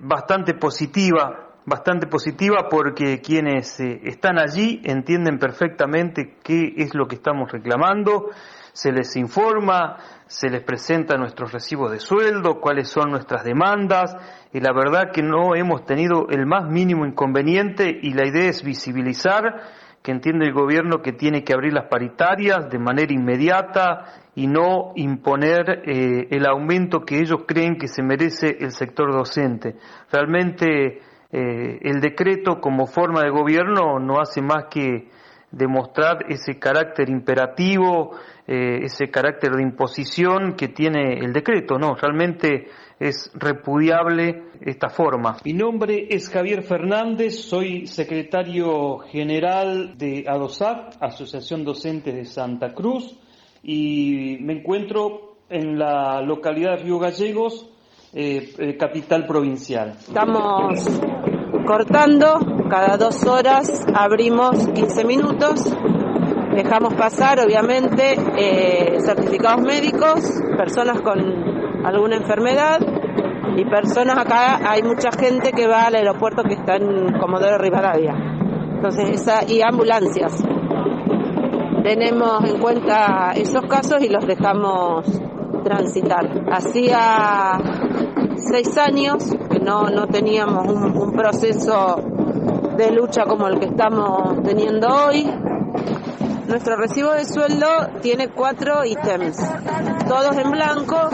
bastante 0.00 0.54
positiva, 0.54 1.50
bastante 1.64 2.08
positiva 2.08 2.66
porque 2.68 3.20
quienes 3.20 3.78
eh, 3.78 4.00
están 4.02 4.40
allí 4.40 4.80
entienden 4.82 5.38
perfectamente 5.38 6.38
qué 6.42 6.74
es 6.76 6.92
lo 6.96 7.06
que 7.06 7.14
estamos 7.14 7.52
reclamando, 7.52 8.30
se 8.72 8.90
les 8.90 9.14
informa, 9.14 9.98
se 10.26 10.50
les 10.50 10.64
presenta 10.64 11.16
nuestros 11.16 11.52
recibos 11.52 11.92
de 11.92 12.00
sueldo, 12.00 12.60
cuáles 12.60 12.88
son 12.88 13.12
nuestras 13.12 13.44
demandas, 13.44 14.16
y 14.52 14.58
la 14.58 14.72
verdad 14.72 15.12
que 15.12 15.22
no 15.22 15.54
hemos 15.54 15.84
tenido 15.84 16.26
el 16.30 16.46
más 16.46 16.68
mínimo 16.68 17.06
inconveniente 17.06 17.88
y 18.02 18.12
la 18.12 18.26
idea 18.26 18.50
es 18.50 18.64
visibilizar 18.64 19.70
que 20.02 20.10
entiende 20.10 20.46
el 20.46 20.52
gobierno 20.52 21.00
que 21.00 21.12
tiene 21.12 21.44
que 21.44 21.52
abrir 21.52 21.72
las 21.72 21.86
paritarias 21.86 22.68
de 22.68 22.78
manera 22.80 23.12
inmediata 23.12 24.21
y 24.34 24.46
no 24.46 24.92
imponer 24.96 25.82
eh, 25.84 26.28
el 26.30 26.46
aumento 26.46 27.00
que 27.00 27.18
ellos 27.18 27.40
creen 27.46 27.76
que 27.76 27.88
se 27.88 28.02
merece 28.02 28.56
el 28.60 28.70
sector 28.72 29.12
docente. 29.12 29.76
Realmente 30.10 31.00
eh, 31.30 31.78
el 31.82 32.00
decreto 32.00 32.60
como 32.60 32.86
forma 32.86 33.22
de 33.22 33.30
gobierno 33.30 33.98
no 33.98 34.20
hace 34.20 34.40
más 34.40 34.66
que 34.70 35.08
demostrar 35.50 36.24
ese 36.30 36.58
carácter 36.58 37.10
imperativo, 37.10 38.16
eh, 38.46 38.80
ese 38.82 39.10
carácter 39.10 39.52
de 39.52 39.62
imposición 39.62 40.54
que 40.54 40.68
tiene 40.68 41.18
el 41.18 41.32
decreto, 41.32 41.78
no, 41.78 41.94
realmente 41.94 42.68
es 42.98 43.30
repudiable 43.34 44.44
esta 44.60 44.88
forma. 44.88 45.36
Mi 45.44 45.52
nombre 45.52 46.06
es 46.08 46.30
Javier 46.30 46.62
Fernández, 46.62 47.42
soy 47.42 47.86
secretario 47.86 48.98
general 48.98 49.96
de 49.98 50.24
ADOSAP, 50.26 50.94
Asociación 51.00 51.64
Docente 51.64 52.12
de 52.12 52.24
Santa 52.24 52.72
Cruz, 52.72 53.18
y 53.62 54.38
me 54.40 54.54
encuentro 54.54 55.36
en 55.48 55.78
la 55.78 56.20
localidad 56.22 56.76
de 56.76 56.84
Río 56.84 56.98
Gallegos, 56.98 57.68
eh, 58.14 58.52
eh, 58.58 58.76
capital 58.76 59.26
provincial. 59.26 59.94
Estamos 59.98 60.84
cortando, 61.66 62.40
cada 62.68 62.96
dos 62.96 63.24
horas 63.24 63.84
abrimos 63.94 64.68
15 64.68 65.04
minutos, 65.04 65.74
dejamos 66.54 66.94
pasar 66.94 67.40
obviamente 67.40 68.16
eh, 68.36 68.98
certificados 69.00 69.62
médicos, 69.62 70.20
personas 70.56 71.00
con 71.00 71.20
alguna 71.86 72.16
enfermedad 72.16 72.78
y 73.56 73.64
personas 73.66 74.16
acá, 74.18 74.60
hay 74.70 74.82
mucha 74.82 75.10
gente 75.12 75.52
que 75.52 75.66
va 75.66 75.86
al 75.86 75.94
aeropuerto 75.94 76.42
que 76.42 76.54
está 76.54 76.76
en 76.76 77.18
Comodoro 77.18 77.58
Rivadavia. 77.58 78.14
Entonces, 78.74 79.10
esa, 79.10 79.44
y 79.46 79.62
ambulancias. 79.62 80.42
Tenemos 81.82 82.44
en 82.44 82.60
cuenta 82.60 83.32
esos 83.34 83.66
casos 83.66 84.02
y 84.02 84.08
los 84.08 84.24
dejamos 84.24 85.04
transitar. 85.64 86.28
Hacía 86.50 87.58
seis 88.36 88.78
años 88.78 89.24
que 89.50 89.58
no, 89.58 89.90
no 89.90 90.06
teníamos 90.06 90.66
un, 90.68 91.12
proceso 91.12 91.96
de 92.76 92.90
lucha 92.92 93.24
como 93.24 93.48
el 93.48 93.58
que 93.58 93.66
estamos 93.66 94.42
teniendo 94.44 94.86
hoy. 94.88 95.28
Nuestro 96.46 96.76
recibo 96.76 97.12
de 97.12 97.24
sueldo 97.24 97.66
tiene 98.00 98.28
cuatro 98.28 98.84
ítems, 98.84 99.36
todos 100.06 100.36
en 100.36 100.50
blanco, 100.50 101.08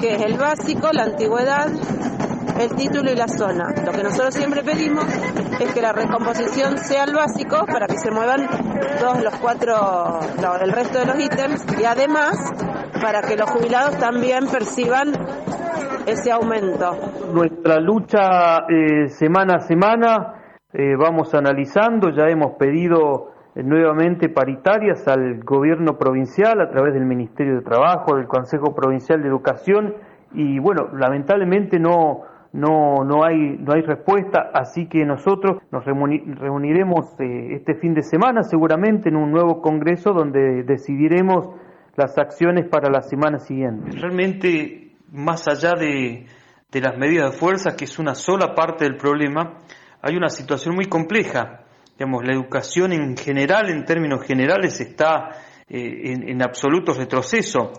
que 0.00 0.14
es 0.14 0.22
el 0.22 0.34
básico, 0.38 0.88
la 0.92 1.04
antigüedad, 1.04 1.68
el 2.60 2.74
título 2.76 3.10
y 3.10 3.16
la 3.16 3.28
zona. 3.28 3.68
Lo 3.84 3.92
que 3.92 4.02
nosotros 4.02 4.34
siempre 4.34 4.62
pedimos 4.62 5.04
es 5.60 5.72
que 5.72 5.80
la 5.80 5.92
recomposición 5.92 6.78
sea 6.78 7.04
el 7.04 7.14
básico 7.14 7.64
para 7.66 7.86
que 7.86 7.98
se 7.98 8.10
muevan 8.10 8.46
todos 9.00 9.22
los 9.22 9.34
cuatro, 9.36 10.20
el 10.60 10.72
resto 10.72 10.98
de 10.98 11.06
los 11.06 11.18
ítems 11.18 11.64
y 11.80 11.84
además 11.84 12.36
para 13.00 13.22
que 13.22 13.36
los 13.36 13.50
jubilados 13.50 13.98
también 13.98 14.46
perciban 14.46 15.12
ese 16.06 16.30
aumento. 16.32 16.96
Nuestra 17.32 17.80
lucha 17.80 18.66
eh, 18.68 19.08
semana 19.08 19.56
a 19.56 19.60
semana 19.60 20.34
eh, 20.72 20.96
vamos 20.96 21.34
analizando, 21.34 22.10
ya 22.10 22.28
hemos 22.28 22.52
pedido 22.58 23.32
eh, 23.54 23.62
nuevamente 23.62 24.28
paritarias 24.28 25.06
al 25.08 25.42
gobierno 25.44 25.98
provincial 25.98 26.60
a 26.60 26.70
través 26.70 26.94
del 26.94 27.06
Ministerio 27.06 27.56
de 27.56 27.62
Trabajo, 27.62 28.16
del 28.16 28.26
Consejo 28.26 28.74
Provincial 28.74 29.22
de 29.22 29.28
Educación 29.28 29.94
y 30.34 30.58
bueno, 30.58 30.88
lamentablemente 30.94 31.78
no 31.78 32.22
no 32.52 33.04
no 33.04 33.24
hay 33.24 33.56
no 33.58 33.72
hay 33.72 33.82
respuesta, 33.82 34.50
así 34.52 34.86
que 34.88 35.04
nosotros 35.04 35.62
nos 35.70 35.84
reuniremos 35.84 37.14
este 37.18 37.74
fin 37.76 37.94
de 37.94 38.02
semana 38.02 38.42
seguramente 38.42 39.08
en 39.08 39.16
un 39.16 39.30
nuevo 39.30 39.62
congreso 39.62 40.12
donde 40.12 40.62
decidiremos 40.64 41.48
las 41.96 42.16
acciones 42.18 42.68
para 42.68 42.90
la 42.90 43.02
semana 43.02 43.38
siguiente. 43.38 43.90
Realmente 43.92 44.92
más 45.12 45.46
allá 45.46 45.74
de, 45.78 46.26
las 46.72 46.96
medidas 46.96 47.32
de 47.32 47.38
fuerza, 47.38 47.76
que 47.76 47.84
es 47.84 47.98
una 47.98 48.14
sola 48.14 48.54
parte 48.54 48.84
del 48.84 48.96
problema, 48.96 49.58
hay 50.00 50.16
una 50.16 50.28
situación 50.28 50.74
muy 50.74 50.86
compleja. 50.86 51.64
Digamos, 51.98 52.24
la 52.24 52.32
educación 52.32 52.92
en 52.92 53.16
general, 53.16 53.68
en 53.68 53.84
términos 53.84 54.24
generales, 54.26 54.80
está 54.80 55.28
eh, 55.68 56.14
en, 56.26 56.42
absoluto 56.42 56.94
retroceso. 56.94 57.72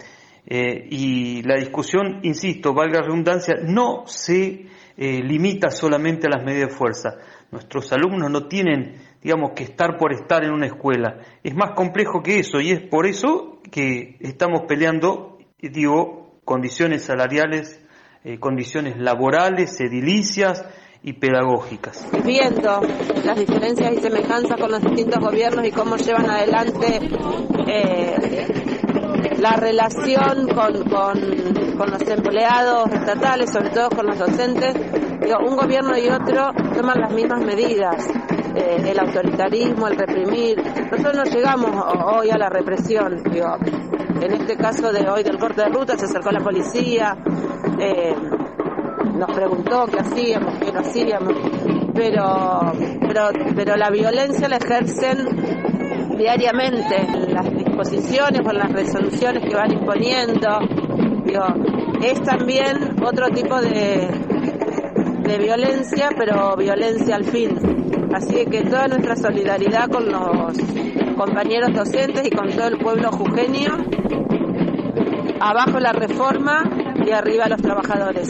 Eh, 0.45 0.87
y 0.89 1.41
la 1.43 1.55
discusión, 1.55 2.19
insisto, 2.23 2.73
valga 2.73 3.01
redundancia, 3.01 3.55
no 3.63 4.03
se 4.07 4.67
eh, 4.97 5.23
limita 5.23 5.69
solamente 5.69 6.27
a 6.27 6.31
las 6.31 6.43
medidas 6.43 6.69
de 6.69 6.75
fuerza. 6.75 7.15
Nuestros 7.51 7.91
alumnos 7.93 8.29
no 8.29 8.47
tienen, 8.47 8.95
digamos, 9.21 9.51
que 9.55 9.63
estar 9.63 9.97
por 9.97 10.13
estar 10.13 10.43
en 10.43 10.51
una 10.51 10.67
escuela. 10.67 11.19
Es 11.43 11.55
más 11.55 11.71
complejo 11.71 12.21
que 12.21 12.39
eso 12.39 12.59
y 12.59 12.71
es 12.71 12.81
por 12.81 13.07
eso 13.07 13.59
que 13.71 14.17
estamos 14.19 14.63
peleando, 14.67 15.37
digo, 15.59 16.39
condiciones 16.43 17.03
salariales, 17.03 17.81
eh, 18.23 18.39
condiciones 18.39 18.97
laborales, 18.97 19.79
edilicias 19.79 20.65
y 21.03 21.13
pedagógicas. 21.13 22.07
Viendo 22.23 22.81
las 23.23 23.37
diferencias 23.37 23.93
y 23.93 23.97
semejanzas 23.97 24.59
con 24.59 24.71
los 24.71 24.81
distintos 24.81 25.19
gobiernos 25.21 25.65
y 25.65 25.71
cómo 25.71 25.97
llevan 25.97 26.29
adelante 26.29 26.99
la 29.39 29.55
relación 29.55 30.47
con, 30.47 30.83
con, 30.89 31.91
los 31.91 32.01
empleados 32.07 32.91
estatales, 32.91 33.51
sobre 33.51 33.69
todo 33.69 33.89
con 33.89 34.07
los 34.07 34.17
docentes, 34.17 34.73
digo, 35.21 35.37
un 35.47 35.55
gobierno 35.55 35.97
y 35.97 36.09
otro 36.09 36.51
toman 36.75 36.99
las 36.99 37.13
mismas 37.13 37.43
medidas. 37.43 38.07
Eh, 38.55 38.91
el 38.91 38.99
autoritarismo, 38.99 39.87
el 39.87 39.97
reprimir. 39.97 40.61
Nosotros 40.91 41.15
no 41.15 41.23
llegamos 41.23 41.71
hoy 42.05 42.29
a 42.29 42.37
la 42.37 42.49
represión, 42.49 43.23
digo, 43.23 43.57
en 44.21 44.31
este 44.31 44.55
caso 44.55 44.91
de 44.91 45.09
hoy 45.09 45.23
del 45.23 45.39
corte 45.39 45.63
de 45.63 45.69
ruta 45.69 45.97
se 45.97 46.05
acercó 46.05 46.29
la 46.31 46.39
policía, 46.39 47.17
eh, 47.79 48.15
nos 49.15 49.31
preguntó 49.31 49.85
qué 49.87 49.99
hacíamos, 49.99 50.59
qué 50.59 50.71
no 50.71 50.79
hacíamos, 50.81 51.33
pero, 51.95 52.73
pero, 53.07 53.29
pero 53.55 53.75
la 53.75 53.89
violencia 53.89 54.47
la 54.47 54.57
ejercen 54.57 56.17
diariamente 56.17 56.95
en 56.95 57.33
las 57.33 57.49
disposiciones 57.73 58.41
en 58.45 58.57
las 58.57 58.71
resoluciones 58.71 59.43
que 59.47 59.55
van 59.55 59.71
imponiendo. 59.71 60.59
Digo, 61.25 61.43
es 62.03 62.21
también 62.21 63.01
otro 63.03 63.29
tipo 63.29 63.59
de, 63.61 64.09
de 65.23 65.37
violencia, 65.39 66.09
pero 66.17 66.55
violencia 66.55 67.15
al 67.15 67.25
fin. 67.25 67.57
Así 68.13 68.45
que 68.45 68.63
toda 68.63 68.87
nuestra 68.87 69.15
solidaridad 69.15 69.89
con 69.89 70.11
los 70.11 70.57
compañeros 71.15 71.73
docentes 71.73 72.27
y 72.27 72.29
con 72.29 72.49
todo 72.49 72.67
el 72.67 72.77
pueblo 72.77 73.11
jujeño. 73.11 73.77
Abajo 75.39 75.79
la 75.79 75.93
reforma 75.93 76.63
y 77.05 77.09
arriba 77.09 77.47
los 77.47 77.61
trabajadores. 77.61 78.29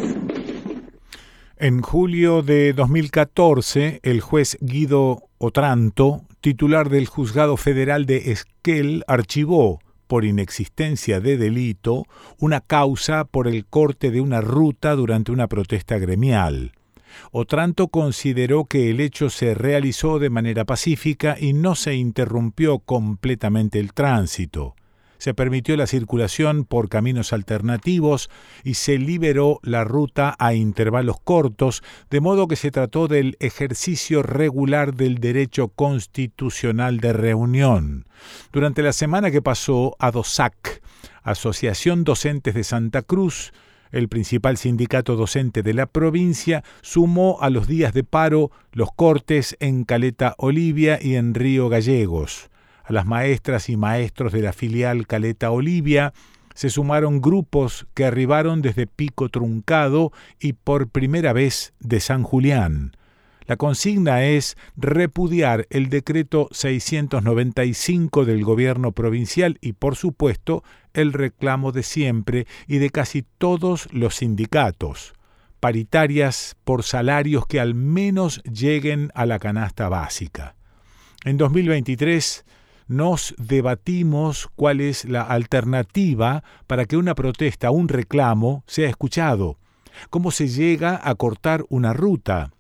En 1.58 1.82
julio 1.82 2.42
de 2.42 2.74
2014, 2.74 4.00
el 4.04 4.22
juez 4.22 4.58
Guido 4.62 5.24
Otranto, 5.38 6.22
titular 6.44 6.90
del 6.90 7.08
Juzgado 7.08 7.56
Federal 7.56 8.06
de 8.06 8.34
Esquel, 8.34 9.06
archivó, 9.08 9.80
por 10.08 10.26
inexistencia 10.26 11.22
de 11.22 11.38
delito, 11.38 12.04
una 12.38 12.60
causa 12.60 13.24
por 13.24 13.48
el 13.48 13.66
corte 13.66 14.12
de 14.12 14.20
una 14.20 14.42
ruta 14.42 14.94
durante 14.94 15.32
una 15.32 15.48
protesta 15.48 15.98
gremial. 16.00 16.74
Otranto 17.32 17.88
consideró 17.88 18.66
que 18.66 18.90
el 18.90 19.00
hecho 19.00 19.30
se 19.30 19.54
realizó 19.54 20.20
de 20.20 20.30
manera 20.30 20.66
pacífica 20.66 21.38
y 21.40 21.54
no 21.54 21.76
se 21.76 21.96
interrumpió 21.96 22.80
completamente 22.80 23.80
el 23.80 23.94
tránsito. 23.94 24.76
Se 25.24 25.34
permitió 25.34 25.78
la 25.78 25.88
circulación 25.88 26.66
por 26.66 26.90
caminos 26.90 27.32
alternativos 27.32 28.30
y 28.66 28.74
se 28.74 28.98
liberó 28.98 29.62
la 29.64 29.86
ruta 29.86 30.36
a 30.38 30.54
intervalos 30.54 31.16
cortos, 31.24 31.82
de 32.10 32.20
modo 32.20 32.50
que 32.50 32.58
se 32.58 32.72
trató 32.72 33.08
del 33.08 33.38
ejercicio 33.40 34.22
regular 34.22 34.96
del 34.96 35.20
derecho 35.20 35.70
constitucional 35.70 37.00
de 37.00 37.14
reunión. 37.14 38.06
Durante 38.52 38.84
la 38.84 38.92
semana 38.92 39.32
que 39.32 39.42
pasó, 39.42 39.96
ADOSAC, 39.98 40.84
Asociación 41.22 42.04
Docentes 42.04 42.54
de 42.54 42.66
Santa 42.66 43.02
Cruz, 43.02 43.54
el 43.94 44.10
principal 44.10 44.58
sindicato 44.58 45.16
docente 45.16 45.64
de 45.64 45.74
la 45.74 45.86
provincia, 45.86 46.66
sumó 46.82 47.38
a 47.40 47.50
los 47.50 47.66
días 47.66 47.94
de 47.94 48.04
paro 48.04 48.52
los 48.74 48.90
cortes 48.94 49.56
en 49.62 49.86
Caleta 49.86 50.36
Olivia 50.38 51.00
y 51.02 51.16
en 51.16 51.34
Río 51.34 51.70
Gallegos. 51.70 52.50
A 52.84 52.92
las 52.92 53.06
maestras 53.06 53.70
y 53.70 53.78
maestros 53.78 54.34
de 54.34 54.42
la 54.42 54.52
filial 54.52 55.08
Caleta 55.08 55.52
Olivia 55.52 56.14
se 56.54 56.70
sumaron 56.70 57.22
grupos 57.22 57.88
que 57.94 58.06
arribaron 58.06 58.62
desde 58.62 58.88
Pico 58.88 59.30
Truncado 59.30 60.12
y 60.40 60.54
por 60.54 60.90
primera 60.90 61.34
vez 61.34 61.74
de 61.80 62.00
San 62.00 62.24
Julián. 62.24 62.96
La 63.46 63.58
consigna 63.58 64.24
es 64.24 64.58
repudiar 64.78 65.68
el 65.70 65.90
decreto 65.90 66.48
695 66.52 68.26
del 68.26 68.44
gobierno 68.44 68.92
provincial 68.92 69.58
y, 69.62 69.74
por 69.74 69.96
supuesto, 69.96 70.64
el 70.94 71.12
reclamo 71.12 71.72
de 71.72 71.84
siempre 71.84 72.48
y 72.68 72.78
de 72.78 72.90
casi 72.90 73.26
todos 73.38 73.90
los 73.92 74.16
sindicatos, 74.16 75.14
paritarias 75.60 76.56
por 76.64 76.84
salarios 76.84 77.46
que 77.48 77.60
al 77.60 77.76
menos 77.76 78.42
lleguen 78.44 79.12
a 79.14 79.26
la 79.26 79.40
canasta 79.40 79.90
básica. 79.90 80.56
En 81.26 81.38
2023 81.38 82.46
nos 82.96 83.34
debatimos 83.38 84.50
cuál 84.56 84.82
es 84.82 85.06
la 85.06 85.24
alternativa 85.24 86.44
para 86.68 86.86
que 86.86 86.98
una 86.98 87.16
protesta, 87.16 87.72
un 87.72 87.88
reclamo, 87.88 88.64
sea 88.68 88.90
escuchado, 88.90 89.58
cómo 90.10 90.32
se 90.32 90.48
llega 90.48 91.00
a 91.04 91.16
cortar 91.16 91.66
una 91.70 91.94
ruta, 91.94 92.52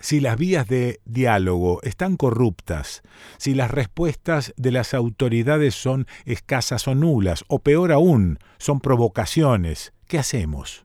si 0.00 0.20
las 0.20 0.36
vías 0.36 0.68
de 0.68 1.00
diálogo 1.06 1.80
están 1.82 2.16
corruptas, 2.16 3.02
si 3.38 3.54
las 3.54 3.70
respuestas 3.70 4.52
de 4.56 4.70
las 4.70 4.92
autoridades 4.92 5.74
son 5.74 6.06
escasas 6.26 6.86
o 6.88 6.94
nulas, 6.94 7.44
o 7.48 7.60
peor 7.60 7.90
aún, 7.90 8.38
son 8.58 8.80
provocaciones, 8.80 9.94
¿qué 10.06 10.18
hacemos? 10.18 10.84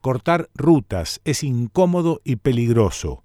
Cortar 0.00 0.48
rutas 0.54 1.20
es 1.24 1.42
incómodo 1.42 2.20
y 2.24 2.36
peligroso. 2.36 3.24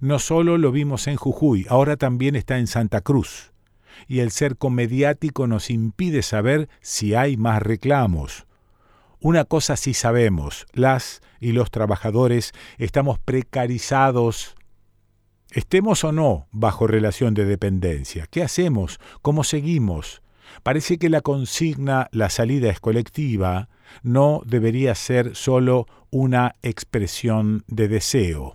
No 0.00 0.18
solo 0.18 0.58
lo 0.58 0.72
vimos 0.72 1.06
en 1.06 1.16
Jujuy, 1.16 1.66
ahora 1.68 1.96
también 1.96 2.34
está 2.34 2.58
en 2.58 2.66
Santa 2.66 3.00
Cruz. 3.00 3.47
Y 4.06 4.20
el 4.20 4.30
cerco 4.30 4.70
mediático 4.70 5.46
nos 5.46 5.70
impide 5.70 6.22
saber 6.22 6.68
si 6.80 7.14
hay 7.14 7.36
más 7.36 7.62
reclamos. 7.62 8.46
Una 9.20 9.44
cosa 9.44 9.76
sí 9.76 9.94
sabemos, 9.94 10.66
las 10.72 11.22
y 11.40 11.52
los 11.52 11.70
trabajadores 11.70 12.52
estamos 12.78 13.18
precarizados, 13.18 14.54
estemos 15.50 16.04
o 16.04 16.12
no 16.12 16.46
bajo 16.52 16.86
relación 16.86 17.34
de 17.34 17.44
dependencia. 17.44 18.26
¿Qué 18.30 18.42
hacemos? 18.42 19.00
¿Cómo 19.22 19.42
seguimos? 19.44 20.22
Parece 20.62 20.98
que 20.98 21.08
la 21.08 21.20
consigna 21.20 22.08
la 22.12 22.30
salida 22.30 22.70
es 22.70 22.80
colectiva 22.80 23.68
no 24.02 24.42
debería 24.44 24.94
ser 24.94 25.34
solo 25.34 25.86
una 26.10 26.54
expresión 26.62 27.64
de 27.66 27.88
deseo. 27.88 28.52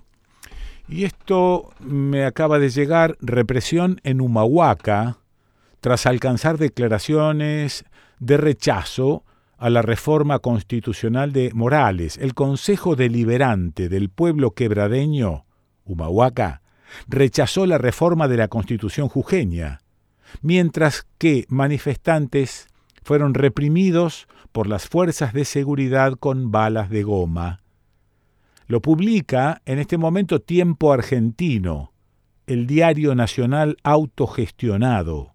Y 0.87 1.05
esto 1.05 1.71
me 1.79 2.25
acaba 2.25 2.59
de 2.59 2.69
llegar, 2.69 3.17
represión 3.21 4.01
en 4.03 4.21
Humahuaca, 4.21 5.17
tras 5.83 6.05
alcanzar 6.05 6.57
declaraciones 6.57 7.83
de 8.19 8.37
rechazo 8.37 9.25
a 9.57 9.69
la 9.69 9.81
reforma 9.81 10.39
constitucional 10.39 11.33
de 11.33 11.51
Morales, 11.53 12.17
el 12.19 12.33
Consejo 12.33 12.95
Deliberante 12.95 13.89
del 13.89 14.09
pueblo 14.09 14.51
quebradeño, 14.51 15.45
Humahuaca, 15.83 16.61
rechazó 17.09 17.65
la 17.65 17.79
reforma 17.79 18.29
de 18.29 18.37
la 18.37 18.47
Constitución 18.47 19.09
jujeña, 19.09 19.81
mientras 20.41 21.05
que 21.17 21.43
manifestantes 21.49 22.67
fueron 23.03 23.33
reprimidos 23.33 24.27
por 24.53 24.67
las 24.67 24.87
fuerzas 24.87 25.33
de 25.33 25.43
seguridad 25.43 26.13
con 26.13 26.49
balas 26.49 26.89
de 26.89 27.03
goma. 27.03 27.61
Lo 28.67 28.81
publica 28.81 29.61
en 29.65 29.79
este 29.79 29.97
momento 29.97 30.39
Tiempo 30.39 30.93
Argentino, 30.93 31.91
el 32.47 32.67
diario 32.67 33.15
nacional 33.15 33.75
autogestionado 33.83 35.32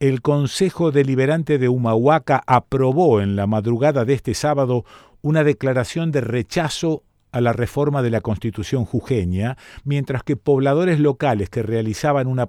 el 0.00 0.22
Consejo 0.22 0.92
Deliberante 0.92 1.58
de 1.58 1.68
Humahuaca 1.68 2.42
aprobó 2.46 3.20
en 3.20 3.36
la 3.36 3.46
madrugada 3.46 4.06
de 4.06 4.14
este 4.14 4.32
sábado 4.32 4.86
una 5.20 5.44
declaración 5.44 6.10
de 6.10 6.22
rechazo 6.22 7.04
a 7.32 7.42
la 7.42 7.52
reforma 7.52 8.00
de 8.02 8.08
la 8.08 8.22
Constitución 8.22 8.86
jujeña, 8.86 9.58
mientras 9.84 10.22
que 10.22 10.36
pobladores 10.36 10.98
locales 11.00 11.50
que 11.50 11.62
realizaban 11.62 12.26
una, 12.28 12.46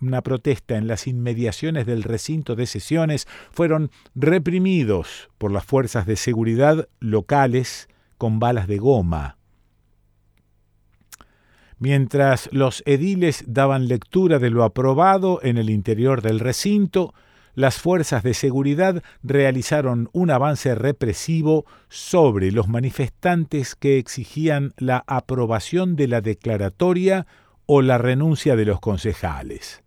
una, 0.00 0.22
protesta 0.22 0.76
en 0.76 0.88
las 0.88 1.06
inmediaciones 1.06 1.86
del 1.86 2.02
recinto 2.02 2.56
de 2.56 2.66
sesiones 2.66 3.28
fueron 3.52 3.92
reprimidos 4.16 5.30
por 5.38 5.52
las 5.52 5.64
fuerzas 5.64 6.04
de 6.04 6.16
seguridad 6.16 6.88
locales 6.98 7.88
con 8.18 8.40
balas 8.40 8.66
de 8.66 8.78
goma. 8.78 9.37
Mientras 11.78 12.48
los 12.52 12.82
ediles 12.86 13.44
daban 13.46 13.86
lectura 13.86 14.38
de 14.38 14.50
lo 14.50 14.64
aprobado 14.64 15.40
en 15.42 15.58
el 15.58 15.70
interior 15.70 16.22
del 16.22 16.40
recinto, 16.40 17.14
las 17.54 17.78
fuerzas 17.78 18.22
de 18.22 18.34
seguridad 18.34 19.02
realizaron 19.22 20.08
un 20.12 20.30
avance 20.30 20.74
represivo 20.74 21.66
sobre 21.88 22.50
los 22.52 22.68
manifestantes 22.68 23.74
que 23.74 23.98
exigían 23.98 24.74
la 24.76 25.04
aprobación 25.06 25.96
de 25.96 26.08
la 26.08 26.20
declaratoria 26.20 27.26
o 27.66 27.82
la 27.82 27.98
renuncia 27.98 28.56
de 28.56 28.64
los 28.64 28.80
concejales. 28.80 29.82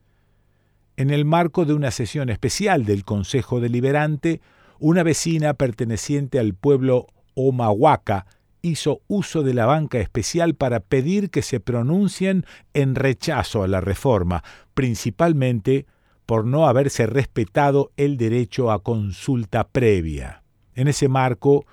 En 0.97 1.09
el 1.09 1.25
marco 1.25 1.65
de 1.65 1.73
una 1.73 1.91
sesión 1.91 2.29
especial 2.29 2.85
del 2.85 3.03
Consejo 3.03 3.59
Deliberante, 3.59 4.41
una 4.79 5.03
vecina 5.03 5.53
perteneciente 5.53 6.39
al 6.39 6.53
pueblo 6.53 7.07
Omahuaca 7.35 8.27
hizo 8.61 9.01
uso 9.07 9.43
de 9.43 9.53
la 9.53 9.65
banca 9.65 9.99
especial 9.99 10.55
para 10.55 10.79
pedir 10.79 11.29
que 11.29 11.41
se 11.41 11.59
pronuncien 11.59 12.45
en 12.73 12.95
rechazo 12.95 13.63
a 13.63 13.67
la 13.67 13.81
reforma, 13.81 14.43
principalmente 14.73 15.85
por 16.25 16.45
no 16.45 16.67
haberse 16.67 17.07
respetado 17.07 17.91
el 17.97 18.17
derecho 18.17 18.71
a 18.71 18.81
consulta 18.81 19.67
previa. 19.67 20.43
En 20.75 20.87
ese 20.87 21.09
marco, 21.09 21.65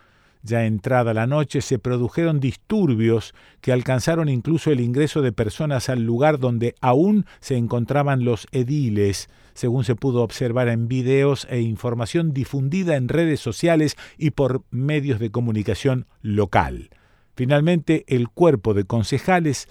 ya 0.43 0.65
entrada 0.65 1.15
la 1.15 1.27
noche, 1.27 1.60
se 1.60 1.78
produjeron 1.78 2.40
disturbios 2.40 3.35
que 3.60 3.73
alcanzaron 3.73 4.28
incluso 4.28 4.70
el 4.70 4.81
ingreso 4.81 5.23
de 5.23 5.32
personas 5.32 5.89
al 5.89 6.05
lugar 6.05 6.39
donde 6.39 6.74
aún 6.81 7.27
se 7.40 7.56
encontraban 7.56 8.24
los 8.24 8.47
ediles, 8.52 9.28
según 9.59 9.82
se 9.82 9.97
pudo 9.97 10.22
observar 10.22 10.68
en 10.68 10.86
videos 10.86 11.44
e 11.51 11.60
información 11.60 12.32
difundida 12.32 12.94
en 12.94 13.09
redes 13.09 13.40
sociales 13.40 13.97
y 14.16 14.30
por 14.30 14.62
medios 14.70 15.18
de 15.18 15.32
comunicación 15.32 16.06
local. 16.22 16.90
Finalmente, 17.35 18.05
el 18.06 18.28
cuerpo 18.28 18.72
de 18.72 18.85
concejales 18.85 19.68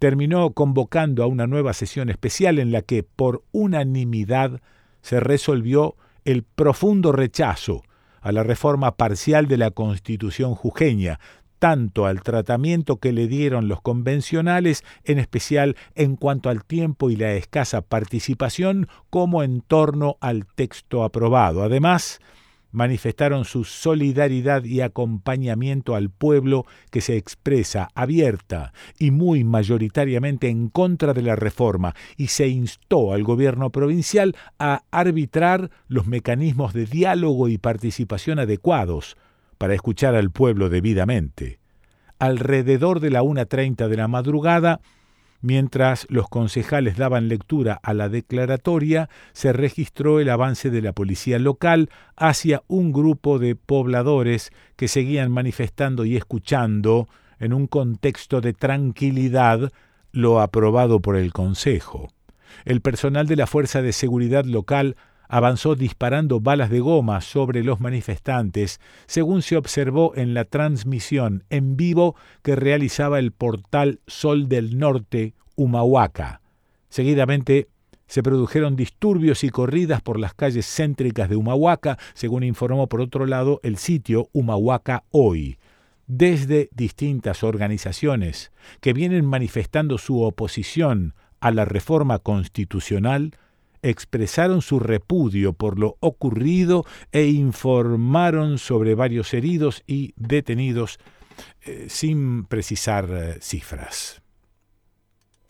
terminó 0.00 0.50
convocando 0.54 1.22
a 1.22 1.28
una 1.28 1.46
nueva 1.46 1.72
sesión 1.72 2.10
especial 2.10 2.58
en 2.58 2.72
la 2.72 2.82
que, 2.82 3.04
por 3.04 3.44
unanimidad, 3.52 4.60
se 5.02 5.20
resolvió 5.20 5.94
el 6.24 6.42
profundo 6.42 7.12
rechazo 7.12 7.84
a 8.20 8.32
la 8.32 8.42
reforma 8.42 8.96
parcial 8.96 9.46
de 9.46 9.56
la 9.56 9.70
Constitución 9.70 10.56
jujeña, 10.56 11.20
tanto 11.58 12.06
al 12.06 12.22
tratamiento 12.22 12.96
que 12.96 13.12
le 13.12 13.26
dieron 13.26 13.68
los 13.68 13.80
convencionales, 13.80 14.84
en 15.04 15.18
especial 15.18 15.76
en 15.94 16.16
cuanto 16.16 16.50
al 16.50 16.64
tiempo 16.64 17.10
y 17.10 17.16
la 17.16 17.32
escasa 17.32 17.82
participación, 17.82 18.88
como 19.10 19.42
en 19.42 19.60
torno 19.60 20.16
al 20.20 20.46
texto 20.46 21.04
aprobado. 21.04 21.62
Además, 21.62 22.20
manifestaron 22.70 23.44
su 23.44 23.64
solidaridad 23.64 24.64
y 24.64 24.80
acompañamiento 24.80 25.94
al 25.94 26.10
pueblo 26.10 26.66
que 26.90 27.00
se 27.00 27.16
expresa 27.16 27.88
abierta 27.94 28.72
y 28.98 29.10
muy 29.10 29.44
mayoritariamente 29.44 30.48
en 30.48 30.68
contra 30.68 31.14
de 31.14 31.22
la 31.22 31.36
reforma 31.36 31.94
y 32.16 32.28
se 32.28 32.48
instó 32.48 33.12
al 33.12 33.24
gobierno 33.24 33.70
provincial 33.70 34.36
a 34.58 34.82
arbitrar 34.90 35.70
los 35.88 36.06
mecanismos 36.06 36.72
de 36.74 36.86
diálogo 36.86 37.48
y 37.48 37.58
participación 37.58 38.38
adecuados 38.38 39.16
para 39.58 39.74
escuchar 39.74 40.14
al 40.14 40.30
pueblo 40.30 40.68
debidamente. 40.68 41.58
Alrededor 42.18 43.00
de 43.00 43.10
la 43.10 43.22
1.30 43.22 43.88
de 43.88 43.96
la 43.96 44.08
madrugada, 44.08 44.80
mientras 45.40 46.06
los 46.08 46.28
concejales 46.28 46.96
daban 46.96 47.28
lectura 47.28 47.78
a 47.82 47.94
la 47.94 48.08
declaratoria, 48.08 49.08
se 49.32 49.52
registró 49.52 50.20
el 50.20 50.30
avance 50.30 50.70
de 50.70 50.82
la 50.82 50.92
policía 50.92 51.38
local 51.38 51.90
hacia 52.16 52.62
un 52.66 52.92
grupo 52.92 53.38
de 53.38 53.54
pobladores 53.54 54.50
que 54.76 54.88
seguían 54.88 55.30
manifestando 55.30 56.04
y 56.04 56.16
escuchando, 56.16 57.08
en 57.38 57.52
un 57.52 57.68
contexto 57.68 58.40
de 58.40 58.52
tranquilidad, 58.52 59.70
lo 60.10 60.40
aprobado 60.40 61.00
por 61.00 61.16
el 61.16 61.32
Consejo. 61.32 62.08
El 62.64 62.80
personal 62.80 63.26
de 63.26 63.36
la 63.36 63.46
Fuerza 63.46 63.82
de 63.82 63.92
Seguridad 63.92 64.44
local 64.44 64.96
avanzó 65.28 65.74
disparando 65.74 66.40
balas 66.40 66.70
de 66.70 66.80
goma 66.80 67.20
sobre 67.20 67.62
los 67.62 67.80
manifestantes, 67.80 68.80
según 69.06 69.42
se 69.42 69.56
observó 69.56 70.12
en 70.16 70.34
la 70.34 70.44
transmisión 70.44 71.44
en 71.50 71.76
vivo 71.76 72.16
que 72.42 72.56
realizaba 72.56 73.18
el 73.18 73.32
portal 73.32 74.00
Sol 74.06 74.48
del 74.48 74.78
Norte 74.78 75.34
Humahuaca. 75.54 76.40
Seguidamente 76.88 77.68
se 78.06 78.22
produjeron 78.22 78.74
disturbios 78.74 79.44
y 79.44 79.50
corridas 79.50 80.00
por 80.00 80.18
las 80.18 80.32
calles 80.34 80.66
céntricas 80.66 81.28
de 81.28 81.36
Humahuaca, 81.36 81.98
según 82.14 82.42
informó 82.42 82.88
por 82.88 83.02
otro 83.02 83.26
lado 83.26 83.60
el 83.62 83.76
sitio 83.76 84.30
Humahuaca 84.32 85.04
Hoy. 85.10 85.58
Desde 86.06 86.70
distintas 86.72 87.42
organizaciones 87.42 88.50
que 88.80 88.94
vienen 88.94 89.26
manifestando 89.26 89.98
su 89.98 90.22
oposición 90.22 91.14
a 91.38 91.50
la 91.50 91.66
reforma 91.66 92.18
constitucional, 92.18 93.36
expresaron 93.82 94.62
su 94.62 94.78
repudio 94.78 95.52
por 95.52 95.78
lo 95.78 95.96
ocurrido 96.00 96.84
e 97.12 97.26
informaron 97.26 98.58
sobre 98.58 98.94
varios 98.94 99.34
heridos 99.34 99.82
y 99.86 100.12
detenidos 100.16 100.98
eh, 101.62 101.86
sin 101.88 102.44
precisar 102.44 103.08
eh, 103.10 103.38
cifras. 103.40 104.22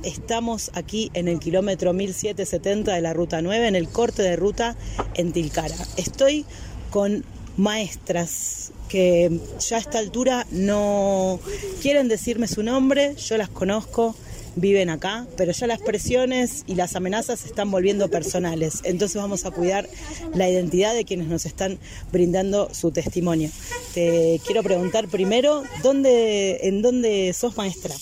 Estamos 0.05 0.71
aquí 0.75 1.11
en 1.15 1.27
el 1.27 1.41
kilómetro 1.41 1.93
1770 1.93 2.95
de 2.95 3.01
la 3.01 3.15
ruta 3.15 3.43
9, 3.43 3.67
en 3.67 3.75
el 3.75 3.89
corte 3.89 4.23
de 4.23 4.37
ruta 4.37 4.77
en 5.15 5.33
Tilcara. 5.33 5.75
Estoy 5.97 6.47
con 6.91 7.25
maestras 7.57 8.73
que 8.89 9.41
ya 9.59 9.77
a 9.77 9.81
esta 9.81 9.99
altura 9.99 10.47
no 10.51 11.41
quieren 11.83 12.09
decirme 12.09 12.47
su 12.47 12.63
nombre, 12.63 13.17
yo 13.17 13.37
las 13.37 13.49
conozco, 13.49 14.15
viven 14.57 14.91
acá, 14.91 15.27
pero 15.37 15.53
ya 15.53 15.67
las 15.67 15.81
presiones 15.81 16.65
y 16.67 16.75
las 16.75 16.97
amenazas 16.97 17.41
se 17.41 17.49
están 17.49 17.71
volviendo 17.71 18.09
personales. 18.09 18.81
Entonces 18.85 19.21
vamos 19.21 19.45
a 19.45 19.51
cuidar 19.51 19.89
la 20.35 20.49
identidad 20.49 20.95
de 20.95 21.05
quienes 21.05 21.29
nos 21.29 21.47
están 21.47 21.79
brindando 22.13 22.73
su 22.75 22.91
testimonio. 22.91 23.51
Te 23.95 24.41
quiero 24.47 24.63
preguntar 24.63 25.09
primero, 25.09 25.63
¿dónde, 25.83 26.61
¿en 26.63 26.83
dónde 26.83 27.33
sos 27.35 27.57
maestra? 27.57 27.95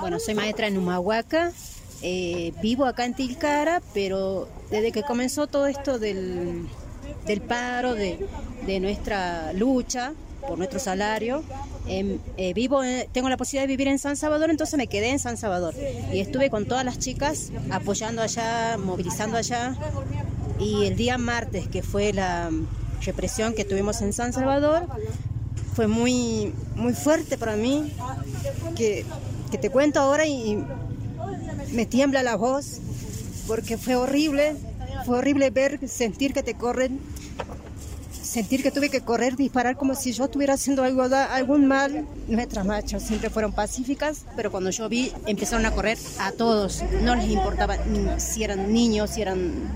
Bueno, 0.00 0.20
soy 0.20 0.34
maestra 0.34 0.66
en 0.66 0.76
Humahuaca, 0.76 1.52
eh, 2.02 2.52
vivo 2.60 2.84
acá 2.84 3.06
en 3.06 3.14
Tilcara, 3.14 3.80
pero 3.94 4.48
desde 4.70 4.92
que 4.92 5.02
comenzó 5.02 5.46
todo 5.46 5.66
esto 5.66 5.98
del, 5.98 6.68
paro, 7.48 7.94
de, 7.94 8.18
nuestra 8.80 9.52
lucha 9.54 10.12
por 10.46 10.58
nuestro 10.58 10.78
salario, 10.78 11.42
em, 11.86 12.18
eh, 12.36 12.52
vivo, 12.54 12.80
tengo 13.12 13.28
la 13.28 13.36
posibilidad 13.36 13.64
de 13.64 13.68
vivir 13.68 13.88
en 13.88 13.98
San 13.98 14.16
Salvador, 14.16 14.50
entonces 14.50 14.76
me 14.76 14.86
quedé 14.86 15.10
en 15.10 15.18
San 15.18 15.36
Salvador 15.36 15.74
y 16.12 16.20
estuve 16.20 16.50
con 16.50 16.66
todas 16.66 16.84
las 16.84 16.98
chicas 16.98 17.50
apoyando 17.70 18.22
allá, 18.22 18.76
movilizando 18.78 19.36
allá. 19.36 19.76
Y 20.58 20.84
el 20.86 20.96
día 20.96 21.18
martes, 21.18 21.68
que 21.68 21.82
fue 21.82 22.12
la 22.12 22.50
represión 23.02 23.54
que 23.54 23.64
tuvimos 23.64 24.00
en 24.00 24.12
San 24.12 24.32
Salvador, 24.32 24.86
fue 25.74 25.86
muy, 25.86 26.54
muy 26.74 26.94
fuerte 26.94 27.36
para 27.36 27.56
mí, 27.56 27.92
que 28.74 29.04
que 29.50 29.58
te 29.58 29.70
cuento 29.70 30.00
ahora 30.00 30.26
y 30.26 30.62
me 31.72 31.86
tiembla 31.86 32.22
la 32.22 32.36
voz 32.36 32.80
porque 33.46 33.78
fue 33.78 33.94
horrible, 33.94 34.56
fue 35.04 35.18
horrible 35.18 35.50
ver, 35.50 35.88
sentir 35.88 36.32
que 36.32 36.42
te 36.42 36.54
corren, 36.54 36.98
sentir 38.36 38.62
que 38.62 38.70
tuve 38.70 38.90
que 38.90 39.00
correr, 39.00 39.34
disparar 39.34 39.78
como 39.78 39.94
si 39.94 40.12
yo 40.12 40.26
estuviera 40.26 40.52
haciendo 40.52 40.82
algo, 40.84 41.04
algún 41.04 41.66
mal. 41.66 42.04
Nuestras 42.28 42.66
marchas 42.66 43.02
siempre 43.02 43.30
fueron 43.30 43.52
pacíficas, 43.54 44.26
pero 44.36 44.50
cuando 44.50 44.68
yo 44.68 44.90
vi 44.90 45.10
empezaron 45.26 45.64
a 45.64 45.70
correr 45.70 45.96
a 46.20 46.32
todos, 46.32 46.84
no 47.00 47.16
les 47.16 47.30
importaba 47.30 47.78
si 48.18 48.44
eran 48.44 48.70
niños, 48.74 49.08
si 49.08 49.22
eran 49.22 49.72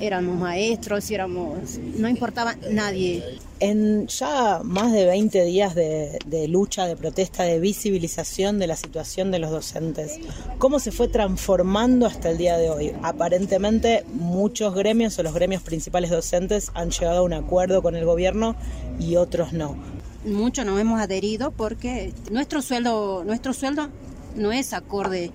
éramos 0.00 0.38
maestros, 0.38 1.10
éramos, 1.10 1.78
no 1.96 2.08
importaba 2.08 2.54
nadie. 2.70 3.22
En 3.60 4.06
ya 4.06 4.60
más 4.62 4.92
de 4.92 5.04
20 5.04 5.44
días 5.44 5.74
de, 5.74 6.46
lucha, 6.48 6.86
de 6.86 6.96
protesta, 6.96 7.42
de 7.42 7.58
visibilización 7.58 8.58
de 8.58 8.68
la 8.68 8.76
situación 8.76 9.30
de 9.30 9.40
los 9.40 9.50
docentes, 9.50 10.18
¿cómo 10.58 10.78
se 10.78 10.92
fue 10.92 11.08
transformando 11.08 12.06
hasta 12.06 12.30
el 12.30 12.38
día 12.38 12.56
de 12.56 12.70
hoy? 12.70 12.92
Aparentemente 13.02 14.04
muchos 14.12 14.74
gremios 14.74 15.18
o 15.18 15.22
los 15.22 15.34
gremios 15.34 15.62
principales 15.62 16.10
docentes 16.10 16.70
han 16.74 16.90
llegado 16.90 17.18
a 17.18 17.22
un 17.22 17.32
acuerdo 17.32 17.82
con 17.82 17.96
el 17.96 18.04
gobierno 18.04 18.54
y 19.00 19.16
otros 19.16 19.52
no. 19.52 19.76
Muchos 20.24 20.64
nos 20.64 20.80
hemos 20.80 21.00
adherido 21.00 21.50
porque 21.50 22.12
nuestro 22.30 22.62
sueldo, 22.62 23.24
nuestro 23.24 23.52
sueldo 23.52 23.88
no 24.36 24.52
es 24.52 24.72
acorde 24.72 25.32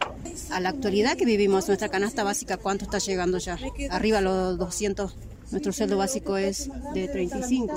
a 0.49 0.59
la 0.59 0.69
actualidad 0.69 1.17
que 1.17 1.25
vivimos. 1.25 1.67
Nuestra 1.67 1.89
canasta 1.89 2.23
básica, 2.23 2.57
¿cuánto 2.57 2.85
está 2.85 2.99
llegando 2.99 3.37
ya? 3.37 3.57
Arriba 3.89 4.21
los 4.21 4.57
200. 4.57 5.15
Nuestro 5.51 5.71
sueldo 5.71 5.97
básico 5.97 6.35
es 6.35 6.69
de 6.95 7.07
35. 7.07 7.75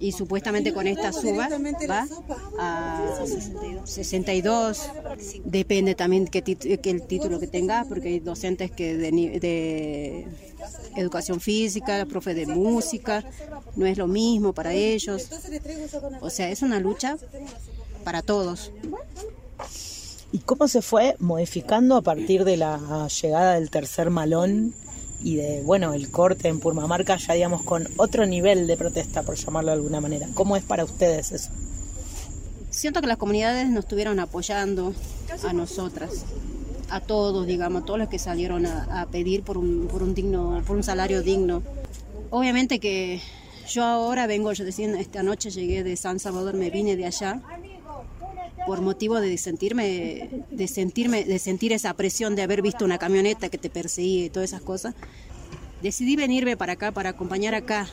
Y 0.00 0.12
supuestamente 0.12 0.72
con 0.72 0.88
esta 0.88 1.12
suba 1.12 1.48
va 1.88 2.08
a 2.58 3.24
62. 3.84 4.90
Depende 5.44 5.94
también 5.94 6.26
que, 6.26 6.42
que 6.42 6.90
el 6.90 7.06
título 7.06 7.38
que 7.38 7.46
tengas, 7.46 7.86
porque 7.86 8.08
hay 8.08 8.20
docentes 8.20 8.72
que 8.72 8.96
de, 8.96 9.10
de 9.12 10.26
educación 10.96 11.40
física, 11.40 12.04
profe 12.06 12.34
de 12.34 12.46
música, 12.46 13.24
no 13.76 13.86
es 13.86 13.96
lo 13.96 14.08
mismo 14.08 14.52
para 14.52 14.72
ellos. 14.72 15.28
O 16.20 16.30
sea, 16.30 16.50
es 16.50 16.62
una 16.62 16.80
lucha 16.80 17.16
para 18.02 18.22
todos. 18.22 18.72
¿Y 20.34 20.38
cómo 20.40 20.66
se 20.66 20.82
fue 20.82 21.14
modificando 21.20 21.94
a 21.94 22.02
partir 22.02 22.44
de 22.44 22.56
la 22.56 23.06
llegada 23.06 23.54
del 23.54 23.70
tercer 23.70 24.10
malón 24.10 24.74
y 25.22 25.36
de, 25.36 25.62
bueno, 25.62 25.94
el 25.94 26.10
corte 26.10 26.48
en 26.48 26.58
Purmamarca, 26.58 27.16
ya 27.18 27.34
digamos, 27.34 27.62
con 27.62 27.86
otro 27.98 28.26
nivel 28.26 28.66
de 28.66 28.76
protesta, 28.76 29.22
por 29.22 29.36
llamarlo 29.36 29.70
de 29.70 29.76
alguna 29.76 30.00
manera? 30.00 30.26
¿Cómo 30.34 30.56
es 30.56 30.64
para 30.64 30.82
ustedes 30.82 31.30
eso? 31.30 31.50
Siento 32.68 33.00
que 33.00 33.06
las 33.06 33.16
comunidades 33.16 33.68
nos 33.68 33.84
estuvieron 33.84 34.18
apoyando 34.18 34.92
a 35.46 35.52
nosotras, 35.52 36.24
a 36.90 36.98
todos, 36.98 37.46
digamos, 37.46 37.82
a 37.82 37.84
todos 37.84 38.00
los 38.00 38.08
que 38.08 38.18
salieron 38.18 38.66
a, 38.66 39.06
pedir 39.12 39.44
por 39.44 39.56
un, 39.56 39.86
por 39.86 40.02
un 40.02 40.16
digno, 40.16 40.60
por 40.66 40.74
un 40.74 40.82
salario 40.82 41.22
digno. 41.22 41.62
Obviamente 42.30 42.80
que 42.80 43.20
yo 43.68 43.84
ahora 43.84 44.26
vengo, 44.26 44.52
yo 44.52 44.64
decía, 44.64 44.92
esta 44.98 45.22
noche 45.22 45.50
llegué 45.50 45.84
de 45.84 45.96
San 45.96 46.18
Salvador, 46.18 46.54
me 46.54 46.70
vine 46.70 46.96
de 46.96 47.06
allá 47.06 47.40
por 48.66 48.80
motivo 48.80 49.20
de 49.20 49.36
sentirme, 49.38 50.44
de 50.50 50.68
sentirme, 50.68 51.24
de 51.24 51.38
sentir 51.38 51.72
esa 51.72 51.94
presión 51.94 52.34
de 52.36 52.42
haber 52.42 52.62
visto 52.62 52.84
una 52.84 52.98
camioneta 52.98 53.48
que 53.48 53.58
te 53.58 53.70
perseguía 53.70 54.26
y 54.26 54.30
todas 54.30 54.50
esas 54.50 54.62
cosas, 54.62 54.94
decidí 55.82 56.16
venirme 56.16 56.56
para 56.56 56.74
acá, 56.74 56.92
para 56.92 57.10
acompañar 57.10 57.54
acá. 57.54 57.88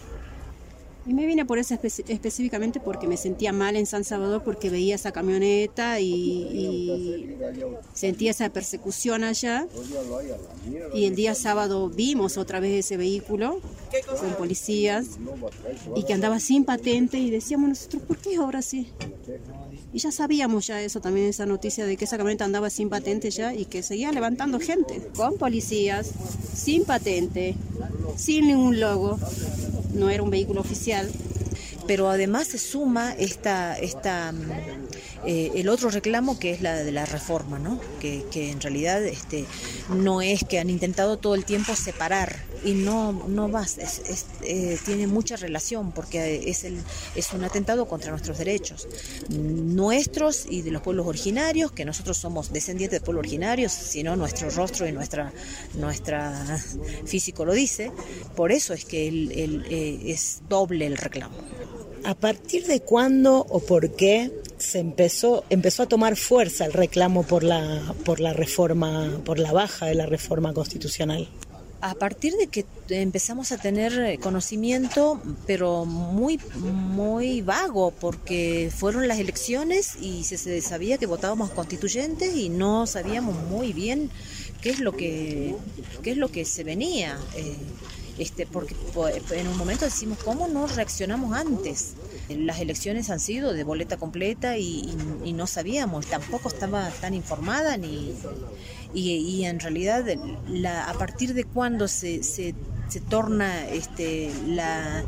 Y 1.06 1.15
me 1.15 1.26
vine 1.26 1.45
por 1.45 1.57
eso 1.57 1.73
específicamente 1.73 2.80
porque 2.80 3.07
me 3.07 3.18
sentía 3.18 3.52
mal 3.52 3.76
en 3.76 3.88
San 3.88 4.03
Salvador 4.03 4.43
porque 4.43 4.69
veía 4.69 4.93
esa 4.93 5.11
camioneta 5.11 5.99
y, 5.99 6.07
y, 6.07 7.38
sentía 7.93 8.31
esa 8.31 8.48
persecución 8.49 9.23
allá. 9.23 9.65
Y 10.93 11.06
el 11.06 11.15
día 11.15 11.34
sábado 11.34 11.89
vimos 11.89 12.38
otra 12.38 12.60
vez 12.60 12.85
ese 12.85 12.98
vehículo 12.98 13.61
con 14.19 14.30
policías 14.35 15.18
y 15.95 16.03
que 16.03 16.14
andaba 16.14 16.39
sin 16.39 16.65
patente 16.65 17.18
y 17.18 17.31
decíamos 17.31 17.69
nosotros, 17.69 18.03
¿por 18.03 18.18
qué 18.18 18.35
ahora 18.35 18.61
sí? 18.61 18.91
Y 19.94 20.00
ya 20.00 20.12
sabíamos 20.12 20.68
ya 20.68 20.82
eso 20.82 21.02
también, 21.02 21.28
esa 21.28 21.46
noticia 21.46 21.86
de 21.86 21.98
que 21.98 22.06
esa 22.06 22.18
camioneta 22.18 22.46
andaba 22.46 22.70
sin 22.70 22.90
patente 22.90 23.30
ya 23.30 23.54
y 23.54 23.66
que 23.66 23.84
seguía 23.84 24.12
levantando 24.12 24.60
gente, 24.60 25.10
con 25.16 25.38
policías, 25.38 26.12
sin 26.54 26.86
patente, 26.86 27.56
sin 28.16 28.48
ningún 28.48 28.80
logo. 28.80 29.20
No 29.94 30.10
era 30.10 30.24
un 30.24 30.30
vehículo 30.30 30.62
oficial. 30.62 31.10
Pero 31.88 32.10
además 32.10 32.48
se 32.48 32.58
suma 32.58 33.14
esta, 33.14 33.78
esta 33.78 34.34
eh, 35.26 35.52
el 35.56 35.69
otro 35.69 35.89
reclamo 35.89 36.39
que 36.39 36.52
es 36.52 36.61
la 36.61 36.76
de 36.76 36.91
la 36.91 37.06
reforma, 37.06 37.60
¿no? 37.60 37.80
que, 37.99 38.26
en 38.34 38.60
realidad 38.60 39.03
este, 39.06 39.45
no 39.89 40.22
es 40.22 40.43
que 40.43 40.60
han 40.60 40.69
intentado 40.69 41.18
todo 41.18 41.35
el 41.35 41.45
tiempo 41.45 41.76
separar 41.76 42.35
y 42.64 42.73
no, 42.73 43.11
no 43.27 43.49
va, 43.49 43.65
eh, 44.43 44.80
tiene 44.84 45.07
mucha 45.07 45.35
relación 45.35 45.91
porque 45.91 46.49
es, 46.49 46.64
el, 46.64 46.80
es 47.15 47.34
un 47.34 47.43
atentado 47.43 47.88
contra 47.88 48.11
nuestros 48.11 48.38
derechos, 48.38 48.88
nuestros 49.30 50.45
y 50.49 50.61
de 50.61 50.72
los 50.72 50.81
pueblos 50.81 51.07
originarios, 51.07 51.72
que 51.72 51.85
nosotros 51.85 52.18
somos 52.18 52.52
descendientes 52.52 52.99
de 52.99 53.06
pueblos 53.06 53.22
originarios, 53.22 53.72
sino 53.72 54.15
nuestro 54.15 54.49
rostro 54.49 54.88
y 54.88 54.91
nuestra, 54.91 55.31
nuestra 55.76 56.60
físico 57.06 57.45
lo 57.45 57.53
dice, 57.53 57.91
por 58.35 58.52
eso 58.52 58.73
es 58.73 58.85
que 58.85 59.07
eh, 59.07 60.02
es 60.06 60.41
doble 60.49 60.88
el 60.88 60.98
reclamo. 60.98 61.35
¿A 62.03 62.15
partir 62.15 62.65
de 62.65 62.82
cuándo 62.82 63.45
o 63.49 63.60
por 63.60 63.95
qué 63.95 64.32
se 64.57 64.80
empezó, 64.80 65.44
empezó 65.49 65.84
a 65.84 65.88
tomar 65.88 66.15
fuerza 66.15 66.65
el 66.65 66.73
reclamo 66.73 67.23
por 67.23 67.44
la, 67.44 67.94
por 68.06 68.19
la 68.19 68.34
reforma, 68.34 69.22
por 69.26 69.40
la 69.40 69.52
baja 69.52 69.86
de 69.86 69.95
la 69.95 70.06
reforma 70.06 70.53
constitucional? 70.53 71.28
a 71.82 71.95
partir 71.95 72.36
de 72.36 72.48
que 72.48 72.65
empezamos 72.90 73.52
a 73.52 73.57
tener 73.57 73.94
eh, 73.99 74.19
conocimiento, 74.19 75.19
pero 75.48 75.86
muy, 75.86 76.40
muy 76.56 77.41
vago, 77.41 77.91
porque 77.91 78.72
fueron 78.73 79.07
las 79.07 79.19
elecciones 79.19 79.95
y 79.99 80.23
se, 80.23 80.61
sabía 80.61 80.99
que 80.99 81.07
votábamos 81.07 81.49
constituyentes 81.49 82.36
y 82.36 82.49
no 82.49 82.86
sabíamos 82.86 83.36
muy 83.49 83.73
bien 83.73 84.11
qué 84.61 84.69
es 84.69 84.80
lo 84.80 84.95
que, 84.95 85.56
qué 86.03 86.11
es 86.11 86.18
lo 86.18 86.30
que 86.30 86.45
se 86.45 86.64
venía. 86.64 87.18
Eh, 87.36 87.56
este, 88.18 88.46
porque 88.46 88.76
en 89.32 89.48
un 89.48 89.58
momento 89.58 89.86
decimos, 89.86 90.20
¿cómo 90.24 90.48
no 90.48 90.68
reaccionamos 90.68 91.36
antes? 91.36 91.94
Las 92.30 92.60
elecciones 92.60 93.10
han 93.10 93.20
sido 93.20 93.54
de 93.54 93.64
boleta 93.64 93.98
completa 93.98 94.58
y, 94.58 94.96
no 95.34 95.48
sabíamos, 95.48 96.08
tampoco 96.08 96.50
estaba 96.50 96.90
tan 97.02 97.14
informada 97.14 97.78
ni... 97.78 98.14
Y, 98.94 99.44
en 99.46 99.60
realidad 99.60 100.06
la, 100.48 100.90
a 100.90 100.94
partir 100.94 101.34
de 101.34 101.46
cuando 101.46 101.88
se, 101.88 102.24
se 102.24 102.54
se 102.92 103.00
torna 103.00 103.70
este, 103.70 104.30
la, 104.48 105.04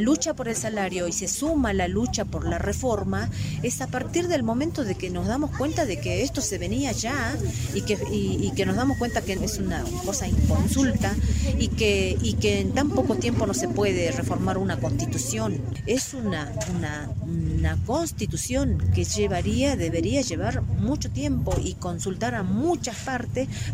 lucha 0.00 0.34
por 0.34 0.48
el 0.48 0.56
salario 0.56 1.06
y 1.06 1.12
se 1.12 1.28
suma 1.28 1.72
la 1.72 1.86
lucha 1.86 2.24
por 2.24 2.44
la 2.44 2.58
reforma, 2.58 3.30
es 3.62 3.80
a 3.80 3.86
partir 3.86 4.26
del 4.26 4.42
momento 4.42 4.82
de 4.82 4.96
que 4.96 5.10
nos 5.10 5.28
damos 5.28 5.56
cuenta 5.56 5.86
de 5.86 6.00
que 6.00 6.22
esto 6.22 6.40
se 6.40 6.58
venía 6.58 6.90
ya 6.90 7.36
y 7.72 7.82
que, 7.82 7.96
y, 8.10 8.50
que 8.56 8.66
nos 8.66 8.74
damos 8.74 8.98
cuenta 8.98 9.22
que 9.22 9.34
es 9.34 9.58
una 9.58 9.84
cosa 10.04 10.26
inconsulta 10.26 11.14
y 11.56 11.68
que, 11.68 12.18
y 12.20 12.32
que 12.34 12.60
en 12.60 12.72
tan 12.72 12.90
poco 12.90 13.14
tiempo 13.14 13.46
no 13.46 13.54
se 13.54 13.68
puede 13.68 14.10
reformar 14.10 14.58
una 14.58 14.80
constitución. 14.80 15.60
Es 15.86 16.14
una, 16.14 16.52
una, 16.74 17.10
una 17.22 17.76
constitución 17.86 18.90
que 18.92 19.04
llevaría, 19.04 19.76
debería 19.76 20.22
llevar 20.22 20.62
mucho 20.62 21.10
tiempo 21.10 21.54
y 21.62 21.74
consultar 21.74 22.34
a 22.34 22.42
muchas 22.42 22.96
partes 22.96 23.19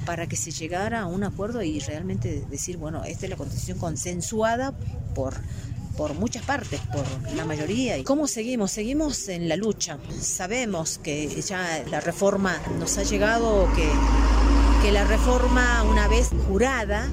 para 0.04 0.26
que 0.26 0.36
se 0.36 0.50
llegara 0.50 1.02
a 1.02 1.06
un 1.06 1.24
acuerdo 1.24 1.62
y 1.62 1.80
realmente 1.80 2.44
decir, 2.50 2.76
bueno, 2.76 3.04
esta 3.04 3.26
es 3.26 3.30
la 3.30 3.36
constitución 3.36 3.78
consensuada 3.78 4.72
por 5.14 5.34
por 5.96 6.14
muchas 6.14 6.44
partes, 6.44 6.80
por 6.92 7.04
la 7.34 7.44
mayoría. 7.44 7.96
¿Y 7.96 8.04
cómo 8.04 8.26
seguimos? 8.26 8.70
Seguimos 8.70 9.28
en 9.28 9.48
la 9.48 9.56
lucha. 9.56 9.98
Sabemos 10.20 10.98
que 10.98 11.26
ya 11.40 11.82
la 11.90 12.00
reforma 12.00 12.60
nos 12.78 12.98
ha 12.98 13.02
llegado, 13.02 13.66
que, 13.74 13.88
que 14.82 14.92
la 14.92 15.04
reforma 15.04 15.84
una 15.84 16.06
vez 16.06 16.30
jurada 16.48 17.08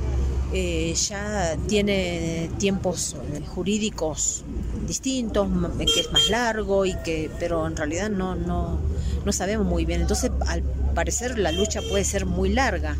eh, 0.51 0.93
ya 0.93 1.57
tiene 1.67 2.49
tiempos 2.59 3.15
jurídicos 3.47 4.43
distintos, 4.87 5.47
que 5.77 5.99
es 6.01 6.11
más 6.11 6.29
largo 6.29 6.85
y 6.85 6.93
que, 7.03 7.31
pero 7.39 7.65
en 7.65 7.75
realidad 7.75 8.09
no, 8.09 8.35
no, 8.35 8.79
no 9.25 9.31
sabemos 9.31 9.65
muy 9.65 9.85
bien. 9.85 10.01
Entonces, 10.01 10.31
al 10.47 10.63
parecer 10.93 11.37
la 11.37 11.51
lucha 11.51 11.81
puede 11.81 12.03
ser 12.03 12.25
muy 12.25 12.49
larga. 12.49 12.95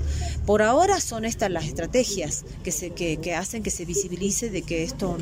Por 0.46 0.62
ahora 0.62 1.00
son 1.00 1.26
estas 1.26 1.52
las 1.52 1.66
estrategias 1.66 2.44
que, 2.64 2.72
se, 2.72 2.92
que, 2.92 3.36
hacen 3.36 3.64
que 3.64 3.72
se 3.72 3.86
visibilice 3.86 4.50
de 4.50 4.62
que 4.64 4.84
esto 4.84 5.18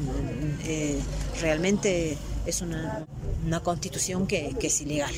eh, 0.65 0.99
realmente 1.41 2.17
es 2.45 2.61
una, 2.61 3.05
constitución 3.63 4.27
que, 4.27 4.55
es 4.61 4.81
ilegal. 4.81 5.13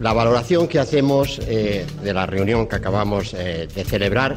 La 0.00 0.12
valoración 0.12 0.68
que 0.68 0.78
hacemos 0.78 1.40
eh, 1.46 1.86
de 2.02 2.14
la 2.14 2.26
reunión 2.26 2.68
que 2.68 2.76
acabamos 2.76 3.34
eh, 3.34 3.68
de 3.74 3.84
celebrar 3.84 4.36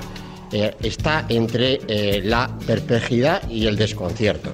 está 0.52 1.26
entre 1.30 1.80
la 2.24 2.58
perplejidad 2.68 3.50
y 3.50 3.68
el 3.68 3.78
desconcierto. 3.78 4.54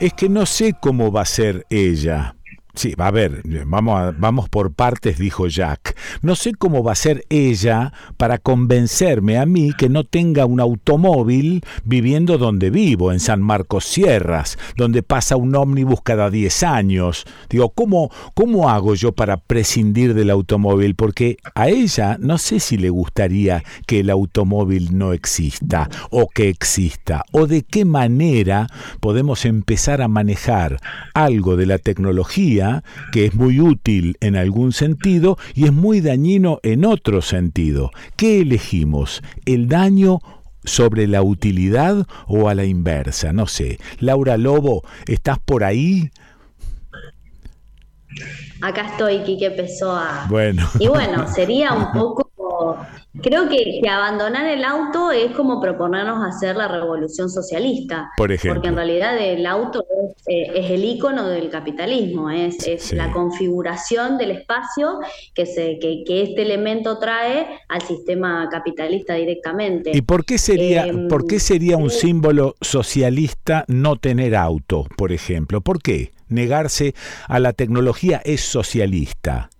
es 0.00 0.12
que 0.12 0.28
no 0.28 0.46
sé 0.46 0.74
cómo 0.78 1.10
va 1.10 1.22
a 1.22 1.26
ser 1.26 1.66
ella. 1.70 2.36
Sí, 2.74 2.94
va 2.94 3.08
a 3.08 3.10
ver, 3.10 3.42
vamos, 3.66 4.14
vamos 4.18 4.48
por 4.48 4.72
partes, 4.72 5.18
dijo 5.18 5.48
Jack. 5.48 5.96
No 6.22 6.34
sé 6.34 6.52
cómo 6.54 6.82
va 6.82 6.92
a 6.92 6.96
ser 6.96 7.24
ella 7.28 7.92
para 8.16 8.38
convencerme 8.38 9.38
a 9.38 9.46
mí 9.46 9.72
que 9.76 9.88
no 9.88 10.04
tenga 10.04 10.46
un 10.46 10.60
automóvil 10.60 11.62
viviendo 11.84 12.38
donde 12.38 12.70
vivo, 12.70 13.12
en 13.12 13.20
San 13.20 13.42
Marcos 13.42 13.84
Sierras, 13.84 14.58
donde 14.76 15.02
pasa 15.02 15.36
un 15.36 15.54
ómnibus 15.54 16.00
cada 16.02 16.30
10 16.30 16.62
años. 16.62 17.24
Digo, 17.48 17.70
¿cómo, 17.70 18.10
¿cómo 18.34 18.68
hago 18.70 18.94
yo 18.94 19.12
para 19.12 19.36
prescindir 19.36 20.14
del 20.14 20.30
automóvil? 20.30 20.94
Porque 20.94 21.38
a 21.54 21.68
ella 21.68 22.16
no 22.20 22.38
sé 22.38 22.60
si 22.60 22.76
le 22.76 22.90
gustaría 22.90 23.62
que 23.86 24.00
el 24.00 24.10
automóvil 24.10 24.96
no 24.96 25.12
exista 25.12 25.88
o 26.10 26.28
que 26.28 26.48
exista, 26.48 27.24
o 27.32 27.46
de 27.46 27.62
qué 27.62 27.84
manera 27.84 28.66
podemos 29.00 29.44
empezar 29.44 30.02
a 30.02 30.08
manejar 30.08 30.78
algo 31.14 31.56
de 31.56 31.66
la 31.66 31.78
tecnología 31.78 32.84
que 33.12 33.26
es 33.26 33.34
muy 33.34 33.60
útil 33.60 34.16
en 34.20 34.36
algún 34.36 34.72
sentido 34.72 35.38
y 35.54 35.64
es 35.64 35.72
muy 35.72 35.87
dañino 36.00 36.60
en 36.62 36.84
otro 36.84 37.22
sentido. 37.22 37.90
¿Qué 38.16 38.40
elegimos? 38.40 39.22
¿El 39.46 39.68
daño 39.68 40.20
sobre 40.64 41.06
la 41.06 41.22
utilidad 41.22 42.06
o 42.26 42.48
a 42.48 42.54
la 42.54 42.64
inversa? 42.64 43.32
No 43.32 43.46
sé. 43.46 43.78
Laura 43.98 44.36
Lobo, 44.36 44.82
¿estás 45.06 45.38
por 45.38 45.64
ahí? 45.64 46.10
Acá 48.60 48.86
estoy, 48.86 49.18
Quique 49.20 49.50
Pessoa. 49.50 50.26
Bueno. 50.28 50.68
Y 50.78 50.88
bueno, 50.88 51.26
sería 51.28 51.72
un 51.72 51.92
poco 51.92 52.28
Creo 53.22 53.48
que, 53.48 53.80
abandonar 53.88 54.46
el 54.46 54.64
auto 54.64 55.10
es 55.10 55.32
como 55.32 55.60
proponernos 55.60 56.24
hacer 56.24 56.56
la 56.56 56.68
revolución 56.68 57.28
socialista. 57.28 58.10
Por 58.16 58.30
ejemplo. 58.30 58.54
Porque 58.54 58.68
en 58.68 58.76
realidad 58.76 59.18
el 59.18 59.46
auto 59.46 59.82
es, 59.82 60.22
eh, 60.28 60.74
el 60.74 60.84
icono 60.84 61.26
del 61.26 61.50
capitalismo, 61.50 62.30
es, 62.30 62.92
la 62.92 63.10
configuración 63.12 64.18
del 64.18 64.32
espacio 64.32 64.98
que, 65.34 65.46
se, 65.46 65.78
que, 65.80 66.04
este 66.22 66.42
elemento 66.42 66.98
trae 66.98 67.60
al 67.68 67.82
sistema 67.82 68.48
capitalista 68.50 69.14
directamente. 69.14 69.90
¿Y 69.94 70.02
por 70.02 70.24
qué 70.24 70.38
sería, 70.38 70.86
em, 70.86 71.08
¿por 71.08 71.26
qué 71.26 71.40
sería 71.40 71.76
un 71.76 71.90
símbolo 71.90 72.54
socialista 72.60 73.64
no 73.68 73.96
tener 73.96 74.36
auto, 74.36 74.86
por 74.96 75.12
ejemplo? 75.12 75.60
¿Por 75.60 75.82
qué? 75.82 76.12
Negarse 76.28 76.94
a 77.26 77.38
la 77.38 77.52
tecnología 77.52 78.20
es 78.24 78.42
socialista. 78.42 79.50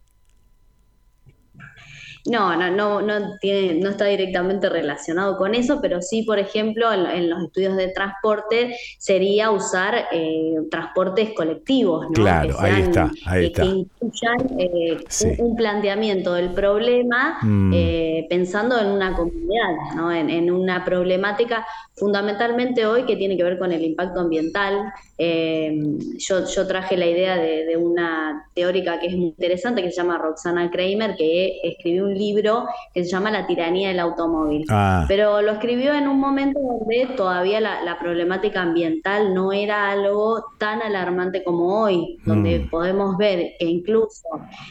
No, 2.26 2.56
no, 2.56 2.70
no, 2.70 3.00
no, 3.00 3.38
tiene, 3.40 3.80
no 3.80 3.90
está 3.90 4.06
directamente 4.06 4.68
relacionado 4.68 5.36
con 5.36 5.54
eso, 5.54 5.80
pero 5.80 6.02
sí, 6.02 6.22
por 6.22 6.38
ejemplo, 6.38 6.92
en, 6.92 7.30
los 7.30 7.44
estudios 7.44 7.76
de 7.76 7.88
transporte 7.88 8.76
sería 8.98 9.50
usar 9.50 10.06
eh, 10.12 10.56
transportes 10.70 11.30
colectivos, 11.34 12.06
¿no? 12.06 12.12
Claro, 12.12 12.56
ahí 12.58 12.82
está, 12.82 13.10
ahí 13.26 13.46
está. 13.46 13.62
Que 13.62 13.68
incluyan 13.68 14.58
eh, 14.58 14.98
un, 15.38 15.56
planteamiento 15.56 16.34
del 16.34 16.50
problema 16.50 17.38
mm. 17.42 17.72
eh, 17.74 18.26
pensando 18.28 18.78
en 18.78 18.88
una 18.88 19.14
comunidad, 19.14 19.94
¿no? 19.96 20.12
En, 20.12 20.48
una 20.48 20.84
problemática 20.84 21.66
fundamentalmente 21.94 22.86
hoy 22.86 23.04
que 23.04 23.16
tiene 23.16 23.36
que 23.36 23.44
ver 23.44 23.58
con 23.58 23.72
el 23.72 23.82
impacto 23.84 24.20
ambiental. 24.20 24.92
yo, 25.18 26.46
yo 26.46 26.66
traje 26.66 26.96
la 26.96 27.06
idea 27.06 27.36
de, 27.36 27.64
de 27.64 27.76
una 27.76 28.46
teórica 28.54 28.98
que 28.98 29.08
es 29.08 29.16
muy 29.16 29.28
interesante, 29.28 29.82
que 29.82 29.90
se 29.90 29.96
llama 29.96 30.16
Roxana 30.18 30.70
Kramer, 30.70 31.16
que 31.16 31.60
escribió 31.62 32.07
un 32.08 32.18
libro 32.18 32.66
que 32.92 33.04
se 33.04 33.10
llama 33.10 33.30
La 33.30 33.46
tiranía 33.46 33.88
del 33.88 34.00
automóvil. 34.00 34.64
Ah. 34.68 35.04
Pero 35.08 35.42
lo 35.42 35.52
escribió 35.52 35.94
en 35.94 36.08
un 36.08 36.18
momento 36.18 36.58
donde 36.60 37.06
todavía 37.16 37.60
la, 37.60 37.98
problemática 37.98 38.62
ambiental 38.62 39.34
no 39.34 39.52
era 39.52 39.90
algo 39.90 40.44
tan 40.58 40.82
alarmante 40.82 41.42
como 41.42 41.82
hoy, 41.82 42.18
donde 42.24 42.60
mm. 42.60 42.70
podemos 42.70 43.16
ver 43.16 43.54
que 43.58 43.66
incluso 43.66 44.22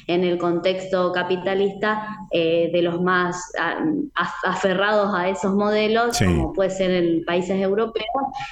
en 0.08 0.24
el 0.24 0.38
contexto 0.38 1.12
capitalista 1.12 2.08
eh, 2.32 2.70
de 2.72 2.82
los 2.82 3.02
más 3.02 3.52
aferrados 4.46 5.14
a 5.14 5.30
esos 5.30 5.54
modelos, 5.54 6.18
como 6.20 6.54
puede 6.54 6.70
ser 6.70 6.92
en 6.92 7.26
países 7.26 7.62
europeos, 7.62 8.06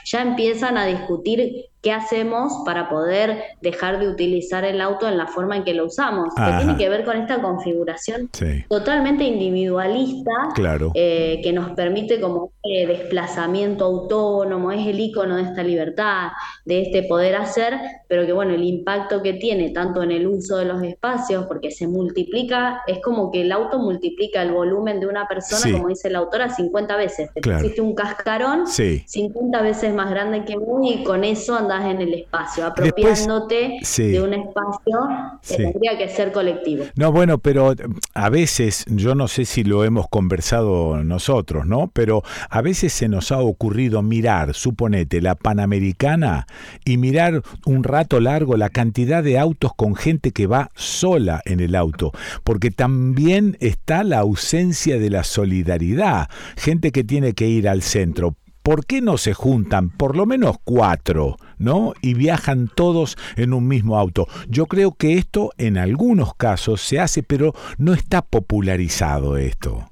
ya 0.05 0.21
empiezan 0.21 0.77
a 0.77 0.85
discutir 0.85 1.69
¿qué 1.85 1.91
hacemos 1.91 2.63
para 2.65 2.89
poder 2.89 3.43
dejar 3.61 3.99
de 3.99 4.09
utilizar 4.09 4.65
el 4.65 4.81
auto 4.81 5.07
en 5.07 5.17
la 5.17 5.27
forma 5.27 5.55
en 5.55 5.63
que 5.63 5.75
lo 5.75 5.85
usamos? 5.85 6.33
Que 6.33 6.51
tiene 6.57 6.77
que 6.77 6.89
ver 6.89 7.05
con 7.05 7.15
esta 7.15 7.43
configuración 7.43 8.31
totalmente 8.67 9.23
individualista 9.23 10.31
claro. 10.55 10.91
Eh, 10.95 11.41
que 11.43 11.53
nos 11.53 11.73
permite 11.73 12.19
como 12.19 12.53
este 12.63 12.87
desplazamiento 12.87 13.85
autónomo, 13.85 14.71
es 14.71 14.87
el 14.87 14.99
icono 14.99 15.35
de 15.35 15.43
esta 15.43 15.61
libertad, 15.61 16.29
de 16.65 16.81
este 16.81 17.03
poder 17.03 17.35
hacer, 17.35 17.75
pero 18.07 18.25
que 18.25 18.33
bueno, 18.33 18.55
el 18.55 18.63
impacto 18.63 19.21
que 19.21 19.33
tiene 19.33 19.69
tanto 19.69 20.01
en 20.01 20.09
el 20.09 20.25
uso 20.25 20.57
de 20.57 20.65
los 20.65 20.81
espacios, 20.81 21.45
porque 21.45 21.69
se 21.69 21.87
multiplica, 21.87 22.81
es 22.87 22.99
como 23.03 23.31
que 23.31 23.41
el 23.41 23.51
auto 23.51 23.77
multiplica 23.77 24.41
el 24.41 24.53
volumen 24.53 24.99
de 24.99 25.05
una 25.05 25.27
persona, 25.27 25.71
como 25.71 25.89
dice 25.89 26.09
la 26.09 26.17
autora, 26.17 26.49
50 26.49 26.97
veces. 26.97 27.29
Te 27.35 27.41
pusiste 27.41 27.81
un 27.81 27.93
cascarón 27.93 28.65
50 28.65 29.61
veces 29.61 29.93
más 29.93 30.09
grande 30.09 30.45
que 30.45 30.57
vos 30.57 30.81
y 30.83 31.03
con 31.03 31.23
eso 31.23 31.55
en 31.83 32.01
el 32.01 32.13
espacio, 32.13 32.65
apropiándote 32.65 33.79
de 33.97 34.21
un 34.21 34.33
espacio 34.33 34.99
que 35.47 35.57
tendría 35.57 35.97
que 35.97 36.09
ser 36.09 36.31
colectivo. 36.31 36.85
No, 36.95 37.11
bueno, 37.11 37.39
pero 37.39 37.73
a 38.13 38.29
veces, 38.29 38.85
yo 38.87 39.15
no 39.15 39.27
sé 39.27 39.45
si 39.45 39.63
lo 39.63 39.83
hemos 39.83 40.07
conversado 40.07 41.03
nosotros, 41.03 41.65
¿no? 41.65 41.89
Pero 41.93 42.23
a 42.49 42.61
veces 42.61 42.93
se 42.93 43.07
nos 43.07 43.31
ha 43.31 43.39
ocurrido 43.39 44.01
mirar, 44.01 44.53
suponete, 44.53 45.21
la 45.21 45.35
Panamericana 45.35 46.47
y 46.85 46.97
mirar 46.97 47.41
un 47.65 47.83
rato 47.83 48.19
largo 48.19 48.57
la 48.57 48.69
cantidad 48.69 49.23
de 49.23 49.39
autos 49.39 49.73
con 49.75 49.95
gente 49.95 50.31
que 50.31 50.47
va 50.47 50.69
sola 50.75 51.41
en 51.45 51.59
el 51.59 51.75
auto, 51.75 52.11
porque 52.43 52.71
también 52.71 53.57
está 53.59 54.03
la 54.03 54.19
ausencia 54.19 54.99
de 54.99 55.09
la 55.09 55.23
solidaridad, 55.23 56.29
gente 56.55 56.91
que 56.91 57.03
tiene 57.03 57.33
que 57.33 57.47
ir 57.47 57.67
al 57.67 57.81
centro. 57.81 58.35
¿Por 58.65 58.87
qué 58.87 58.99
no 58.99 59.19
se 59.19 59.35
juntan 59.35 59.91
por 59.91 60.17
lo 60.17 60.25
menos 60.25 60.55
cuatro, 60.63 61.37
¿no? 61.59 61.93
Y 62.01 62.15
viajan 62.15 62.67
todos 62.67 63.15
en 63.35 63.53
un 63.53 63.67
mismo 63.67 63.95
auto. 63.95 64.27
Yo 64.49 64.65
creo 64.65 64.93
que 64.93 65.19
esto 65.19 65.51
en 65.59 65.77
algunos 65.77 66.33
casos 66.33 66.81
se 66.81 66.99
hace, 66.99 67.21
pero 67.21 67.53
no 67.77 67.93
está 67.93 68.23
popularizado 68.23 69.37
esto. 69.37 69.87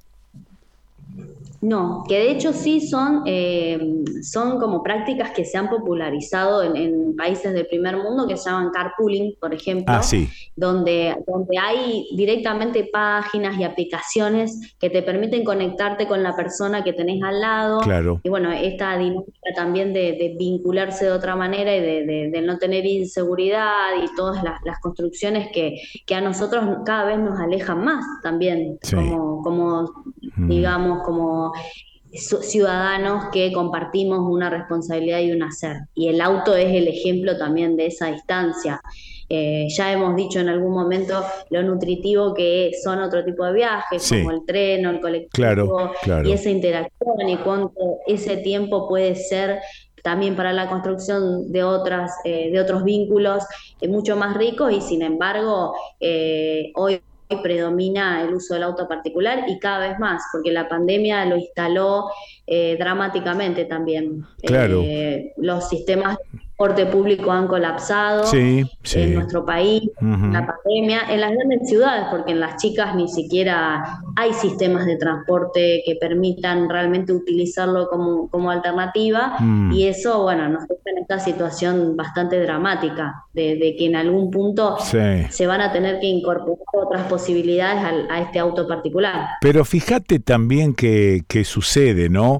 No, 1.63 2.03
que 2.09 2.15
de 2.15 2.31
hecho 2.31 2.51
sí 2.51 2.81
son, 2.81 3.23
eh, 3.25 3.79
son 4.21 4.59
como 4.59 4.83
prácticas 4.83 5.31
que 5.31 5.45
se 5.45 5.57
han 5.57 5.69
popularizado 5.69 6.61
en, 6.61 7.15
países 7.15 7.53
del 7.53 7.67
primer 7.67 7.95
mundo 7.95 8.27
que 8.27 8.35
se 8.35 8.49
llaman 8.49 8.71
carpooling, 8.71 9.35
por 9.39 9.53
ejemplo, 9.53 9.95
ah, 9.95 10.01
donde, 10.57 11.15
donde 11.25 11.57
hay 11.57 12.07
directamente 12.17 12.89
páginas 12.91 13.57
y 13.57 13.63
aplicaciones 13.63 14.75
que 14.79 14.89
te 14.89 15.03
permiten 15.03 15.45
conectarte 15.45 16.07
con 16.07 16.21
la 16.21 16.35
persona 16.35 16.83
que 16.83 16.91
tenés 16.91 17.23
al 17.23 17.39
lado. 17.39 17.79
Claro. 17.79 18.19
Y 18.23 18.29
bueno, 18.29 18.51
esta 18.51 18.97
dinámica 18.97 19.31
también 19.55 19.93
de, 19.93 20.35
vincularse 20.37 21.05
de 21.05 21.11
otra 21.11 21.35
manera 21.35 21.73
y 21.73 21.79
de, 21.79 22.41
no 22.41 22.57
tener 22.57 22.85
inseguridad 22.85 23.91
y 24.03 24.13
todas 24.15 24.43
las, 24.43 24.59
construcciones 24.81 25.47
que, 25.53 25.77
que, 26.05 26.15
a 26.15 26.19
nosotros 26.19 26.65
cada 26.83 27.05
vez 27.05 27.19
nos 27.19 27.39
alejan 27.39 27.85
más 27.85 28.03
también, 28.21 28.77
como, 28.91 29.41
como 29.43 29.93
mm. 30.35 30.49
digamos, 30.49 31.03
como 31.03 31.52
ciudadanos 32.13 33.25
que 33.31 33.51
compartimos 33.51 34.19
una 34.19 34.49
responsabilidad 34.49 35.19
y 35.19 35.31
un 35.31 35.43
hacer. 35.43 35.77
Y 35.95 36.09
el 36.09 36.21
auto 36.21 36.55
es 36.55 36.73
el 36.73 36.87
ejemplo 36.87 37.37
también 37.37 37.75
de 37.75 37.87
esa 37.87 38.11
distancia. 38.11 38.81
Eh, 39.29 39.67
ya 39.75 39.91
hemos 39.91 40.15
dicho 40.15 40.39
en 40.39 40.49
algún 40.49 40.73
momento 40.73 41.23
lo 41.49 41.63
nutritivo 41.63 42.33
que 42.33 42.71
son 42.83 43.01
otro 43.01 43.23
tipo 43.25 43.45
de 43.45 43.53
viajes, 43.53 44.07
como 44.09 44.31
el 44.31 44.45
tren 44.45 44.85
o 44.85 44.91
el 44.91 45.01
colectivo, 45.01 45.91
y 46.23 46.31
esa 46.31 46.49
interacción 46.49 47.29
y 47.29 47.37
cuánto 47.37 47.97
ese 48.05 48.37
tiempo 48.37 48.87
puede 48.87 49.15
ser 49.15 49.59
también 50.03 50.35
para 50.35 50.51
la 50.51 50.69
construcción 50.69 51.51
de 51.51 51.63
otras 51.63 52.11
eh, 52.25 52.51
de 52.51 52.59
otros 52.59 52.83
vínculos 52.83 53.43
eh, 53.79 53.87
mucho 53.87 54.17
más 54.17 54.35
ricos 54.35 54.73
y 54.73 54.81
sin 54.81 55.01
embargo 55.01 55.73
hoy 56.75 57.01
predomina 57.41 58.21
el 58.21 58.35
uso 58.35 58.53
del 58.53 58.63
auto 58.63 58.87
particular 58.87 59.45
y 59.47 59.59
cada 59.59 59.87
vez 59.87 59.99
más, 59.99 60.23
porque 60.31 60.51
la 60.51 60.67
pandemia 60.67 61.25
lo 61.25 61.37
instaló 61.37 62.09
eh, 62.45 62.75
dramáticamente 62.77 63.65
también. 63.65 64.25
Claro. 64.41 64.81
Eh, 64.83 65.33
los 65.37 65.69
sistemas 65.69 66.17
transporte 66.63 66.85
público 66.85 67.31
han 67.31 67.47
colapsado 67.47 68.23
en 68.33 69.13
nuestro 69.13 69.45
país, 69.45 69.83
la 69.99 70.47
pandemia, 70.47 71.01
en 71.09 71.21
las 71.21 71.31
grandes 71.31 71.67
ciudades, 71.67 72.05
porque 72.11 72.31
en 72.31 72.39
las 72.39 72.61
chicas 72.61 72.95
ni 72.95 73.07
siquiera 73.07 74.01
hay 74.15 74.33
sistemas 74.33 74.85
de 74.85 74.97
transporte 74.97 75.81
que 75.85 75.95
permitan 75.95 76.69
realmente 76.69 77.11
utilizarlo 77.11 77.89
como, 77.89 78.29
como 78.29 78.51
alternativa 78.51 79.35
mm. 79.39 79.71
y 79.73 79.87
eso, 79.87 80.23
bueno, 80.23 80.47
nos 80.47 80.67
deja 80.67 80.81
en 80.85 80.99
esta 80.99 81.19
situación 81.19 81.97
bastante 81.97 82.39
dramática, 82.39 83.25
de, 83.33 83.75
que 83.77 83.85
en 83.87 83.95
algún 83.95 84.29
punto 84.29 84.77
se 84.79 85.47
van 85.47 85.61
a 85.61 85.71
tener 85.71 85.99
que 85.99 86.07
incorporar 86.07 86.59
otras 86.73 87.07
posibilidades 87.07 88.05
a, 88.09 88.21
este 88.21 88.39
auto 88.39 88.67
particular. 88.67 89.27
Pero 89.41 89.65
fíjate 89.65 90.19
también 90.19 90.73
que, 90.73 91.23
que 91.27 91.43
sucede, 91.43 92.09
¿no? 92.09 92.32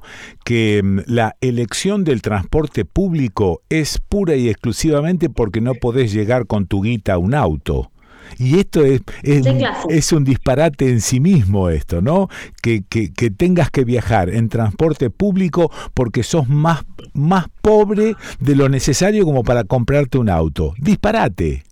Que 0.44 0.82
mm, 0.84 1.00
la 1.08 1.36
elección 1.42 2.04
del 2.04 2.22
transporte 2.22 2.86
público 2.86 3.62
es 3.70 4.00
pura 4.00 4.36
y 4.36 4.50
exclusivamente 4.50 5.30
porque 5.30 5.62
no 5.62 5.74
podés 5.76 6.14
llegar 6.14 6.48
con 6.48 6.68
tu 6.68 6.82
guita 6.82 7.14
a 7.14 7.18
un 7.18 7.34
auto. 7.34 7.92
Y 8.38 8.60
esto 8.60 8.84
es, 8.84 9.02
es, 9.22 10.12
un 10.12 10.24
disparate 10.24 10.90
en 10.90 11.02
sí 11.02 11.20
mismo 11.20 11.70
esto, 11.70 12.02
¿no? 12.02 12.30
Que, 12.62 12.84
que, 12.88 13.14
que, 13.14 13.30
tengas 13.30 13.70
que 13.70 13.84
viajar 13.84 14.30
en 14.30 14.50
transporte 14.50 15.10
público 15.10 15.72
porque 15.94 16.24
sos 16.24 16.48
más, 16.50 16.84
más 17.14 17.48
pobre 17.62 18.16
de 18.40 18.56
lo 18.56 18.70
necesario 18.70 19.26
como 19.26 19.44
para 19.44 19.64
comprarte 19.64 20.18
un 20.18 20.30
auto. 20.30 20.74
Disparate. 20.78 21.64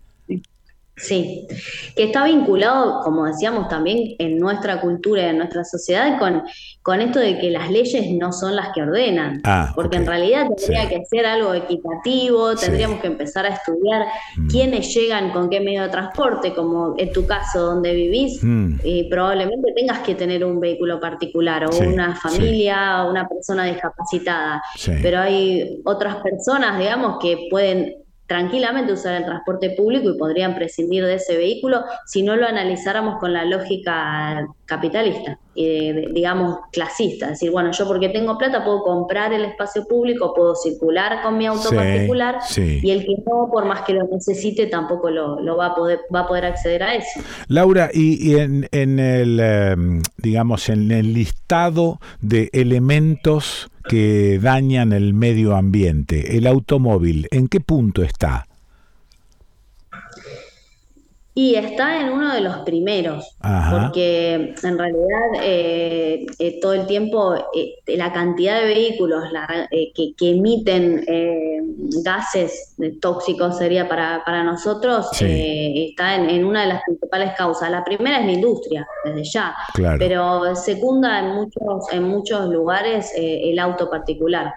Sí, 0.97 1.47
que 1.95 2.03
está 2.03 2.26
vinculado, 2.26 3.01
como 3.01 3.26
decíamos 3.26 3.69
también, 3.69 4.13
en 4.19 4.38
nuestra 4.38 4.81
cultura 4.81 5.23
y 5.23 5.30
en 5.30 5.38
nuestra 5.38 5.63
sociedad 5.63 6.19
con, 6.19 6.43
con 6.84 7.01
esto 7.01 7.19
de 7.19 7.39
que 7.39 7.49
las 7.49 7.72
leyes 7.72 8.11
no 8.11 8.34
son 8.34 8.55
las 8.55 8.69
que 8.73 8.84
ordenan, 8.84 9.41
ah, 9.45 9.72
porque 9.73 9.97
en 9.97 10.05
realidad 10.05 10.47
tendría 10.55 10.89
que 10.89 11.03
ser 11.05 11.26
algo 11.26 11.53
equitativo, 11.53 12.55
tendríamos 12.55 12.99
que 12.99 13.07
empezar 13.07 13.45
a 13.45 13.49
estudiar 13.49 14.05
mm. 14.35 14.47
quiénes 14.49 14.93
llegan 14.93 15.31
con 15.31 15.49
qué 15.49 15.61
medio 15.61 15.84
de 15.84 15.89
transporte, 15.89 16.53
como 16.53 16.93
en 16.97 17.11
tu 17.13 17.26
caso 17.26 17.61
donde 17.61 17.93
vivís, 17.93 18.43
mm. 18.43 18.81
y 18.84 19.09
probablemente 19.09 19.73
tengas 19.73 19.99
que 19.99 20.13
tener 20.13 20.43
un 20.43 20.59
vehículo 20.59 20.99
particular 20.99 21.65
o 21.65 21.69
una 21.80 22.15
familia 22.15 23.05
o 23.05 23.09
una 23.09 23.27
persona 23.27 23.65
discapacitada, 23.65 24.61
pero 25.01 25.19
hay 25.19 25.81
otras 25.85 26.18
personas, 26.18 26.77
digamos, 26.77 27.18
que 27.19 27.47
pueden 27.49 28.01
tranquilamente 28.32 28.94
usar 28.94 29.16
el 29.16 29.26
transporte 29.26 29.72
público 29.72 30.10
y 30.10 30.18
podrían 30.18 30.56
prescindir 30.56 31.03
de 31.03 31.16
ese 31.16 31.36
vehículo 31.36 31.84
si 32.06 32.24
no 32.24 32.38
lo 32.38 32.48
analizáramos 32.48 33.20
con 33.20 33.34
la 33.34 33.44
lógica 33.44 34.48
capitalista, 34.64 35.38
digamos 35.53 36.60
clasista. 36.72 37.26
Es 37.26 37.32
decir, 37.32 37.52
bueno, 37.52 37.72
yo 37.74 37.86
porque 37.86 38.08
tengo 38.08 38.38
plata 38.38 38.64
puedo 38.64 38.84
comprar 38.84 39.34
el 39.34 39.44
espacio 39.44 39.86
público, 39.86 40.34
puedo 40.34 40.56
circular 40.56 41.22
con 41.22 41.38
mi 41.38 41.45
auto 41.45 41.72
particular 41.72 42.38
y 42.56 42.90
el 42.90 43.02
que 43.02 43.16
no, 43.28 43.49
por 43.52 43.66
más 43.66 43.82
que 43.82 43.91
lo 43.91 44.08
necesite, 44.08 44.68
tampoco 44.68 45.10
lo, 45.10 45.58
va, 45.58 45.66
a 45.66 45.76
poder, 45.76 45.99
va 46.16 46.22
a 46.22 46.28
poder 46.30 46.45
acceder 46.45 46.84
a 46.84 46.95
eso. 46.95 47.20
Laura, 47.49 47.90
y, 47.94 48.38
en, 48.38 48.70
en, 48.72 48.99
el, 48.99 49.41
em, 49.41 50.02
digamos, 50.16 50.70
en 50.70 50.90
el 50.91 51.14
listado 51.14 51.99
de 52.22 52.49
elementos 52.53 53.70
que 53.82 54.40
dañan 54.41 54.94
el 54.94 55.14
medio 55.14 55.56
ambiente. 55.56 56.38
El 56.38 56.48
automóvil, 56.48 57.28
¿en 57.32 57.48
qué 57.48 57.60
punto 57.60 58.03
está? 58.03 58.48
Y 61.34 61.56
está 61.56 62.02
en 62.02 62.10
uno 62.10 62.34
de 62.34 62.41
los 62.41 62.58
primeros, 62.60 63.38
porque 63.72 64.53
en 64.62 64.78
realidad 64.78 65.41
eh, 65.41 66.26
eh, 66.40 66.60
todo 66.62 66.74
el 66.74 66.86
tiempo 66.88 67.36
eh, 67.56 67.76
la 67.95 68.12
cantidad 68.12 68.60
de 68.60 68.66
vehículos 68.66 69.24
que, 69.72 70.14
emiten 70.20 71.06
gases 72.03 72.76
tóxicos 73.02 73.58
sería 73.58 73.88
para, 73.88 74.24
para 74.26 74.44
nosotros, 74.44 75.08
está 75.22 76.16
en, 76.16 76.44
una 76.44 76.64
de 76.64 76.68
las 76.68 76.84
principales 76.84 77.32
causas. 77.38 77.72
La 77.72 77.86
primera 77.86 78.20
es 78.20 78.26
la 78.26 78.32
industria, 78.34 78.86
desde 79.06 79.24
ya, 79.24 79.56
pero 79.98 80.53
segunda 80.56 81.20
en 81.20 81.36
muchos, 81.36 81.94
en 81.94 82.03
muchos 82.03 82.49
lugares 82.49 83.14
el 83.16 83.58
auto 83.58 83.90
particular 83.90 84.53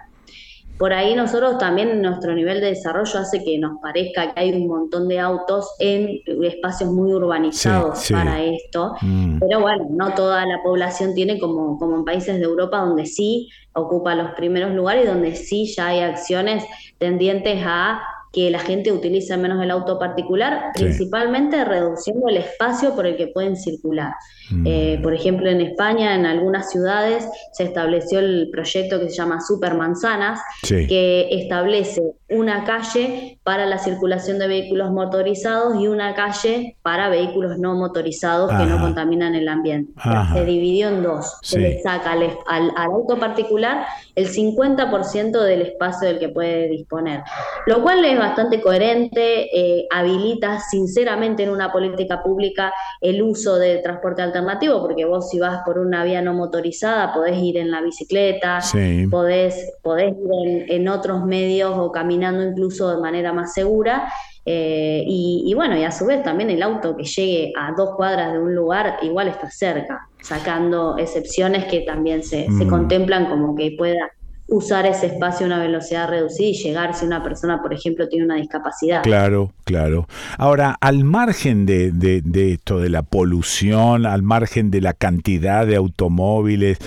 por 0.77 0.93
ahí 0.93 1.15
nosotros 1.15 1.57
también 1.57 2.01
nuestro 2.01 2.33
nivel 2.33 2.59
de 2.59 2.67
desarrollo 2.67 3.19
hace 3.19 3.43
que 3.43 3.57
nos 3.57 3.79
parezca 3.81 4.33
que 4.33 4.39
hay 4.39 4.51
un 4.51 4.67
montón 4.67 5.07
de 5.07 5.19
autos 5.19 5.69
en 5.79 6.19
espacios 6.43 6.91
muy 6.91 7.13
urbanizados 7.13 8.09
para 8.11 8.43
esto, 8.43 8.95
mm. 9.01 9.39
pero 9.39 9.61
bueno, 9.61 9.87
no 9.89 10.13
toda 10.13 10.45
la 10.45 10.61
población 10.63 11.13
tiene 11.13 11.39
como, 11.39 11.79
como 11.79 11.95
en 11.95 12.05
países 12.05 12.37
de 12.39 12.43
Europa 12.43 12.79
donde 12.79 13.05
sí 13.05 13.49
ocupa 13.73 14.15
los 14.15 14.31
primeros 14.31 14.73
lugares 14.73 15.05
y 15.05 15.07
donde 15.07 15.35
sí 15.35 15.73
ya 15.75 15.87
hay 15.87 15.99
acciones 15.99 16.63
tendientes 16.97 17.61
a 17.65 18.01
que 18.35 18.51
la 18.51 18.59
gente 18.59 18.91
utilice 18.91 19.37
menos 19.37 19.63
el 19.63 19.71
auto 19.71 19.97
particular, 19.97 20.71
principalmente 20.73 21.63
reduciendo 21.63 22.27
el 22.27 22.35
espacio 22.35 22.93
por 22.93 23.07
el 23.07 23.15
que 23.15 23.27
pueden 23.27 23.55
circular. 23.55 24.13
Mm. 24.51 24.67
Eh, 24.67 24.99
por 25.01 25.13
ejemplo, 25.13 25.49
en 25.49 25.61
España, 25.61 26.13
en 26.15 26.25
algunas 26.25 26.69
ciudades, 26.69 27.25
se 27.53 27.63
estableció 27.63 28.19
el 28.19 28.49
proyecto 28.51 28.99
que 28.99 29.09
se 29.09 29.15
llama 29.15 29.39
Supermanzanas, 29.39 30.41
que 30.67 31.29
establece 31.31 32.01
una 32.35 32.63
calle 32.63 33.39
para 33.43 33.65
la 33.65 33.77
circulación 33.77 34.39
de 34.39 34.47
vehículos 34.47 34.91
motorizados 34.91 35.79
y 35.79 35.87
una 35.87 36.13
calle 36.13 36.77
para 36.81 37.09
vehículos 37.09 37.57
no 37.57 37.75
motorizados 37.75 38.51
que 38.51 38.65
no 38.65 38.79
contaminan 38.79 39.35
el 39.35 39.47
ambiente. 39.47 39.93
Se 40.33 40.45
dividió 40.45 40.89
en 40.89 41.03
dos. 41.03 41.37
Se 41.41 41.59
le 41.59 41.81
saca 41.81 42.11
al, 42.13 42.37
al, 42.47 42.71
auto 42.75 43.17
particular 43.17 43.85
el 44.15 44.27
50% 44.27 45.41
del 45.41 45.61
espacio 45.61 46.07
del 46.07 46.19
que 46.19 46.29
puede 46.29 46.69
disponer, 46.69 47.21
lo 47.65 47.81
cual 47.81 48.03
es 48.05 48.17
bastante 48.17 48.61
coherente, 48.61 49.49
eh, 49.55 49.87
habilita 49.91 50.59
sinceramente 50.59 51.43
en 51.43 51.49
una 51.49 51.71
política 51.71 52.23
pública 52.23 52.73
el 53.01 53.21
uso 53.21 53.57
de 53.57 53.77
transporte 53.79 54.21
alternativo, 54.21 54.81
porque 54.81 55.05
vos 55.05 55.29
si 55.29 55.39
vas 55.39 55.61
por 55.65 55.79
una 55.79 56.03
vía 56.03 56.21
no 56.21 56.33
motorizada 56.33 57.13
podés 57.13 57.37
ir 57.37 57.57
en 57.57 57.71
la 57.71 57.81
bicicleta, 57.81 58.59
podés, 59.09 59.73
podés 59.81 60.13
ir 60.13 60.65
en, 60.69 60.85
otros 60.87 61.25
medios 61.25 61.73
o 61.77 61.91
caminando 62.25 62.51
incluso 62.51 62.95
de 62.95 63.01
manera 63.01 63.33
más 63.33 63.53
segura. 63.53 64.11
Eh, 64.47 65.03
y, 65.07 65.51
bueno, 65.55 65.75
y 65.75 65.83
a 65.83 65.91
su 65.91 66.05
vez 66.05 66.21
también 66.21 66.51
el 66.51 66.61
auto 66.61 66.95
que 66.95 67.03
llegue 67.03 67.51
a 67.57 67.71
dos 67.75 67.95
cuadras 67.95 68.31
de 68.31 68.39
un 68.39 68.53
lugar 68.53 68.97
igual 69.01 69.27
está 69.27 69.49
cerca, 69.49 70.07
sacando 70.21 70.99
excepciones 70.99 71.65
que 71.65 71.81
también 71.81 72.21
se, 72.23 72.45
se 72.45 72.65
mm. 72.65 72.69
contemplan 72.69 73.25
como 73.25 73.55
que 73.55 73.73
pueda 73.75 74.11
usar 74.47 74.85
ese 74.85 75.07
espacio 75.07 75.45
a 75.45 75.47
una 75.47 75.59
velocidad 75.59 76.07
reducida 76.07 76.47
y 76.47 76.53
llegar 76.53 76.93
si 76.93 77.05
una 77.05 77.23
persona, 77.23 77.61
por 77.61 77.73
ejemplo, 77.73 78.07
tiene 78.07 78.25
una 78.25 78.35
discapacidad. 78.35 79.01
Claro, 79.01 79.51
claro. 79.63 80.07
Ahora, 80.37 80.77
al 80.79 81.03
margen 81.03 81.65
de, 81.65 81.91
de, 81.91 82.51
esto, 82.53 82.79
de 82.79 82.89
la 82.89 83.01
polución, 83.01 84.05
al 84.05 84.21
margen 84.21 84.69
de 84.69 84.81
la 84.81 84.93
cantidad 84.93 85.65
de 85.65 85.77
automóviles, 85.77 86.77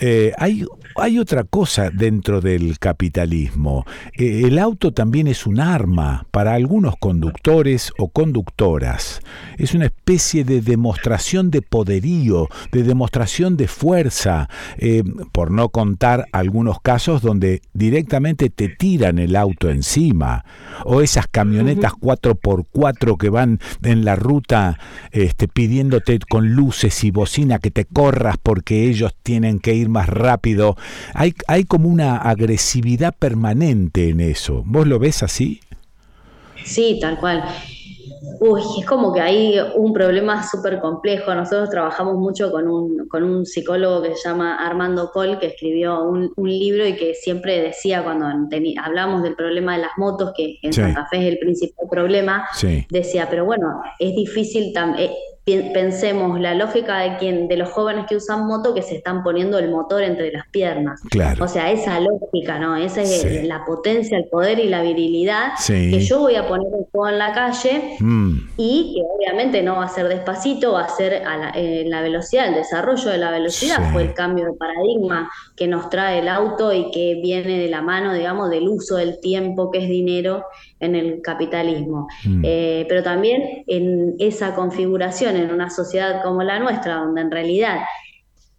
eh, 0.00 0.32
hay 0.38 0.64
hay 0.98 1.18
otra 1.18 1.44
cosa 1.44 1.90
dentro 1.90 2.40
del 2.40 2.78
capitalismo. 2.78 3.84
Eh, 4.14 4.42
el 4.44 4.58
auto 4.58 4.92
también 4.92 5.26
es 5.26 5.46
un 5.46 5.60
arma 5.60 6.26
para 6.30 6.54
algunos 6.54 6.96
conductores 6.96 7.92
o 7.98 8.08
conductoras. 8.08 9.20
Es 9.58 9.74
una 9.74 9.86
especie 9.86 10.44
de 10.44 10.60
demostración 10.60 11.50
de 11.50 11.62
poderío, 11.62 12.48
de 12.72 12.82
demostración 12.82 13.56
de 13.56 13.68
fuerza, 13.68 14.48
eh, 14.78 15.02
por 15.32 15.50
no 15.50 15.68
contar 15.68 16.26
algunos 16.32 16.80
casos 16.80 17.22
donde 17.22 17.62
directamente 17.72 18.50
te 18.50 18.68
tiran 18.68 19.18
el 19.18 19.36
auto 19.36 19.70
encima, 19.70 20.44
o 20.84 21.00
esas 21.02 21.26
camionetas 21.26 21.92
4x4 21.92 23.16
que 23.16 23.30
van 23.30 23.60
en 23.82 24.04
la 24.04 24.16
ruta 24.16 24.78
este, 25.10 25.48
pidiéndote 25.48 26.18
con 26.28 26.54
luces 26.54 27.04
y 27.04 27.10
bocina 27.10 27.58
que 27.58 27.70
te 27.70 27.84
corras 27.84 28.36
porque 28.42 28.84
ellos 28.84 29.14
tienen 29.22 29.58
que 29.58 29.74
ir 29.74 29.88
más 29.88 30.08
rápido 30.08 30.76
hay, 31.14 31.34
hay 31.46 31.64
como 31.64 31.88
una 31.88 32.16
agresividad 32.16 33.14
permanente 33.18 34.10
en 34.10 34.20
eso. 34.20 34.62
¿Vos 34.66 34.86
lo 34.86 34.98
ves 34.98 35.22
así? 35.22 35.60
Sí, 36.64 36.98
tal 37.00 37.18
cual. 37.18 37.44
Uy, 38.40 38.60
es 38.78 38.86
como 38.86 39.12
que 39.12 39.20
hay 39.20 39.56
un 39.76 39.92
problema 39.92 40.46
súper 40.46 40.80
complejo. 40.80 41.34
Nosotros 41.34 41.70
trabajamos 41.70 42.16
mucho 42.16 42.50
con 42.50 42.68
un, 42.68 43.08
con 43.08 43.22
un 43.22 43.46
psicólogo 43.46 44.02
que 44.02 44.14
se 44.14 44.28
llama 44.28 44.56
Armando 44.56 45.10
Col, 45.12 45.38
que 45.38 45.46
escribió 45.46 46.02
un, 46.04 46.32
libro 46.36 46.86
y 46.86 46.96
que 46.96 47.14
siempre 47.14 47.60
decía 47.60 48.04
cuando 48.04 48.26
hablamos 48.82 49.22
del 49.22 49.34
problema 49.34 49.76
de 49.76 49.82
las 49.82 49.92
motos, 49.96 50.32
que 50.36 50.58
en 50.62 50.72
Santa 50.72 51.06
Fe 51.10 51.18
es 51.18 51.32
el 51.32 51.38
principal 51.38 51.88
problema, 51.90 52.46
decía, 52.90 53.28
pero 53.30 53.44
bueno, 53.44 53.82
es 53.98 54.14
difícil 54.14 54.72
también... 54.72 55.10
Eh, 55.10 55.14
pensemos 55.46 56.40
la 56.40 56.54
lógica 56.54 56.98
de 56.98 57.18
quien 57.18 57.46
de 57.46 57.56
los 57.56 57.70
jóvenes 57.70 58.06
que 58.08 58.16
usan 58.16 58.48
moto 58.48 58.74
que 58.74 58.82
se 58.82 58.96
están 58.96 59.22
poniendo 59.22 59.60
el 59.60 59.70
motor 59.70 60.02
entre 60.02 60.32
las 60.32 60.48
piernas. 60.48 61.00
Claro. 61.08 61.44
O 61.44 61.46
sea, 61.46 61.70
esa 61.70 62.00
lógica, 62.00 62.58
¿no? 62.58 62.74
Esa 62.76 63.02
es 63.02 63.44
la 63.44 63.64
potencia, 63.64 64.18
el 64.18 64.24
poder 64.24 64.58
y 64.58 64.68
la 64.68 64.82
virilidad 64.82 65.52
que 65.64 66.00
yo 66.00 66.18
voy 66.18 66.34
a 66.34 66.48
poner 66.48 66.66
el 66.66 66.86
juego 66.90 67.08
en 67.08 67.18
la 67.18 67.32
calle 67.32 67.96
mm. 68.00 68.38
y 68.56 68.94
que 68.96 69.02
obviamente 69.08 69.62
no 69.62 69.76
va 69.76 69.84
a 69.84 69.88
ser 69.88 70.08
despacito, 70.08 70.72
va 70.72 70.84
a 70.84 70.88
ser 70.88 71.22
a 71.24 71.52
la 71.56 72.00
velocidad, 72.00 72.48
el 72.48 72.54
desarrollo 72.54 73.08
de 73.10 73.18
la 73.18 73.30
velocidad 73.30 73.92
fue 73.92 74.02
el 74.02 74.14
cambio 74.14 74.46
de 74.46 74.52
paradigma 74.54 75.30
que 75.54 75.68
nos 75.68 75.88
trae 75.90 76.18
el 76.18 76.28
auto 76.28 76.72
y 76.72 76.90
que 76.90 77.20
viene 77.22 77.58
de 77.58 77.68
la 77.68 77.82
mano, 77.82 78.12
digamos, 78.12 78.50
del 78.50 78.68
uso 78.68 78.96
del 78.96 79.20
tiempo 79.20 79.70
que 79.70 79.78
es 79.78 79.88
dinero 79.88 80.44
en 80.80 80.94
el 80.94 81.22
capitalismo. 81.22 82.08
Mm. 82.24 82.42
Eh, 82.44 82.86
pero 82.88 83.02
también 83.02 83.64
en 83.66 84.14
esa 84.18 84.54
configuración, 84.54 85.36
en 85.36 85.50
una 85.52 85.70
sociedad 85.70 86.22
como 86.22 86.42
la 86.42 86.58
nuestra, 86.58 86.96
donde 86.96 87.20
en 87.20 87.30
realidad 87.30 87.80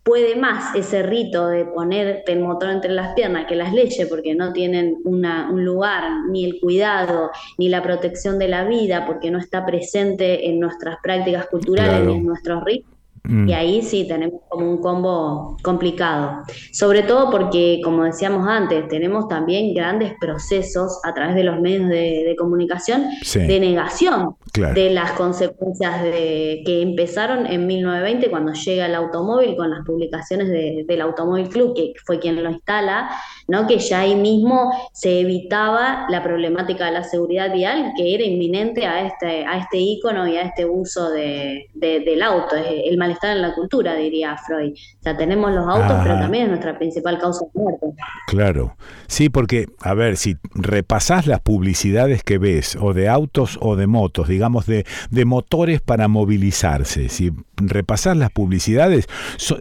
puede 0.04 0.38
más 0.38 0.74
ese 0.74 1.04
rito 1.04 1.50
de 1.50 1.66
poner 1.66 2.24
el 2.26 2.40
motor 2.40 2.70
entre 2.70 2.92
las 2.92 3.14
piernas 3.14 3.46
que 3.46 3.58
las 3.58 3.74
leyes, 3.74 4.08
porque 4.08 4.36
no 4.36 4.54
tienen 4.54 4.96
un 5.04 5.66
lugar, 5.66 6.04
ni 6.30 6.46
el 6.46 6.62
cuidado, 6.62 7.30
ni 7.58 7.68
la 7.68 7.84
protección 7.84 8.40
de 8.40 8.48
la 8.48 8.64
vida, 8.64 9.06
porque 9.06 9.30
no 9.30 9.38
está 9.38 9.66
presente 9.66 10.48
en 10.50 10.62
nuestras 10.62 10.98
prácticas 11.04 11.48
culturales 11.48 12.08
ni 12.08 12.16
en 12.16 12.26
nuestros 12.26 12.64
ritos 12.64 12.97
Mm. 13.24 13.50
Y 13.50 13.54
ahí 13.54 13.82
sí 13.82 14.08
tenemos 14.08 14.42
como 14.50 14.70
un 14.70 14.82
combo 14.82 15.58
complicado. 15.64 16.44
Sobre 16.72 17.04
todo 17.04 17.30
porque, 17.30 17.82
como 17.84 18.04
decíamos 18.04 18.48
antes, 18.48 18.88
tenemos 18.88 19.28
también 19.28 19.74
grandes 19.74 20.14
procesos 20.20 21.00
a 21.04 21.14
través 21.14 21.36
de 21.36 21.44
los 21.44 21.60
medios 21.60 21.90
de, 21.90 22.36
comunicación 22.38 23.08
de 23.34 23.60
negación 23.60 24.36
de 24.54 24.92
las 24.92 25.12
consecuencias 25.14 26.04
de, 26.04 26.62
que 26.66 26.82
empezaron 26.82 27.48
en 27.48 27.66
1920 27.66 28.30
cuando 28.30 28.54
llega 28.54 28.86
el 28.86 28.96
automóvil 28.96 29.56
con 29.56 29.70
las 29.70 29.86
publicaciones 29.86 30.50
del 30.50 31.02
Automóvil 31.02 31.50
Club, 31.50 31.76
que 31.76 31.94
fue 32.06 32.20
quien 32.20 32.42
lo 32.42 32.50
instala, 32.50 33.10
¿no? 33.48 33.66
que 33.68 33.80
ya 33.80 34.02
ahí 34.02 34.16
mismo 34.16 34.72
se 34.94 35.22
evitaba 35.22 36.06
la 36.10 36.24
problemática 36.24 36.86
de 36.86 36.92
la 36.92 37.04
seguridad 37.04 37.52
vial 37.54 37.94
que 37.96 38.14
era 38.14 38.24
inminente 38.24 38.86
a 38.86 39.06
este, 39.06 39.46
a 39.46 39.58
este 39.58 39.78
ícono 39.78 40.28
y 40.28 40.38
a 40.38 40.44
este 40.44 40.66
uso 40.66 41.10
de, 41.12 41.68
del 41.74 42.22
auto, 42.22 42.56
el 42.56 42.98
malestar 43.08 43.36
en 43.36 43.42
la 43.42 43.54
cultura, 43.54 43.96
diría 43.96 44.36
Freud. 44.38 44.74
O 44.74 45.04
sea, 45.04 45.16
tenemos 45.16 45.52
los 45.52 45.68
autos, 45.68 46.00
pero 46.04 46.20
también 46.20 46.44
es 46.44 46.50
nuestra 46.50 46.78
principal 46.78 47.18
causa 47.20 47.46
de 47.46 47.62
muerte. 47.62 47.86
Claro, 48.28 48.76
sí, 49.08 49.30
porque, 49.30 49.68
a 49.82 49.94
ver, 49.94 50.18
si 50.18 50.38
repasás 50.54 51.28
las 51.28 51.40
publicidades 51.40 52.24
que 52.24 52.38
ves, 52.38 52.78
o 52.80 52.94
de 52.94 53.08
autos 53.08 53.58
o 53.62 53.76
de 53.76 53.88
motos, 53.88 54.28
digamos, 54.28 54.66
de, 54.66 54.86
de 55.10 55.26
motores 55.26 55.82
para 55.82 56.08
movilizarse, 56.08 57.10
si 57.10 57.32
repasás 57.56 58.18
las 58.18 58.30
publicidades, 58.30 59.08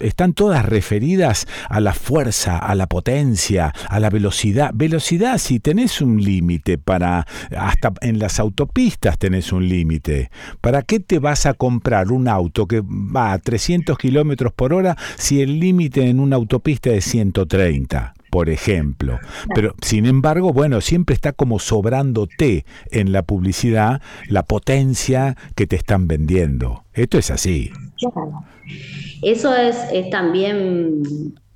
están 0.01 0.35
todas 0.35 0.67
referidas 0.67 1.47
a 1.69 1.81
la 1.81 1.95
fuerza, 1.95 2.59
a 2.59 2.75
la 2.75 2.87
potencia, 2.87 3.73
a 3.89 4.01
la 4.01 4.11
velocidad. 4.11 4.71
Velocidad, 4.75 5.39
si 5.39 5.61
tenés 5.61 6.01
un 6.01 6.23
límite 6.23 6.79
para, 6.79 7.27
hasta 7.57 7.93
en 8.01 8.19
las 8.19 8.39
autopistas 8.41 9.19
tenés 9.19 9.53
un 9.53 9.69
límite. 9.69 10.31
¿Para 10.61 10.83
qué 10.83 11.01
te 11.01 11.19
vas 11.19 11.47
a 11.47 11.55
comprar 11.55 12.13
un 12.13 12.29
auto 12.29 12.67
que 12.67 12.83
va 12.83 13.33
a 13.33 13.36
300 13.39 13.97
kilómetros 13.99 14.53
por 14.53 14.73
hora 14.73 14.97
si 15.17 15.43
el 15.43 15.61
límite 15.61 16.09
en 16.09 16.21
una 16.21 16.37
autopista 16.37 16.91
es 16.91 17.05
130? 17.05 18.15
por 18.29 18.51
ejemplo. 18.51 19.19
Pero, 19.55 19.75
sin 19.81 20.05
embargo, 20.05 20.53
bueno, 20.53 20.83
siempre 20.83 21.15
está 21.15 21.33
como 21.33 21.59
sobrándote 21.59 22.67
en 22.91 23.11
la 23.11 23.23
publicidad 23.23 24.03
la 24.29 24.43
potencia 24.43 25.39
que 25.55 25.67
te 25.67 25.77
están 25.77 26.07
vendiendo. 26.07 26.85
Esto 26.93 27.17
es 27.17 27.31
así. 27.31 27.71
Eso 29.23 29.57
es, 29.57 29.79
es 29.91 30.11
también 30.11 31.03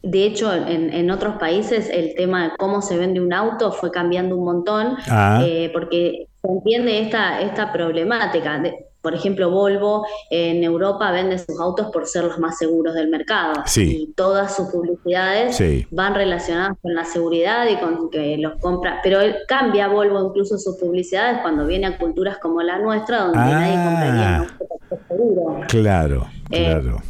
de 0.02 0.24
hecho, 0.24 0.50
en, 0.54 1.10
otros 1.10 1.34
países 1.36 1.90
el 1.90 2.14
tema 2.14 2.44
de 2.44 2.50
cómo 2.56 2.80
se 2.80 2.96
vende 2.96 3.20
un 3.20 3.34
auto 3.34 3.70
fue 3.72 3.90
cambiando 3.90 4.36
un 4.36 4.44
montón, 4.44 4.96
ah. 5.08 5.42
eh, 5.44 5.70
porque 5.74 6.28
se 6.40 6.50
entiende 6.50 7.00
esta, 7.00 7.42
esta 7.42 7.70
problemática. 7.72 8.62
Por 9.02 9.14
ejemplo, 9.14 9.50
Volvo 9.50 10.06
en 10.30 10.62
Europa 10.62 11.10
vende 11.10 11.38
sus 11.38 11.58
autos 11.58 11.90
por 11.90 12.06
ser 12.06 12.24
los 12.24 12.38
más 12.38 12.58
seguros 12.58 12.94
del 12.94 13.08
mercado. 13.08 13.62
Y 13.76 14.12
todas 14.14 14.56
sus 14.56 14.68
publicidades 14.68 15.58
van 15.90 16.14
relacionadas 16.14 16.76
con 16.82 16.94
la 16.94 17.04
seguridad 17.04 17.66
y 17.68 17.76
con 17.76 18.10
que 18.10 18.36
los 18.36 18.56
compra. 18.60 19.00
Pero 19.02 19.20
él 19.20 19.36
cambia 19.48 19.88
Volvo 19.88 20.26
incluso 20.26 20.58
sus 20.58 20.76
publicidades 20.76 21.38
cuando 21.42 21.66
viene 21.66 21.86
a 21.86 21.98
culturas 21.98 22.38
como 22.38 22.62
la 22.62 22.78
nuestra, 22.78 23.24
donde 23.24 23.38
nadie 23.38 23.74
compraría 23.84 24.42
un 24.42 24.64
auto 24.72 25.04
seguro. 25.08 25.60
Claro. 25.68 26.26
Eh, 26.50 26.64
claro. 26.64 27.00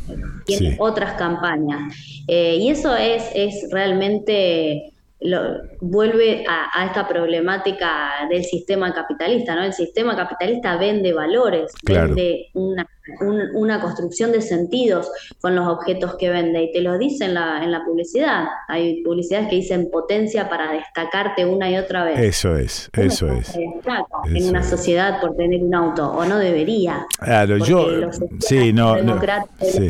tiene 0.44 0.76
otras 0.78 1.14
campañas. 1.14 1.94
Eh, 2.28 2.56
y 2.56 2.68
eso 2.68 2.94
es, 2.94 3.24
es 3.34 3.68
realmente, 3.72 4.92
lo, 5.20 5.62
vuelve 5.80 6.44
a, 6.48 6.86
esta 6.86 7.06
problemática 7.06 8.26
del 8.28 8.44
sistema 8.44 8.92
capitalista, 8.92 9.54
¿no? 9.54 9.64
El 9.64 9.72
sistema 9.72 10.16
capitalista 10.16 10.76
vende 10.76 11.12
valores, 11.12 11.72
vende 11.84 12.50
una 12.54 12.86
una 13.20 13.80
construcción 13.80 14.32
de 14.32 14.40
sentidos 14.40 15.10
con 15.40 15.54
los 15.54 15.66
objetos 15.66 16.16
que 16.16 16.30
vende 16.30 16.62
y 16.62 16.72
te 16.72 16.80
lo 16.80 16.98
dice 16.98 17.26
en 17.26 17.34
la, 17.34 17.62
en 17.62 17.72
la 17.72 17.84
publicidad. 17.84 18.44
Hay 18.68 19.02
publicidades 19.02 19.48
que 19.48 19.56
dicen 19.56 19.90
potencia 19.90 20.48
para 20.48 20.72
destacarte 20.72 21.44
una 21.44 21.70
y 21.70 21.76
otra 21.76 22.04
vez. 22.04 22.18
Eso 22.18 22.56
es, 22.56 22.90
eso 22.92 23.28
es. 23.32 23.56
en 23.56 24.48
una 24.48 24.62
sociedad 24.62 25.20
por 25.20 25.36
tener 25.36 25.62
un 25.62 25.74
auto, 25.74 26.10
o 26.10 26.24
no 26.24 26.38
debería. 26.38 27.06
Claro, 27.18 27.58
yo, 27.58 27.86
sí, 28.40 28.72
no, 28.72 28.96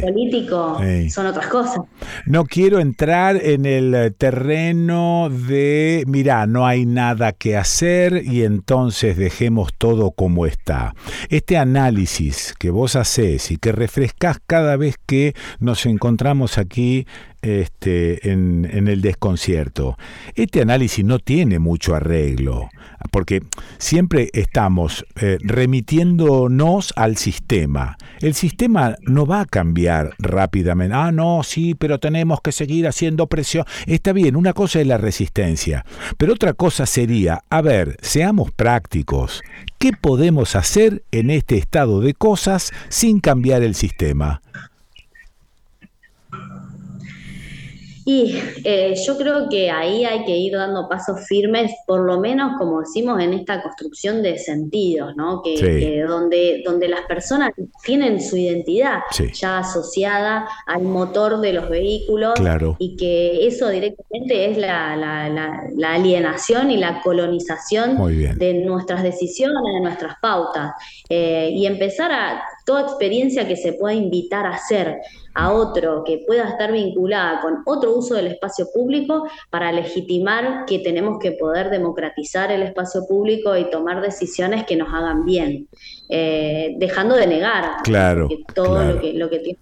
político 0.01 0.79
son 1.11 1.27
otras 1.27 1.47
cosas. 1.49 1.81
No 2.27 2.45
quiero 2.45 2.81
entrar 2.81 3.37
en 3.37 3.67
el 3.67 4.15
terreno 4.17 5.29
de, 5.31 6.05
mira, 6.07 6.47
no 6.47 6.67
hay 6.67 6.87
nada 6.87 7.33
que 7.33 7.57
hacer 7.57 8.23
y 8.25 8.45
entonces 8.45 9.17
dejemos 9.17 9.75
todo 9.77 10.11
como 10.11 10.47
está. 10.47 10.95
Este 11.29 11.57
análisis 11.57 12.55
que 12.59 12.71
vos 12.71 12.97
haces 12.97 13.10
y 13.19 13.57
que 13.61 13.73
refrescás 13.73 14.39
cada 14.47 14.77
vez 14.77 14.95
que 15.05 15.35
nos 15.59 15.85
encontramos 15.87 16.59
aquí 16.59 17.07
este, 17.43 18.31
en, 18.31 18.65
el 18.65 19.01
desconcierto. 19.01 19.97
Este 20.35 20.63
análisis 20.63 21.05
no 21.05 21.19
tiene 21.19 21.59
mucho 21.59 21.95
arreglo, 21.95 22.69
porque 23.11 23.43
siempre 23.79 24.31
estamos 24.33 25.05
eh, 25.21 25.39
remitiéndonos 25.41 26.93
al 26.97 27.17
sistema. 27.17 27.97
El 28.21 28.35
sistema 28.35 28.97
no 29.03 29.27
va 29.27 29.43
a 29.43 29.47
cambiar 29.47 30.15
rápidamente. 30.19 30.95
Ah, 30.95 31.13
no, 31.13 31.43
sí, 31.43 31.75
pero 31.75 31.99
tenemos 31.99 32.41
que 32.41 32.53
seguir 32.53 32.87
haciendo 32.87 33.27
presión. 33.27 33.65
Está 33.87 34.13
bien, 34.13 34.37
una 34.37 34.53
cosa 34.53 34.81
es 34.81 34.87
la 34.87 34.99
resistencia, 34.99 35.85
pero 36.19 36.35
otra 36.35 36.53
cosa 36.53 36.87
sería, 36.87 37.43
a 37.49 37.63
ver, 37.63 37.97
seamos 38.03 38.51
prácticos. 38.53 39.43
¿Qué 39.79 39.93
podemos 39.93 40.57
hacer 40.57 41.03
en 41.11 41.31
este 41.31 41.57
estado 41.57 42.01
de 42.01 42.13
cosas 42.13 42.73
sin 42.91 43.21
cambiar 43.21 43.63
el 43.63 43.75
sistema? 43.75 44.43
Y 48.13 48.43
eh, 48.65 48.95
yo 49.07 49.17
creo 49.17 49.49
que 49.49 49.71
ahí 49.71 50.05
hay 50.05 50.25
que 50.25 50.37
ir 50.37 50.55
dando 50.55 50.89
pasos 50.89 51.29
firmes, 51.29 51.71
por 51.87 52.01
lo 52.01 52.19
menos 52.19 52.59
como 52.59 52.81
decimos 52.81 53.23
en 53.23 53.35
esta 53.35 53.63
construcción 53.63 54.21
de 54.21 54.37
sentidos, 54.37 55.15
¿no? 55.15 55.43
Que, 55.43 56.03
donde, 56.09 56.61
donde 56.67 56.89
las 56.89 57.03
personas 57.03 57.53
tienen 57.85 58.21
su 58.21 58.37
identidad 58.37 59.03
ya 59.33 59.59
asociada 59.59 60.49
al 60.67 60.83
motor 60.83 61.41
de 61.41 61.53
los 61.53 61.69
vehículos 61.69 62.35
y 62.81 62.97
que 62.97 63.47
eso 63.47 63.69
directamente 63.69 64.51
es 64.51 64.59
la, 64.59 64.97
la, 64.97 65.93
alienación 65.93 66.73
y 66.73 66.79
la 66.79 67.03
colonización 67.03 67.97
de 68.39 68.55
nuestras 68.65 69.05
decisiones, 69.05 69.63
de 69.75 69.81
nuestras 69.83 70.17
pautas. 70.21 70.73
Eh, 71.09 71.51
y 71.53 71.65
empezar 71.65 72.11
a 72.11 72.43
toda 72.67 72.83
experiencia 72.83 73.47
que 73.47 73.57
se 73.57 73.75
pueda 73.75 73.95
invitar 73.95 74.47
a 74.47 74.55
hacer 74.55 74.99
a 75.35 75.53
otro 75.53 76.03
que 76.05 76.25
pueda 76.27 76.49
estar 76.49 76.73
vinculada 76.73 77.41
con 77.41 77.63
otro 77.67 77.95
uso 77.95 78.15
del 78.15 78.29
espacio 78.29 78.67
público 78.73 79.29
para 79.51 79.73
legitimar 79.73 80.65
que 80.67 80.81
tenemos 80.81 81.19
que 81.21 81.33
poder 81.33 81.71
democratizar 81.71 82.51
el 82.51 82.63
espacio 82.63 83.07
público 83.07 83.57
y 83.57 83.71
tomar 83.71 84.01
decisiones 84.01 84.65
que 84.65 84.77
nos 84.77 84.93
hagan 84.93 85.25
bien, 85.25 85.69
eh, 86.09 86.75
dejando 86.79 87.15
de 87.15 87.27
negar 87.27 87.83
claro, 87.85 88.29
todo 88.55 88.85
Lo, 88.85 89.01
que, 89.01 89.13
lo 89.15 89.31
que 89.31 89.39
tiene 89.39 89.59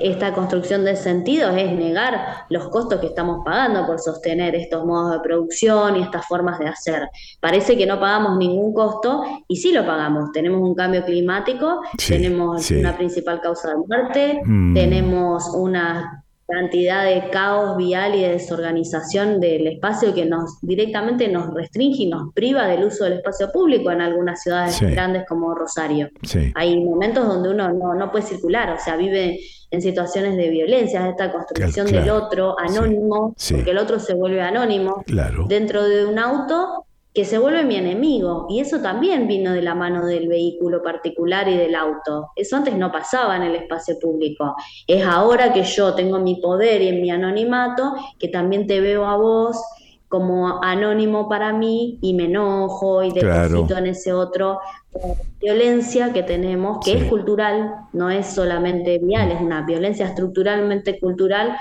esta 0.00 0.32
construcción 0.32 0.84
de 0.84 0.94
sentidos 0.94 1.54
es 1.56 1.72
negar 1.72 2.46
los 2.48 2.68
costos 2.68 3.00
que 3.00 3.08
estamos 3.08 3.44
pagando 3.44 3.86
por 3.86 3.98
sostener 3.98 4.54
estos 4.54 4.84
modos 4.84 5.12
de 5.12 5.20
producción 5.20 5.96
y 5.96 6.02
estas 6.02 6.26
formas 6.26 6.58
de 6.60 6.68
hacer. 6.68 7.08
Parece 7.40 7.76
que 7.76 7.86
no 7.86 7.98
pagamos 7.98 8.36
ningún 8.38 8.72
costo 8.72 9.24
y 9.48 9.56
sí 9.56 9.72
lo 9.72 9.84
pagamos. 9.84 10.30
Tenemos 10.32 10.60
un 10.60 10.74
cambio 10.74 11.04
climático, 11.04 11.80
tenemos 12.06 12.70
una 12.70 12.96
principal 12.96 13.40
causa 13.40 13.70
de 13.70 13.76
muerte, 13.76 14.40
mm. 14.44 14.74
tenemos 14.74 15.48
una 15.54 16.23
cantidad 16.46 17.04
de 17.04 17.30
caos 17.30 17.76
vial 17.76 18.14
y 18.14 18.22
de 18.22 18.30
desorganización 18.30 19.40
del 19.40 19.66
espacio 19.66 20.14
que 20.14 20.24
nos 20.24 20.60
directamente 20.60 21.28
nos 21.28 21.52
restringe 21.54 22.02
y 22.02 22.06
nos 22.06 22.32
priva 22.34 22.66
del 22.66 22.84
uso 22.84 23.04
del 23.04 23.14
espacio 23.14 23.50
público 23.50 23.90
en 23.90 24.00
algunas 24.00 24.42
ciudades 24.42 24.80
grandes 24.80 25.24
como 25.26 25.54
Rosario. 25.54 26.10
Hay 26.54 26.84
momentos 26.84 27.26
donde 27.26 27.50
uno 27.50 27.72
no, 27.72 28.10
puede 28.10 28.26
circular, 28.26 28.70
o 28.70 28.78
sea, 28.78 28.96
vive 28.96 29.40
en 29.70 29.82
situaciones 29.82 30.36
de 30.36 30.50
violencia, 30.50 31.08
esta 31.08 31.32
construcción 31.32 31.86
del 31.86 32.10
otro 32.10 32.56
anónimo, 32.58 33.34
porque 33.50 33.70
el 33.70 33.78
otro 33.78 33.98
se 33.98 34.14
vuelve 34.14 34.40
anónimo. 34.40 35.02
Dentro 35.48 35.84
de 35.84 36.04
un 36.04 36.18
auto 36.18 36.86
que 37.14 37.24
se 37.24 37.38
vuelve 37.38 37.64
mi 37.64 37.76
enemigo. 37.76 38.46
Y 38.50 38.60
eso 38.60 38.80
también 38.80 39.28
vino 39.28 39.52
de 39.52 39.62
la 39.62 39.76
mano 39.76 40.04
del 40.04 40.28
vehículo 40.28 40.82
particular 40.82 41.48
y 41.48 41.56
del 41.56 41.76
auto. 41.76 42.32
Eso 42.34 42.56
antes 42.56 42.76
no 42.76 42.90
pasaba 42.90 43.36
en 43.36 43.44
el 43.44 43.54
espacio 43.54 43.96
público. 44.00 44.56
Es 44.88 45.06
ahora 45.06 45.52
que 45.52 45.62
yo 45.62 45.94
tengo 45.94 46.18
mi 46.18 46.40
poder 46.40 46.82
y 46.82 46.88
en 46.88 47.00
mi 47.00 47.10
anonimato 47.10 47.94
que 48.18 48.28
también 48.28 48.66
te 48.66 48.80
veo 48.80 49.06
a 49.06 49.16
vos 49.16 49.62
como 50.08 50.62
anónimo 50.62 51.28
para 51.28 51.52
mí 51.52 51.98
y 52.00 52.14
me 52.14 52.24
enojo 52.24 53.02
y 53.02 53.12
deposito 53.12 53.76
en 53.76 53.86
ese 53.86 54.12
otro 54.12 54.60
eh, 54.94 55.14
violencia 55.40 56.12
que 56.12 56.22
tenemos, 56.22 56.84
que 56.84 56.98
es 56.98 57.04
cultural, 57.04 57.74
no 57.92 58.10
es 58.10 58.26
solamente 58.26 58.98
vial, 58.98 59.32
es 59.32 59.40
una 59.40 59.62
violencia 59.62 60.06
estructuralmente 60.06 61.00
cultural, 61.00 61.56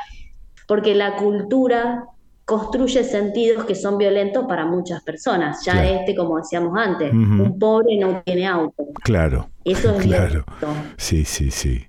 porque 0.67 0.93
la 0.93 1.15
cultura 1.15 2.05
construye 2.45 3.03
sentidos 3.03 3.65
que 3.65 3.75
son 3.75 3.97
violentos 3.97 4.45
para 4.47 4.65
muchas 4.65 5.01
personas. 5.03 5.63
Ya 5.65 5.85
este, 5.85 6.15
como 6.15 6.37
decíamos 6.37 6.77
antes, 6.77 7.13
un 7.13 7.57
pobre 7.57 7.97
no 7.97 8.21
tiene 8.25 8.47
auto. 8.47 8.85
Claro. 9.03 9.49
Eso 9.63 9.95
es 9.95 10.03
claro. 10.03 10.43
Sí, 10.97 11.25
sí, 11.25 11.51
sí. 11.51 11.87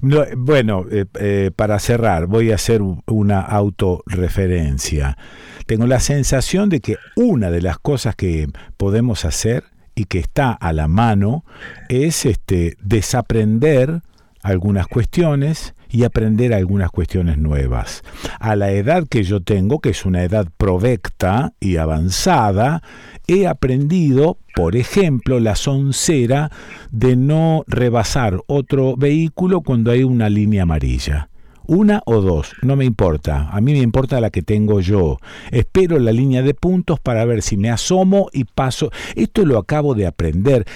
bueno, 0.00 0.84
eh, 0.90 1.06
eh, 1.18 1.50
para 1.54 1.78
cerrar, 1.78 2.26
voy 2.26 2.52
a 2.52 2.56
hacer 2.56 2.82
una 2.82 3.40
autorreferencia. 3.40 5.16
Tengo 5.66 5.86
la 5.86 6.00
sensación 6.00 6.68
de 6.68 6.80
que 6.80 6.96
una 7.16 7.50
de 7.50 7.62
las 7.62 7.78
cosas 7.78 8.14
que 8.14 8.48
podemos 8.76 9.24
hacer 9.24 9.64
y 9.94 10.04
que 10.04 10.18
está 10.18 10.52
a 10.52 10.72
la 10.72 10.88
mano 10.88 11.44
es 11.88 12.26
este 12.26 12.76
desaprender 12.82 14.02
algunas 14.42 14.86
cuestiones 14.86 15.74
y 15.94 16.02
aprender 16.02 16.52
algunas 16.52 16.90
cuestiones 16.90 17.38
nuevas. 17.38 18.02
A 18.40 18.56
la 18.56 18.72
edad 18.72 19.06
que 19.08 19.22
yo 19.22 19.40
tengo, 19.40 19.78
que 19.78 19.90
es 19.90 20.04
una 20.04 20.24
edad 20.24 20.48
provecta 20.56 21.52
y 21.60 21.76
avanzada, 21.76 22.82
he 23.28 23.46
aprendido, 23.46 24.38
por 24.56 24.74
ejemplo, 24.74 25.38
la 25.38 25.54
soncera 25.54 26.50
de 26.90 27.14
no 27.14 27.62
rebasar 27.68 28.40
otro 28.48 28.96
vehículo 28.96 29.60
cuando 29.60 29.92
hay 29.92 30.02
una 30.02 30.28
línea 30.28 30.64
amarilla. 30.64 31.28
Una 31.66 32.02
o 32.04 32.20
dos, 32.20 32.52
no 32.62 32.76
me 32.76 32.84
importa. 32.84 33.48
A 33.50 33.60
mí 33.60 33.72
me 33.72 33.78
importa 33.78 34.20
la 34.20 34.30
que 34.30 34.42
tengo 34.42 34.80
yo. 34.80 35.18
Espero 35.50 35.98
la 35.98 36.12
línea 36.12 36.42
de 36.42 36.54
puntos 36.54 37.00
para 37.00 37.24
ver 37.24 37.42
si 37.42 37.56
me 37.56 37.70
asomo 37.70 38.28
y 38.32 38.44
paso. 38.44 38.90
Esto 39.14 39.46
lo 39.46 39.58
acabo 39.58 39.94
de 39.94 40.06
aprender, 40.06 40.66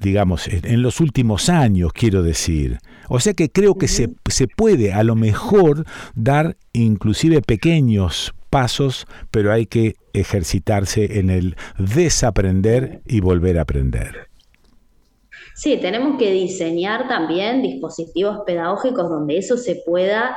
digamos, 0.00 0.48
en 0.48 0.82
los 0.82 1.00
últimos 1.00 1.48
años, 1.48 1.92
quiero 1.92 2.22
decir. 2.22 2.78
O 3.08 3.20
sea 3.20 3.34
que 3.34 3.50
creo 3.50 3.76
que 3.76 3.88
se, 3.88 4.10
se 4.28 4.46
puede 4.46 4.92
a 4.92 5.02
lo 5.02 5.16
mejor 5.16 5.84
dar 6.14 6.56
inclusive 6.72 7.42
pequeños 7.42 8.34
pasos, 8.48 9.06
pero 9.30 9.52
hay 9.52 9.66
que 9.66 9.96
ejercitarse 10.12 11.18
en 11.18 11.30
el 11.30 11.56
desaprender 11.78 13.00
y 13.06 13.20
volver 13.20 13.58
a 13.58 13.62
aprender. 13.62 14.31
Sí, 15.62 15.76
tenemos 15.76 16.18
que 16.18 16.32
diseñar 16.32 17.06
también 17.06 17.62
dispositivos 17.62 18.40
pedagógicos 18.44 19.08
donde 19.08 19.38
eso 19.38 19.56
se 19.56 19.80
pueda 19.86 20.36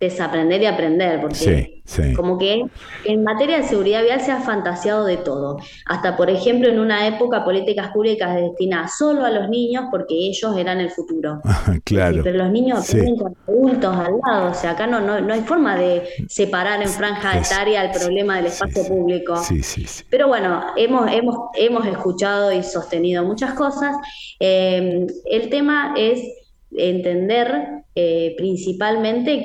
desaprender 0.00 0.62
y 0.62 0.66
aprender, 0.66 1.20
porque 1.20 1.82
como 2.16 2.38
que 2.38 2.64
en 3.04 3.22
materia 3.22 3.58
de 3.58 3.64
seguridad 3.64 4.02
vial 4.02 4.20
se 4.20 4.32
ha 4.32 4.40
fantaseado 4.40 5.04
de 5.04 5.18
todo. 5.18 5.58
Hasta, 5.84 6.16
por 6.16 6.30
ejemplo, 6.30 6.68
en 6.68 6.78
una 6.78 7.06
época 7.06 7.44
políticas 7.44 7.88
públicas 7.88 8.34
destinadas 8.34 8.96
solo 8.96 9.26
a 9.26 9.30
los 9.30 9.50
niños 9.50 9.86
porque 9.90 10.14
ellos 10.14 10.56
eran 10.56 10.80
el 10.80 10.90
futuro. 10.90 11.40
claro. 11.84 12.22
pero 12.24 12.38
los 12.38 12.50
niños 12.50 12.88
aprenden 12.88 13.16
con 13.16 13.36
adultos 13.46 13.94
al 13.94 14.14
lado. 14.26 14.50
O 14.50 14.54
sea, 14.54 14.70
acá 14.70 14.86
no, 14.86 15.00
no, 15.00 15.34
hay 15.34 15.42
forma 15.42 15.76
de 15.76 16.08
separar 16.28 16.80
en 16.80 16.88
franja 16.88 17.38
etaria 17.38 17.84
el 17.84 17.90
problema 17.90 18.36
del 18.36 18.46
espacio 18.46 18.86
público. 18.86 19.34
Pero 20.08 20.28
bueno, 20.28 20.62
hemos, 20.76 21.10
hemos, 21.12 21.36
hemos 21.56 21.86
escuchado 21.86 22.52
y 22.52 22.62
sostenido 22.62 23.22
muchas 23.24 23.52
cosas. 23.52 23.96
Eh, 24.38 25.06
el 25.26 25.50
tema 25.50 25.92
es 25.96 26.22
entender 26.76 27.80
eh, 27.96 28.34
principalmente 28.36 29.42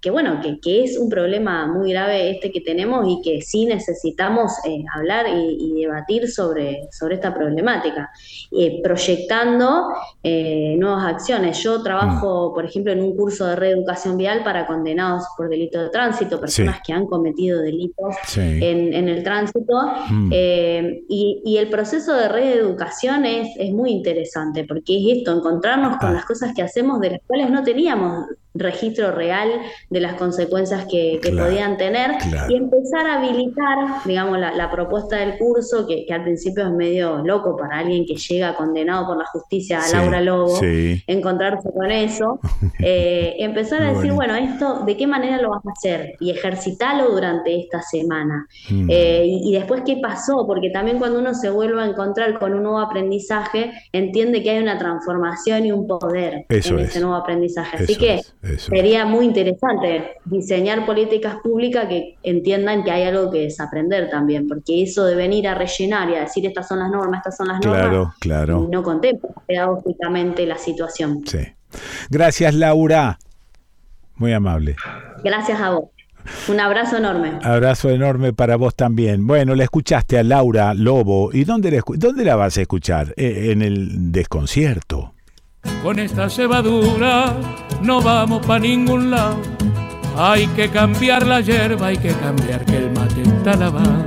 que, 0.00 0.10
bueno, 0.12 0.40
que, 0.40 0.84
es 0.84 0.96
un 0.96 1.10
problema 1.10 1.66
muy 1.66 1.90
grave 1.90 2.30
este 2.30 2.52
que 2.52 2.60
tenemos 2.60 3.04
y 3.08 3.20
que 3.22 3.42
sí 3.42 3.66
necesitamos 3.66 4.52
eh, 4.64 4.84
hablar 4.94 5.26
y, 5.28 5.82
debatir 5.82 6.30
sobre, 6.30 6.88
sobre 6.92 7.16
esta 7.16 7.34
problemática, 7.34 8.10
eh, 8.52 8.80
proyectando 8.84 9.88
nuevas 10.22 11.04
acciones. 11.06 11.60
Yo 11.62 11.82
trabajo, 11.82 12.50
mm. 12.50 12.54
por 12.54 12.64
ejemplo, 12.64 12.92
en 12.92 13.02
un 13.02 13.16
curso 13.16 13.46
de 13.46 13.56
reeducación 13.56 14.16
vial 14.16 14.44
para 14.44 14.66
condenados 14.66 15.24
por 15.36 15.48
delito 15.48 15.82
de 15.82 15.90
tránsito, 15.90 16.40
personas 16.40 16.80
que 16.86 16.92
han 16.92 17.06
cometido 17.06 17.60
delitos 17.60 18.14
en, 18.36 19.08
el 19.08 19.24
tránsito, 19.24 19.74
mm. 20.08 20.32
y, 21.08 21.56
el 21.62 21.68
proceso 21.68 22.14
de 22.14 22.28
reeducación 22.28 23.26
es, 23.26 23.48
es 23.58 23.72
muy 23.72 23.90
interesante, 23.90 24.64
porque 24.64 24.96
es 24.98 25.18
esto, 25.18 25.36
encontrarnos 25.36 25.96
con 25.98 26.10
ah. 26.10 26.12
las 26.12 26.24
cosas 26.24 26.51
que 26.54 26.62
hacemos 26.62 27.00
de 27.00 27.10
las 27.10 27.20
cuales 27.26 27.50
no 27.50 27.62
teníamos 27.62 28.26
registro 28.54 29.12
real 29.12 29.50
de 29.88 30.00
las 30.00 30.14
consecuencias 30.14 30.86
que, 30.90 31.20
podían 31.22 31.76
tener 31.76 32.10
y 32.48 32.56
empezar 32.56 33.06
a 33.06 33.18
habilitar, 33.18 34.04
digamos, 34.04 34.38
la, 34.38 34.70
propuesta 34.70 35.16
del 35.16 35.38
curso, 35.38 35.86
que, 35.86 36.06
al 36.12 36.22
principio 36.22 36.64
es 36.64 36.72
medio 36.72 37.18
loco 37.18 37.56
para 37.56 37.78
alguien 37.78 38.04
que 38.06 38.16
llega 38.16 38.54
condenado 38.54 39.06
por 39.06 39.18
la 39.18 39.24
justicia 39.26 39.80
a 39.82 39.88
Laura 39.88 40.20
Lobo, 40.20 40.58
encontrarse 40.62 41.70
con 41.72 41.90
eso, 41.90 42.40
eh, 42.78 43.36
empezar 43.38 43.82
a 43.82 43.92
decir, 43.92 44.12
bueno. 44.12 44.34
esto, 44.34 44.82
¿de 44.84 44.96
qué 44.96 45.06
manera 45.06 45.40
lo 45.40 45.50
vas 45.50 45.64
a 45.66 45.72
hacer? 45.72 46.14
Y 46.20 46.30
ejercitarlo 46.30 47.10
durante 47.10 47.58
esta 47.58 47.82
semana. 47.82 48.46
Mm. 48.70 48.88
Eh, 48.90 49.24
y, 49.26 49.52
después, 49.52 49.82
¿qué 49.84 49.96
pasó? 49.96 50.46
Porque 50.46 50.70
también 50.70 50.98
cuando 50.98 51.18
uno 51.18 51.34
se 51.34 51.50
vuelve 51.50 51.82
a 51.82 51.86
encontrar 51.86 52.38
con 52.38 52.54
un 52.54 52.62
nuevo 52.62 52.80
aprendizaje, 52.80 53.72
entiende 53.92 54.42
que 54.42 54.50
hay 54.50 54.62
una 54.62 54.78
transformación 54.78 55.66
y 55.66 55.72
un 55.72 55.86
poder 55.86 56.46
en 56.48 56.78
ese 56.78 57.00
nuevo 57.00 57.16
aprendizaje. 57.16 57.84
Así 57.84 57.96
que 57.96 58.20
Sería 58.56 59.06
muy 59.06 59.26
interesante 59.26 60.16
diseñar 60.24 60.84
políticas 60.84 61.36
públicas 61.36 61.86
que 61.88 62.16
entiendan 62.24 62.82
que 62.82 62.90
hay 62.90 63.04
algo 63.04 63.30
que 63.30 63.38
desaprender 63.40 64.10
también, 64.10 64.48
porque 64.48 64.82
eso 64.82 65.04
de 65.04 65.14
venir 65.14 65.46
a 65.46 65.54
rellenar 65.54 66.10
y 66.10 66.16
a 66.16 66.22
decir 66.22 66.46
estas 66.46 66.66
son 66.66 66.80
las 66.80 66.90
normas, 66.90 67.18
estas 67.18 67.36
son 67.36 67.48
las 67.48 67.64
normas, 67.64 68.14
claro. 68.18 68.68
no 68.70 68.82
contempla 68.82 69.30
pedagógicamente 69.46 70.44
la 70.44 70.58
situación. 70.58 71.22
Sí. 71.24 71.38
Gracias, 72.10 72.54
Laura. 72.54 73.18
Muy 74.16 74.32
amable. 74.32 74.76
Gracias 75.22 75.60
a 75.60 75.70
vos. 75.70 75.84
Un 76.48 76.60
abrazo 76.60 76.98
enorme. 76.98 77.32
Abrazo 77.42 77.90
enorme 77.90 78.32
para 78.32 78.56
vos 78.56 78.74
también. 78.74 79.26
Bueno, 79.26 79.54
la 79.54 79.64
escuchaste 79.64 80.18
a 80.18 80.22
Laura 80.22 80.74
Lobo. 80.74 81.30
¿Y 81.32 81.44
dónde 81.44 81.70
la, 81.70 81.82
dónde 81.96 82.24
la 82.24 82.36
vas 82.36 82.58
a 82.58 82.62
escuchar? 82.62 83.14
Eh, 83.16 83.50
en 83.50 83.62
el 83.62 84.12
desconcierto. 84.12 85.11
Con 85.82 85.98
esta 85.98 86.30
cebadura 86.30 87.34
no 87.82 88.00
vamos 88.00 88.46
para 88.46 88.60
ningún 88.60 89.10
lado. 89.10 89.40
Hay 90.16 90.46
que 90.48 90.68
cambiar 90.68 91.26
la 91.26 91.40
hierba, 91.40 91.88
hay 91.88 91.96
que 91.96 92.12
cambiar 92.12 92.64
que 92.64 92.76
el 92.76 92.92
mate 92.92 93.22
está 93.22 93.56
lavado. 93.56 94.04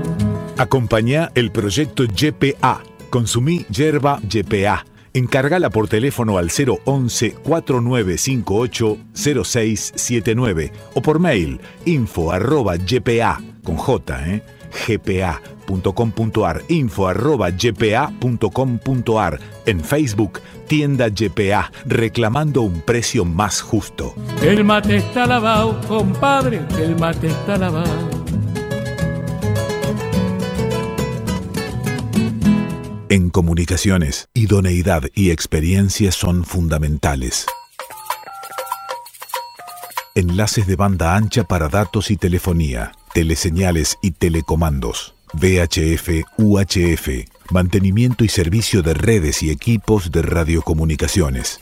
Acompañá 0.57 1.31
el 1.35 1.51
proyecto 1.51 2.03
YPA. 2.03 2.81
Consumí 3.09 3.65
yerba 3.69 4.19
YPA. 4.29 4.85
Encárgala 5.13 5.69
por 5.69 5.87
teléfono 5.87 6.37
al 6.37 6.49
011 6.49 7.35
4958 7.43 8.97
0679 9.13 10.71
o 10.93 11.01
por 11.01 11.19
mail 11.19 11.59
info 11.85 12.31
arroba 12.31 12.75
ypa 12.75 13.41
con 13.63 13.77
J, 13.77 14.29
¿eh? 14.29 14.43
gpa.com.ar, 14.75 16.63
info 16.67 17.07
arroba 17.07 17.49
gpa.com.ar, 17.51 19.39
en 19.65 19.79
Facebook, 19.81 20.41
tienda 20.67 21.09
GPA, 21.09 21.71
reclamando 21.85 22.61
un 22.61 22.81
precio 22.81 23.25
más 23.25 23.61
justo. 23.61 24.13
El 24.41 24.63
mate 24.63 24.97
está 24.97 25.25
lavado, 25.25 25.79
compadre, 25.87 26.61
el 26.79 26.95
mate 26.97 27.27
está 27.27 27.57
lavado. 27.57 28.09
En 33.07 33.29
comunicaciones, 33.29 34.29
idoneidad 34.33 35.03
y 35.13 35.29
experiencia 35.29 36.11
son 36.11 36.43
fundamentales. 36.43 37.45
Enlaces 40.15 40.65
de 40.65 40.75
banda 40.75 41.15
ancha 41.15 41.43
para 41.43 41.69
datos 41.69 42.09
y 42.09 42.17
telefonía 42.17 42.93
teleseñales 43.15 43.97
y 44.01 44.11
telecomandos, 44.11 45.15
VHF, 45.31 46.25
UHF, 46.37 47.07
mantenimiento 47.49 48.25
y 48.25 48.27
servicio 48.27 48.81
de 48.81 48.93
redes 48.93 49.41
y 49.41 49.51
equipos 49.51 50.11
de 50.11 50.21
radiocomunicaciones. 50.21 51.59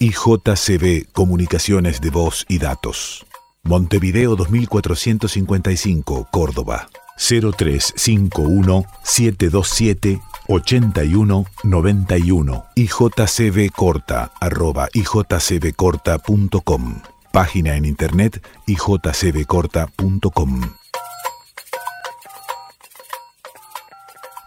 IJCB 0.00 1.10
Comunicaciones 1.12 2.02
de 2.02 2.10
Voz 2.10 2.44
y 2.46 2.58
Datos. 2.58 3.24
Montevideo 3.62 4.36
2455, 4.36 6.28
Córdoba. 6.30 6.90
0351 7.16 8.84
727 9.02 10.20
8191 10.46 12.64
ijcbcorta 12.74 14.32
arroba 14.40 14.88
ijcbcorta.com 14.92 17.02
Página 17.32 17.76
en 17.76 17.84
internet 17.84 18.44
ijcbcorta.com. 18.66 20.60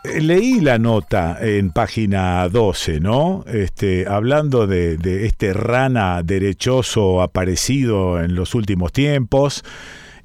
Leí 0.04 0.60
la 0.60 0.78
nota 0.80 1.38
en 1.40 1.72
página 1.72 2.50
12, 2.50 3.00
¿no? 3.00 3.46
Este, 3.48 4.06
hablando 4.06 4.68
de, 4.68 4.98
de 4.98 5.26
este 5.26 5.54
rana 5.54 6.22
derechoso 6.24 7.22
aparecido 7.22 8.22
en 8.22 8.36
los 8.36 8.54
últimos 8.54 8.92
tiempos 8.92 9.64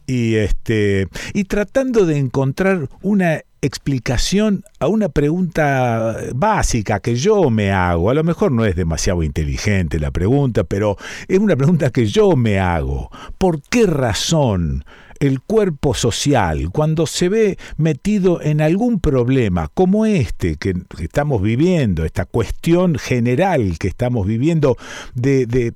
y 0.08 0.34
este 0.36 1.06
y 1.34 1.44
tratando 1.44 2.06
de 2.06 2.16
encontrar 2.18 2.88
una 3.02 3.42
explicación 3.62 4.64
a 4.78 4.88
una 4.88 5.08
pregunta 5.08 6.16
básica 6.34 7.00
que 7.00 7.16
yo 7.16 7.50
me 7.50 7.72
hago. 7.72 8.10
A 8.10 8.14
lo 8.14 8.24
mejor 8.24 8.52
no 8.52 8.64
es 8.64 8.76
demasiado 8.76 9.22
inteligente 9.22 9.98
la 9.98 10.10
pregunta, 10.10 10.64
pero 10.64 10.96
es 11.26 11.38
una 11.38 11.56
pregunta 11.56 11.90
que 11.90 12.06
yo 12.06 12.36
me 12.36 12.58
hago. 12.58 13.10
¿Por 13.38 13.62
qué 13.62 13.86
razón 13.86 14.84
el 15.20 15.40
cuerpo 15.40 15.94
social, 15.94 16.70
cuando 16.70 17.06
se 17.06 17.28
ve 17.28 17.58
metido 17.76 18.40
en 18.40 18.60
algún 18.60 19.00
problema 19.00 19.68
como 19.74 20.06
este 20.06 20.56
que, 20.56 20.74
estamos 21.00 21.42
viviendo, 21.42 22.04
esta 22.04 22.24
cuestión 22.24 22.96
general 22.96 23.78
que 23.78 23.88
estamos 23.88 24.26
viviendo 24.26 24.76
de, 25.14 25.46
de, 25.46 25.72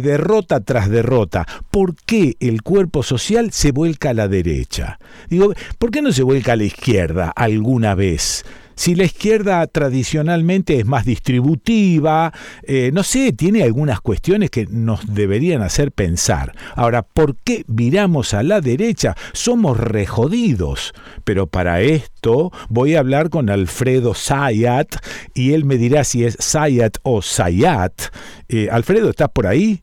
derrota 0.00 0.60
tras 0.60 0.88
derrota, 0.88 1.46
¿por 1.70 1.94
qué 1.94 2.36
el 2.40 2.62
cuerpo 2.62 3.02
social 3.02 3.52
se 3.52 3.72
vuelca 3.72 4.10
a 4.10 4.14
la 4.14 4.28
derecha? 4.28 4.98
Digo, 5.28 5.52
¿por 5.78 5.90
qué 5.90 6.02
no 6.02 6.12
se 6.12 6.22
vuelca 6.22 6.52
a 6.52 6.56
la 6.56 6.64
izquierda 6.64 7.32
alguna 7.34 7.94
vez? 7.94 8.44
Si 8.76 8.94
la 8.94 9.04
izquierda 9.04 9.66
tradicionalmente 9.66 10.78
es 10.78 10.86
más 10.86 11.04
distributiva, 11.04 12.32
eh, 12.62 12.90
no 12.92 13.02
sé, 13.02 13.32
tiene 13.32 13.62
algunas 13.62 14.00
cuestiones 14.00 14.50
que 14.50 14.66
nos 14.66 15.14
deberían 15.14 15.62
hacer 15.62 15.92
pensar. 15.92 16.52
Ahora, 16.74 17.02
¿por 17.02 17.36
qué 17.36 17.64
viramos 17.66 18.34
a 18.34 18.42
la 18.42 18.60
derecha? 18.60 19.16
Somos 19.32 19.78
rejodidos. 19.78 20.92
Pero 21.24 21.46
para 21.46 21.80
esto 21.80 22.52
voy 22.68 22.94
a 22.94 23.00
hablar 23.00 23.30
con 23.30 23.50
Alfredo 23.50 24.14
Sayat 24.14 24.96
y 25.34 25.52
él 25.52 25.64
me 25.64 25.78
dirá 25.78 26.04
si 26.04 26.24
es 26.24 26.36
Sayat 26.38 26.98
o 27.02 27.22
Sayat. 27.22 28.12
Eh, 28.48 28.68
Alfredo, 28.70 29.10
¿estás 29.10 29.30
por 29.30 29.46
ahí? 29.46 29.80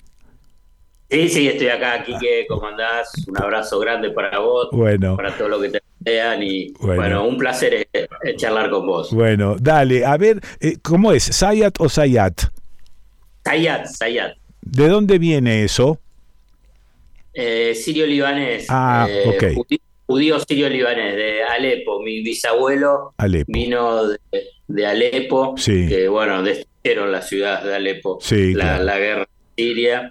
Sí, 1.14 1.30
sí, 1.30 1.48
estoy 1.48 1.68
acá, 1.68 2.04
Quique, 2.04 2.48
¿cómo 2.48 2.66
andás? 2.66 3.14
Un 3.28 3.38
abrazo 3.38 3.78
grande 3.78 4.10
para 4.10 4.40
vos, 4.40 4.70
bueno. 4.72 5.16
para 5.16 5.38
todo 5.38 5.48
lo 5.48 5.62
que 5.62 5.70
te 5.70 5.80
vean 6.00 6.42
y 6.42 6.72
bueno, 6.80 7.28
un 7.28 7.38
placer 7.38 7.72
eh, 7.76 7.88
eh, 7.94 8.36
charlar 8.36 8.72
con 8.72 8.88
vos. 8.88 9.14
Bueno, 9.14 9.56
dale, 9.60 10.04
a 10.04 10.18
ver, 10.18 10.42
eh, 10.60 10.78
¿cómo 10.82 11.12
es? 11.12 11.26
¿Sayat 11.26 11.76
o 11.78 11.88
Sayat? 11.88 12.46
Sayat, 13.46 13.86
Sayat. 13.86 14.38
¿De 14.64 14.88
dónde 14.88 15.20
viene 15.20 15.64
eso? 15.64 16.00
sirio-libanés. 17.36 18.66
Ah, 18.70 19.08
ok. 19.28 19.68
Judío, 20.08 20.40
sirio-libanés, 20.40 21.16
de 21.16 21.44
Alepo. 21.44 22.02
Mi 22.02 22.24
bisabuelo 22.24 23.14
vino 23.46 24.08
de, 24.68 24.86
Alepo, 24.88 25.54
que 25.64 26.08
bueno, 26.08 26.42
destruyeron 26.42 27.12
la 27.12 27.22
ciudad 27.22 27.64
de 27.64 27.76
Alepo, 27.76 28.18
sí, 28.20 28.56
la, 28.56 28.80
la 28.80 28.98
guerra 28.98 29.28
Siria, 29.56 30.10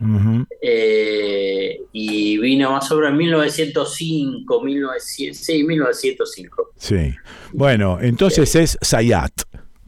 eh, 0.61 1.81
y 1.93 2.39
vino 2.39 2.71
más 2.71 2.87
sobre 2.87 3.09
en 3.09 3.17
1905, 3.17 4.63
1900, 4.63 5.37
sí, 5.37 5.65
1905. 5.65 6.71
Sí, 6.77 7.15
bueno, 7.53 7.99
entonces 8.01 8.55
es 8.55 8.79
Sayat. 8.81 9.33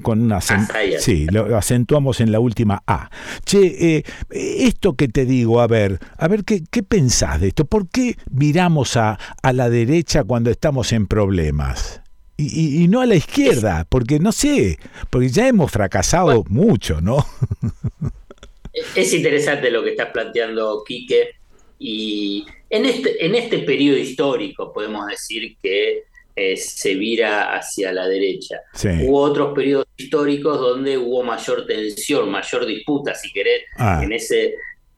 Con 0.02 0.22
una 0.22 0.38
ah, 0.38 0.66
sí, 0.98 1.26
lo 1.30 1.56
acentuamos 1.56 2.20
en 2.20 2.32
la 2.32 2.40
última 2.40 2.82
A. 2.84 3.10
Che, 3.44 3.96
eh, 3.96 4.04
esto 4.30 4.96
que 4.96 5.06
te 5.06 5.24
digo, 5.24 5.60
a 5.60 5.68
ver, 5.68 6.00
a 6.18 6.26
ver 6.26 6.44
qué, 6.44 6.64
qué 6.68 6.82
pensás 6.82 7.40
de 7.40 7.48
esto. 7.48 7.64
¿Por 7.64 7.88
qué 7.88 8.16
miramos 8.28 8.96
a, 8.96 9.20
a 9.40 9.52
la 9.52 9.70
derecha 9.70 10.24
cuando 10.24 10.50
estamos 10.50 10.92
en 10.92 11.06
problemas? 11.06 12.02
Y, 12.36 12.88
no 12.88 13.00
a 13.00 13.06
la 13.06 13.14
izquierda, 13.14 13.86
porque 13.88 14.18
no 14.18 14.32
sé, 14.32 14.80
porque 15.10 15.28
ya 15.28 15.46
hemos 15.46 15.70
fracasado 15.70 16.42
mucho, 16.48 17.00
¿no? 17.00 17.24
es 18.74 19.14
interesante 19.14 19.70
lo 19.70 19.82
que 19.82 19.90
estás 19.90 20.10
planteando, 20.10 20.82
Quique, 20.86 21.30
y 21.78 22.44
en 22.70 22.86
este, 22.86 23.24
en 23.24 23.34
este 23.34 23.60
periodo 23.60 23.98
histórico 23.98 24.72
podemos 24.72 25.06
decir 25.06 25.56
que 25.62 26.04
eh, 26.36 26.56
se 26.56 26.94
vira 26.94 27.54
hacia 27.54 27.92
la 27.92 28.08
derecha. 28.08 28.60
Hubo 29.02 29.20
otros 29.20 29.54
periodos 29.54 29.86
históricos 29.96 30.58
donde 30.58 30.98
hubo 30.98 31.22
mayor 31.22 31.66
tensión, 31.66 32.30
mayor 32.30 32.66
disputa, 32.66 33.14
si 33.14 33.30
querés, 33.32 33.62
ah. 33.78 34.00
en 34.02 34.12
ese 34.12 34.54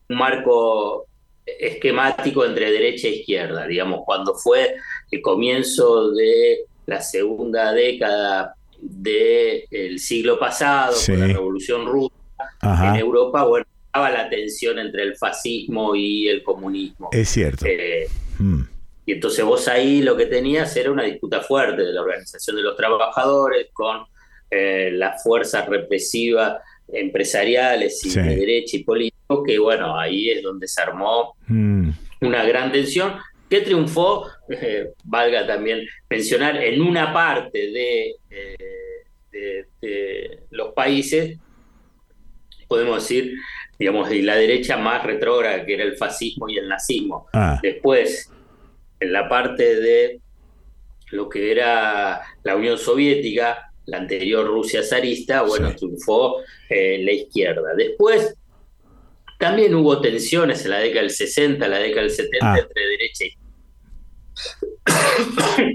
marco 0.08 1.06
esquemático 1.44 2.44
entre 2.44 2.72
derecha 2.72 3.08
e 3.08 3.16
izquierda, 3.16 3.66
digamos, 3.66 4.00
cuando 4.05 4.34
fue 4.34 4.76
el 5.10 5.20
comienzo 5.20 6.10
de 6.12 6.60
la 6.86 7.00
segunda 7.00 7.72
década 7.72 8.55
del 8.80 9.98
siglo 9.98 10.38
pasado, 10.38 10.96
con 11.06 11.20
la 11.20 11.26
Revolución 11.26 11.86
Rusa 11.86 12.25
en 12.62 12.97
Europa, 12.97 13.44
bueno, 13.44 13.66
estaba 13.86 14.10
la 14.10 14.28
tensión 14.28 14.78
entre 14.78 15.02
el 15.02 15.16
fascismo 15.16 15.94
y 15.94 16.28
el 16.28 16.42
comunismo. 16.42 17.08
Es 17.12 17.28
cierto. 17.28 17.65
Eh, 17.66 18.06
mm. 18.39 18.62
Y 19.06 19.12
entonces 19.12 19.44
vos 19.44 19.68
ahí 19.68 20.02
lo 20.02 20.16
que 20.16 20.26
tenías 20.26 20.76
era 20.76 20.90
una 20.90 21.05
disputa 21.05 21.40
fuerte 21.40 21.82
de 21.82 21.92
la 21.92 22.00
organización 22.02 22.56
de 22.56 22.62
los 22.62 22.76
trabajadores 22.76 23.68
con 23.73 24.05
eh, 24.50 24.90
las 24.92 25.23
fuerzas 25.23 25.68
represivas 25.68 26.60
empresariales 26.89 28.05
y 28.05 28.15
de 28.15 28.36
derecha 28.36 28.76
y 28.76 28.84
político, 28.84 29.42
que 29.42 29.58
bueno, 29.58 29.98
ahí 29.98 30.31
es 30.31 30.42
donde 30.42 30.68
se 30.68 30.82
armó 30.82 31.34
mm. 31.47 31.90
una 32.20 32.44
gran 32.44 32.70
tensión 32.70 33.15
que 33.48 33.60
triunfó, 33.60 34.26
eh, 34.48 34.92
valga 35.05 35.47
también 35.47 35.86
mencionar, 36.10 36.56
en 36.56 36.82
una 36.82 37.12
parte 37.12 37.70
de, 37.70 38.16
eh, 38.31 39.66
de, 39.81 40.40
los 40.50 40.73
países, 40.73 41.39
podemos 42.67 43.03
decir, 43.03 43.35
digamos, 43.78 44.09
de 44.09 44.23
la 44.23 44.36
derecha 44.36 44.77
más 44.77 45.03
retrógrada, 45.05 45.65
que 45.65 45.75
era 45.75 45.85
el 45.85 45.97
fascismo 45.97 46.49
y 46.49 46.59
el 46.59 46.69
nazismo. 46.69 47.27
Ah. 47.33 47.59
Después, 47.62 48.31
en 49.01 49.12
la 49.12 49.28
parte 49.28 49.81
de 49.81 50.20
lo 51.12 51.28
que 51.28 51.53
era 51.53 52.23
la 52.43 52.57
Unión 52.57 52.78
Soviética, 52.78 53.73
la 53.86 53.99
anterior 53.99 54.47
Rusia 54.47 54.83
zarista, 54.83 55.43
bueno, 55.43 55.75
triunfó 55.75 56.39
eh, 56.69 57.01
la 57.05 57.12
izquierda. 57.12 57.75
Después 57.77 58.36
también 59.39 59.75
hubo 59.75 60.01
tensiones 60.01 60.65
en 60.65 60.70
la 60.70 60.78
década 60.78 61.03
del 61.03 61.11
60, 61.11 61.69
la 61.69 61.78
década 61.78 62.03
del 62.03 62.11
70 62.11 62.53
ah. 62.53 62.59
entre 62.59 62.86
derecha 62.89 63.25
y 63.25 63.36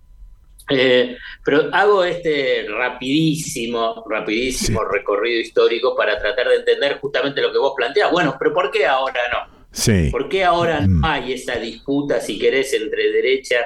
eh, 0.71 1.17
pero 1.43 1.69
hago 1.71 2.03
este 2.03 2.65
rapidísimo, 2.69 4.03
rapidísimo 4.09 4.83
recorrido 4.85 5.39
histórico 5.39 5.95
para 5.95 6.17
tratar 6.17 6.47
de 6.49 6.55
entender 6.57 6.99
justamente 6.99 7.41
lo 7.41 7.51
que 7.51 7.57
vos 7.57 7.73
planteas. 7.75 8.11
Bueno, 8.11 8.35
pero 8.37 8.53
¿por 8.53 8.71
qué 8.71 8.85
ahora 8.85 9.21
no? 9.31 9.61
¿Por 10.11 10.27
qué 10.27 10.43
ahora 10.43 10.81
no 10.81 10.99
mm. 10.99 11.05
hay 11.05 11.33
esa 11.33 11.55
disputa, 11.55 12.19
si 12.19 12.37
querés, 12.37 12.73
entre 12.73 13.11
derecha 13.11 13.57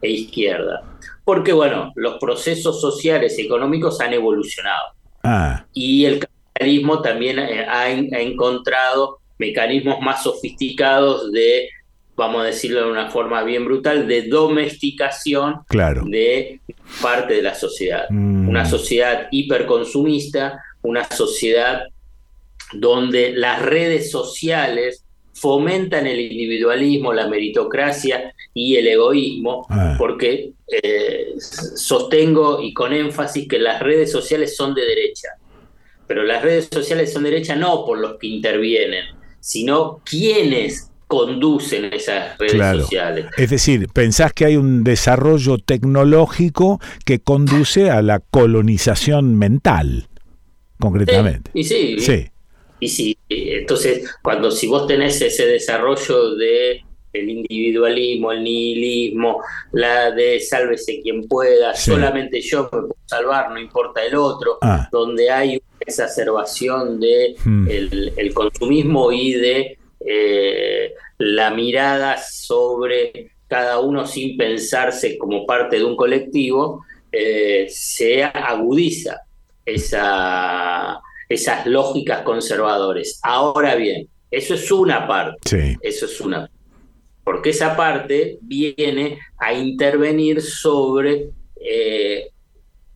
e 0.00 0.10
izquierda? 0.10 0.82
Porque, 1.24 1.52
bueno, 1.52 1.92
los 1.96 2.18
procesos 2.18 2.80
sociales 2.80 3.38
y 3.38 3.42
económicos 3.42 4.00
han 4.00 4.12
evolucionado. 4.12 4.92
Ah. 5.22 5.64
Y 5.72 6.04
el 6.04 6.20
capitalismo 6.20 7.00
también 7.00 7.38
eh, 7.38 7.66
ha, 7.66 7.90
encontrado 7.90 9.20
mecanismos 9.38 10.00
más 10.00 10.22
sofisticados 10.22 11.32
de, 11.32 11.68
vamos 12.16 12.42
a 12.42 12.46
decirlo 12.46 12.84
de 12.84 12.90
una 12.92 13.10
forma 13.10 13.42
bien 13.42 13.64
brutal, 13.64 14.06
de 14.06 14.22
domesticación 14.22 15.60
de 16.06 16.60
parte 17.02 17.34
de 17.34 17.42
la 17.42 17.54
sociedad. 17.54 18.06
Mm. 18.10 18.48
Una 18.48 18.64
sociedad 18.64 19.28
hiperconsumista, 19.30 20.62
una 20.82 21.04
sociedad 21.04 21.84
donde 22.72 23.32
las 23.32 23.62
redes 23.62 24.10
sociales 24.10 25.04
fomentan 25.32 26.06
el 26.06 26.20
individualismo, 26.20 27.12
la 27.12 27.26
meritocracia 27.26 28.32
y 28.52 28.76
el 28.76 28.86
egoísmo, 28.86 29.66
ah. 29.68 29.96
porque 29.98 30.52
eh, 30.68 31.34
sostengo 31.38 32.62
y 32.62 32.72
con 32.72 32.92
énfasis 32.92 33.48
que 33.48 33.58
las 33.58 33.82
redes 33.82 34.12
sociales 34.12 34.56
son 34.56 34.74
de 34.74 34.86
derecha, 34.86 35.30
pero 36.06 36.22
las 36.22 36.42
redes 36.42 36.68
sociales 36.72 37.12
son 37.12 37.24
de 37.24 37.30
derecha 37.30 37.56
no 37.56 37.84
por 37.84 37.98
los 37.98 38.16
que 38.18 38.28
intervienen, 38.28 39.06
sino 39.40 40.00
quienes 40.04 40.90
conducen 41.06 41.92
esas 41.92 42.38
redes 42.38 42.82
sociales. 42.82 43.26
Es 43.36 43.50
decir, 43.50 43.88
pensás 43.92 44.32
que 44.32 44.44
hay 44.46 44.56
un 44.56 44.84
desarrollo 44.84 45.58
tecnológico 45.58 46.80
que 47.04 47.20
conduce 47.20 47.90
a 47.90 48.02
la 48.02 48.20
colonización 48.20 49.36
mental, 49.36 50.08
concretamente. 50.78 51.50
y 51.54 51.64
sí, 51.64 51.96
sí. 51.98 52.26
Y 52.80 52.88
si, 52.88 53.18
entonces, 53.28 54.10
cuando 54.22 54.50
si 54.50 54.66
vos 54.66 54.86
tenés 54.86 55.20
ese 55.22 55.46
desarrollo 55.46 56.34
de 56.34 56.82
el 57.14 57.30
individualismo, 57.30 58.32
el 58.32 58.42
nihilismo, 58.42 59.40
la 59.72 60.10
de 60.10 60.40
sálvese 60.40 61.00
quien 61.00 61.26
pueda, 61.28 61.74
solamente 61.74 62.40
yo 62.40 62.64
me 62.64 62.68
puedo 62.70 62.96
salvar, 63.06 63.50
no 63.52 63.60
importa 63.60 64.04
el 64.04 64.16
otro, 64.16 64.58
ah. 64.60 64.88
donde 64.90 65.30
hay 65.30 65.50
una 65.50 65.78
exacerbación 65.80 67.00
de 67.00 67.36
hmm. 67.44 67.68
el, 67.68 68.34
consumismo 68.34 69.12
y 69.12 69.34
de 69.34 69.78
eh, 70.06 70.92
la 71.18 71.50
mirada 71.50 72.18
sobre 72.18 73.32
cada 73.48 73.80
uno 73.80 74.06
sin 74.06 74.36
pensarse 74.36 75.16
como 75.18 75.46
parte 75.46 75.76
de 75.76 75.84
un 75.84 75.96
colectivo, 75.96 76.84
eh, 77.12 77.66
se 77.68 78.24
agudiza 78.24 79.20
esa 79.64 81.00
esas 81.26 81.66
lógicas 81.66 82.20
conservadores. 82.22 83.18
Ahora 83.22 83.76
bien, 83.76 84.08
eso 84.30 84.54
es 84.54 84.70
una 84.70 85.06
parte. 85.06 85.78
Eso 85.82 86.04
es 86.04 86.20
una 86.20 86.48
porque 87.24 87.50
esa 87.50 87.74
parte 87.74 88.38
viene 88.42 89.18
a 89.38 89.54
intervenir 89.54 90.42
sobre 90.42 91.30
eh, 91.56 92.28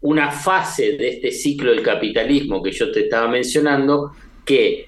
una 0.02 0.30
fase 0.30 0.92
de 0.92 1.08
este 1.08 1.32
ciclo 1.32 1.70
del 1.70 1.82
capitalismo 1.82 2.62
que 2.62 2.70
yo 2.70 2.92
te 2.92 3.04
estaba 3.04 3.26
mencionando, 3.26 4.12
que 4.44 4.87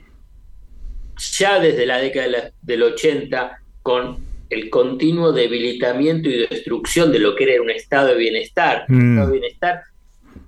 ya 1.39 1.61
desde 1.61 1.87
la 1.87 1.99
década 1.99 2.51
del 2.63 2.83
80, 2.83 3.59
con 3.83 4.19
el 4.49 4.69
continuo 4.69 5.33
debilitamiento 5.33 6.29
y 6.29 6.47
destrucción 6.49 7.13
de 7.13 7.21
lo 7.21 7.37
que 7.37 7.45
era 7.45 7.63
un 7.63 7.71
estado 7.71 8.09
de 8.09 8.17
bienestar, 8.17 8.85
mm. 8.89 9.13
estado 9.13 9.27
de 9.31 9.39
bienestar 9.39 9.81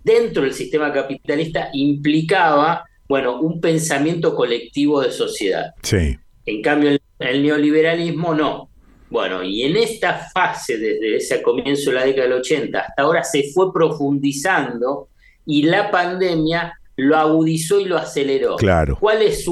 dentro 0.04 0.42
del 0.42 0.52
sistema 0.52 0.92
capitalista 0.92 1.68
implicaba, 1.72 2.84
bueno, 3.08 3.40
un 3.40 3.60
pensamiento 3.60 4.34
colectivo 4.34 5.00
de 5.00 5.10
sociedad. 5.10 5.72
Sí. 5.82 6.16
En 6.46 6.62
cambio, 6.62 6.98
el, 7.18 7.42
neoliberalismo 7.42 8.34
no. 8.34 8.68
Bueno, 9.10 9.42
y 9.42 9.62
en 9.62 9.76
esta 9.76 10.28
fase, 10.32 10.78
desde 10.78 11.16
ese 11.16 11.42
comienzo 11.42 11.90
de 11.90 11.96
la 11.96 12.04
década 12.04 12.28
del 12.28 12.38
80 12.38 12.78
hasta 12.78 13.02
ahora, 13.02 13.22
se 13.22 13.50
fue 13.52 13.72
profundizando 13.72 15.08
y 15.44 15.64
la 15.64 15.90
pandemia 15.90 16.72
lo 16.96 17.16
agudizó 17.16 17.78
y 17.78 17.84
lo 17.84 17.98
aceleró. 17.98 18.56
Claro. 18.56 18.96
¿Cuál 18.98 19.22
es, 19.22 19.46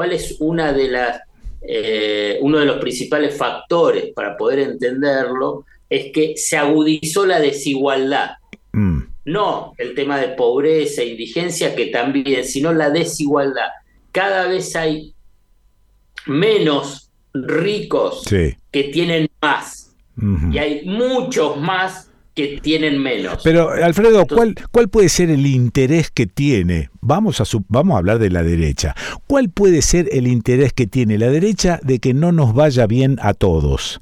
cuál 0.00 0.12
es 0.12 0.36
una 0.40 0.72
de 0.72 0.88
las, 0.88 1.20
eh, 1.60 2.38
uno 2.40 2.58
de 2.58 2.64
los 2.64 2.78
principales 2.78 3.36
factores 3.36 4.14
para 4.14 4.34
poder 4.34 4.60
entenderlo? 4.60 5.66
Es 5.90 6.10
que 6.10 6.38
se 6.38 6.56
agudizó 6.56 7.26
la 7.26 7.38
desigualdad. 7.38 8.30
Mm 8.72 9.10
no 9.24 9.74
el 9.78 9.94
tema 9.94 10.18
de 10.18 10.28
pobreza 10.28 11.02
e 11.02 11.08
indigencia, 11.08 11.74
que 11.74 11.86
también, 11.86 12.44
sino 12.44 12.72
la 12.72 12.90
desigualdad. 12.90 13.68
Cada 14.12 14.46
vez 14.48 14.74
hay 14.76 15.14
menos 16.26 17.10
ricos 17.32 18.24
que 18.26 18.84
tienen 18.92 19.28
más 19.40 19.94
y 20.52 20.58
hay 20.58 20.84
muchos 20.84 21.56
más 21.56 22.09
que 22.48 22.60
tienen 22.60 23.02
menos. 23.02 23.40
Pero 23.44 23.70
Alfredo, 23.70 24.26
¿cuál, 24.26 24.54
¿cuál 24.70 24.88
puede 24.88 25.08
ser 25.08 25.30
el 25.30 25.46
interés 25.46 26.10
que 26.10 26.26
tiene? 26.26 26.90
Vamos 27.00 27.40
a, 27.40 27.44
vamos 27.68 27.94
a 27.94 27.98
hablar 27.98 28.18
de 28.18 28.30
la 28.30 28.42
derecha. 28.42 28.94
¿Cuál 29.26 29.50
puede 29.50 29.82
ser 29.82 30.08
el 30.12 30.26
interés 30.26 30.72
que 30.72 30.86
tiene 30.86 31.18
la 31.18 31.28
derecha 31.28 31.80
de 31.82 31.98
que 31.98 32.14
no 32.14 32.32
nos 32.32 32.54
vaya 32.54 32.86
bien 32.86 33.18
a 33.22 33.34
todos? 33.34 34.00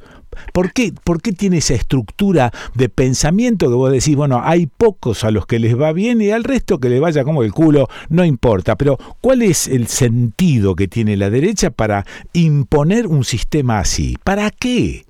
¿Por 0.53 0.73
qué, 0.73 0.93
¿Por 1.05 1.21
qué 1.21 1.33
tiene 1.33 1.59
esa 1.59 1.75
estructura 1.75 2.53
de 2.75 2.89
pensamiento 2.89 3.69
que 3.69 3.75
vos 3.75 3.93
decís, 3.93 4.17
bueno, 4.17 4.41
hay 4.43 4.67
pocos 4.67 5.25
a 5.25 5.31
los 5.31 5.47
que 5.47 5.59
les 5.59 5.79
va 5.79 5.93
bien 5.93 6.21
y 6.21 6.31
al 6.31 6.45
resto 6.45 6.79
que 6.79 6.89
les 6.89 7.01
vaya 7.01 7.25
como 7.25 7.43
el 7.43 7.53
culo, 7.53 7.89
no 8.09 8.25
importa? 8.25 8.77
Pero 8.77 8.99
¿cuál 9.21 9.43
es 9.43 9.69
el 9.69 9.87
sentido 9.89 10.77
que 10.77 10.89
tiene 10.89 11.17
la 11.17 11.31
derecha 11.31 11.71
para 11.71 12.05
imponer 12.33 13.07
un 13.07 13.25
sistema 13.25 13.81
así? 13.81 14.17
¿Para 14.25 14.51
qué? 14.51 15.08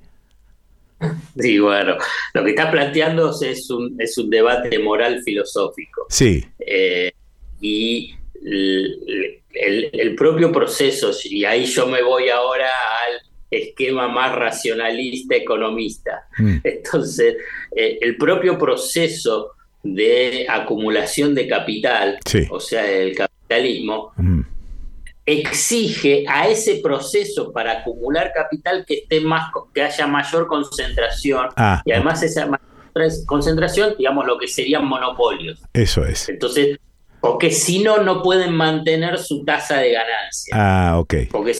Sí, 1.38 1.58
bueno, 1.58 1.96
lo 2.34 2.44
que 2.44 2.50
está 2.50 2.70
planteando 2.70 3.30
es 3.40 3.70
un, 3.70 3.96
es 4.00 4.18
un 4.18 4.28
debate 4.30 4.78
moral 4.78 5.22
filosófico. 5.22 6.06
Sí. 6.08 6.44
Eh, 6.58 7.12
y 7.60 8.14
el, 9.52 10.14
propio 10.16 10.50
proceso, 10.52 11.12
y 11.24 11.44
ahí 11.44 11.64
yo 11.64 11.86
me 11.86 12.02
voy 12.02 12.28
ahora 12.28 12.66
al 12.66 13.20
esquema 13.50 14.08
más 14.08 14.34
racionalista 14.34 15.36
economista. 15.36 16.26
Mm. 16.38 16.56
Entonces, 16.64 17.36
eh, 17.74 17.98
el 18.00 18.16
propio 18.16 18.58
proceso 18.58 19.52
de 19.82 20.46
acumulación 20.48 21.34
de 21.34 21.48
capital, 21.48 22.18
o 22.50 22.60
sea, 22.60 22.90
el 22.90 23.14
capitalismo, 23.14 24.12
exige 25.28 26.24
a 26.26 26.48
ese 26.48 26.76
proceso 26.82 27.52
para 27.52 27.80
acumular 27.80 28.32
capital 28.32 28.86
que 28.86 28.94
esté 28.94 29.20
más, 29.20 29.50
que 29.74 29.82
haya 29.82 30.06
mayor 30.06 30.46
concentración 30.46 31.48
ah, 31.56 31.82
y 31.84 31.92
además 31.92 32.22
esa 32.22 32.46
mayor 32.46 32.66
concentración, 33.26 33.94
digamos, 33.98 34.26
lo 34.26 34.38
que 34.38 34.48
serían 34.48 34.86
monopolios. 34.86 35.60
Eso 35.74 36.06
es. 36.06 36.30
Entonces, 36.30 36.78
porque 37.20 37.50
si 37.50 37.82
no, 37.82 37.98
no 37.98 38.22
pueden 38.22 38.54
mantener 38.54 39.18
su 39.18 39.44
tasa 39.44 39.78
de 39.78 39.92
ganancia. 39.92 40.54
Ah, 40.56 40.98
ok. 40.98 41.14
Porque 41.30 41.58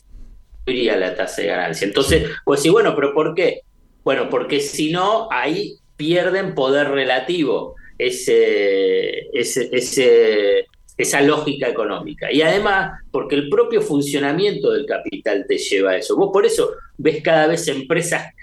subiría 0.64 0.97
la 0.97 1.14
tasa 1.14 1.42
de 1.42 1.48
ganancia. 1.48 1.86
Entonces, 1.86 2.30
pues 2.47 2.62
sí, 2.62 2.70
bueno, 2.70 2.94
pero 2.94 3.12
¿por 3.12 3.34
qué? 3.34 3.60
Bueno, 4.02 4.30
porque 4.30 4.60
si 4.60 4.92
no, 4.92 5.28
ahí 5.30 5.76
pierden 5.98 6.55
poder 6.55 6.88
relativo 6.88 7.74
ese, 7.98 9.28
ese, 9.38 9.68
ese 9.72 10.66
esa 10.99 11.20
lógica 11.23 11.68
económica. 11.68 12.31
Y 12.31 12.43
además, 12.43 13.01
porque 13.12 13.36
el 13.36 13.49
propio 13.49 13.81
funcionamiento 13.81 14.73
del 14.73 14.85
capital 14.85 15.47
te 15.49 15.57
lleva 15.57 15.93
a 15.93 15.97
eso. 15.97 16.17
Vos 16.17 16.31
por 16.33 16.44
eso 16.44 16.73
ves 16.99 17.23
cada 17.23 17.47
vez 17.47 17.67
empresas 17.68 18.35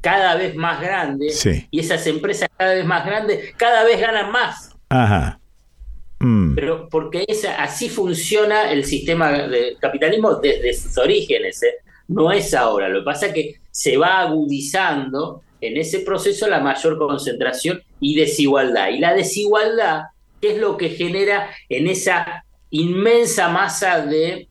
cada 0.00 0.36
vez 0.36 0.54
más 0.56 0.80
grandes 0.80 1.46
y 1.70 1.78
esas 1.78 2.06
empresas 2.08 2.48
cada 2.56 2.74
vez 2.74 2.84
más 2.84 3.06
grandes 3.06 3.54
cada 3.56 3.84
vez 3.84 4.00
ganan 4.00 4.30
más. 4.30 4.76
Ajá. 4.88 5.40
Mm. 6.18 6.54
Pero 6.54 6.88
porque 6.88 7.24
esa, 7.26 7.62
así 7.62 7.88
funciona 7.88 8.70
el 8.70 8.84
sistema 8.84 9.48
de 9.48 9.76
capitalismo 9.80 10.34
desde 10.34 10.74
sus 10.74 10.98
orígenes. 10.98 11.62
¿eh? 11.62 11.74
No 12.08 12.30
es 12.30 12.52
ahora. 12.52 12.88
Lo 12.88 13.00
que 13.00 13.04
pasa 13.04 13.26
es 13.26 13.32
que 13.32 13.54
se 13.70 13.96
va 13.96 14.20
agudizando 14.20 15.42
en 15.60 15.76
ese 15.76 16.00
proceso 16.00 16.46
la 16.46 16.60
mayor 16.60 16.98
concentración 16.98 17.82
y 18.00 18.16
desigualdad. 18.16 18.90
Y 18.90 18.98
la 18.98 19.14
desigualdad 19.14 20.02
¿Qué 20.42 20.54
es 20.54 20.58
lo 20.58 20.76
que 20.76 20.90
genera 20.90 21.50
en 21.68 21.86
esa 21.86 22.44
inmensa 22.70 23.48
masa 23.48 24.04
de 24.04 24.48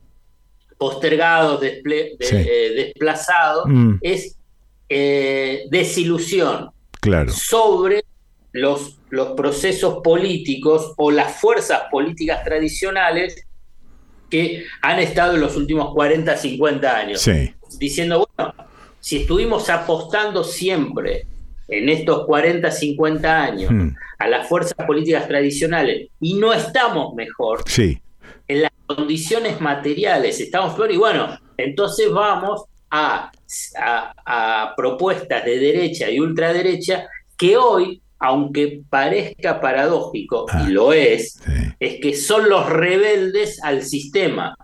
postergados, 0.77 1.61
eh, 1.61 2.73
desplazados? 2.75 3.65
Mm. 3.67 3.95
Es 4.01 4.37
eh, 4.87 5.65
desilusión 5.69 6.71
claro. 7.01 7.29
sobre 7.33 8.05
los, 8.53 8.99
los 9.09 9.33
procesos 9.33 9.99
políticos 10.01 10.93
o 10.95 11.11
las 11.11 11.35
fuerzas 11.41 11.81
políticas 11.91 12.45
tradicionales 12.45 13.45
que 14.29 14.63
han 14.81 14.99
estado 14.99 15.35
en 15.35 15.41
los 15.41 15.57
últimos 15.57 15.93
40, 15.93 16.37
50 16.37 16.97
años. 16.97 17.29
Diciendo, 17.77 18.29
bueno, 18.37 18.53
si 19.01 19.17
estuvimos 19.17 19.69
apostando 19.69 20.45
siempre 20.45 21.25
en 21.71 21.89
estos 21.89 22.25
40, 22.25 22.69
50 22.69 23.41
años 23.43 23.71
hmm. 23.71 23.95
a 24.19 24.27
las 24.27 24.47
fuerzas 24.47 24.85
políticas 24.85 25.27
tradicionales 25.27 26.09
y 26.19 26.35
no 26.35 26.53
estamos 26.53 27.15
mejor 27.15 27.63
en 28.47 28.61
las 28.61 28.71
condiciones 28.85 29.61
materiales, 29.61 30.39
estamos 30.39 30.75
peor 30.75 30.91
y 30.91 30.97
bueno, 30.97 31.39
entonces 31.57 32.11
vamos 32.11 32.65
a, 32.89 33.31
a, 34.25 34.73
propuestas 34.75 35.45
de 35.45 35.57
derecha 35.57 36.09
y 36.09 36.19
ultraderecha 36.19 37.07
que 37.37 37.55
hoy, 37.55 38.01
aunque 38.19 38.81
parezca 38.89 39.61
paradójico, 39.61 40.45
y 40.49 40.57
ah. 40.57 40.69
lo 40.69 40.93
es, 40.93 41.41
es 41.79 42.01
que 42.01 42.13
son 42.13 42.49
los 42.49 42.69
rebeldes 42.69 43.63
al 43.63 43.83
sistema. 43.83 44.55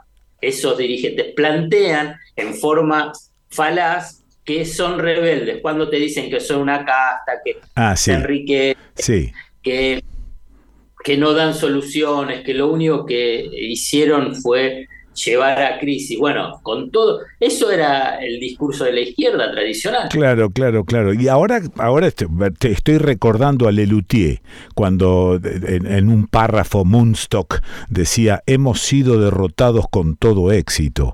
Esos 0.41 0.77
dirigentes 0.77 1.33
plantean 1.33 2.15
en 2.35 2.53
forma 2.53 3.13
falaz 3.49 4.23
que 4.47 4.63
son 4.63 4.97
rebeldes, 4.97 5.59
cuando 5.61 5.89
te 5.89 5.97
dicen 5.97 6.29
que 6.29 6.39
son 6.39 6.61
una 6.61 6.85
casta, 6.85 7.41
que 7.43 7.57
ah, 7.75 7.93
Enrique, 8.07 8.77
sí. 8.95 9.29
que, 9.61 10.01
que 11.03 11.17
no 11.17 11.33
dan 11.33 11.53
soluciones, 11.53 12.45
que 12.45 12.53
lo 12.53 12.69
único 12.71 13.05
que 13.05 13.45
hicieron 13.51 14.33
fue 14.35 14.87
llevar 15.17 15.61
a 15.61 15.79
crisis. 15.79 16.17
Bueno, 16.17 16.59
con 16.63 16.91
todo, 16.91 17.21
eso 17.39 17.71
era 17.71 18.17
el 18.17 18.39
discurso 18.39 18.85
de 18.85 18.93
la 18.93 19.01
izquierda 19.01 19.51
tradicional. 19.51 20.09
Claro, 20.09 20.49
claro, 20.49 20.85
claro. 20.85 21.13
Y 21.13 21.27
ahora, 21.27 21.61
ahora 21.77 22.09
te 22.11 22.71
estoy 22.71 22.97
recordando 22.97 23.67
a 23.67 23.71
Lelutier, 23.71 24.41
cuando 24.75 25.39
en, 25.43 26.09
un 26.09 26.27
párrafo 26.27 26.85
Munstock 26.85 27.61
decía, 27.89 28.43
hemos 28.45 28.81
sido 28.81 29.19
derrotados 29.19 29.85
con 29.89 30.15
todo 30.15 30.51
éxito. 30.51 31.13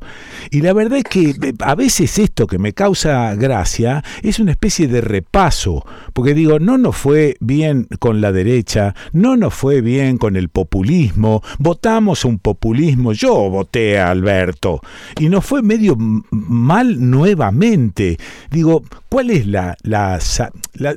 Y 0.51 0.61
la 0.61 0.73
verdad 0.73 0.99
es 0.99 1.05
que 1.05 1.53
a 1.59 1.75
veces 1.75 2.19
esto 2.19 2.47
que 2.47 2.59
me 2.59 2.73
causa 2.73 3.33
gracia 3.35 4.03
es 4.21 4.39
una 4.39 4.51
especie 4.51 4.87
de 4.87 5.01
repaso, 5.01 5.85
porque 6.13 6.33
digo, 6.33 6.59
no 6.59 6.77
nos 6.77 6.95
fue 6.95 7.37
bien 7.39 7.87
con 7.99 8.21
la 8.21 8.31
derecha, 8.31 8.95
no 9.11 9.37
nos 9.37 9.53
fue 9.53 9.81
bien 9.81 10.17
con 10.17 10.35
el 10.35 10.49
populismo, 10.49 11.41
votamos 11.59 12.25
un 12.25 12.39
populismo, 12.39 13.13
yo 13.13 13.49
voté 13.49 13.92
Alberto. 13.99 14.81
Y 15.19 15.29
nos 15.29 15.45
fue 15.45 15.61
medio 15.61 15.95
mal 15.97 17.09
nuevamente. 17.09 18.17
Digo, 18.51 18.83
¿cuál 19.09 19.29
es 19.29 19.47
la... 19.47 19.77
la, 19.83 20.19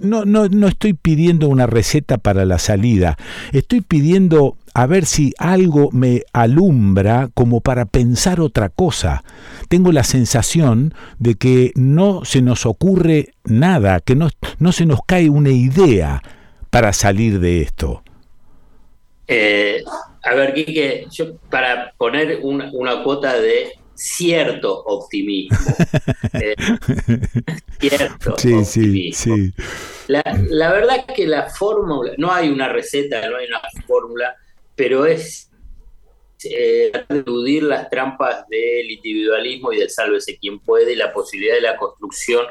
no, 0.02 0.24
no, 0.24 0.48
no 0.48 0.68
estoy 0.68 0.92
pidiendo 0.92 1.48
una 1.48 1.66
receta 1.66 2.18
para 2.18 2.44
la 2.44 2.58
salida, 2.58 3.16
estoy 3.52 3.80
pidiendo 3.80 4.56
a 4.76 4.84
ver 4.84 5.06
si 5.06 5.32
algo 5.38 5.88
me 5.90 6.24
alumbra 6.34 7.30
como 7.32 7.62
para 7.62 7.86
pensar 7.86 8.40
otra 8.40 8.68
cosa. 8.68 9.24
Tengo 9.70 9.90
la 9.90 10.04
sensación 10.04 10.92
de 11.18 11.36
que 11.36 11.72
no 11.76 12.26
se 12.26 12.42
nos 12.42 12.66
ocurre 12.66 13.32
nada, 13.44 14.00
que 14.00 14.14
no, 14.14 14.28
no 14.58 14.72
se 14.72 14.84
nos 14.84 15.00
cae 15.06 15.30
una 15.30 15.48
idea 15.48 16.22
para 16.68 16.92
salir 16.92 17.40
de 17.40 17.62
esto. 17.62 18.02
Eh, 19.28 19.82
a 20.26 20.34
ver, 20.34 20.54
Quique, 20.54 21.06
yo 21.10 21.36
para 21.50 21.92
poner 21.96 22.40
una, 22.42 23.02
cuota 23.02 23.38
de 23.38 23.72
cierto 23.94 24.82
optimismo. 24.84 25.56
Eh, 26.38 26.54
cierto 27.80 28.36
sí, 28.36 28.64
Sí, 28.64 29.12
sí. 29.12 29.54
La, 30.08 30.22
la 30.50 30.70
verdad 30.70 31.06
que 31.06 31.26
la 31.26 31.48
fórmula, 31.48 32.12
no 32.18 32.30
hay 32.30 32.50
una 32.50 32.68
receta, 32.68 33.26
no 33.30 33.38
hay 33.38 33.46
una 33.46 33.60
fórmula, 33.86 34.36
pero 34.74 35.06
es 35.06 35.50
eh, 36.50 36.92
eludir 37.08 37.62
las 37.62 37.88
trampas 37.90 38.48
del 38.48 38.90
individualismo 38.90 39.72
y 39.72 39.78
del 39.78 39.90
sálvese 39.90 40.38
quien 40.38 40.58
puede 40.60 40.92
y 40.92 40.96
la 40.96 41.12
posibilidad 41.12 41.54
de 41.54 41.60
la 41.60 41.76
construcción 41.76 42.46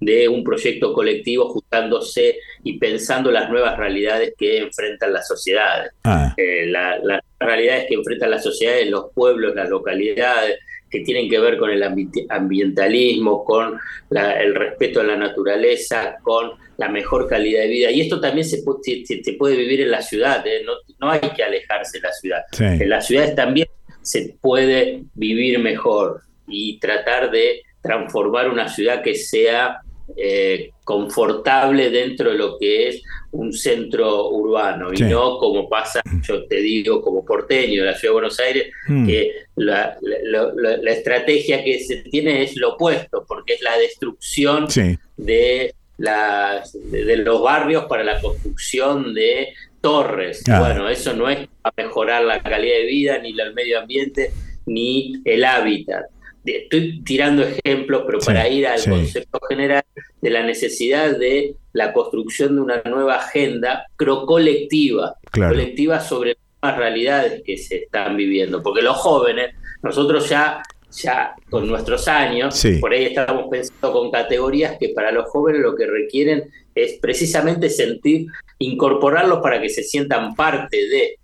de 0.00 0.28
un 0.28 0.44
proyecto 0.44 0.92
colectivo 0.92 1.48
juntándose 1.48 2.38
y 2.62 2.78
pensando 2.78 3.30
las 3.30 3.50
nuevas 3.50 3.76
realidades 3.76 4.34
que 4.36 4.58
enfrentan 4.58 5.12
las 5.12 5.26
sociedades. 5.26 5.92
Ah. 6.04 6.34
Eh, 6.36 6.66
las 6.66 7.00
realidades 7.38 7.86
que 7.88 7.94
enfrentan 7.94 8.30
las 8.30 8.42
sociedades, 8.42 8.88
los 8.88 9.06
pueblos, 9.14 9.54
las 9.54 9.68
localidades, 9.68 10.58
que 10.90 11.00
tienen 11.00 11.28
que 11.28 11.38
ver 11.38 11.56
con 11.56 11.70
el 11.70 11.82
ambientalismo, 12.28 13.44
con 13.44 13.78
el 14.10 14.54
respeto 14.54 15.00
a 15.00 15.04
la 15.04 15.16
naturaleza, 15.16 16.16
con 16.22 16.50
la 16.76 16.88
mejor 16.88 17.28
calidad 17.28 17.62
de 17.62 17.68
vida. 17.68 17.90
Y 17.90 18.00
esto 18.00 18.20
también 18.20 18.46
se, 18.46 18.62
se, 18.62 19.32
puede 19.34 19.56
vivir 19.56 19.82
en 19.82 19.90
la 19.90 20.02
ciudad, 20.02 20.44
¿eh? 20.46 20.64
no, 20.98 21.10
hay 21.10 21.20
que 21.20 21.44
alejarse 21.44 21.98
de 21.98 22.02
la 22.02 22.12
ciudad. 22.12 22.42
En 22.58 22.88
las 22.88 23.06
ciudades 23.06 23.34
también 23.34 23.68
se 24.02 24.36
puede 24.40 25.04
vivir 25.14 25.58
mejor 25.58 26.22
y 26.48 26.78
tratar 26.78 27.30
de 27.30 27.62
transformar 27.82 28.50
una 28.50 28.68
ciudad 28.68 29.02
que 29.02 29.14
sea 29.14 29.80
eh, 30.16 30.70
confortable 30.90 31.88
dentro 31.88 32.32
de 32.32 32.36
lo 32.36 32.58
que 32.58 32.88
es 32.88 33.02
un 33.30 33.52
centro 33.52 34.28
urbano 34.30 34.88
y 34.92 35.02
no 35.02 35.38
como 35.38 35.68
pasa, 35.68 36.02
mm. 36.04 36.20
yo 36.22 36.44
te 36.46 36.56
digo, 36.56 37.00
como 37.00 37.24
porteño 37.24 37.84
de 37.84 37.92
la 37.92 37.96
ciudad 37.96 38.10
de 38.10 38.14
Buenos 38.14 38.40
Aires, 38.40 38.72
mm. 38.88 39.06
que 39.06 39.32
la, 39.54 39.96
estrategia 40.88 41.62
que 41.62 41.78
se 41.78 41.98
tiene 41.98 42.42
es 42.42 42.56
lo 42.56 42.70
opuesto, 42.70 43.24
porque 43.28 43.54
es 43.54 43.62
la 43.62 43.78
destrucción 43.78 44.66
de 45.16 45.74
de, 45.96 47.16
los 47.18 47.40
barrios 47.40 47.84
para 47.84 48.02
la 48.02 48.20
construcción 48.20 49.14
de 49.14 49.54
torres. 49.80 50.42
Ah. 50.48 50.58
Bueno, 50.58 50.88
eso 50.88 51.12
no 51.12 51.30
es 51.30 51.46
para 51.62 51.74
mejorar 51.76 52.24
la 52.24 52.42
calidad 52.42 52.78
de 52.78 52.86
vida, 52.86 53.18
ni 53.18 53.38
el 53.38 53.54
medio 53.54 53.78
ambiente, 53.78 54.32
ni 54.66 55.22
el 55.24 55.44
hábitat. 55.44 56.06
Estoy 56.44 57.02
tirando 57.02 57.42
ejemplos, 57.42 58.04
pero 58.06 58.18
para 58.20 58.48
ir 58.48 58.66
al 58.66 58.82
concepto 58.82 59.38
general 59.48 59.84
de 60.20 60.30
la 60.30 60.42
necesidad 60.42 61.16
de 61.16 61.54
la 61.72 61.92
construcción 61.92 62.56
de 62.56 62.62
una 62.62 62.82
nueva 62.84 63.16
agenda 63.16 63.86
colectiva, 63.96 65.16
colectiva 65.32 66.00
sobre 66.00 66.38
las 66.62 66.76
realidades 66.76 67.42
que 67.44 67.58
se 67.58 67.84
están 67.84 68.16
viviendo. 68.16 68.62
Porque 68.62 68.82
los 68.82 68.96
jóvenes, 68.96 69.54
nosotros 69.82 70.28
ya 70.28 70.62
ya 70.92 71.34
con 71.48 71.68
nuestros 71.68 72.08
años, 72.08 72.62
por 72.80 72.92
ahí 72.92 73.04
estamos 73.04 73.46
pensando 73.50 73.92
con 73.92 74.10
categorías 74.10 74.76
que 74.78 74.90
para 74.90 75.12
los 75.12 75.26
jóvenes 75.30 75.62
lo 75.62 75.76
que 75.76 75.86
requieren 75.86 76.50
es 76.74 76.98
precisamente 77.00 77.70
sentir, 77.70 78.26
incorporarlos 78.58 79.40
para 79.40 79.60
que 79.60 79.68
se 79.68 79.82
sientan 79.82 80.34
parte 80.34 80.76
de. 80.76 81.16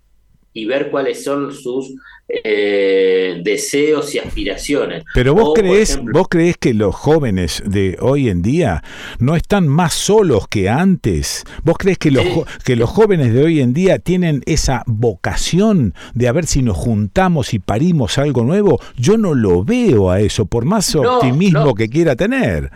y 0.53 0.65
ver 0.65 0.89
cuáles 0.89 1.23
son 1.23 1.53
sus 1.53 1.93
eh, 2.29 3.39
deseos 3.41 4.13
y 4.13 4.19
aspiraciones. 4.19 5.05
Pero 5.13 5.33
vos 5.33 5.53
crees, 5.55 5.97
vos 6.01 6.27
crees 6.29 6.57
que 6.57 6.73
los 6.73 6.93
jóvenes 6.93 7.63
de 7.65 7.97
hoy 8.01 8.27
en 8.27 8.41
día 8.41 8.83
no 9.19 9.37
están 9.37 9.67
más 9.67 9.93
solos 9.93 10.47
que 10.49 10.67
antes. 10.67 11.45
¿Vos 11.63 11.77
crees 11.77 11.97
que 11.97 12.11
los, 12.11 12.25
que 12.65 12.75
los 12.75 12.89
jóvenes 12.89 13.33
de 13.33 13.43
hoy 13.43 13.61
en 13.61 13.73
día 13.73 13.99
tienen 13.99 14.43
esa 14.45 14.83
vocación 14.87 15.93
de 16.15 16.27
a 16.27 16.33
ver 16.33 16.47
si 16.47 16.61
nos 16.61 16.75
juntamos 16.75 17.53
y 17.53 17.59
parimos 17.59 18.17
algo 18.17 18.43
nuevo? 18.43 18.79
Yo 18.97 19.17
no 19.17 19.33
lo 19.33 19.63
veo 19.63 20.11
a 20.11 20.19
eso, 20.19 20.45
por 20.45 20.65
más 20.65 20.93
optimismo 20.95 21.75
que 21.75 21.89
quiera 21.89 22.17
tener. 22.17 22.71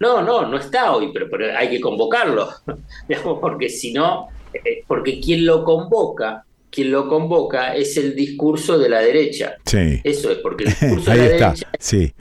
No, 0.00 0.22
no, 0.22 0.46
no 0.46 0.56
está 0.56 0.92
hoy, 0.92 1.10
pero, 1.12 1.26
hay 1.54 1.68
que 1.68 1.80
convocarlo, 1.80 2.48
porque 3.40 3.68
si 3.68 3.92
no, 3.92 4.28
eh, 4.54 4.84
porque 4.86 5.20
quien 5.20 5.44
lo 5.44 5.64
convoca 5.64 6.44
quien 6.70 6.90
lo 6.90 7.08
convoca 7.08 7.74
es 7.74 7.96
el 7.96 8.14
discurso 8.14 8.78
de 8.78 8.88
la 8.88 9.00
derecha. 9.00 9.56
Sí. 9.64 10.00
Eso 10.04 10.30
es, 10.30 10.38
porque 10.38 10.64
el 10.64 10.70
discurso 10.80 11.10
de 11.10 11.16
la 11.16 11.24
derecha. 11.24 11.70
Sí. 11.78 12.12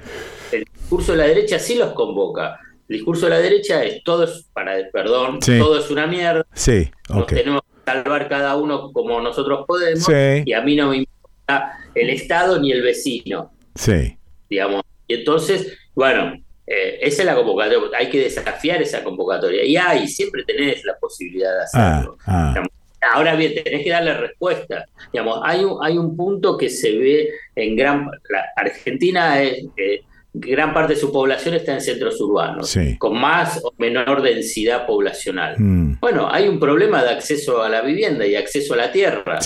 El 0.51 0.64
discurso 0.64 1.11
de 1.11 1.17
la 1.17 1.26
derecha 1.26 1.59
sí 1.59 1.76
los 1.76 1.93
convoca. 1.93 2.59
El 2.88 2.98
discurso 2.98 3.26
de 3.26 3.32
la 3.32 3.40
derecha 3.40 3.84
es 3.84 4.03
todo 4.03 4.24
es, 4.24 4.48
para 4.53 4.76
perdón, 4.92 5.40
todo 5.40 5.77
es 5.77 5.92
una 5.92 6.08
mierda. 6.08 6.45
Sí, 6.53 6.90
Nos 7.09 7.27
tenemos 7.27 7.61
que 7.61 7.92
salvar 7.92 8.30
cada 8.30 8.56
uno 8.56 8.92
como 8.93 9.19
nosotros 9.19 9.66
podemos. 9.67 10.08
Y 10.45 10.53
a 10.53 10.61
mí 10.61 10.76
no 10.76 10.90
me 10.90 10.98
importa 10.98 11.74
el 11.93 12.09
Estado 12.09 12.59
ni 12.59 12.72
el 12.72 12.82
vecino. 12.82 13.51
Sí. 13.76 14.17
Digamos. 14.50 14.84
Y 15.06 15.16
entonces, 15.16 15.77
bueno, 15.93 16.34
eh, 16.66 17.00
esa 17.01 17.22
es 17.22 17.26
la 17.26 17.35
convocatoria. 17.35 17.98
Hay 17.98 18.09
que 18.09 18.22
desafiar 18.22 18.82
esa 18.82 19.03
convocatoria. 19.03 19.66
Y 19.66 19.76
hay, 19.76 20.08
siempre 20.08 20.43
tenés 20.45 20.84
la 20.85 20.98
posibilidad 20.98 21.53
de 21.58 21.64
hacerlo. 21.64 22.17
Ah, 22.26 22.53
ah. 22.56 22.64
Ahora 23.14 23.35
bien, 23.35 23.53
tenés 23.64 23.84
que 23.84 23.90
darle 23.90 24.14
respuesta. 24.14 24.85
Digamos, 25.14 25.40
hay 25.43 25.64
un, 25.64 25.77
hay 25.82 25.98
un 25.98 26.16
punto 26.16 26.58
que 26.58 26.69
se 26.69 26.98
ve 26.98 27.30
en 27.56 27.76
gran... 27.76 28.09
La 28.30 28.45
Argentina 28.56 29.42
es... 29.42 29.66
Eh, 29.77 30.01
gran 30.40 30.74
parte 30.74 30.93
de 30.93 31.00
su 31.00 31.11
población 31.11 31.56
está 31.56 31.74
en 31.74 31.82
centros 31.82 32.19
urbanos, 32.22 32.77
con 33.00 33.19
más 33.19 33.59
o 33.64 33.74
menor 33.77 34.22
densidad 34.22 34.85
poblacional. 34.85 35.56
Mm. 35.58 36.00
Bueno, 36.00 36.30
hay 36.32 36.48
un 36.48 36.59
problema 36.59 37.03
de 37.03 37.09
acceso 37.09 37.64
a 37.64 37.69
la 37.69 37.82
vivienda 37.82 38.26
y 38.26 38.35
acceso 38.35 38.76
a 38.76 38.77
la 38.77 38.92
tierra. 38.92 39.40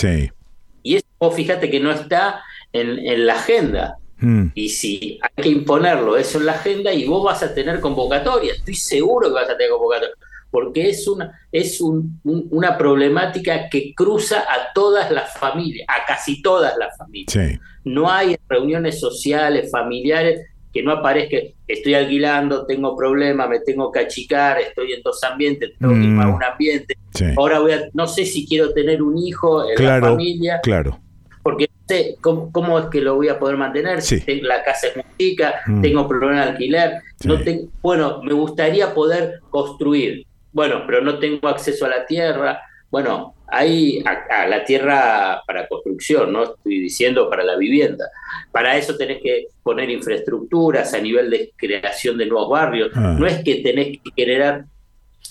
Y 0.82 0.96
eso, 0.96 1.06
vos 1.18 1.34
fíjate 1.34 1.70
que 1.70 1.80
no 1.80 1.92
está 1.92 2.42
en, 2.72 2.98
en 2.98 3.26
la 3.26 3.34
agenda. 3.34 3.96
Mm. 4.18 4.48
Y 4.54 4.68
si 4.68 5.18
hay 5.22 5.42
que 5.42 5.48
imponerlo 5.48 6.16
eso 6.16 6.38
en 6.38 6.46
la 6.46 6.52
agenda 6.52 6.92
y 6.92 7.06
vos 7.06 7.24
vas 7.24 7.42
a 7.42 7.54
tener 7.54 7.80
convocatoria, 7.80 8.52
estoy 8.52 8.74
seguro 8.74 9.28
que 9.28 9.34
vas 9.34 9.48
a 9.48 9.56
tener 9.56 9.70
convocatoria 9.70 10.14
porque 10.52 10.90
es 10.90 11.08
una, 11.08 11.40
es 11.50 11.80
una 11.80 12.76
problemática 12.76 13.70
que 13.70 13.94
cruza 13.94 14.40
a 14.40 14.72
todas 14.74 15.10
las 15.10 15.32
familias, 15.38 15.86
a 15.88 16.04
casi 16.06 16.42
todas 16.42 16.74
las 16.78 16.96
familias. 16.98 17.58
No 17.84 18.10
hay 18.10 18.36
reuniones 18.48 19.00
sociales, 19.00 19.70
familiares, 19.72 20.42
que 20.70 20.82
no 20.82 20.92
aparezca, 20.92 21.38
estoy 21.66 21.94
alquilando, 21.94 22.66
tengo 22.66 22.94
problemas, 22.94 23.48
me 23.48 23.60
tengo 23.60 23.90
que 23.90 24.00
achicar, 24.00 24.60
estoy 24.60 24.92
en 24.92 25.02
dos 25.02 25.24
ambientes, 25.24 25.72
tengo 25.78 25.94
que 25.94 26.00
ir 26.00 26.20
a 26.20 26.26
mm. 26.26 26.34
un 26.34 26.44
ambiente. 26.44 26.98
Ahora 27.36 27.60
voy 27.60 27.72
a, 27.72 27.88
no 27.94 28.06
sé 28.06 28.26
si 28.26 28.46
quiero 28.46 28.74
tener 28.74 29.02
un 29.02 29.16
hijo 29.16 29.64
en 29.70 29.82
la 29.82 30.00
familia. 30.00 30.60
Claro. 30.62 30.98
Porque 31.42 31.64
no 31.64 31.84
sé 31.88 32.16
cómo, 32.20 32.78
es 32.78 32.86
que 32.86 33.00
lo 33.00 33.16
voy 33.16 33.28
a 33.28 33.38
poder 33.38 33.56
mantener. 33.56 34.02
Si 34.02 34.20
la 34.42 34.62
casa 34.62 34.88
es 34.88 34.96
muy 34.96 35.04
chica, 35.18 35.54
mm. 35.66 35.80
tengo 35.80 36.06
problemas 36.06 36.44
de 36.44 36.50
alquiler. 36.52 37.02
No 37.24 37.38
bueno, 37.80 38.22
me 38.22 38.34
gustaría 38.34 38.92
poder 38.92 39.40
construir 39.48 40.26
bueno, 40.52 40.82
pero 40.86 41.00
no 41.00 41.18
tengo 41.18 41.48
acceso 41.48 41.86
a 41.86 41.88
la 41.88 42.06
tierra. 42.06 42.62
Bueno, 42.90 43.34
hay 43.48 44.02
a, 44.04 44.46
la 44.46 44.64
tierra 44.64 45.42
para 45.46 45.66
construcción, 45.66 46.32
no 46.32 46.44
estoy 46.44 46.80
diciendo 46.80 47.28
para 47.28 47.42
la 47.42 47.56
vivienda. 47.56 48.06
Para 48.50 48.76
eso 48.76 48.96
tenés 48.96 49.18
que 49.22 49.46
poner 49.62 49.90
infraestructuras 49.90 50.92
a 50.94 51.00
nivel 51.00 51.30
de 51.30 51.52
creación 51.56 52.18
de 52.18 52.26
nuevos 52.26 52.50
barrios. 52.50 52.90
Ah. 52.94 53.16
No 53.18 53.26
es 53.26 53.42
que 53.42 53.56
tenés 53.56 53.98
que 53.98 54.10
generar 54.14 54.64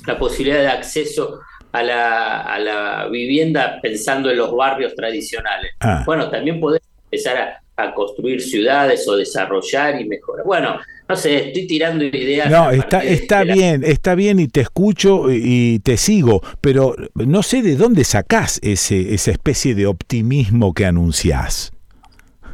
la 0.05 0.17
posibilidad 0.17 0.59
de 0.59 0.67
acceso 0.67 1.39
a 1.71 1.83
la, 1.83 2.41
a 2.41 2.59
la 2.59 3.07
vivienda 3.09 3.79
pensando 3.81 4.29
en 4.29 4.37
los 4.37 4.55
barrios 4.55 4.95
tradicionales. 4.95 5.71
Ah. 5.79 6.03
Bueno, 6.05 6.29
también 6.29 6.59
podés 6.59 6.81
empezar 7.05 7.37
a, 7.37 7.61
a 7.83 7.93
construir 7.93 8.41
ciudades 8.41 9.07
o 9.07 9.15
desarrollar 9.15 9.99
y 9.99 10.05
mejorar. 10.05 10.45
Bueno, 10.45 10.79
no 11.07 11.15
sé, 11.15 11.47
estoy 11.47 11.67
tirando 11.67 12.05
ideas. 12.05 12.49
No, 12.49 12.71
está, 12.71 13.03
está 13.03 13.43
bien, 13.43 13.83
está 13.83 14.15
bien 14.15 14.39
y 14.39 14.47
te 14.47 14.61
escucho 14.61 15.25
y 15.29 15.79
te 15.79 15.97
sigo, 15.97 16.41
pero 16.61 16.95
no 17.15 17.43
sé 17.43 17.61
de 17.61 17.75
dónde 17.75 18.03
sacás 18.03 18.59
ese, 18.63 19.13
esa 19.13 19.31
especie 19.31 19.75
de 19.75 19.87
optimismo 19.87 20.73
que 20.73 20.85
anunciás. 20.85 21.73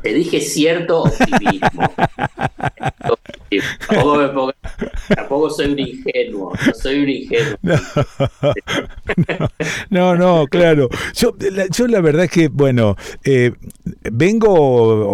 Te 0.08 0.14
dije 0.14 0.40
cierto 0.40 1.04
optimismo. 1.04 1.94
tampoco, 5.14 5.50
soy 5.50 5.72
un 5.74 5.80
ingenuo, 5.80 6.54
no 6.66 6.74
soy 6.74 7.00
un 7.00 7.10
ingenuo. 7.10 7.58
No, 9.90 10.16
no, 10.16 10.48
claro. 10.48 10.88
Yo 11.14 11.36
la, 11.52 11.68
yo 11.68 11.88
la 11.88 12.00
verdad 12.00 12.24
es 12.24 12.32
que, 12.32 12.48
bueno, 12.48 12.96
eh, 13.26 13.52
vengo 14.10 14.54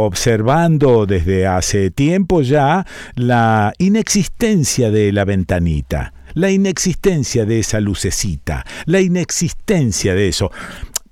observando 0.06 1.08
desde 1.08 1.48
hace 1.48 1.90
tiempo 1.90 2.44
ya 2.44 2.86
la 3.16 3.74
inexistencia 3.80 4.92
de 4.92 5.12
la 5.12 5.26
ventanita 5.26 6.14
la 6.36 6.50
inexistencia 6.50 7.46
de 7.46 7.60
esa 7.60 7.80
lucecita, 7.80 8.66
la 8.86 9.00
inexistencia 9.00 10.16
de 10.16 10.30
eso. 10.30 10.52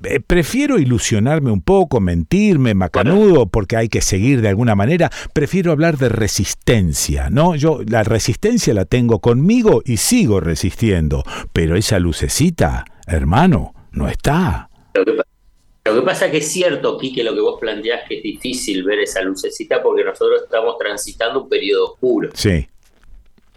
Eh, 0.04 0.20
prefiero 0.20 0.80
ilusionarme 0.80 1.52
un 1.52 1.62
poco, 1.62 2.00
mentirme, 2.00 2.74
macanudo, 2.74 3.48
porque 3.48 3.76
hay 3.78 3.90
que 3.90 4.02
seguir 4.02 4.42
de 4.42 4.50
alguna 4.50 4.76
manera. 4.76 5.10
Prefiero 5.34 5.72
hablar 5.72 5.98
de 5.98 6.10
resistencia, 6.10 7.30
¿no? 7.30 7.56
Yo 7.56 7.82
la 7.88 8.04
resistencia 8.04 8.74
la 8.74 8.86
tengo 8.86 9.20
conmigo 9.20 9.82
y 9.86 9.98
sigo 9.98 10.40
resistiendo, 10.40 11.24
pero 11.54 11.76
esa 11.76 12.00
lucecita, 12.00 12.86
hermano, 13.06 13.74
no 13.92 14.08
está. 14.08 14.70
Lo 14.94 15.96
que, 15.96 16.02
pasa 16.02 16.26
es 16.26 16.32
que 16.32 16.38
es 16.38 16.52
cierto, 16.52 16.98
Quique, 16.98 17.24
lo 17.24 17.34
que 17.34 17.42
vos 17.42 17.60
planteás 17.60 18.02
que 18.08 18.18
es 18.18 18.24
difícil 18.24 18.84
ver 18.84 19.00
esa 19.00 19.22
lucecita 19.22 19.82
porque 19.82 20.04
nosotros 20.04 20.44
estamos 20.44 20.78
transitando 20.78 21.44
un 21.44 21.50
periodo 21.50 21.94
oscuro. 21.94 22.30
Sí. 22.34 22.68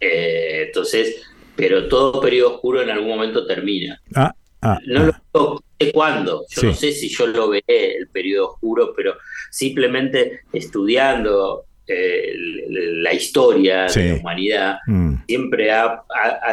Eh, 0.00 0.64
entonces, 0.66 1.22
pero 1.56 1.88
todo 1.88 2.20
periodo 2.20 2.54
oscuro 2.54 2.82
en 2.82 2.90
algún 2.90 3.08
momento 3.08 3.46
termina. 3.46 4.00
Ah, 4.14 4.34
ah, 4.64 4.78
no 4.86 5.06
lo 5.32 5.62
sé 5.78 5.92
cuándo, 5.92 6.44
yo 6.50 6.62
no 6.64 6.74
sé 6.74 6.92
si 6.92 7.08
yo 7.08 7.26
lo 7.26 7.50
veré 7.50 7.96
el 7.96 8.08
periodo 8.08 8.52
oscuro, 8.52 8.92
pero 8.96 9.14
simplemente 9.50 10.40
estudiando 10.52 11.66
eh, 11.86 12.32
la 13.02 13.12
historia 13.12 13.86
de 13.86 14.08
la 14.08 14.14
humanidad, 14.16 14.78
mm. 14.86 15.14
siempre 15.26 15.70
ha, 15.70 16.02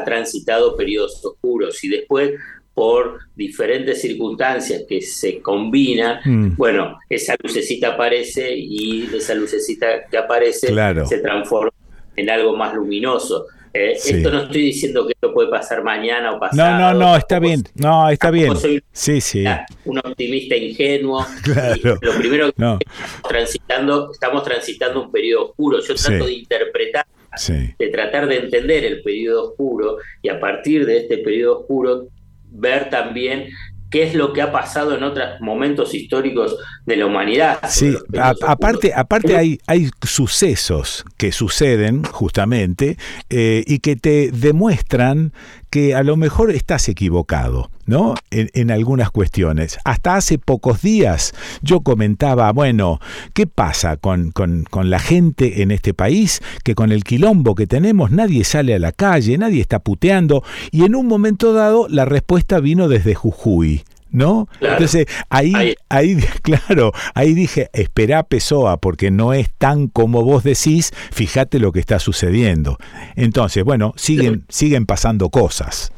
transitado 0.04 0.76
periodos 0.76 1.24
oscuros 1.24 1.82
y 1.86 1.88
después 1.88 2.34
por 2.74 3.20
diferentes 3.36 4.02
circunstancias 4.02 4.84
que 4.90 5.02
se 5.02 5.42
combinan, 5.42 6.20
mm. 6.26 6.56
bueno, 6.58 6.98
esa 7.10 7.36
lucecita 7.42 7.94
aparece 7.94 8.54
y 8.56 9.10
esa 9.16 9.34
lucecita 9.36 10.06
que 10.10 10.18
aparece 10.18 10.74
se 11.06 11.18
transforma 11.20 11.72
en 12.16 12.30
algo 12.30 12.56
más 12.58 12.74
luminoso. 12.74 13.46
Eh, 13.74 13.94
esto 13.94 14.32
no 14.32 14.44
estoy 14.44 14.62
diciendo 14.64 15.08
que 15.08 15.14
esto 15.14 15.34
puede 15.34 15.50
pasar 15.50 15.84
mañana 15.84 16.34
o 16.34 16.40
pasado. 16.40 16.72
No, 16.72 16.94
no, 16.94 17.00
no, 17.00 17.16
está 17.16 17.40
bien. 17.40 17.64
No, 17.76 18.10
está 18.10 18.30
bien. 18.32 18.54
sí, 18.92 19.22
sí. 19.22 19.46
Un 19.86 20.00
optimista 20.00 20.56
ingenuo. 20.56 21.26
lo 22.02 22.14
primero 22.18 22.46
que 22.48 22.52
estamos 22.52 22.80
transitando, 23.28 24.12
estamos 24.12 24.44
transitando 24.44 25.04
un 25.04 25.12
periodo 25.12 25.50
oscuro. 25.50 25.80
Yo 25.80 25.96
trato 25.96 26.26
de 26.26 26.34
interpretar, 26.34 27.06
de 27.48 27.88
tratar 27.90 28.28
de 28.28 28.38
entender 28.38 28.84
el 28.84 29.02
periodo 29.02 29.52
oscuro 29.52 29.98
y 30.22 30.30
a 30.30 30.40
partir 30.40 30.86
de 30.86 30.98
este 30.98 31.20
periodo 31.20 31.62
oscuro 31.62 32.08
ver 32.52 32.90
también 32.90 33.48
qué 33.92 34.04
es 34.04 34.16
lo 34.16 34.34
que 34.34 34.42
ha 34.42 34.52
pasado 34.52 34.96
en 34.96 35.04
otros 35.04 35.40
momentos 35.42 35.94
históricos 35.94 36.58
de 36.86 36.96
la 36.96 37.06
humanidad. 37.06 37.60
Sí, 37.68 37.96
aparte, 38.18 38.94
aparte 38.96 39.38
hay, 39.38 39.60
hay 39.68 39.90
sucesos 40.02 41.06
que 41.18 41.32
suceden 41.32 42.04
justamente 42.04 42.98
eh, 43.30 43.64
y 43.68 43.80
que 43.80 43.96
te 43.96 44.32
demuestran 44.32 45.34
que 45.72 45.96
a 45.96 46.04
lo 46.04 46.18
mejor 46.18 46.52
estás 46.52 46.90
equivocado, 46.90 47.72
¿no? 47.86 48.14
En, 48.30 48.72
algunas 48.72 49.10
cuestiones. 49.10 49.80
Hasta 49.86 50.16
hace 50.16 50.38
pocos 50.38 50.82
días 50.82 51.34
yo 51.62 51.80
comentaba, 51.80 52.52
bueno, 52.52 53.00
¿qué 53.34 53.48
pasa 53.48 53.96
con, 53.98 54.32
con, 54.32 54.66
con, 54.70 54.90
la 54.90 55.00
gente 55.00 55.62
en 55.62 55.72
este 55.72 55.94
país? 55.94 56.42
Que 56.64 56.76
con 56.76 56.92
el 56.92 57.06
quilombo 57.06 57.56
que 57.56 57.68
tenemos 57.68 58.12
nadie 58.12 58.44
sale 58.44 58.76
a 58.76 58.80
la 58.80 58.92
calle, 58.92 59.38
nadie 59.38 59.62
está 59.62 59.80
puteando, 59.80 60.44
y 60.72 60.84
en 60.84 60.94
un 60.94 61.08
momento 61.08 61.54
dado 61.54 61.88
la 61.90 62.04
respuesta 62.04 62.60
vino 62.60 62.90
desde 62.90 63.16
Jujuy. 63.16 63.84
¿No? 64.12 64.48
Entonces 64.60 65.08
ahí, 65.30 65.76
ahí, 65.90 66.16
claro, 66.42 66.92
ahí 67.14 67.34
dije, 67.34 67.70
espera 67.74 68.24
Pessoa, 68.24 68.78
porque 68.78 69.12
no 69.12 69.34
es 69.34 69.50
tan 69.58 69.88
como 69.88 70.24
vos 70.24 70.44
decís, 70.44 70.92
fíjate 71.12 71.60
lo 71.60 71.72
que 71.72 71.80
está 71.80 72.00
sucediendo. 72.00 72.78
Entonces, 73.16 73.64
bueno, 73.64 73.94
siguen, 73.98 74.46
siguen 74.50 74.86
pasando 74.86 75.30
cosas. 75.30 75.92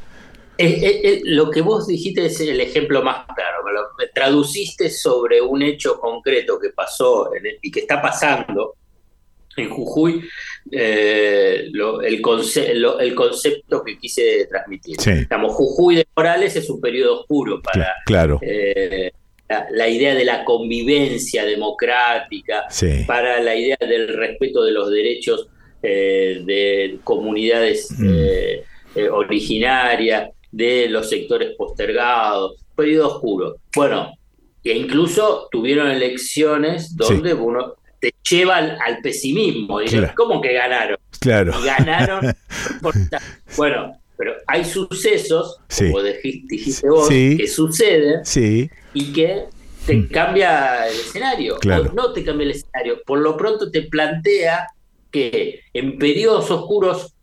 lo 1.24 1.50
que 1.50 1.62
vos 1.62 1.86
dijiste 1.86 2.26
es 2.26 2.40
el 2.40 2.60
ejemplo 2.60 3.02
más 3.02 3.26
claro. 3.34 3.54
Me, 3.98 4.06
traduciste 4.14 4.90
sobre 4.90 5.40
un 5.40 5.62
hecho 5.62 5.98
concreto 5.98 6.58
que 6.60 6.70
pasó 6.70 7.30
y 7.60 7.70
que 7.70 7.80
está 7.80 8.00
pasando 8.00 8.76
en 9.56 9.70
Jujuy 9.70 10.24
eh, 10.70 11.70
el, 11.72 12.86
el, 13.00 13.14
concepto 13.14 13.84
que 13.84 13.98
quise 13.98 14.46
transmitir. 14.46 14.96
Jujuy 15.48 15.96
de 15.96 16.06
Morales 16.16 16.56
es 16.56 16.70
un 16.70 16.80
periodo 16.80 17.20
oscuro 17.20 17.60
para 17.60 17.92
claro. 18.06 18.38
Eh, 18.42 19.12
la, 19.70 19.88
idea 19.88 20.14
de 20.14 20.24
la 20.24 20.44
convivencia 20.44 21.44
democrática, 21.44 22.66
para 23.06 23.40
la 23.40 23.54
idea 23.54 23.76
del 23.80 24.08
respeto 24.08 24.64
de 24.64 24.72
los 24.72 24.90
derechos 24.90 25.48
eh, 25.82 26.42
de 26.44 26.98
comunidades 27.04 27.90
mm. 27.90 29.12
originarias, 29.12 30.30
de 30.50 30.88
los 30.88 31.10
sectores 31.10 31.54
postergados, 31.56 32.56
periodo 32.74 33.16
oscuro. 33.16 33.56
Bueno, 33.74 34.16
e 34.62 34.72
incluso 34.72 35.48
tuvieron 35.52 35.90
elecciones 35.90 36.96
donde 36.96 37.34
uno 37.34 37.74
te 38.04 38.14
lleva 38.28 38.56
al, 38.56 38.98
pesimismo. 39.02 39.78
¿Cómo 40.14 40.40
que 40.42 40.52
ganaron? 40.52 40.98
Claro. 41.20 41.54
ganaron. 41.64 42.34
bueno, 43.56 43.98
pero 44.18 44.34
hay 44.46 44.64
sucesos, 44.64 45.58
como 45.74 46.02
dijiste 46.02 46.86
vos, 46.86 47.08
que 47.08 47.48
suceden 47.48 48.20
y 48.92 49.12
que 49.12 49.44
te 49.86 49.94
mm. 49.96 50.08
cambia 50.08 50.86
el 50.86 50.94
escenario. 50.94 51.56
O 51.56 51.94
no 51.94 52.12
te 52.12 52.22
cambia 52.22 52.44
el 52.44 52.50
escenario. 52.50 53.00
Por 53.06 53.20
lo 53.20 53.38
pronto 53.38 53.70
te 53.70 53.82
plantea 53.82 54.66
que 55.10 55.60
en 55.72 55.98
periodos 55.98 56.50
oscuros 56.50 57.14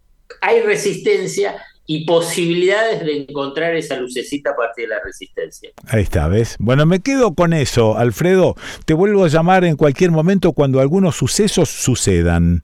hay 0.42 0.62
resistencia 0.62 1.64
y 1.94 2.06
posibilidades 2.06 3.04
de 3.04 3.18
encontrar 3.18 3.76
esa 3.76 3.98
lucecita 3.98 4.52
a 4.52 4.56
partir 4.56 4.86
de 4.86 4.96
la 4.96 5.04
resistencia. 5.04 5.72
Ahí 5.88 6.04
está, 6.04 6.30
¿ves? 6.30 6.56
Bueno, 6.58 6.86
me 6.86 7.02
quedo 7.02 7.36
con 7.36 7.52
eso, 7.52 7.98
Alfredo. 7.98 8.56
Te 8.86 8.94
vuelvo 8.94 9.26
a 9.26 9.28
llamar 9.28 9.66
en 9.66 9.76
cualquier 9.76 10.10
momento 10.10 10.54
cuando 10.54 10.80
algunos 10.80 11.18
sucesos 11.18 11.68
sucedan. 11.68 12.62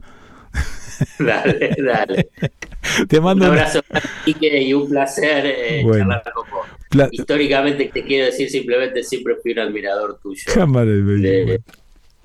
Dale, 1.20 1.76
dale. 1.78 2.30
Te 3.08 3.22
mando 3.22 3.46
un 3.46 3.52
abrazo 3.52 3.82
y 4.26 4.74
un 4.74 4.90
placer 4.90 5.46
eh, 5.46 5.84
charlar 5.84 6.24
con 6.34 6.50
vos. 6.50 7.12
Históricamente 7.12 7.92
te 7.94 8.04
quiero 8.04 8.26
decir 8.26 8.50
simplemente 8.50 9.04
siempre 9.04 9.36
fui 9.44 9.52
un 9.52 9.60
admirador 9.60 10.20
tuyo. 10.24 10.42
Cámara, 10.52 10.90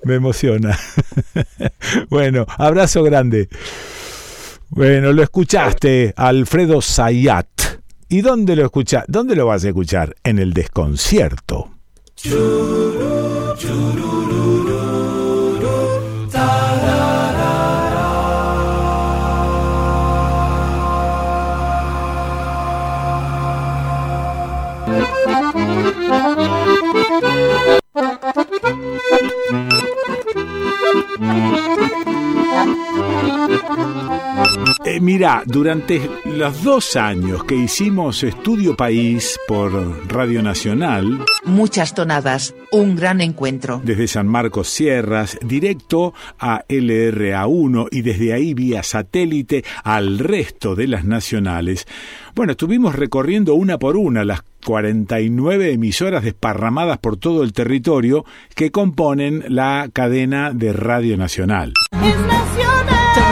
me 0.03 0.15
emociona. 0.15 0.75
bueno, 2.09 2.47
abrazo 2.57 3.03
grande. 3.03 3.47
Bueno, 4.75 5.11
lo 5.11 5.21
escuchaste, 5.21 6.15
Alfredo 6.17 6.81
Sayat. 6.81 7.47
¿Y 8.09 8.21
dónde 8.21 8.55
lo 8.55 8.65
escuchas? 8.65 9.03
¿Dónde 9.07 9.35
lo 9.35 9.45
vas 9.45 9.63
a 9.65 9.67
escuchar? 9.67 10.15
En 10.23 10.39
el 10.39 10.51
desconcierto. 10.51 11.69
Eh, 34.85 34.99
mira, 34.99 35.43
durante 35.45 36.09
los 36.25 36.63
dos 36.63 36.95
años 36.95 37.43
que 37.45 37.55
hicimos 37.55 38.23
Estudio 38.23 38.75
País 38.75 39.39
por 39.47 39.71
Radio 40.11 40.43
Nacional... 40.43 41.23
Muchas 41.45 41.93
tonadas, 41.93 42.53
un 42.71 42.95
gran 42.95 43.21
encuentro. 43.21 43.81
Desde 43.83 44.07
San 44.07 44.27
Marcos 44.27 44.67
Sierras, 44.67 45.37
directo 45.41 46.13
a 46.37 46.65
LRA1 46.67 47.87
y 47.91 48.01
desde 48.01 48.33
ahí 48.33 48.53
vía 48.53 48.83
satélite 48.83 49.63
al 49.83 50.19
resto 50.19 50.75
de 50.75 50.87
las 50.87 51.05
nacionales. 51.05 51.87
Bueno, 52.35 52.51
estuvimos 52.51 52.95
recorriendo 52.95 53.55
una 53.55 53.77
por 53.77 53.95
una 53.95 54.25
las 54.25 54.43
49 54.65 55.71
emisoras 55.71 56.23
desparramadas 56.23 56.97
por 56.97 57.17
todo 57.17 57.43
el 57.43 57.53
territorio 57.53 58.25
que 58.55 58.71
componen 58.71 59.43
la 59.47 59.89
cadena 59.93 60.51
de 60.51 60.73
Radio 60.73 61.17
Nacional. 61.17 61.73
Es 61.91 62.17
nacional. 62.19 63.22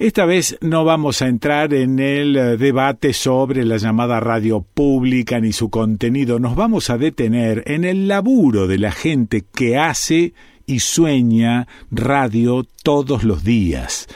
Esta 0.00 0.24
vez 0.24 0.58
no 0.60 0.84
vamos 0.84 1.22
a 1.22 1.28
entrar 1.28 1.72
en 1.74 1.98
el 1.98 2.36
eh, 2.36 2.56
debate 2.56 3.12
sobre 3.12 3.64
la 3.64 3.76
llamada 3.76 4.20
radio 4.20 4.62
pública 4.62 5.38
ni 5.40 5.52
su 5.52 5.70
contenido, 5.70 6.38
nos 6.38 6.56
vamos 6.56 6.90
a 6.90 6.98
detener 6.98 7.62
en 7.66 7.84
el 7.84 8.08
laburo 8.08 8.66
de 8.66 8.78
la 8.78 8.92
gente 8.92 9.44
que 9.54 9.78
hace 9.78 10.34
y 10.66 10.80
sueña 10.80 11.68
radio 11.90 12.66
todos 12.82 13.22
los 13.24 13.44
días. 13.44 14.08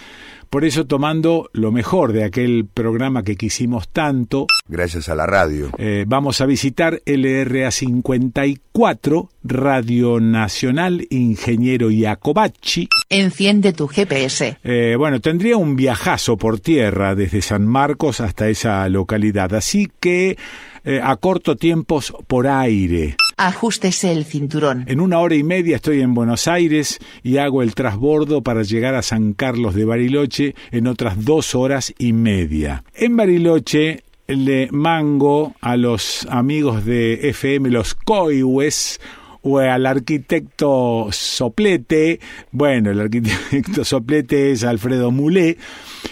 Por 0.50 0.64
eso 0.64 0.86
tomando 0.86 1.50
lo 1.52 1.72
mejor 1.72 2.12
de 2.12 2.24
aquel 2.24 2.66
programa 2.72 3.22
que 3.22 3.36
quisimos 3.36 3.88
tanto. 3.88 4.46
Gracias 4.68 5.08
a 5.08 5.14
la 5.14 5.26
radio. 5.26 5.70
Eh, 5.78 6.04
vamos 6.06 6.40
a 6.40 6.46
visitar 6.46 7.02
LRA 7.04 7.70
54, 7.70 9.30
Radio 9.44 10.20
Nacional 10.20 11.06
Ingeniero 11.10 11.90
Iacobacci. 11.90 12.88
Enciende 13.08 13.72
tu 13.72 13.88
GPS. 13.88 14.58
Eh, 14.62 14.94
bueno, 14.98 15.20
tendría 15.20 15.56
un 15.56 15.76
viajazo 15.76 16.36
por 16.36 16.60
tierra 16.60 17.14
desde 17.14 17.42
San 17.42 17.66
Marcos 17.66 18.20
hasta 18.20 18.48
esa 18.48 18.88
localidad, 18.88 19.54
así 19.54 19.90
que 20.00 20.36
eh, 20.84 21.00
a 21.02 21.16
corto 21.16 21.56
tiempos 21.56 22.14
por 22.26 22.46
aire. 22.46 23.16
Ajustese 23.38 24.12
el 24.12 24.24
cinturón. 24.24 24.84
En 24.86 25.00
una 25.00 25.18
hora 25.18 25.34
y 25.34 25.42
media 25.42 25.76
estoy 25.76 26.00
en 26.00 26.14
Buenos 26.14 26.48
Aires 26.48 26.98
y 27.22 27.36
hago 27.36 27.62
el 27.62 27.74
trasbordo 27.74 28.42
para 28.42 28.62
llegar 28.62 28.94
a 28.94 29.02
San 29.02 29.34
Carlos 29.34 29.74
de 29.74 29.84
Bariloche 29.84 30.54
en 30.70 30.86
otras 30.86 31.22
dos 31.24 31.54
horas 31.54 31.92
y 31.98 32.14
media. 32.14 32.82
En 32.94 33.16
Bariloche 33.16 34.04
le 34.26 34.68
mango 34.72 35.54
a 35.60 35.76
los 35.76 36.26
amigos 36.30 36.86
de 36.86 37.28
FM, 37.28 37.70
los 37.70 37.94
Coihues, 37.94 39.00
o 39.48 39.58
al 39.58 39.86
arquitecto 39.86 41.08
Soplete, 41.12 42.18
bueno, 42.50 42.90
el 42.90 43.00
arquitecto 43.00 43.84
Soplete 43.84 44.50
es 44.50 44.64
Alfredo 44.64 45.12
Mulé, 45.12 45.56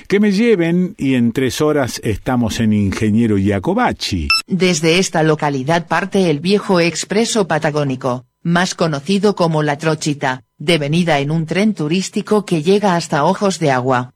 que 0.07 0.21
me 0.21 0.31
lleven 0.31 0.95
y 0.97 1.15
en 1.15 1.33
tres 1.33 1.61
horas 1.61 2.01
estamos 2.05 2.61
en 2.61 2.73
Ingeniero 2.73 3.37
Iacobacci. 3.37 4.29
Desde 4.47 4.99
esta 5.01 5.25
localidad 5.25 5.89
parte 5.89 6.31
el 6.31 6.39
viejo 6.39 6.79
expreso 6.79 7.49
patagónico, 7.49 8.25
más 8.43 8.77
conocido 8.77 9.35
como 9.35 9.65
La 9.65 9.79
Trochita, 9.79 10.45
devenida 10.57 11.19
en 11.19 11.33
un 11.33 11.47
tren 11.47 11.75
turístico 11.75 12.45
que 12.45 12.63
llega 12.63 12.95
hasta 12.95 13.25
Ojos 13.25 13.59
de 13.59 13.73
Agua. 13.73 14.14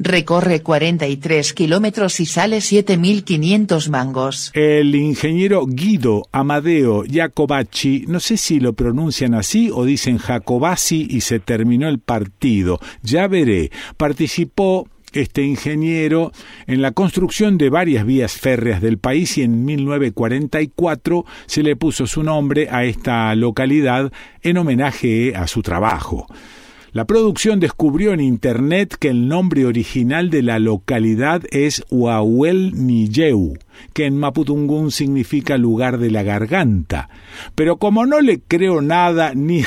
Recorre 0.00 0.62
43 0.62 1.52
kilómetros 1.54 2.20
y 2.20 2.26
sale 2.26 2.58
7.500 2.58 3.90
mangos. 3.90 4.52
El 4.54 4.94
ingeniero 4.94 5.66
Guido 5.66 6.28
Amadeo 6.30 7.02
Jacobacci, 7.10 8.04
no 8.06 8.20
sé 8.20 8.36
si 8.36 8.60
lo 8.60 8.74
pronuncian 8.74 9.34
así 9.34 9.70
o 9.74 9.84
dicen 9.84 10.18
Jacobacci 10.18 11.08
y 11.10 11.22
se 11.22 11.40
terminó 11.40 11.88
el 11.88 11.98
partido. 11.98 12.78
Ya 13.02 13.26
veré. 13.26 13.72
Participó 13.96 14.86
este 15.12 15.42
ingeniero 15.42 16.30
en 16.68 16.80
la 16.80 16.92
construcción 16.92 17.58
de 17.58 17.68
varias 17.68 18.06
vías 18.06 18.32
férreas 18.32 18.80
del 18.80 18.98
país 18.98 19.36
y 19.36 19.42
en 19.42 19.64
1944 19.64 21.24
se 21.46 21.64
le 21.64 21.74
puso 21.74 22.06
su 22.06 22.22
nombre 22.22 22.68
a 22.70 22.84
esta 22.84 23.34
localidad 23.34 24.12
en 24.42 24.58
homenaje 24.58 25.34
a 25.34 25.48
su 25.48 25.62
trabajo. 25.62 26.28
La 26.92 27.04
producción 27.04 27.60
descubrió 27.60 28.14
en 28.14 28.20
Internet 28.20 28.96
que 28.98 29.08
el 29.08 29.28
nombre 29.28 29.66
original 29.66 30.30
de 30.30 30.42
la 30.42 30.58
localidad 30.58 31.42
es 31.50 31.84
Huahuel 31.90 32.72
Niyeu, 32.86 33.58
que 33.92 34.06
en 34.06 34.16
Mapudungún 34.16 34.90
significa 34.90 35.58
lugar 35.58 35.98
de 35.98 36.10
la 36.10 36.22
garganta. 36.22 37.10
Pero 37.54 37.76
como 37.76 38.06
no 38.06 38.22
le 38.22 38.40
creo 38.40 38.80
nada 38.80 39.34
ni, 39.34 39.64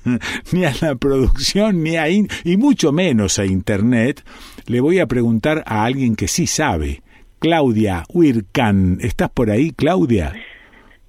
ni 0.52 0.64
a 0.64 0.72
la 0.80 0.94
producción, 0.94 1.82
ni 1.82 1.96
a 1.96 2.08
y 2.08 2.56
mucho 2.56 2.90
menos 2.90 3.38
a 3.38 3.44
Internet, 3.44 4.24
le 4.66 4.80
voy 4.80 4.98
a 4.98 5.06
preguntar 5.06 5.62
a 5.66 5.84
alguien 5.84 6.16
que 6.16 6.26
sí 6.26 6.46
sabe. 6.46 7.02
Claudia 7.38 8.04
Huircan, 8.08 8.98
¿estás 9.00 9.28
por 9.30 9.50
ahí, 9.50 9.72
Claudia? 9.72 10.32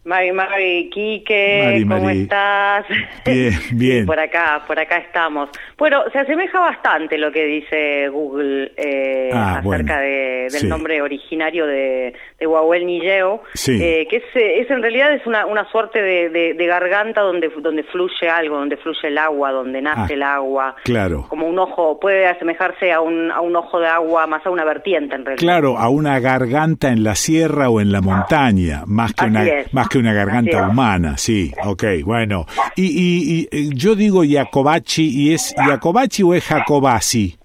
Mari 0.05 0.33
Mari, 0.33 0.89
Quique, 0.89 1.85
¿cómo 1.87 2.09
estás? 2.09 2.85
Bien, 3.25 3.53
bien. 3.71 4.05
por 4.05 4.19
acá, 4.19 4.61
por 4.67 4.77
acá 4.77 4.97
estamos. 4.97 5.49
Bueno, 5.77 6.03
se 6.11 6.19
asemeja 6.19 6.59
bastante 6.59 7.17
lo 7.17 7.31
que 7.31 7.45
dice 7.45 8.09
Google 8.09 8.73
eh, 8.75 9.29
ah, 9.33 9.59
acerca 9.59 10.01
de, 10.01 10.49
del 10.51 10.67
nombre 10.67 11.01
originario 11.01 11.65
de, 11.65 12.13
de 12.37 12.85
Nilleo, 12.85 13.43
eh, 13.67 14.05
que 14.09 14.17
es, 14.17 14.23
es, 14.35 14.69
en 14.69 14.81
realidad 14.81 15.13
es 15.13 15.25
una, 15.25 15.45
una 15.45 15.69
suerte 15.71 16.01
de, 16.01 16.29
de, 16.29 16.65
garganta 16.65 17.21
donde, 17.21 17.49
donde 17.61 17.83
fluye 17.83 18.29
algo, 18.29 18.57
donde 18.57 18.75
fluye 18.75 19.07
el 19.07 19.17
agua, 19.17 19.51
donde 19.51 19.81
nace 19.81 20.13
ah, 20.13 20.15
el 20.15 20.23
agua. 20.23 20.75
Claro. 20.83 21.27
Como 21.29 21.47
un 21.47 21.57
ojo, 21.59 21.97
puede 21.97 22.27
asemejarse 22.27 22.91
a 22.91 22.99
un, 22.99 23.31
a 23.31 23.39
un 23.39 23.55
ojo 23.55 23.79
de 23.79 23.87
agua, 23.87 24.27
más 24.27 24.45
a 24.45 24.49
una 24.49 24.65
vertiente 24.65 25.15
en 25.15 25.23
realidad. 25.23 25.41
Claro, 25.41 25.77
a 25.77 25.87
una 25.87 26.19
garganta 26.19 26.89
en 26.89 27.03
la 27.03 27.15
sierra 27.15 27.69
o 27.69 27.79
en 27.79 27.93
la 27.93 28.01
montaña, 28.01 28.83
más 28.85 29.13
que 29.13 29.25
una, 29.25 29.45
más 29.71 29.87
que 29.93 29.99
una 29.99 30.13
garganta 30.13 30.67
humana, 30.67 31.19
sí, 31.19 31.53
ok, 31.63 31.83
bueno. 32.03 32.47
Y, 32.75 33.47
y, 33.51 33.75
yo 33.75 33.93
digo 33.93 34.23
Jacobachi, 34.27 35.07
¿y 35.07 35.33
es 35.35 35.53
Jacobachi 35.55 36.23
o 36.23 36.33
es 36.33 36.43
Jacobasi? 36.43 37.37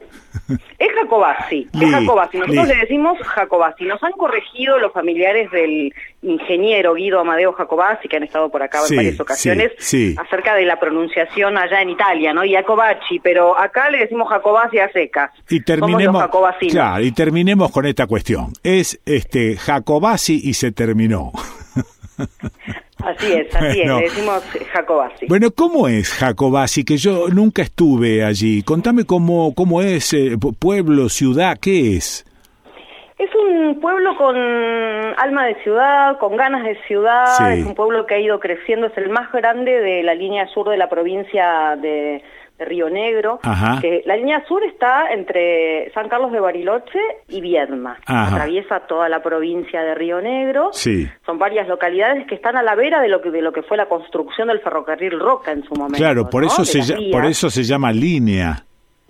Es 0.79 0.89
Jacobasi, 0.95 1.69
es 1.75 1.91
Jacobasi. 1.91 2.39
Nosotros 2.39 2.69
le 2.69 2.77
decimos 2.77 3.19
Jacobasi. 3.19 3.85
Nos 3.85 4.03
han 4.03 4.13
corregido 4.13 4.79
los 4.79 4.93
familiares 4.93 5.51
del 5.51 5.93
ingeniero 6.23 6.95
Guido 6.95 7.21
Amadeo 7.21 7.53
Jacobasi, 7.53 8.09
que 8.09 8.17
han 8.17 8.23
estado 8.23 8.49
por 8.49 8.63
acá 8.63 8.79
en 8.89 8.97
varias 8.97 9.21
ocasiones, 9.21 9.73
acerca 10.17 10.55
de 10.55 10.65
la 10.65 10.81
pronunciación 10.81 11.59
allá 11.59 11.83
en 11.83 11.91
Italia, 11.91 12.33
¿no? 12.33 12.43
Jacobachi, 12.49 13.19
pero 13.19 13.59
acá 13.59 13.91
le 13.91 13.99
decimos 13.99 14.29
Jacobasi 14.29 14.79
a 14.79 14.91
secas. 14.91 15.33
Y 15.51 15.61
terminemos, 15.61 16.25
claro, 16.71 17.05
y 17.05 17.13
terminemos 17.13 17.71
con 17.71 17.85
esta 17.85 18.07
cuestión. 18.07 18.53
Es 18.63 19.01
este 19.05 19.57
Jacobasi 19.57 20.41
y 20.45 20.55
se 20.55 20.73
terminó. 20.73 21.33
Así 23.05 23.33
es, 23.33 23.55
así 23.55 23.81
es, 23.81 23.87
le 23.87 24.01
decimos 24.03 24.43
Jacobasi. 24.73 25.27
Bueno, 25.29 25.51
¿cómo 25.53 25.89
es 25.89 26.13
Jacobasi? 26.15 26.85
Que 26.85 26.97
yo 26.97 27.29
nunca 27.29 27.63
estuve 27.63 28.25
allí. 28.25 28.63
Contame 28.63 29.05
cómo, 29.05 29.55
cómo 29.55 29.81
es, 29.83 30.13
eh, 30.13 30.37
pueblo, 30.59 31.09
ciudad, 31.09 31.59
¿qué 31.61 31.97
es? 31.97 32.25
Es 33.19 33.31
un 33.35 33.81
pueblo 33.81 34.17
con 34.17 34.37
alma 34.37 35.47
de 35.47 35.57
ciudad, 35.63 36.19
con 36.19 36.37
ganas 36.37 36.65
de 36.65 36.77
ciudad, 36.87 37.53
es 37.53 37.67
un 37.67 37.75
pueblo 37.75 38.07
que 38.07 38.15
ha 38.15 38.21
ido 38.21 38.39
creciendo, 38.39 38.87
es 38.87 38.97
el 38.97 39.11
más 39.11 39.33
grande 39.33 39.81
de 39.81 40.03
la 40.05 40.15
línea 40.15 40.47
sur 40.49 40.69
de 40.69 40.77
la 40.77 40.89
provincia 40.89 41.77
de, 41.77 42.23
de 42.59 42.65
Río 42.65 42.91
Negro, 42.91 43.39
que 43.81 44.03
la 44.05 44.17
línea 44.17 44.45
sur 44.47 44.63
está 44.65 45.13
entre 45.13 45.91
San 45.93 46.09
Carlos 46.09 46.33
de 46.33 46.41
Bariloche 46.41 46.99
y 47.29 47.41
Viedma. 47.41 47.99
Atraviesa 48.07 48.81
toda 48.81 49.09
la 49.09 49.23
provincia 49.23 49.83
de 49.83 49.95
Río 49.95 50.21
Negro. 50.21 50.71
Son 50.73 51.39
varias 51.39 51.69
localidades 51.69 52.27
que 52.27 52.35
están 52.35 52.57
a 52.57 52.63
la 52.63 52.75
vera 52.75 53.01
de 53.01 53.09
lo 53.09 53.21
que 53.21 53.31
de 53.31 53.43
lo 53.43 53.53
que 53.53 53.63
fue 53.63 53.77
la 53.77 53.87
construcción 53.87 54.49
del 54.49 54.61
ferrocarril 54.61 55.19
Roca 55.19 55.53
en 55.53 55.63
su 55.63 55.75
momento. 55.75 55.99
Claro, 55.99 56.29
por 56.29 56.45
eso 56.45 56.65
se 56.65 57.11
por 57.11 57.25
eso 57.25 57.51
se 57.51 57.63
llama 57.63 57.93
línea. 57.93 58.65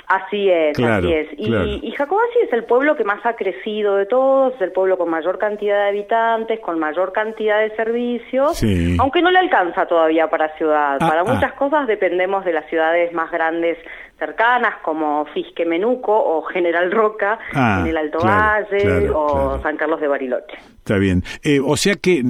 Así 0.08 0.48
es, 0.50 0.78
así 0.80 1.12
es. 1.12 1.28
Y, 1.36 1.92
Jacobasi 1.92 2.38
es 2.42 2.52
el 2.54 2.64
pueblo 2.64 2.96
que 2.96 3.04
más 3.04 3.24
ha 3.26 3.34
crecido 3.36 3.96
de 3.96 4.06
todos, 4.06 4.54
es 4.54 4.60
el 4.62 4.72
pueblo 4.72 4.96
con 4.96 5.10
mayor 5.10 5.38
cantidad 5.38 5.82
de 5.82 5.88
habitantes, 5.88 6.60
con 6.60 6.78
mayor 6.78 7.12
cantidad 7.12 7.60
de 7.60 7.76
servicios, 7.76 8.62
aunque 8.98 9.20
no 9.20 9.30
le 9.30 9.38
alcanza 9.38 9.84
todavía 9.84 10.28
para 10.28 10.56
ciudad. 10.56 10.96
Ah, 10.98 11.08
para 11.08 11.20
ah. 11.20 11.24
muchas 11.24 11.52
cosas 11.52 11.86
dependemos 11.86 12.42
de 12.46 12.54
las 12.54 12.64
ciudades 12.70 13.12
más 13.12 13.30
grandes 13.30 13.76
cercanas 14.18 14.76
como 14.82 15.24
Fisque 15.26 15.64
Menuco 15.64 16.12
o 16.12 16.42
General 16.42 16.90
Roca 16.90 17.38
ah, 17.54 17.78
en 17.80 17.88
el 17.88 17.96
Alto 17.96 18.18
Valle 18.18 19.10
o 19.10 19.58
San 19.62 19.76
Carlos 19.76 20.00
de 20.00 20.08
Bariloche. 20.08 20.56
Está 20.78 20.98
bien. 20.98 21.22
Eh, 21.44 21.60
o 21.62 21.76
sea 21.76 21.96
que, 21.96 22.22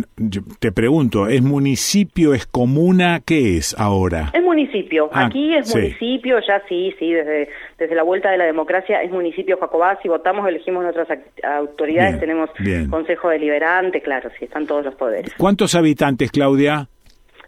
te 0.59 0.73
pregunto, 0.73 1.29
¿es 1.29 1.43
municipio, 1.43 2.35
es 2.35 2.45
comuna? 2.47 3.21
¿Qué 3.25 3.57
es 3.57 3.75
ahora? 3.79 4.31
Es 4.33 4.43
municipio. 4.43 5.09
Ah, 5.13 5.27
Aquí 5.27 5.55
es 5.55 5.73
municipio, 5.75 6.39
ya 6.47 6.61
sí, 6.69 6.93
sí, 6.99 7.13
desde, 7.13 7.49
desde 7.79 7.95
la 7.95 8.03
vuelta 8.03 8.31
de 8.31 8.39
la 8.39 8.45
democracia 8.45 9.01
es 9.03 9.11
municipio 9.13 9.59
Jacobasi, 9.59 10.09
votamos, 10.09 10.49
elegimos 10.49 10.83
nuestras 10.83 11.09
autoridades, 11.45 12.19
tenemos 12.19 12.51
consejo 12.91 13.29
deliberante, 13.29 14.03
claro, 14.03 14.29
sí, 14.39 14.45
están 14.45 14.67
todos 14.67 14.85
los 14.85 14.95
poderes. 14.97 15.33
¿Cuántos 15.39 15.75
habitantes, 15.75 16.31
Claudia? 16.33 16.89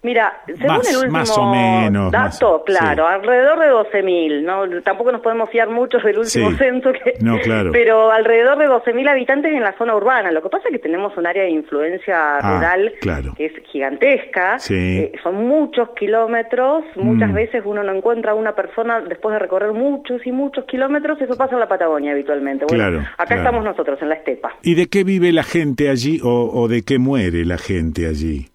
Mira, 0.02 0.42
según 0.46 0.80
el 0.88 1.14
último 1.14 2.10
dato, 2.10 2.62
claro, 2.64 3.06
alrededor 3.06 3.58
de 3.58 3.66
12.000, 4.02 4.42
¿no? 4.42 4.82
Tampoco 4.82 5.12
nos 5.12 5.20
podemos 5.20 5.50
fiar 5.50 5.68
mucho 5.68 5.98
del 5.98 6.18
último 6.18 6.52
censo, 6.52 6.92
que, 6.92 7.14
no, 7.20 7.38
claro. 7.38 7.70
pero 7.72 8.10
alrededor 8.10 8.58
de 8.58 8.66
12.000 8.66 9.10
habitantes 9.10 9.52
en 9.52 9.62
la 9.62 9.76
zona 9.76 9.94
urbana. 9.94 10.30
Lo 10.30 10.42
que 10.42 10.48
pasa 10.48 10.68
es 10.68 10.72
que 10.72 10.78
tenemos 10.78 11.16
un 11.16 11.26
área 11.26 11.42
de 11.42 11.50
influencia 11.50 12.38
ah, 12.38 12.54
rural 12.54 12.92
que 13.36 13.46
es 13.46 13.52
gigantesca, 13.70 14.56
eh, 14.70 15.12
son 15.22 15.46
muchos 15.46 15.90
kilómetros, 15.90 16.84
muchas 16.96 17.30
mm. 17.30 17.34
veces 17.34 17.62
uno 17.64 17.82
no 17.82 17.92
encuentra 17.92 18.32
a 18.32 18.34
una 18.34 18.54
persona 18.54 19.00
después 19.00 19.34
de 19.34 19.38
recorrer 19.38 19.72
muchos 19.72 20.26
y 20.26 20.32
muchos 20.32 20.64
kilómetros, 20.64 21.20
eso 21.20 21.36
pasa 21.36 21.54
en 21.54 21.60
la 21.60 21.68
Patagonia 21.68 22.12
habitualmente. 22.12 22.64
Bueno, 22.68 23.06
acá 23.18 23.36
estamos 23.36 23.64
nosotros, 23.64 24.00
en 24.00 24.08
la 24.08 24.14
estepa. 24.14 24.54
¿Y 24.62 24.74
de 24.74 24.86
qué 24.86 25.04
vive 25.04 25.32
la 25.32 25.42
gente 25.42 25.90
allí 25.90 26.20
o, 26.22 26.50
o 26.52 26.68
de 26.68 26.82
qué 26.82 26.98
muere 26.98 27.44
la 27.44 27.58
gente 27.58 28.06
allí? 28.06 28.49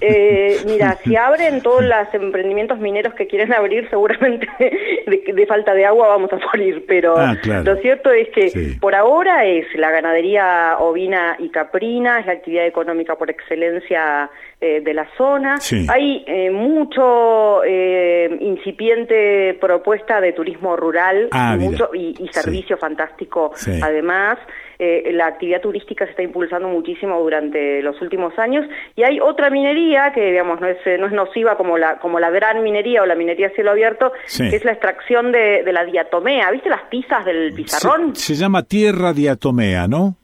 Eh, 0.00 0.58
mira, 0.66 0.98
si 1.02 1.16
abren 1.16 1.62
todos 1.62 1.82
los 1.82 2.12
emprendimientos 2.12 2.78
mineros 2.78 3.14
que 3.14 3.26
quieren 3.26 3.52
abrir, 3.52 3.88
seguramente 3.88 4.46
de, 5.06 5.46
falta 5.46 5.72
de 5.72 5.86
agua 5.86 6.08
vamos 6.08 6.30
a 6.32 6.36
morir, 6.36 6.84
pero 6.86 7.16
ah, 7.16 7.34
lo 7.64 7.76
cierto 7.76 8.10
es 8.10 8.28
que 8.28 8.76
por 8.78 8.94
ahora 8.94 9.46
es 9.46 9.66
la 9.74 9.90
ganadería 9.90 10.76
ovina 10.80 11.36
y 11.38 11.48
caprina, 11.48 12.20
es 12.20 12.26
la 12.26 12.32
actividad 12.32 12.66
económica 12.66 13.16
por 13.16 13.30
excelencia 13.30 14.30
eh, 14.60 14.80
de 14.80 14.94
la 14.94 15.06
zona. 15.18 15.56
Hay 15.88 16.24
eh, 16.26 16.50
mucho 16.50 17.62
eh, 17.64 18.34
incipiente 18.40 19.58
propuesta 19.60 20.20
de 20.20 20.32
turismo 20.32 20.76
rural 20.76 21.28
ah, 21.32 21.56
y, 21.58 21.62
mucho, 21.62 21.90
y, 21.92 22.28
servicio 22.32 22.78
fantástico 22.78 23.52
además. 23.82 24.38
La 24.78 25.26
actividad 25.26 25.60
turística 25.60 26.04
se 26.04 26.10
está 26.10 26.22
impulsando 26.22 26.68
muchísimo 26.68 27.20
durante 27.20 27.82
los 27.82 28.00
últimos 28.00 28.38
años. 28.38 28.66
Y 28.96 29.02
hay 29.02 29.20
otra 29.20 29.50
minería 29.50 30.12
que 30.12 30.32
digamos 30.32 30.60
no 30.60 30.66
es 30.66 30.78
no 30.98 31.06
es 31.06 31.12
nociva 31.12 31.56
como 31.56 31.78
la 31.78 31.98
como 31.98 32.20
la 32.20 32.30
gran 32.30 32.62
minería 32.62 33.02
o 33.02 33.06
la 33.06 33.14
minería 33.14 33.48
a 33.48 33.50
cielo 33.50 33.70
abierto 33.70 34.12
que 34.36 34.56
es 34.56 34.64
la 34.64 34.72
extracción 34.72 35.32
de, 35.32 35.62
la 35.72 35.84
diatomea. 35.84 36.50
Viste 36.50 36.68
las 36.68 36.82
pizzas 36.82 37.24
del 37.24 37.52
pizarrón 37.54 38.14
se, 38.14 38.34
llama 38.34 38.62
tierra 38.62 39.12
diatomea 39.12 39.88
no 39.88 40.16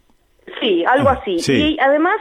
sí 0.60 0.84
algo 0.84 1.08
ah, 1.08 1.20
así. 1.20 1.38
y 1.52 1.78
además 1.80 2.16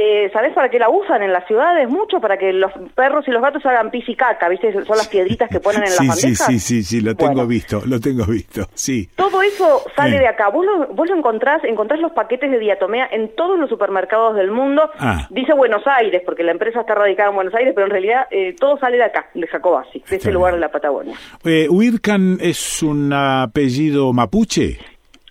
eh, 0.00 0.30
¿sabés 0.32 0.52
para 0.54 0.68
qué 0.68 0.78
la 0.78 0.88
usan 0.88 1.22
en 1.22 1.32
las 1.32 1.46
ciudades? 1.46 1.88
Mucho 1.88 2.20
para 2.20 2.36
que 2.36 2.52
los 2.52 2.70
perros 2.94 3.26
y 3.26 3.30
los 3.30 3.42
gatos 3.42 3.64
hagan 3.66 3.90
pis 3.90 4.08
y 4.08 4.14
caca, 4.14 4.48
¿viste? 4.48 4.72
Son 4.72 4.96
las 4.96 5.08
piedritas 5.08 5.48
que 5.50 5.60
ponen 5.60 5.82
en 5.82 5.90
las 5.90 5.98
bandejas. 5.98 6.20
Sí, 6.20 6.36
sí, 6.36 6.58
sí, 6.58 6.82
sí, 6.82 7.00
lo 7.00 7.14
tengo 7.14 7.46
visto, 7.46 7.82
lo 7.86 7.98
tengo 8.00 8.24
visto, 8.24 8.66
sí. 8.74 9.08
Todo 9.16 9.42
eso 9.42 9.82
sale 9.96 10.18
de 10.18 10.28
acá. 10.28 10.48
Vos 10.50 10.64
lo, 10.64 10.86
vos 10.94 11.08
lo 11.08 11.16
encontrás, 11.16 11.62
encontrás 11.64 12.00
los 12.00 12.12
paquetes 12.12 12.50
de 12.50 12.58
diatomea 12.58 13.08
en 13.10 13.34
todos 13.34 13.58
los 13.58 13.68
supermercados 13.68 14.36
del 14.36 14.50
mundo. 14.50 14.90
Ah. 14.98 15.26
Dice 15.30 15.52
Buenos 15.54 15.82
Aires, 15.86 16.22
porque 16.24 16.42
la 16.42 16.52
empresa 16.52 16.80
está 16.80 16.94
radicada 16.94 17.30
en 17.30 17.34
Buenos 17.36 17.54
Aires, 17.54 17.72
pero 17.74 17.86
en 17.86 17.92
realidad 17.92 18.26
eh, 18.30 18.54
todo 18.58 18.78
sale 18.78 18.96
de 18.96 19.04
acá, 19.04 19.26
de 19.34 19.46
Jacobasi, 19.46 20.02
de 20.08 20.16
ese 20.16 20.30
lugar 20.30 20.54
de 20.54 20.60
la 20.60 20.70
Patagonia. 20.70 21.16
Eh, 21.44 21.66
¿Huircan 21.68 22.38
es 22.40 22.82
un 22.82 23.12
apellido 23.12 24.12
mapuche? 24.12 24.78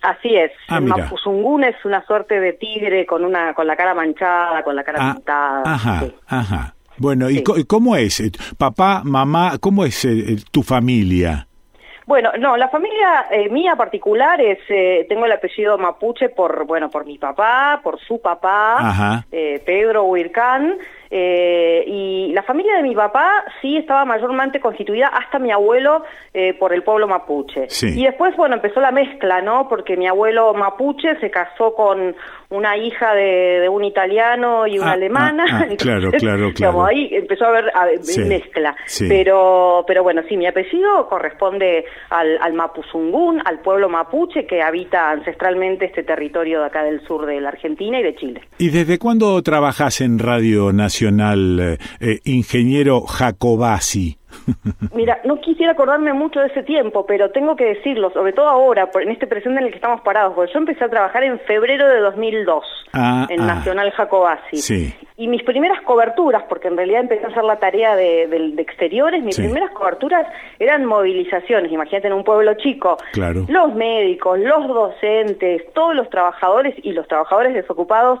Así 0.02 0.36
es, 0.36 0.52
ah, 0.68 0.78
el 0.78 1.64
es 1.64 1.84
una 1.84 2.04
suerte 2.06 2.38
de 2.38 2.52
tigre 2.52 3.04
con 3.04 3.24
una 3.24 3.52
con 3.52 3.66
la 3.66 3.76
cara 3.76 3.94
manchada, 3.94 4.62
con 4.62 4.76
la 4.76 4.84
cara 4.84 4.98
ah, 5.00 5.14
pintada. 5.14 5.62
Ajá, 5.64 6.04
ajá. 6.28 6.74
Bueno, 6.98 7.30
¿y 7.30 7.42
cómo 7.42 7.96
es? 7.96 8.20
Eh, 8.20 8.32
papá, 8.56 9.02
mamá, 9.04 9.58
¿cómo 9.60 9.84
es 9.84 10.04
eh, 10.04 10.36
tu 10.50 10.62
familia? 10.62 11.46
Bueno, 12.06 12.30
no, 12.38 12.56
la 12.56 12.68
familia 12.68 13.26
eh, 13.30 13.48
mía 13.50 13.76
particular 13.76 14.40
es, 14.40 14.58
tengo 15.08 15.26
el 15.26 15.32
apellido 15.32 15.76
mapuche 15.78 16.30
por, 16.30 16.64
bueno, 16.64 16.90
por 16.90 17.04
mi 17.04 17.18
papá, 17.18 17.80
por 17.82 18.00
su 18.00 18.20
papá, 18.20 19.24
Pedro 19.30 20.04
Huircán, 20.04 20.78
eh, 21.10 21.84
y 21.86 22.32
la 22.32 22.42
familia 22.42 22.76
de 22.76 22.82
mi 22.82 22.94
papá 22.94 23.44
sí 23.60 23.76
estaba 23.76 24.04
mayormente 24.04 24.60
constituida 24.60 25.08
hasta 25.08 25.38
mi 25.38 25.50
abuelo 25.50 26.04
eh, 26.34 26.54
por 26.54 26.72
el 26.72 26.82
pueblo 26.82 27.08
mapuche. 27.08 27.68
Y 27.82 28.04
después, 28.04 28.36
bueno, 28.36 28.56
empezó 28.56 28.80
la 28.80 28.92
mezcla, 28.92 29.40
¿no? 29.40 29.68
Porque 29.68 29.96
mi 29.96 30.06
abuelo 30.06 30.52
mapuche 30.54 31.18
se 31.20 31.30
casó 31.30 31.74
con 31.74 32.14
una 32.50 32.76
hija 32.76 33.14
de, 33.14 33.68
un 33.68 33.84
italiano 33.84 34.66
y 34.66 34.78
una 34.78 34.90
ah, 34.90 34.94
alemana. 34.94 35.44
Ah, 35.50 35.66
ah, 35.70 35.74
claro, 35.78 36.10
claro, 36.12 36.52
claro. 36.54 36.84
ahí 36.84 37.08
empezó 37.12 37.46
a 37.46 37.48
haber 37.48 37.70
mezcla. 38.26 38.76
Pero, 39.08 39.84
pero 39.86 40.02
bueno, 40.02 40.22
sí, 40.28 40.36
mi 40.36 40.46
apellido 40.46 41.08
corresponde 41.08 41.84
al, 42.10 42.38
al 42.40 42.52
Mapuzungún, 42.54 43.40
al 43.44 43.60
pueblo 43.60 43.88
mapuche 43.88 44.46
que 44.46 44.62
habita 44.62 45.10
ancestralmente 45.10 45.86
este 45.86 46.02
territorio 46.02 46.60
de 46.60 46.66
acá 46.66 46.82
del 46.82 47.00
sur 47.06 47.26
de 47.26 47.40
la 47.40 47.50
Argentina 47.50 48.00
y 48.00 48.02
de 48.02 48.14
Chile. 48.14 48.40
¿Y 48.58 48.70
desde 48.70 48.98
cuándo 48.98 49.40
trabajas 49.42 50.00
en 50.00 50.18
Radio 50.18 50.72
Nacional, 50.72 50.97
eh, 51.06 52.20
ingeniero 52.24 53.02
Jacobasi? 53.02 54.18
Mira, 54.94 55.20
no 55.24 55.40
quisiera 55.40 55.72
acordarme 55.72 56.12
mucho 56.12 56.40
de 56.40 56.46
ese 56.46 56.62
tiempo, 56.62 57.06
pero 57.06 57.30
tengo 57.30 57.56
que 57.56 57.64
decirlo, 57.64 58.10
sobre 58.10 58.32
todo 58.32 58.48
ahora, 58.48 58.90
en 59.00 59.10
este 59.10 59.26
presente 59.26 59.60
en 59.60 59.66
el 59.66 59.70
que 59.70 59.76
estamos 59.76 60.00
parados, 60.02 60.34
porque 60.34 60.52
yo 60.52 60.58
empecé 60.58 60.84
a 60.84 60.88
trabajar 60.88 61.24
en 61.24 61.38
febrero 61.40 61.88
de 61.88 62.00
2002 62.00 62.64
ah, 62.92 63.26
en 63.28 63.40
ah. 63.40 63.46
Nacional 63.46 63.90
Jacobasi. 63.92 64.94
Y 65.16 65.26
mis 65.26 65.42
primeras 65.42 65.80
coberturas, 65.82 66.44
porque 66.48 66.68
en 66.68 66.76
realidad 66.76 67.00
empecé 67.00 67.24
a 67.26 67.28
hacer 67.28 67.44
la 67.44 67.58
tarea 67.58 67.96
de, 67.96 68.54
exteriores, 68.58 69.22
mis 69.22 69.36
primeras 69.36 69.70
coberturas 69.72 70.26
eran 70.58 70.84
movilizaciones, 70.84 71.72
imagínate 71.72 72.06
en 72.06 72.12
un 72.12 72.24
pueblo 72.24 72.54
chico. 72.54 72.98
Claro. 73.12 73.44
Los 73.48 73.74
médicos, 73.74 74.38
los 74.38 74.68
docentes, 74.68 75.62
todos 75.72 75.94
los 75.94 76.08
trabajadores 76.08 76.74
y 76.82 76.92
los 76.92 77.08
trabajadores 77.08 77.54
desocupados 77.54 78.20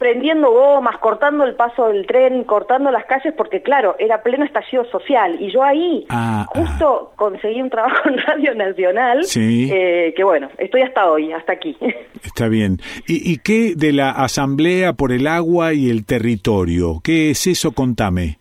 prendiendo 0.00 0.50
gomas, 0.50 0.96
cortando 0.98 1.44
el 1.44 1.54
paso 1.54 1.88
del 1.88 2.06
tren, 2.06 2.44
cortando 2.44 2.90
las 2.90 3.04
calles, 3.04 3.34
porque 3.36 3.60
claro, 3.60 3.96
era 3.98 4.22
pleno 4.22 4.46
estallido 4.46 4.86
social. 4.86 5.36
Y 5.38 5.52
yo 5.52 5.62
ahí 5.62 6.06
ah, 6.08 6.46
ah. 6.48 6.58
justo 6.58 7.12
conseguí 7.16 7.60
un 7.60 7.68
trabajo 7.68 8.08
en 8.08 8.16
Radio 8.16 8.54
Nacional, 8.54 9.26
eh, 9.36 10.14
que 10.16 10.24
bueno, 10.24 10.48
estoy 10.56 10.80
hasta 10.80 11.10
hoy, 11.10 11.30
hasta 11.32 11.52
aquí. 11.52 11.76
Está 12.24 12.48
bien. 12.48 12.78
¿Y, 13.06 13.30
¿Y 13.30 13.36
qué 13.44 13.74
de 13.76 13.92
la 13.92 14.10
Asamblea 14.10 14.94
por 14.94 15.12
el 15.12 15.26
Agua 15.26 15.74
y 15.74 15.90
el 15.90 16.06
Territorio? 16.06 17.00
¿Qué 17.04 17.30
es 17.30 17.46
eso? 17.46 17.72
Contame. 17.72 18.38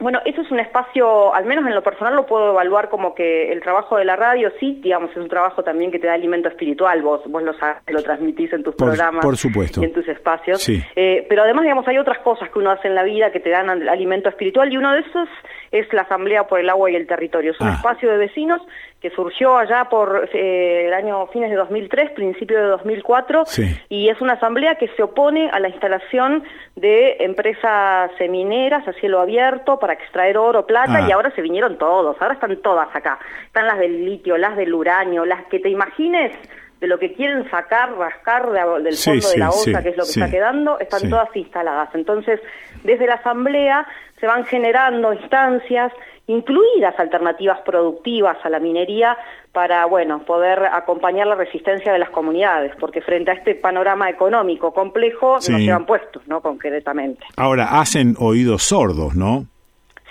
Bueno, 0.00 0.20
eso 0.24 0.42
es 0.42 0.50
un 0.52 0.60
espacio, 0.60 1.34
al 1.34 1.44
menos 1.44 1.66
en 1.66 1.74
lo 1.74 1.82
personal 1.82 2.14
lo 2.14 2.24
puedo 2.24 2.50
evaluar 2.50 2.88
como 2.88 3.16
que 3.16 3.50
el 3.50 3.60
trabajo 3.60 3.96
de 3.96 4.04
la 4.04 4.14
radio, 4.14 4.52
sí, 4.60 4.78
digamos, 4.80 5.10
es 5.10 5.16
un 5.16 5.28
trabajo 5.28 5.64
también 5.64 5.90
que 5.90 5.98
te 5.98 6.06
da 6.06 6.14
alimento 6.14 6.48
espiritual, 6.48 7.02
vos, 7.02 7.22
vos 7.26 7.42
lo, 7.42 7.52
lo 7.88 8.02
transmitís 8.04 8.52
en 8.52 8.62
tus 8.62 8.76
programas 8.76 9.24
por 9.24 9.36
supuesto. 9.36 9.82
y 9.82 9.86
en 9.86 9.92
tus 9.92 10.06
espacios. 10.06 10.68
Eh, 10.68 11.26
pero 11.28 11.42
además, 11.42 11.64
digamos, 11.64 11.88
hay 11.88 11.98
otras 11.98 12.18
cosas 12.20 12.48
que 12.50 12.60
uno 12.60 12.70
hace 12.70 12.86
en 12.86 12.94
la 12.94 13.02
vida 13.02 13.32
que 13.32 13.40
te 13.40 13.50
dan 13.50 13.68
alimento 13.88 14.28
espiritual 14.28 14.72
y 14.72 14.76
uno 14.76 14.92
de 14.92 15.00
esos 15.00 15.28
es 15.72 15.92
la 15.92 16.02
Asamblea 16.02 16.46
por 16.46 16.60
el 16.60 16.70
Agua 16.70 16.90
y 16.90 16.94
el 16.94 17.08
Territorio. 17.08 17.50
Es 17.50 17.60
un 17.60 17.68
ah. 17.68 17.74
espacio 17.74 18.08
de 18.08 18.18
vecinos 18.18 18.62
que 19.00 19.10
surgió 19.10 19.56
allá 19.56 19.88
por 19.88 20.28
eh, 20.32 20.86
el 20.86 20.92
año 20.92 21.26
fines 21.28 21.50
de 21.50 21.56
2003, 21.56 22.10
principio 22.12 22.58
de 22.58 22.64
2004, 22.64 23.44
y 23.88 24.08
es 24.08 24.20
una 24.20 24.32
asamblea 24.32 24.74
que 24.74 24.88
se 24.96 25.02
opone 25.04 25.48
a 25.50 25.60
la 25.60 25.68
instalación 25.68 26.42
de 26.74 27.16
empresas 27.20 28.10
mineras 28.28 28.86
a 28.88 28.92
cielo 28.94 29.20
abierto 29.20 29.78
para 29.78 29.92
extraer 29.92 30.36
oro, 30.36 30.66
plata, 30.66 31.00
y 31.06 31.12
ah. 31.12 31.14
ahora 31.14 31.30
se 31.30 31.42
vinieron 31.42 31.78
todos, 31.78 32.16
ahora 32.20 32.34
están 32.34 32.56
todas 32.56 32.88
acá. 32.94 33.20
Están 33.46 33.66
las 33.68 33.78
del 33.78 34.04
litio, 34.04 34.36
las 34.36 34.56
del 34.56 34.74
uranio, 34.74 35.24
las 35.24 35.44
que 35.46 35.60
te 35.60 35.68
imagines 35.68 36.32
de 36.80 36.86
lo 36.86 36.98
que 36.98 37.12
quieren 37.12 37.48
sacar, 37.50 37.96
rascar 37.96 38.50
del 38.50 38.96
fondo 38.96 39.28
de 39.28 39.38
la 39.38 39.50
osa, 39.50 39.82
que 39.82 39.90
es 39.90 39.96
lo 39.96 40.04
que 40.04 40.10
está 40.10 40.30
quedando, 40.30 40.78
están 40.78 41.08
todas 41.08 41.34
instaladas. 41.34 41.88
Entonces, 41.94 42.40
desde 42.84 43.06
la 43.06 43.14
Asamblea 43.14 43.86
se 44.20 44.26
van 44.26 44.44
generando 44.44 45.12
instancias 45.12 45.92
incluidas 46.28 46.94
alternativas 46.98 47.58
productivas 47.62 48.36
a 48.44 48.50
la 48.50 48.60
minería 48.60 49.16
para, 49.52 49.84
bueno, 49.86 50.20
poder 50.20 50.66
acompañar 50.66 51.26
la 51.26 51.34
resistencia 51.34 51.92
de 51.92 51.98
las 51.98 52.10
comunidades, 52.10 52.72
porque 52.78 53.00
frente 53.00 53.30
a 53.32 53.34
este 53.34 53.54
panorama 53.54 54.08
económico 54.08 54.72
complejo 54.72 55.34
no 55.34 55.40
se 55.40 55.72
han 55.72 55.86
puesto, 55.86 56.20
¿no? 56.26 56.40
Concretamente. 56.40 57.24
Ahora, 57.36 57.80
hacen 57.80 58.14
oídos 58.18 58.62
sordos, 58.62 59.16
¿no? 59.16 59.46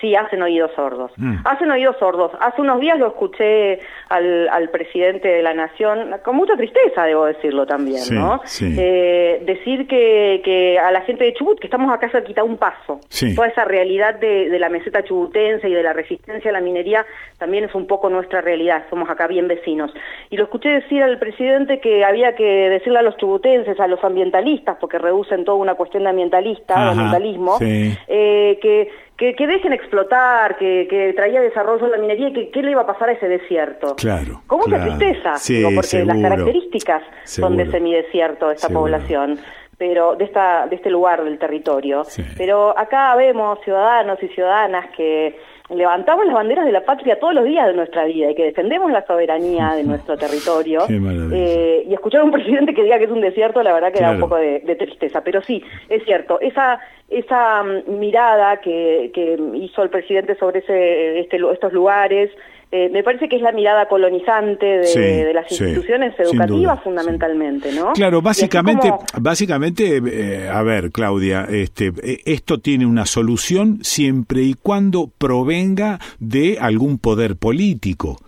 Sí, 0.00 0.14
hacen 0.14 0.40
oídos 0.42 0.70
sordos. 0.76 1.10
Mm. 1.16 1.38
Hacen 1.44 1.70
oídos 1.70 1.96
sordos. 1.98 2.30
Hace 2.40 2.60
unos 2.60 2.78
días 2.80 2.98
lo 2.98 3.08
escuché 3.08 3.80
al, 4.08 4.48
al, 4.48 4.70
presidente 4.70 5.26
de 5.26 5.42
la 5.42 5.54
Nación, 5.54 6.14
con 6.24 6.36
mucha 6.36 6.56
tristeza, 6.56 7.04
debo 7.04 7.26
decirlo 7.26 7.66
también, 7.66 8.02
¿no? 8.12 8.40
Eh, 8.60 9.42
decir 9.44 9.88
que, 9.88 10.40
que, 10.44 10.78
a 10.78 10.92
la 10.92 11.00
gente 11.00 11.24
de 11.24 11.34
Chubut, 11.34 11.58
que 11.58 11.66
estamos 11.66 11.92
acá 11.92 12.08
cerquita 12.10 12.44
un 12.44 12.58
paso. 12.58 13.00
Toda 13.34 13.48
esa 13.48 13.64
realidad 13.64 14.14
de, 14.14 14.48
de, 14.48 14.58
la 14.60 14.68
meseta 14.68 15.02
chubutense 15.02 15.68
y 15.68 15.74
de 15.74 15.82
la 15.82 15.92
resistencia 15.92 16.50
a 16.50 16.52
la 16.52 16.60
minería 16.60 17.04
también 17.38 17.64
es 17.64 17.74
un 17.74 17.86
poco 17.88 18.08
nuestra 18.08 18.40
realidad. 18.40 18.84
Somos 18.90 19.10
acá 19.10 19.26
bien 19.26 19.48
vecinos. 19.48 19.92
Y 20.30 20.36
lo 20.36 20.44
escuché 20.44 20.68
decir 20.68 21.02
al 21.02 21.18
presidente 21.18 21.80
que 21.80 22.04
había 22.04 22.36
que 22.36 22.70
decirle 22.70 23.00
a 23.00 23.02
los 23.02 23.16
chubutenses, 23.16 23.80
a 23.80 23.88
los 23.88 24.02
ambientalistas, 24.04 24.76
porque 24.80 24.98
reducen 24.98 25.44
toda 25.44 25.58
una 25.58 25.74
cuestión 25.74 26.04
de 26.04 26.10
ambientalista, 26.10 26.90
ambientalismo, 26.90 27.58
eh, 27.60 28.58
que 28.62 28.90
que, 29.18 29.46
dejen 29.46 29.72
explotar, 29.72 30.56
que, 30.56 31.12
traía 31.16 31.40
desarrollo 31.40 31.86
en 31.86 31.90
la 31.90 31.98
minería 31.98 32.28
y 32.28 32.32
que 32.32 32.50
qué 32.50 32.62
le 32.62 32.70
iba 32.70 32.82
a 32.82 32.86
pasar 32.86 33.08
a 33.08 33.12
ese 33.12 33.28
desierto. 33.28 33.96
Claro. 33.96 34.42
Con 34.46 34.60
mucha 34.60 34.80
tristeza, 34.80 35.34
porque 35.74 36.04
las 36.04 36.18
características 36.18 37.02
son 37.24 37.56
de 37.56 37.70
semidesierto 37.70 38.50
esta 38.50 38.68
población 38.68 39.38
pero 39.76 40.16
de 40.16 40.24
esta 40.24 40.66
de 40.66 40.74
este 40.74 40.90
lugar 40.90 41.22
del 41.22 41.38
territorio. 41.38 42.02
Pero 42.36 42.76
acá 42.76 43.14
vemos 43.14 43.60
ciudadanos 43.62 44.20
y 44.20 44.28
ciudadanas 44.28 44.86
que 44.96 45.38
levantamos 45.70 46.24
las 46.26 46.34
banderas 46.34 46.64
de 46.64 46.72
la 46.72 46.84
patria 46.84 47.18
todos 47.18 47.34
los 47.34 47.44
días 47.44 47.66
de 47.66 47.74
nuestra 47.74 48.04
vida 48.04 48.30
y 48.30 48.34
que 48.34 48.44
defendemos 48.44 48.90
la 48.90 49.04
soberanía 49.06 49.72
de 49.74 49.84
nuestro 49.84 50.16
territorio. 50.16 50.86
Eh, 50.88 51.84
y 51.86 51.94
escuchar 51.94 52.22
a 52.22 52.24
un 52.24 52.30
presidente 52.32 52.74
que 52.74 52.82
diga 52.82 52.98
que 52.98 53.04
es 53.04 53.10
un 53.10 53.20
desierto, 53.20 53.62
la 53.62 53.72
verdad 53.72 53.92
que 53.92 54.00
da 54.00 54.12
un 54.12 54.20
poco 54.20 54.36
de, 54.36 54.60
tristeza. 54.78 55.22
Pero 55.22 55.42
sí, 55.42 55.62
es 55.88 56.04
cierto, 56.04 56.40
esa 56.40 56.80
esa 57.08 57.62
mm, 57.62 57.98
mirada 57.98 58.60
que, 58.60 59.10
que 59.14 59.38
hizo 59.54 59.82
el 59.82 59.90
presidente 59.90 60.36
sobre 60.36 60.60
ese, 60.60 61.20
este, 61.20 61.38
estos 61.52 61.72
lugares, 61.72 62.30
eh, 62.70 62.90
me 62.90 63.02
parece 63.02 63.30
que 63.30 63.36
es 63.36 63.42
la 63.42 63.52
mirada 63.52 63.88
colonizante 63.88 64.66
de, 64.66 65.32
las 65.32 65.50
instituciones 65.50 66.14
educativas 66.20 66.82
fundamentalmente, 66.82 67.72
¿no? 67.72 67.94
Claro, 67.94 68.20
básicamente, 68.20 68.92
básicamente, 69.18 70.02
eh, 70.06 70.48
a 70.48 70.62
ver, 70.62 70.90
Claudia, 70.90 71.46
este, 71.50 71.92
e, 72.02 72.20
esto 72.26 72.58
tiene 72.58 72.84
una 72.84 73.06
solución 73.06 73.78
siempre 73.82 74.42
y 74.42 74.52
cuando 74.54 75.10
provenga 75.16 75.98
de 76.18 76.58
algún 76.60 76.98
poder 76.98 77.36
político 77.36 78.18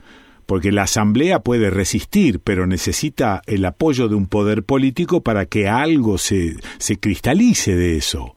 porque 0.46 0.72
la 0.72 0.82
Asamblea 0.82 1.38
puede 1.38 1.70
resistir, 1.70 2.40
pero 2.42 2.66
necesita 2.66 3.40
el 3.46 3.64
apoyo 3.64 4.08
de 4.08 4.16
un 4.16 4.26
poder 4.26 4.64
político 4.64 5.20
para 5.20 5.46
que 5.46 5.68
algo 5.68 6.18
se, 6.18 6.54
se 6.78 6.98
cristalice 6.98 7.76
de 7.76 7.96
eso. 7.96 8.34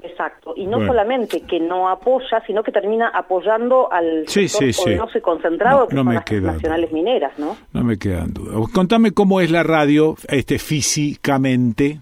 Exacto, 0.00 0.37
y 0.58 0.66
no 0.66 0.84
solamente 0.84 1.42
que 1.42 1.60
no 1.60 1.88
apoya, 1.88 2.42
sino 2.46 2.62
que 2.64 2.72
termina 2.72 3.10
apoyando 3.14 3.90
al 3.92 4.26
sí, 4.26 4.48
sector 4.48 5.08
sí, 5.12 5.20
concentrado 5.20 5.86
que 5.86 5.96
son 5.96 6.12
las 6.12 6.30
nacionales 6.54 6.92
mineras, 6.92 7.38
¿no? 7.38 7.56
No 7.72 7.84
me 7.84 7.96
quedan 7.96 8.32
dudas. 8.34 8.70
Contame 8.72 9.12
cómo 9.12 9.40
es 9.40 9.50
la 9.50 9.62
radio 9.62 10.16
este 10.28 10.58
físicamente. 10.58 12.00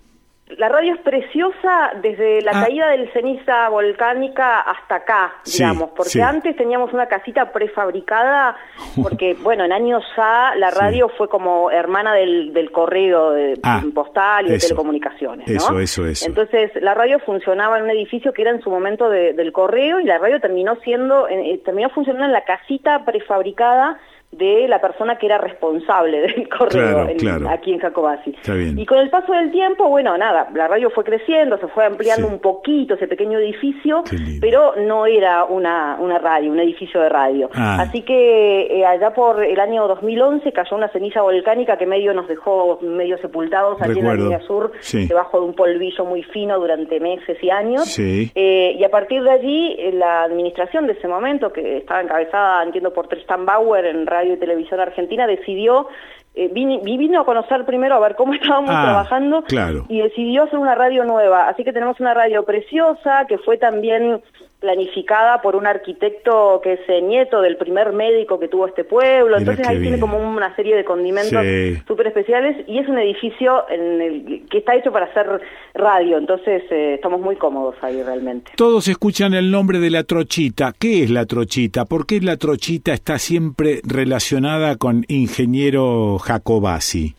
La 0.57 0.68
radio 0.68 0.94
es 0.94 1.00
preciosa 1.00 1.91
desde 2.00 2.41
la 2.41 2.52
ah. 2.55 2.65
caída 2.65 2.89
del 2.91 3.12
ceniza 3.12 3.68
volcánica 3.68 4.60
hasta 4.60 4.97
acá, 4.97 5.34
digamos, 5.44 5.91
porque 5.91 6.23
antes 6.23 6.57
teníamos 6.57 6.92
una 6.92 7.07
casita 7.07 7.50
prefabricada, 7.52 8.57
porque, 9.02 9.34
bueno, 9.42 9.65
en 9.65 9.73
años 9.73 10.05
A 10.16 10.55
la 10.57 10.70
radio 10.70 11.08
fue 11.08 11.28
como 11.28 11.70
hermana 11.73 12.15
del, 12.15 12.52
del 12.52 12.70
correo 12.70 13.33
de, 13.33 13.58
ah, 13.65 13.83
postal 13.92 14.47
y 14.47 14.50
de 14.52 14.58
telecomunicaciones, 14.58 15.49
¿no? 15.49 15.55
Eso, 15.55 15.81
eso, 15.81 16.07
eso. 16.07 16.26
Entonces, 16.26 16.70
la 16.81 16.94
radio 16.94 17.18
funcionaba 17.18 17.78
en 17.78 17.84
un 17.84 17.91
edificio 17.91 18.33
que 18.33 18.42
era 18.42 18.52
en 18.52 18.62
su 18.62 18.70
momento 18.70 19.10
del 19.10 19.52
correo 19.52 19.99
y 19.99 20.05
la 20.05 20.18
radio 20.18 20.41
terminó 20.41 20.76
siendo, 20.76 21.28
eh, 21.28 21.60
terminó 21.65 21.91
funcionando 21.91 22.26
en 22.26 22.33
la 22.33 22.44
casita 22.44 23.05
prefabricada 23.05 23.99
de 24.32 24.68
la 24.68 24.80
persona 24.80 25.16
que 25.16 25.26
era 25.26 25.38
responsable 25.38 26.20
del 26.22 26.48
correo 26.48 27.08
aquí 27.48 27.72
en 27.72 27.78
Jacobasi. 27.78 28.34
Y 28.76 28.86
con 28.86 28.98
el 28.98 29.10
paso 29.10 29.32
del 29.32 29.50
tiempo, 29.50 29.88
bueno, 29.88 30.16
nada, 30.16 30.48
la 30.55 30.68
radio 30.68 30.90
fue 30.90 31.05
creciendo, 31.05 31.58
se 31.58 31.68
fue 31.68 31.84
ampliando 31.84 32.26
un 32.26 32.38
poquito 32.38 32.94
ese 32.94 33.08
pequeño 33.08 33.38
edificio, 33.38 34.02
pero 34.40 34.74
no 34.76 35.06
era 35.06 35.44
una, 35.44 35.96
una 35.98 36.18
radio, 36.18 36.52
un 36.52 36.60
edificio 36.60 37.00
de 37.00 37.08
radio. 37.08 37.50
Ah. 37.55 37.78
Así 37.80 38.02
que 38.02 38.66
eh, 38.66 38.84
allá 38.84 39.12
por 39.14 39.42
el 39.42 39.58
año 39.58 39.86
2011 39.88 40.52
cayó 40.52 40.76
una 40.76 40.88
ceniza 40.88 41.22
volcánica 41.22 41.76
que 41.78 41.86
medio 41.86 42.12
nos 42.12 42.28
dejó 42.28 42.78
medio 42.82 43.18
sepultados 43.18 43.80
aquí 43.80 43.98
en 43.98 44.06
la 44.06 44.14
línea 44.14 44.40
sur, 44.40 44.72
debajo 44.92 45.40
de 45.40 45.46
un 45.46 45.55
polvillo 45.55 46.05
muy 46.05 46.22
fino 46.22 46.58
durante 46.58 47.00
meses 47.00 47.38
y 47.42 47.50
años. 47.50 47.98
Eh, 47.98 48.76
y 48.78 48.84
a 48.84 48.90
partir 48.90 49.22
de 49.22 49.30
allí, 49.30 49.76
eh, 49.78 49.92
la 49.92 50.24
administración 50.24 50.86
de 50.86 50.94
ese 50.94 51.08
momento, 51.08 51.52
que 51.52 51.78
estaba 51.78 52.02
encabezada, 52.02 52.62
entiendo, 52.62 52.92
por 52.92 53.08
Tristan 53.08 53.46
Bauer 53.46 53.86
en 53.86 54.06
Radio 54.16 54.34
y 54.34 54.38
Televisión 54.38 54.80
Argentina, 54.80 55.26
decidió 55.26 55.88
eh, 56.34 56.50
vino, 56.52 57.20
a 57.20 57.24
conocer 57.24 57.64
primero 57.64 57.94
a 57.94 58.00
ver 58.00 58.14
cómo 58.14 58.34
estábamos 58.40 58.70
ah, 58.70 58.82
trabajando 58.82 59.44
y 59.88 60.02
decidió 60.02 60.44
hacer 60.44 60.58
una 60.58 60.74
radio 60.74 61.04
nueva. 61.04 61.48
Así 61.48 61.64
que 61.64 61.72
tenemos 61.72 61.98
una 61.98 62.12
radio 62.12 62.44
preciosa 62.44 63.24
que 63.26 63.38
fue 63.38 63.56
también 63.56 64.22
planificada 64.60 65.42
por 65.42 65.54
un 65.54 65.66
arquitecto 65.66 66.60
que 66.62 66.74
es 66.74 66.80
eh, 66.88 67.02
nieto 67.02 67.42
del 67.42 67.56
primer 67.56 67.92
médico 67.92 68.40
que 68.40 68.48
tuvo 68.48 68.66
este 68.66 68.84
pueblo, 68.84 69.36
entonces 69.36 69.66
ahí 69.68 69.80
tiene 69.80 70.00
como 70.00 70.18
una 70.18 70.54
serie 70.56 70.74
de 70.74 70.84
condimentos 70.84 71.44
súper 71.86 72.06
especiales 72.08 72.56
y 72.66 72.78
es 72.78 72.88
un 72.88 72.98
edificio 72.98 73.68
en 73.68 74.00
el, 74.00 74.46
que 74.50 74.58
está 74.58 74.74
hecho 74.74 74.90
para 74.92 75.06
hacer 75.06 75.40
radio, 75.74 76.16
entonces 76.16 76.62
eh, 76.70 76.94
estamos 76.94 77.20
muy 77.20 77.36
cómodos 77.36 77.76
ahí 77.82 78.02
realmente. 78.02 78.52
Todos 78.56 78.88
escuchan 78.88 79.34
el 79.34 79.50
nombre 79.50 79.78
de 79.78 79.90
la 79.90 80.04
trochita, 80.04 80.72
¿qué 80.78 81.02
es 81.02 81.10
la 81.10 81.26
trochita? 81.26 81.84
¿Por 81.84 82.06
qué 82.06 82.20
la 82.20 82.36
trochita 82.36 82.94
está 82.94 83.18
siempre 83.18 83.80
relacionada 83.84 84.76
con 84.76 85.04
ingeniero 85.08 86.18
Jacobasi? 86.18 87.14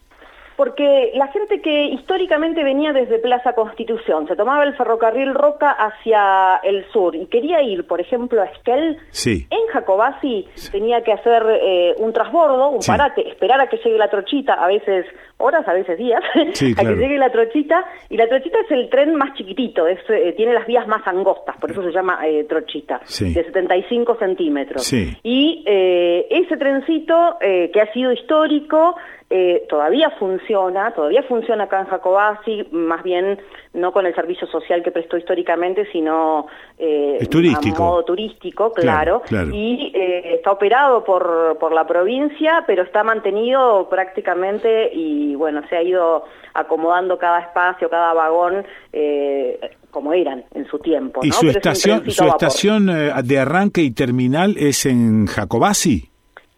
Porque 0.58 1.12
la 1.14 1.28
gente 1.28 1.62
que 1.62 1.86
históricamente 1.86 2.64
venía 2.64 2.92
desde 2.92 3.20
Plaza 3.20 3.54
Constitución, 3.54 4.28
se 4.28 4.36
tomaba 4.36 4.64
el 4.64 4.76
ferrocarril 4.76 5.36
Roca 5.36 5.70
hacia 5.70 6.58
el 6.64 6.84
sur 6.92 7.16
y 7.16 7.28
quería 7.28 7.62
ir, 7.62 7.86
por 7.86 8.02
ejemplo, 8.02 8.42
a 8.42 8.46
Esquel, 8.46 8.98
en 9.26 9.68
Jacobasi 9.72 10.48
tenía 10.72 11.04
que 11.04 11.14
hacer 11.14 11.44
eh, 11.62 11.94
un 12.00 12.12
transbordo, 12.12 12.72
un 12.72 12.80
parate, 12.86 13.30
esperar 13.30 13.62
a 13.62 13.68
que 13.68 13.78
llegue 13.78 14.00
la 14.00 14.10
trochita, 14.10 14.56
a 14.56 14.66
veces 14.68 15.06
horas, 15.38 15.68
a 15.68 15.74
veces 15.74 15.98
días, 15.98 16.22
a 16.36 16.84
que 16.84 16.96
llegue 16.96 17.18
la 17.18 17.32
trochita, 17.32 17.86
y 18.10 18.18
la 18.18 18.28
trochita 18.28 18.60
es 18.60 18.72
el 18.72 18.90
tren 18.90 19.16
más 19.16 19.34
chiquitito, 19.36 19.88
es, 19.88 20.00
eh, 20.10 20.34
tiene 20.36 20.54
las 20.54 20.66
vías 20.68 20.88
más 20.88 21.06
angostas, 21.08 21.56
por 21.58 21.72
eso 21.72 21.84
se 21.84 21.92
llama 21.92 22.28
eh, 22.28 22.46
trochita, 22.46 23.00
de 23.20 23.34
75 23.34 24.16
centímetros. 24.18 24.92
Y 25.24 25.64
ese 25.68 26.58
trencito, 26.58 27.38
que 27.40 27.82
ha 27.82 27.94
sido 27.94 28.12
histórico, 28.12 28.96
eh, 29.30 29.66
todavía 29.68 30.10
funciona, 30.12 30.92
todavía 30.92 31.22
funciona 31.24 31.66
acá 31.66 31.82
en 31.82 31.88
Jacobasi, 31.88 32.66
más 32.72 33.04
bien 33.04 33.38
no 33.74 33.92
con 33.92 34.06
el 34.06 34.16
servicio 34.16 34.48
social 34.48 34.82
que 34.82 34.92
prestó 34.92 35.18
históricamente, 35.18 35.86
sino 35.92 36.48
eh, 36.78 37.20
a 37.20 37.78
modo 37.78 38.06
turístico, 38.06 38.72
claro, 38.72 39.24
y 39.52 39.92
eh, 39.94 40.36
está 40.36 40.52
operado 40.52 41.04
por, 41.04 41.58
por 41.60 41.74
la 41.74 41.86
provincia, 41.86 42.64
pero 42.66 42.84
está 42.84 43.04
mantenido 43.04 43.90
prácticamente 43.90 44.92
y 44.94 45.27
bueno, 45.36 45.62
se 45.70 45.78
ha 45.78 45.84
ido 45.84 46.26
acomodando 46.54 47.18
cada 47.18 47.40
espacio, 47.40 47.90
cada 47.90 48.14
vagón 48.14 48.66
eh, 48.94 49.60
como 49.92 50.14
eran 50.14 50.44
en 50.54 50.66
su 50.68 50.80
tiempo. 50.80 51.22
¿Y 51.24 51.32
su 51.32 51.50
estación, 51.50 52.10
su 52.10 52.26
estación 52.26 52.88
de 52.88 53.40
arranque 53.40 53.82
y 53.82 53.92
terminal 53.92 54.56
es 54.58 54.86
en 54.86 55.28
Jacobasi? 55.28 56.12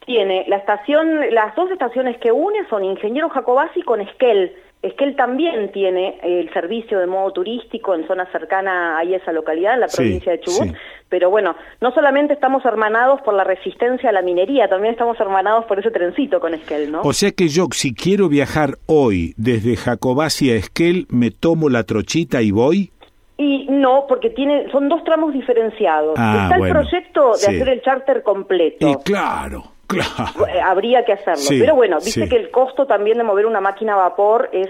tiene 0.10 0.44
la 0.48 0.56
estación, 0.56 1.36
las 1.36 1.54
dos 1.56 1.70
estaciones 1.70 2.18
que 2.18 2.32
une 2.32 2.68
son 2.68 2.84
Ingeniero 2.84 3.30
Jacobasi 3.30 3.84
con 3.84 4.02
Esquel. 4.02 4.56
Esquel 4.82 5.16
también 5.16 5.72
tiene 5.72 6.20
el 6.24 6.52
servicio 6.52 6.98
de 6.98 7.06
modo 7.06 7.32
turístico 7.32 7.94
en 7.94 8.08
zona 8.08 8.26
cercana 8.32 8.98
a 8.98 9.04
esa 9.04 9.32
localidad, 9.32 9.76
en 9.76 9.82
la 9.82 9.88
provincia 9.88 10.32
de 10.32 10.40
Chubut, 10.40 10.76
pero 11.10 11.30
bueno, 11.30 11.56
no 11.82 11.92
solamente 11.92 12.34
estamos 12.34 12.64
hermanados 12.66 13.22
por 13.22 13.34
la 13.34 13.44
resistencia 13.44 14.10
a 14.10 14.14
la 14.14 14.22
minería, 14.22 14.68
también 14.68 14.94
estamos 14.94 15.20
hermanados 15.20 15.66
por 15.66 15.80
ese 15.80 15.92
trencito 15.92 16.40
con 16.40 16.54
Esquel, 16.54 16.92
¿no? 16.92 17.02
O 17.02 17.14
sea 17.14 17.32
que 17.32 17.48
yo, 17.48 17.66
si 17.72 17.94
quiero 17.94 18.30
viajar 18.30 18.78
hoy 18.86 19.34
desde 19.38 19.76
Jacobasi 19.76 20.52
a 20.52 20.56
Esquel, 20.56 21.08
¿me 21.10 21.32
tomo 21.32 21.70
la 21.70 21.84
trochita 21.84 22.42
y 22.42 22.52
voy? 22.52 22.92
Y 23.38 23.68
no, 23.70 24.06
porque 24.08 24.30
tiene, 24.30 24.70
son 24.72 24.90
dos 24.90 25.04
tramos 25.04 25.34
diferenciados. 25.34 26.16
Ah, 26.18 26.50
Está 26.52 26.66
el 26.66 26.72
proyecto 26.72 27.32
de 27.38 27.48
hacer 27.56 27.70
el 27.70 27.82
charter 27.82 28.22
completo. 28.22 28.88
Y 28.88 28.96
claro. 29.04 29.64
Eh, 29.94 30.62
habría 30.62 31.04
que 31.04 31.14
hacerlo. 31.14 31.44
Pero 31.50 31.76
bueno, 31.76 31.98
viste 32.04 32.28
que 32.30 32.36
el 32.36 32.52
costo 32.52 32.86
también 32.86 33.18
de 33.18 33.24
mover 33.24 33.46
una 33.46 33.60
máquina 33.60 33.94
a 33.94 33.98
vapor 33.98 34.50
es 34.52 34.70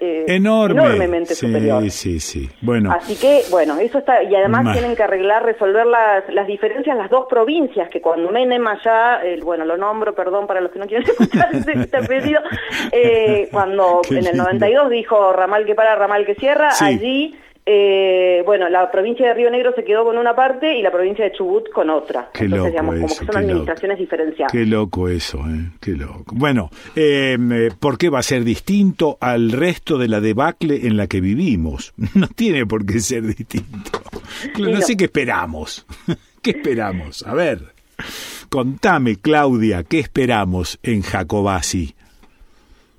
eh, 0.00 0.24
Enorme. 0.28 0.82
enormemente 0.82 1.34
superior. 1.34 1.90
Sí, 1.90 2.20
sí, 2.20 2.48
Bueno. 2.60 2.92
Así 2.92 3.16
que, 3.16 3.42
bueno, 3.50 3.78
eso 3.78 3.98
está. 3.98 4.22
Y 4.22 4.34
además 4.34 4.72
tienen 4.72 4.94
que 4.94 5.02
arreglar, 5.02 5.44
resolver 5.44 5.86
las, 5.86 6.28
las 6.32 6.46
diferencias 6.46 6.96
las 6.96 7.10
dos 7.10 7.26
provincias, 7.28 7.88
que 7.90 8.00
cuando 8.00 8.30
Menem 8.30 8.66
allá, 8.66 9.20
bueno, 9.42 9.64
lo 9.64 9.76
nombro, 9.76 10.14
perdón 10.14 10.46
para 10.46 10.60
los 10.60 10.70
que 10.70 10.78
no 10.78 10.86
quieren 10.86 11.06
escuchar 11.10 11.48
este, 11.52 11.72
este 11.72 12.02
pedido, 12.02 12.40
eh, 12.92 13.48
cuando 13.50 14.02
en 14.10 14.26
el 14.26 14.36
92 14.36 14.90
dijo 14.90 15.32
ramal 15.32 15.64
que 15.66 15.74
para, 15.74 15.96
ramal 15.96 16.24
que 16.24 16.34
cierra, 16.34 16.68
allí 16.80 17.36
eh, 17.72 18.42
bueno, 18.44 18.68
la 18.68 18.90
provincia 18.90 19.28
de 19.28 19.34
Río 19.34 19.48
Negro 19.48 19.72
se 19.76 19.84
quedó 19.84 20.04
con 20.04 20.18
una 20.18 20.34
parte 20.34 20.76
y 20.76 20.82
la 20.82 20.90
provincia 20.90 21.24
de 21.24 21.30
Chubut 21.30 21.70
con 21.70 21.88
otra. 21.88 22.28
Qué 22.34 22.46
Entonces, 22.46 22.72
digamos, 22.72 22.96
como 22.96 23.06
que 23.06 23.26
son 23.26 23.36
administraciones 23.36 23.98
diferenciadas. 23.98 24.50
Qué 24.50 24.66
loco 24.66 25.08
eso, 25.08 25.38
¿eh? 25.48 25.70
Qué 25.80 25.92
loco. 25.92 26.34
Bueno, 26.34 26.70
em, 26.96 27.52
eh, 27.52 27.68
¿por 27.78 27.96
qué 27.96 28.08
va 28.08 28.18
a 28.18 28.24
ser 28.24 28.42
distinto 28.42 29.18
al 29.20 29.52
resto 29.52 29.98
de 29.98 30.08
la 30.08 30.20
debacle 30.20 30.88
en 30.88 30.96
la 30.96 31.06
que 31.06 31.20
vivimos? 31.20 31.94
No 32.20 32.26
tiene 32.26 32.66
por 32.66 32.84
qué 32.84 32.98
ser 32.98 33.22
distinto. 33.22 34.00
No, 34.58 34.80
sé 34.80 34.96
qué 34.96 35.04
esperamos. 35.04 35.86
¿Qué 36.42 36.50
esperamos? 36.50 37.24
A 37.24 37.34
ver, 37.34 37.60
contame, 38.48 39.16
Claudia, 39.16 39.84
¿qué 39.84 40.00
esperamos 40.00 40.80
en 40.82 41.02
Jacobasi? 41.02 41.94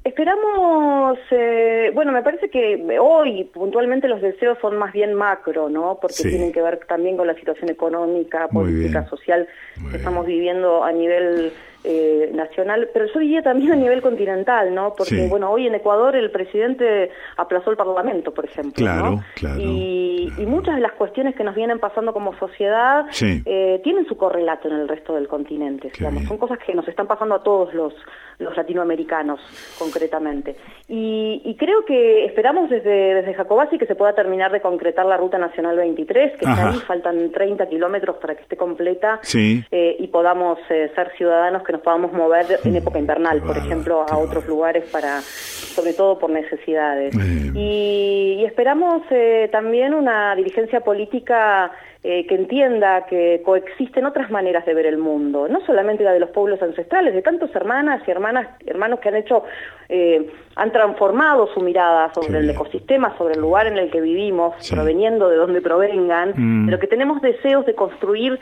Esperamos, 0.04 1.20
eh, 1.30 1.92
bueno, 1.94 2.12
me 2.12 2.24
parece 2.24 2.50
que 2.50 2.98
hoy 3.00 3.44
puntualmente 3.44 4.08
los 4.08 4.20
deseos 4.20 4.58
son 4.60 4.78
más 4.78 4.94
bien 4.94 5.14
macro, 5.14 5.70
¿no? 5.70 6.00
Porque 6.02 6.24
tienen 6.24 6.52
que 6.52 6.62
ver 6.62 6.80
también 6.88 7.18
con 7.18 7.28
la 7.28 7.36
situación 7.36 7.70
económica, 7.70 8.48
política, 8.48 9.08
social 9.08 9.48
que 9.92 9.98
estamos 9.98 10.26
viviendo 10.26 10.84
a 10.84 10.92
nivel 10.92 11.54
eh, 11.84 12.30
nacional, 12.34 12.90
pero 12.94 13.06
yo 13.12 13.20
diría 13.20 13.42
también 13.42 13.72
a 13.72 13.76
nivel 13.76 14.02
continental, 14.02 14.74
¿no? 14.74 14.94
Porque, 14.96 15.28
bueno, 15.28 15.50
hoy 15.52 15.66
en 15.66 15.74
Ecuador 15.74 16.16
el 16.16 16.30
presidente 16.30 17.10
aplazó 17.38 17.72
el 17.72 17.78
Parlamento, 17.78 18.32
por 18.34 18.46
ejemplo, 18.46 18.86
¿no? 18.86 19.24
y, 19.58 20.32
muchas 20.46 20.76
de 20.76 20.82
las 20.82 20.92
cuestiones 20.94 21.34
que 21.36 21.44
nos 21.46 21.56
vienen 21.56 21.80
pasando 21.80 22.14
como 22.14 22.38
sociedad 22.38 23.06
eh, 23.22 23.80
tienen 23.84 24.06
su 24.06 24.18
correlato 24.18 24.68
en 24.68 24.76
el 24.76 24.88
resto 24.88 25.16
del 25.16 25.28
continente, 25.28 25.92
digamos. 25.98 26.26
Son 26.26 26.38
cosas 26.38 26.60
que 26.60 26.76
nos 26.76 26.88
están 26.88 27.08
pasando 27.08 27.36
a 27.36 27.42
todos 27.42 27.74
los, 27.74 27.94
los 28.38 28.56
latinoamericanos, 28.56 29.40
concretamente. 29.80 30.58
Y, 30.88 31.56
creo 31.58 31.86
que 31.86 32.26
esperamos 32.26 32.70
desde, 32.70 33.14
desde 33.14 33.34
Jacobasi 33.36 33.78
que 33.78 33.86
se 33.86 33.96
pueda 33.96 34.14
terminar 34.14 34.52
de 34.52 34.62
concretar 34.62 35.06
la 35.06 35.16
Ruta 35.16 35.38
Nacional 35.38 35.78
23, 35.78 36.38
que 36.38 36.48
ahí, 36.48 36.80
faltan 36.88 37.32
30 37.32 37.68
kilómetros 37.68 38.18
para 38.18 38.36
que 38.36 38.42
esté 38.42 38.58
completa 38.58 39.20
eh, 39.34 39.96
y 40.00 40.08
podamos 40.08 40.60
ser 40.68 41.12
ciudadanos 41.18 41.64
que 41.64 41.71
nos 41.72 41.82
podamos 41.82 42.12
mover 42.14 42.60
en 42.64 42.76
época 42.76 43.00
invernal, 43.00 43.42
por 43.42 43.58
ejemplo, 43.58 44.06
a 44.10 44.18
otros 44.18 44.46
lugares 44.48 44.90
para, 44.92 45.22
sobre 45.22 45.94
todo 45.94 46.20
por 46.20 46.30
necesidades. 46.30 47.16
Y, 47.56 48.44
esperamos 48.46 49.04
eh, 49.12 49.50
también 49.52 49.94
una 49.94 50.36
dirigencia 50.36 50.82
política 50.82 51.72
eh, 52.04 52.26
que 52.26 52.34
entienda 52.34 53.06
que 53.06 53.44
coexisten 53.46 54.08
otras 54.08 54.32
maneras 54.32 54.66
de 54.66 54.74
ver 54.74 54.88
el 54.88 54.98
mundo, 54.98 55.48
no 55.48 55.64
solamente 55.68 56.04
la 56.04 56.14
de 56.14 56.20
los 56.20 56.32
pueblos 56.32 56.60
ancestrales, 56.60 57.14
de 57.14 57.22
tantos 57.22 57.54
hermanas 57.54 58.02
y 58.08 58.10
hermanas, 58.10 58.48
hermanos 58.66 59.00
que 59.00 59.10
han 59.10 59.18
hecho, 59.18 59.44
eh, 59.88 60.28
han 60.56 60.72
transformado 60.72 61.46
su 61.54 61.60
mirada 61.60 62.12
sobre 62.12 62.40
el 62.40 62.50
ecosistema, 62.50 63.16
sobre 63.20 63.36
el 63.36 63.42
lugar 63.42 63.68
en 63.68 63.78
el 63.78 63.92
que 63.92 64.02
vivimos, 64.02 64.56
proveniendo 64.72 65.30
de 65.30 65.36
donde 65.36 65.62
provengan, 65.62 66.34
mm. 66.36 66.66
pero 66.66 66.80
que 66.80 66.88
tenemos 66.88 67.22
deseos 67.22 67.68
de 67.68 67.76
construir 67.76 68.40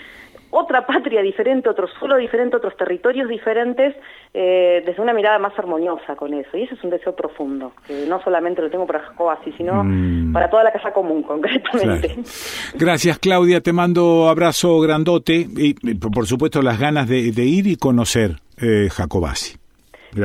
otra 0.52 0.86
patria 0.86 1.22
diferente, 1.22 1.70
otro 1.70 1.88
suelo 2.00 2.18
diferente, 2.18 2.56
otros 2.56 2.76
territorios 2.76 3.30
diferentes, 3.30 3.96
eh, 4.34 4.84
desde 4.86 5.02
una 5.02 5.14
mirada 5.14 5.40
más 5.40 5.58
armoniosa 5.58 6.16
con 6.16 6.34
eso. 6.34 6.58
Y 6.58 6.64
ese 6.64 6.76
es 6.76 6.84
un 6.84 6.90
deseo 6.90 7.16
profundo, 7.16 7.74
que 7.86 8.06
no 8.08 8.22
solamente 8.24 8.62
lo 8.62 8.70
tengo 8.70 8.86
para 8.86 9.00
así, 9.32 9.52
sino 9.58 9.84
mm. 9.84 10.34
para 10.34 10.50
toda 10.50 10.64
la 10.64 10.72
casa 10.72 10.92
común, 10.92 11.24
concretamente. 11.24 12.16
Gracias, 12.76 13.20
Claudia. 13.20 13.62
Te 13.62 13.74
mando 13.74 14.30
abrazo 14.30 14.80
grandote 14.80 15.48
y, 15.56 15.74
por 15.96 16.26
supuesto, 16.26 16.62
las 16.62 16.80
ganas 16.80 17.08
de, 17.08 17.20
ir 17.20 17.68
y 17.68 17.76
conocer 17.76 18.38
eh, 18.62 18.90
Jacobasi. 18.90 19.59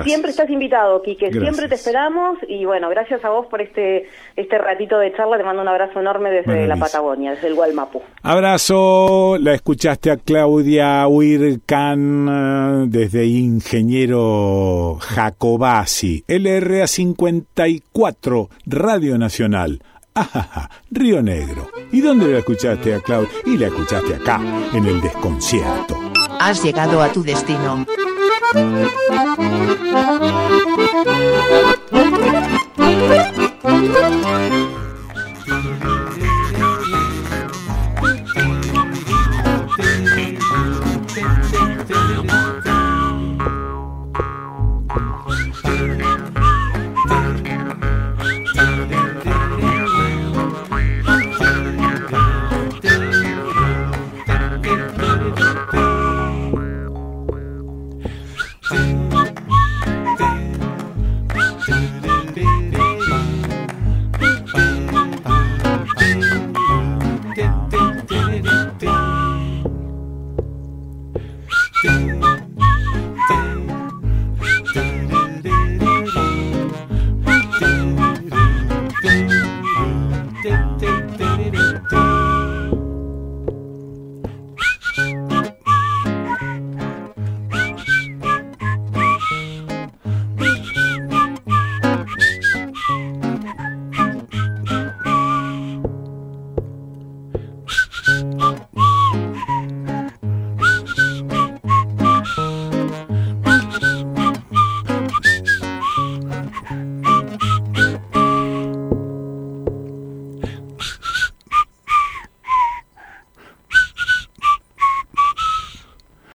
Siempre 0.05 0.31
estás 0.31 0.49
invitado, 0.51 1.03
Quique, 1.03 1.31
siempre 1.31 1.69
te 1.69 1.75
esperamos 1.75 2.39
y 2.49 2.65
bueno, 2.65 2.89
gracias 2.89 3.25
a 3.25 3.31
vos 3.31 3.47
por 3.47 3.61
este 3.61 4.09
este 4.37 4.59
ratito 4.59 4.99
de 4.99 5.13
charla, 5.15 5.37
te 5.37 5.45
mando 5.45 5.63
un 5.63 5.69
abrazo 5.69 6.01
enorme 6.01 6.31
desde 6.31 6.67
la 6.67 6.77
Patagonia, 6.77 7.33
desde 7.33 7.49
el 7.49 7.55
Gualmapu. 7.55 8.03
Abrazo, 8.23 9.37
la 9.39 9.55
escuchaste 9.55 10.11
a 10.11 10.17
Claudia 10.17 11.07
Huircan 11.07 12.29
eh, 12.29 12.87
desde 12.89 13.27
Ingeniero 13.27 14.99
Jacobasi, 15.01 16.25
LRA 16.27 16.87
54, 16.87 18.49
Radio 18.67 19.19
Nacional. 19.19 19.81
Ajaja, 20.15 20.71
Río 20.93 21.23
Negro. 21.23 21.69
¿Y 21.91 22.01
dónde 22.01 22.29
la 22.29 22.39
escuchaste 22.39 22.95
a 22.95 23.01
Claudia? 23.01 23.29
Y 23.47 23.59
la 23.59 23.67
escuchaste 23.67 24.15
acá, 24.15 24.41
en 24.73 24.87
el 24.87 25.01
desconcierto. 25.01 26.04
Has 26.41 26.63
llegado 26.63 27.03
a 27.03 27.13
tu 27.13 27.23
destino. 27.23 27.87